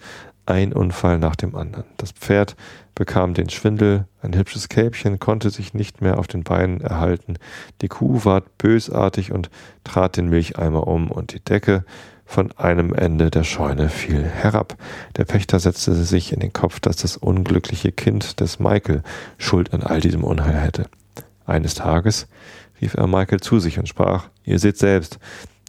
ein 0.49 0.73
Unfall 0.73 1.19
nach 1.19 1.35
dem 1.35 1.55
anderen. 1.55 1.85
Das 1.97 2.11
Pferd 2.11 2.55
bekam 2.95 3.33
den 3.33 3.49
Schwindel, 3.49 4.05
ein 4.21 4.35
hübsches 4.35 4.67
Kälbchen 4.67 5.19
konnte 5.19 5.49
sich 5.49 5.73
nicht 5.73 6.01
mehr 6.01 6.17
auf 6.17 6.27
den 6.27 6.43
Beinen 6.43 6.81
erhalten, 6.81 7.35
die 7.81 7.87
Kuh 7.87 8.25
ward 8.25 8.57
bösartig 8.57 9.31
und 9.31 9.49
trat 9.83 10.17
den 10.17 10.29
Milcheimer 10.29 10.87
um, 10.87 11.11
und 11.11 11.33
die 11.33 11.39
Decke 11.39 11.85
von 12.25 12.51
einem 12.57 12.93
Ende 12.93 13.31
der 13.31 13.43
Scheune 13.43 13.89
fiel 13.89 14.23
herab. 14.23 14.75
Der 15.17 15.25
Pächter 15.25 15.59
setzte 15.59 15.95
sich 15.95 16.31
in 16.31 16.39
den 16.39 16.53
Kopf, 16.53 16.79
dass 16.79 16.97
das 16.97 17.17
unglückliche 17.17 17.91
Kind 17.91 18.39
des 18.39 18.59
Michael 18.59 19.01
Schuld 19.37 19.73
an 19.73 19.81
all 19.81 19.99
diesem 19.99 20.23
Unheil 20.23 20.55
hätte. 20.55 20.85
Eines 21.45 21.73
Tages 21.73 22.27
rief 22.81 22.93
er 22.93 23.07
Michael 23.07 23.39
zu 23.39 23.59
sich 23.59 23.79
und 23.79 23.87
sprach, 23.87 24.29
ihr 24.43 24.59
seht 24.59 24.77
selbst, 24.77 25.19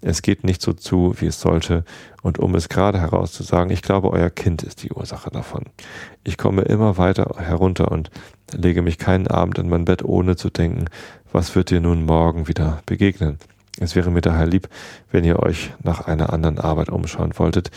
es 0.02 0.22
geht 0.22 0.44
nicht 0.44 0.62
so 0.62 0.72
zu, 0.72 1.14
wie 1.18 1.26
es 1.26 1.40
sollte, 1.40 1.84
und 2.22 2.38
um 2.38 2.54
es 2.54 2.68
gerade 2.68 2.98
herauszusagen, 3.00 3.72
ich 3.72 3.82
glaube, 3.82 4.10
euer 4.10 4.30
Kind 4.30 4.62
ist 4.62 4.82
die 4.82 4.92
Ursache 4.92 5.30
davon. 5.30 5.64
Ich 6.24 6.38
komme 6.38 6.62
immer 6.62 6.98
weiter 6.98 7.36
herunter 7.38 7.90
und 7.90 8.10
lege 8.52 8.82
mich 8.82 8.98
keinen 8.98 9.26
Abend 9.26 9.58
in 9.58 9.68
mein 9.68 9.84
Bett, 9.84 10.04
ohne 10.04 10.36
zu 10.36 10.50
denken, 10.50 10.86
was 11.32 11.54
wird 11.54 11.70
dir 11.70 11.80
nun 11.80 12.04
morgen 12.04 12.48
wieder 12.48 12.82
begegnen. 12.86 13.38
Es 13.78 13.94
wäre 13.94 14.10
mir 14.10 14.20
daher 14.20 14.46
lieb, 14.46 14.68
wenn 15.10 15.24
ihr 15.24 15.38
euch 15.38 15.72
nach 15.82 16.06
einer 16.06 16.32
anderen 16.32 16.58
Arbeit 16.58 16.90
umschauen 16.90 17.38
wolltet. 17.38 17.70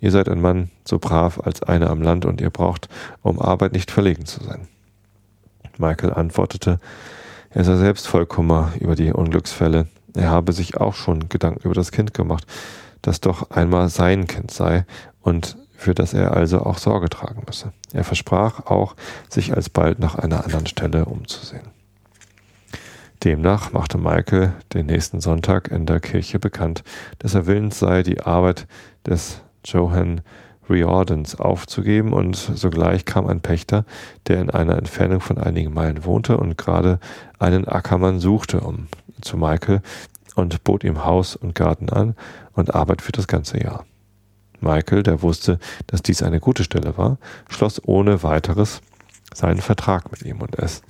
Ihr 0.00 0.10
seid 0.10 0.28
ein 0.28 0.40
Mann 0.40 0.70
so 0.84 0.98
brav 0.98 1.40
als 1.40 1.62
einer 1.62 1.90
am 1.90 2.02
Land 2.02 2.24
und 2.24 2.40
ihr 2.40 2.50
braucht, 2.50 2.88
um 3.22 3.40
Arbeit 3.40 3.72
nicht 3.72 3.90
verlegen 3.90 4.26
zu 4.26 4.42
sein. 4.44 4.68
Michael 5.78 6.12
antwortete, 6.12 6.80
er 7.50 7.64
sei 7.64 7.76
selbst 7.76 8.06
voll 8.06 8.26
Kummer 8.26 8.72
über 8.78 8.94
die 8.94 9.12
Unglücksfälle. 9.12 9.86
Er 10.18 10.30
habe 10.30 10.52
sich 10.52 10.76
auch 10.76 10.94
schon 10.94 11.28
Gedanken 11.28 11.62
über 11.64 11.74
das 11.74 11.92
Kind 11.92 12.12
gemacht, 12.12 12.44
das 13.02 13.20
doch 13.20 13.50
einmal 13.50 13.88
sein 13.88 14.26
Kind 14.26 14.50
sei 14.50 14.84
und 15.20 15.56
für 15.76 15.94
das 15.94 16.12
er 16.12 16.36
also 16.36 16.60
auch 16.62 16.78
Sorge 16.78 17.08
tragen 17.08 17.44
müsse. 17.46 17.72
Er 17.92 18.02
versprach 18.02 18.66
auch, 18.66 18.96
sich 19.28 19.54
alsbald 19.54 20.00
nach 20.00 20.16
einer 20.16 20.44
anderen 20.44 20.66
Stelle 20.66 21.04
umzusehen. 21.04 21.68
Demnach 23.22 23.72
machte 23.72 23.96
Michael 23.96 24.54
den 24.74 24.86
nächsten 24.86 25.20
Sonntag 25.20 25.68
in 25.70 25.86
der 25.86 26.00
Kirche 26.00 26.40
bekannt, 26.40 26.82
dass 27.20 27.34
er 27.34 27.46
willens 27.46 27.78
sei, 27.78 28.02
die 28.02 28.20
Arbeit 28.20 28.66
des 29.06 29.40
Johann 29.64 30.22
Riordans 30.68 31.36
aufzugeben 31.36 32.12
und 32.12 32.36
sogleich 32.36 33.04
kam 33.04 33.26
ein 33.26 33.40
Pächter, 33.40 33.84
der 34.26 34.40
in 34.40 34.50
einer 34.50 34.76
Entfernung 34.76 35.20
von 35.20 35.38
einigen 35.38 35.72
Meilen 35.72 36.04
wohnte 36.04 36.36
und 36.36 36.58
gerade 36.58 37.00
einen 37.38 37.66
Ackermann 37.66 38.20
suchte, 38.20 38.60
um 38.60 38.88
zu 39.20 39.36
Michael 39.36 39.82
und 40.34 40.62
bot 40.64 40.84
ihm 40.84 41.04
Haus 41.04 41.36
und 41.36 41.54
Garten 41.54 41.90
an 41.90 42.14
und 42.52 42.74
Arbeit 42.74 43.02
für 43.02 43.12
das 43.12 43.26
ganze 43.26 43.60
Jahr. 43.62 43.84
Michael, 44.60 45.02
der 45.02 45.22
wusste, 45.22 45.58
dass 45.86 46.02
dies 46.02 46.22
eine 46.22 46.40
gute 46.40 46.64
Stelle 46.64 46.96
war, 46.96 47.18
schloss 47.48 47.80
ohne 47.84 48.22
weiteres 48.22 48.80
seinen 49.34 49.60
Vertrag 49.60 50.10
mit 50.10 50.22
ihm 50.22 50.40
und 50.40 50.58
es 50.58 50.82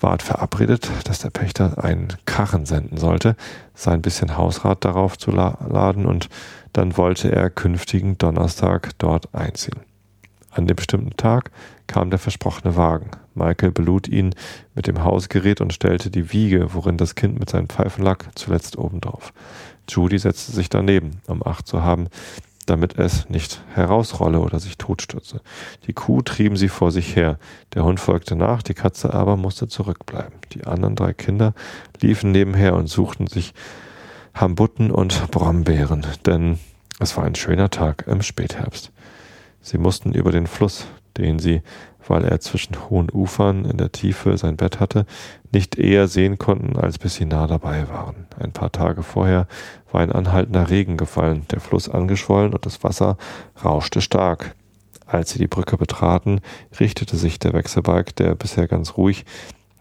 ward 0.00 0.22
verabredet, 0.22 0.90
dass 1.04 1.20
der 1.20 1.30
Pächter 1.30 1.82
einen 1.82 2.08
Karren 2.26 2.66
senden 2.66 2.98
sollte, 2.98 3.36
sein 3.74 4.02
bisschen 4.02 4.36
Hausrat 4.36 4.84
darauf 4.84 5.16
zu 5.16 5.30
laden 5.30 6.06
und 6.06 6.28
dann 6.76 6.98
wollte 6.98 7.32
er 7.32 7.48
künftigen 7.48 8.18
Donnerstag 8.18 8.90
dort 8.98 9.34
einziehen. 9.34 9.80
An 10.50 10.66
dem 10.66 10.76
bestimmten 10.76 11.16
Tag 11.16 11.50
kam 11.86 12.10
der 12.10 12.18
versprochene 12.18 12.76
Wagen. 12.76 13.10
Michael 13.34 13.72
belud 13.72 14.08
ihn 14.08 14.34
mit 14.74 14.86
dem 14.86 15.02
Hausgerät 15.02 15.62
und 15.62 15.72
stellte 15.72 16.10
die 16.10 16.32
Wiege, 16.32 16.74
worin 16.74 16.98
das 16.98 17.14
Kind 17.14 17.38
mit 17.38 17.48
seinen 17.48 17.68
Pfeifen 17.68 18.04
lag, 18.04 18.24
zuletzt 18.34 18.76
obendrauf. 18.76 19.32
Judy 19.88 20.18
setzte 20.18 20.52
sich 20.52 20.68
daneben, 20.68 21.22
um 21.26 21.46
Acht 21.46 21.66
zu 21.66 21.82
haben, 21.82 22.08
damit 22.66 22.98
es 22.98 23.28
nicht 23.30 23.62
herausrolle 23.72 24.40
oder 24.40 24.60
sich 24.60 24.76
totstürze. 24.76 25.40
Die 25.86 25.94
Kuh 25.94 26.20
trieben 26.20 26.56
sie 26.56 26.68
vor 26.68 26.90
sich 26.90 27.16
her. 27.16 27.38
Der 27.72 27.84
Hund 27.84 28.00
folgte 28.00 28.36
nach, 28.36 28.62
die 28.62 28.74
Katze 28.74 29.14
aber 29.14 29.38
musste 29.38 29.66
zurückbleiben. 29.68 30.34
Die 30.52 30.64
anderen 30.64 30.94
drei 30.94 31.14
Kinder 31.14 31.54
liefen 32.02 32.32
nebenher 32.32 32.74
und 32.74 32.88
suchten 32.88 33.28
sich 33.28 33.54
Hambutten 34.36 34.90
und 34.90 35.30
Brombeeren, 35.30 36.06
denn 36.26 36.58
es 37.00 37.16
war 37.16 37.24
ein 37.24 37.34
schöner 37.34 37.70
Tag 37.70 38.04
im 38.06 38.20
Spätherbst. 38.20 38.92
Sie 39.62 39.78
mussten 39.78 40.12
über 40.12 40.30
den 40.30 40.46
Fluss, 40.46 40.86
den 41.16 41.38
sie, 41.38 41.62
weil 42.06 42.22
er 42.22 42.38
zwischen 42.40 42.90
hohen 42.90 43.08
Ufern 43.10 43.64
in 43.64 43.78
der 43.78 43.92
Tiefe 43.92 44.36
sein 44.36 44.58
Bett 44.58 44.78
hatte, 44.78 45.06
nicht 45.52 45.78
eher 45.78 46.06
sehen 46.06 46.36
konnten, 46.36 46.76
als 46.76 46.98
bis 46.98 47.14
sie 47.14 47.24
nah 47.24 47.46
dabei 47.46 47.88
waren. 47.88 48.26
Ein 48.38 48.52
paar 48.52 48.70
Tage 48.70 49.02
vorher 49.02 49.48
war 49.90 50.02
ein 50.02 50.12
anhaltender 50.12 50.68
Regen 50.68 50.98
gefallen, 50.98 51.46
der 51.50 51.60
Fluss 51.60 51.88
angeschwollen 51.88 52.52
und 52.52 52.66
das 52.66 52.84
Wasser 52.84 53.16
rauschte 53.64 54.02
stark. 54.02 54.54
Als 55.06 55.30
sie 55.30 55.38
die 55.38 55.48
Brücke 55.48 55.78
betraten, 55.78 56.42
richtete 56.78 57.16
sich 57.16 57.38
der 57.38 57.54
Wechselbalg, 57.54 58.14
der 58.16 58.34
bisher 58.34 58.68
ganz 58.68 58.98
ruhig 58.98 59.24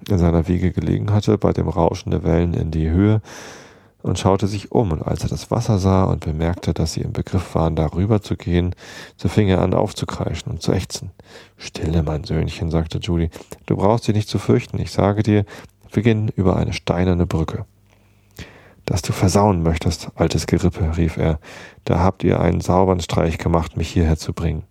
in 0.08 0.18
seiner 0.18 0.48
Wiege 0.48 0.72
gelegen 0.72 1.12
hatte, 1.12 1.38
bei 1.38 1.52
dem 1.52 1.68
Rauschen 1.68 2.12
der 2.12 2.24
Wellen 2.24 2.54
in 2.54 2.72
die 2.72 2.90
Höhe 2.90 3.22
und 4.06 4.20
schaute 4.20 4.46
sich 4.46 4.72
um, 4.72 4.92
und 4.92 5.02
als 5.02 5.24
er 5.24 5.30
das 5.30 5.50
Wasser 5.50 5.80
sah 5.80 6.04
und 6.04 6.24
bemerkte, 6.24 6.76
dass 6.76 6.94
sie 6.94 7.02
im 7.02 7.12
Begriff 7.12 7.56
waren, 7.56 7.76
darüber 7.76 8.22
zu 8.22 8.36
gehen, 8.36 8.76
so 9.18 9.30
fing 9.30 9.48
er 9.48 9.62
an 9.62 9.74
aufzukreischen 9.74 10.52
und 10.52 10.62
zu 10.62 10.74
ächzen. 10.74 11.10
Stille, 11.58 12.04
mein 12.04 12.24
Söhnchen, 12.24 12.70
sagte 12.70 13.00
Judy, 13.00 13.32
du 13.66 13.78
brauchst 13.78 14.08
dich 14.08 14.14
nicht 14.14 14.30
zu 14.30 14.38
fürchten, 14.38 14.80
ich 14.80 14.92
sage 14.92 15.24
dir, 15.24 15.44
wir 15.92 16.04
gehen 16.04 16.30
über 16.36 16.56
eine 16.56 16.74
steinerne 16.74 17.26
Brücke. 17.26 17.66
Dass 18.86 19.02
du 19.02 19.12
versauen 19.12 19.64
möchtest, 19.64 20.10
altes 20.14 20.46
Gerippe, 20.46 20.98
rief 20.98 21.18
er, 21.18 21.40
da 21.84 22.00
habt 22.02 22.24
ihr 22.24 22.40
einen 22.40 22.62
sauberen 22.62 23.00
Streich 23.00 23.40
gemacht, 23.40 23.76
mich 23.76 23.90
hierher 23.90 24.18
zu 24.18 24.34
bringen. 24.34 24.66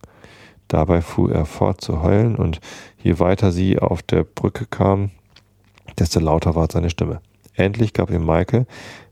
Dabei 0.68 1.02
fuhr 1.02 1.32
er 1.32 1.44
fort 1.44 1.80
zu 1.80 2.02
heulen, 2.02 2.36
und 2.36 2.60
je 3.02 3.18
weiter 3.18 3.50
sie 3.50 3.80
auf 3.80 4.00
der 4.02 4.22
Brücke 4.22 4.66
kam, 4.66 5.10
desto 5.98 6.20
lauter 6.20 6.54
ward 6.54 6.70
seine 6.70 6.88
Stimme. 6.88 7.20
Endlich 7.54 7.92
gab 7.92 8.10
ihm 8.10 8.26
Michael, 8.26 8.66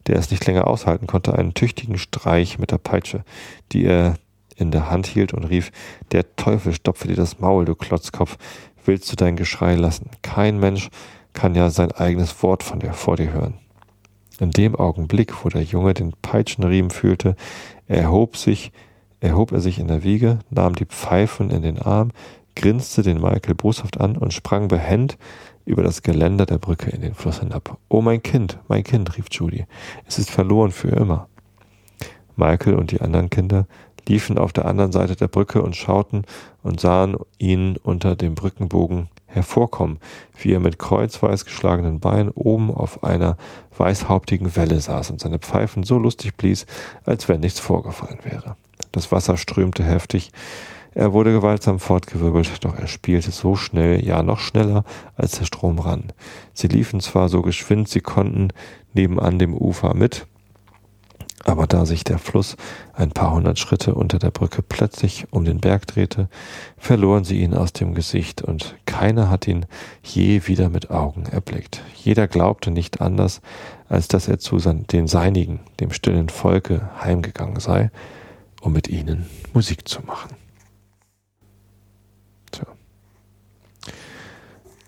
der 0.07 0.17
es 0.17 0.31
nicht 0.31 0.45
länger 0.47 0.67
aushalten 0.67 1.07
konnte, 1.07 1.37
einen 1.37 1.55
tüchtigen 1.55 1.99
Streich 1.99 2.59
mit 2.59 2.71
der 2.71 2.79
Peitsche, 2.79 3.25
die 3.73 3.85
er 3.85 4.15
in 4.57 4.71
der 4.71 4.91
Hand 4.91 5.07
hielt 5.07 5.33
und 5.33 5.45
rief, 5.45 5.73
der 6.13 6.37
Teufel 6.37 6.75
stopfe 6.75 7.09
dir 7.09 7.17
das 7.17 7.39
Maul, 7.39 7.65
du 7.65 7.75
Klotzkopf, 7.75 8.37
willst 8.85 9.11
du 9.11 9.17
dein 9.17 9.37
Geschrei 9.37 9.75
lassen? 9.77 10.11
Kein 10.23 10.59
Mensch 10.59 10.91
kann 11.33 11.55
ja 11.55 11.71
sein 11.71 11.93
eigenes 11.93 12.43
Wort 12.43 12.63
von 12.63 12.81
dir 12.81 12.93
vor 12.93 13.17
dir 13.17 13.33
hören. 13.33 13.55
In 14.39 14.51
dem 14.51 14.75
Augenblick, 14.75 15.45
wo 15.45 15.49
der 15.49 15.63
Junge 15.63 15.95
den 15.95 16.13
Peitschenriemen 16.21 16.91
fühlte, 16.91 17.37
erhob 17.87 18.37
sich, 18.37 18.73
erhob 19.21 19.53
er 19.53 19.61
sich 19.61 19.79
in 19.79 19.89
der 19.89 20.03
Wiege, 20.03 20.41
nahm 20.51 20.75
die 20.75 20.87
Pfeifen 20.87 21.51
in 21.51 21.63
den 21.63 21.79
Arm, 21.79 22.11
grinste 22.57 23.03
den 23.03 23.21
Michael 23.21 23.55
boshaft 23.55 24.01
an 24.01 24.17
und 24.17 24.33
sprang 24.33 24.69
behend 24.69 25.17
über 25.65 25.83
das 25.83 26.03
Geländer 26.03 26.47
der 26.47 26.59
Brücke 26.59 26.91
in 26.91 27.01
den 27.01 27.15
Fluss 27.15 27.41
hinab. 27.41 27.79
Oh 27.89 28.01
mein 28.01 28.23
Kind, 28.23 28.59
mein 28.69 28.85
Kind, 28.85 29.17
rief 29.17 29.27
Judy, 29.31 29.67
es 30.07 30.19
ist 30.19 30.31
verloren 30.31 30.73
für 30.73 30.89
immer. 30.89 31.29
Michael 32.37 32.75
und 32.75 32.91
die 32.91 33.01
anderen 33.01 33.31
Kinder 33.31 33.67
liefen 34.09 34.39
auf 34.39 34.53
der 34.53 34.65
anderen 34.65 34.93
Seite 34.93 35.17
der 35.17 35.29
Brücke 35.29 35.63
und 35.63 35.77
schauten 35.77 36.25
und 36.63 36.81
sahen 36.81 37.17
ihn 37.39 37.77
unter 37.83 38.17
dem 38.17 38.35
Brückenbogen 38.35 39.09
hervorkommen, 39.27 39.99
wie 40.41 40.53
er 40.53 40.61
mit 40.61 40.79
kreuzweis 40.79 41.45
geschlagenen 41.45 42.01
Beinen 42.01 42.31
oben 42.31 42.71
auf 42.73 43.05
einer 43.05 43.37
weißhauptigen 43.77 44.57
Welle 44.57 44.81
saß 44.81 45.11
und 45.11 45.21
seine 45.21 45.39
Pfeifen 45.39 45.85
so 45.85 45.99
lustig 45.99 46.37
blies, 46.37 46.67
als 47.05 47.29
wenn 47.29 47.41
nichts 47.41 47.61
vorgefallen 47.61 48.19
wäre. 48.25 48.57
Das 48.91 49.11
Wasser 49.11 49.37
strömte 49.37 49.85
heftig, 49.85 50.33
er 50.95 51.13
wurde 51.13 51.33
gewaltsam 51.33 51.79
fortgewirbelt, 51.79 52.65
doch 52.65 52.77
er 52.79 52.87
spielte 52.87 53.31
so 53.31 53.57
schnell, 53.57 54.05
ja 54.05 54.23
noch 54.23 54.39
schneller, 54.39 54.85
als 55.17 55.39
der 55.39 55.45
Strom 55.45 55.79
rann. 55.79 56.13
Sie 56.53 56.69
liefen 56.69 57.01
zwar 57.01 57.29
so 57.29 57.43
geschwind 57.43 57.89
sie 57.89 58.01
konnten 58.01 58.49
nebenan 58.93 59.39
dem 59.39 59.55
Ufer 59.55 59.95
mit, 59.95 60.27
aber 61.45 61.67
da 61.67 61.87
sich 61.87 62.05
der 62.05 62.19
Fluss 62.19 62.57
ein 62.93 63.11
paar 63.11 63.33
hundert 63.33 63.59
Schritte 63.59 63.95
unter 63.95 64.19
der 64.19 64.31
Brücke 64.31 64.63
plötzlich 64.63 65.27
um 65.31 65.45
den 65.45 65.61
Berg 65.61 65.87
drehte, 65.87 66.29
verloren 66.77 67.25
sie 67.25 67.41
ihn 67.41 67.55
aus 67.55 67.73
dem 67.73 67.95
Gesicht, 67.95 68.43
und 68.43 68.77
keiner 68.87 69.29
hat 69.29 69.49
ihn 69.49 69.67
je 70.03 70.47
wieder 70.47 70.69
mit 70.69 70.91
Augen 70.91 71.27
erblickt. 71.27 71.83
Jeder 71.97 72.29
glaubte 72.29 72.71
nicht 72.71 73.01
anders, 73.01 73.41
als 73.89 74.09
dass 74.09 74.29
er 74.29 74.39
zu 74.39 74.59
den 74.59 75.09
Seinigen, 75.09 75.61
dem 75.81 75.93
stillen 75.93 76.29
Volke, 76.29 76.91
heimgegangen 77.01 77.61
sei, 77.61 77.91
um 78.61 78.73
mit 78.73 78.89
ihnen 78.89 79.27
Musik 79.53 79.89
zu 79.89 80.01
machen. 80.03 80.37
Tja. 82.53 82.67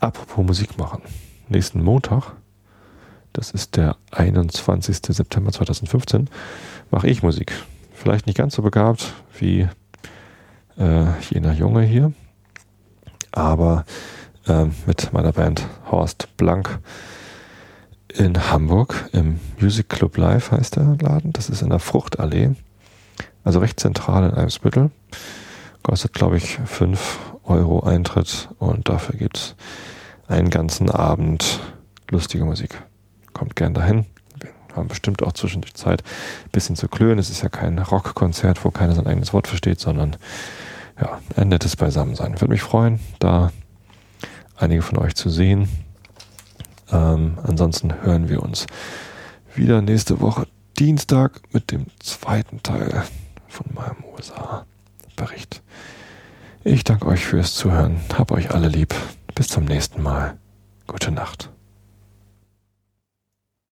Apropos 0.05 0.45
Musik 0.45 0.77
machen. 0.77 1.01
Nächsten 1.49 1.83
Montag, 1.83 2.33
das 3.33 3.49
ist 3.49 3.75
der 3.75 3.95
21. 4.11 4.97
September 5.03 5.51
2015, 5.51 6.29
mache 6.91 7.07
ich 7.07 7.23
Musik. 7.23 7.51
Vielleicht 7.91 8.27
nicht 8.27 8.37
ganz 8.37 8.53
so 8.53 8.61
begabt 8.61 9.15
wie 9.39 9.67
äh, 10.77 11.05
jener 11.31 11.53
Junge 11.53 11.81
hier, 11.81 12.13
aber 13.31 13.83
äh, 14.45 14.65
mit 14.85 15.11
meiner 15.11 15.31
Band 15.31 15.65
Horst 15.89 16.37
Blank 16.37 16.77
in 18.13 18.51
Hamburg 18.51 19.09
im 19.11 19.39
Music 19.59 19.89
Club 19.89 20.17
Live 20.17 20.51
heißt 20.51 20.75
der 20.75 20.97
Laden. 21.01 21.33
Das 21.33 21.49
ist 21.49 21.63
in 21.63 21.71
der 21.71 21.79
Fruchtallee, 21.79 22.51
also 23.43 23.57
recht 23.57 23.79
zentral 23.79 24.29
in 24.29 24.35
Eimsbüttel. 24.35 24.91
Kostet, 25.81 26.13
glaube 26.13 26.37
ich, 26.37 26.59
5 26.63 27.19
Euro 27.45 27.81
Eintritt 27.81 28.49
und 28.59 28.89
dafür 28.89 29.17
gibt 29.17 29.37
es 29.37 29.55
einen 30.27 30.49
ganzen 30.49 30.89
Abend 30.89 31.59
lustige 32.09 32.45
Musik. 32.45 32.81
Kommt 33.33 33.55
gern 33.55 33.73
dahin. 33.73 34.05
Wir 34.39 34.75
haben 34.75 34.87
bestimmt 34.87 35.23
auch 35.23 35.33
zwischendurch 35.33 35.73
Zeit, 35.73 36.03
ein 36.45 36.51
bisschen 36.51 36.75
zu 36.75 36.87
klönen. 36.87 37.19
Es 37.19 37.29
ist 37.29 37.41
ja 37.41 37.49
kein 37.49 37.79
Rockkonzert, 37.79 38.63
wo 38.65 38.71
keiner 38.71 38.95
sein 38.95 39.07
eigenes 39.07 39.33
Wort 39.33 39.47
versteht, 39.47 39.79
sondern 39.79 40.17
ja, 40.99 41.19
ein 41.35 41.49
nettes 41.49 41.75
Beisammensein. 41.75 42.33
Würde 42.33 42.51
mich 42.51 42.61
freuen, 42.61 42.99
da 43.19 43.51
einige 44.57 44.81
von 44.81 44.97
euch 44.97 45.15
zu 45.15 45.29
sehen. 45.29 45.69
Ähm, 46.91 47.37
ansonsten 47.43 48.01
hören 48.03 48.29
wir 48.29 48.43
uns 48.43 48.67
wieder 49.53 49.81
nächste 49.81 50.21
Woche 50.21 50.47
Dienstag 50.77 51.41
mit 51.51 51.71
dem 51.71 51.85
zweiten 51.99 52.61
Teil 52.61 53.03
von 53.47 53.65
meinem 53.73 54.03
USA-Bericht. 54.17 55.61
Ich 56.63 56.83
danke 56.83 57.07
euch 57.07 57.25
fürs 57.25 57.55
Zuhören. 57.55 58.01
Hab 58.17 58.31
euch 58.31 58.51
alle 58.51 58.67
lieb. 58.67 58.93
Bis 59.35 59.49
zum 59.49 59.65
nächsten 59.65 60.01
Mal. 60.01 60.37
Gute 60.87 61.11
Nacht. 61.11 61.49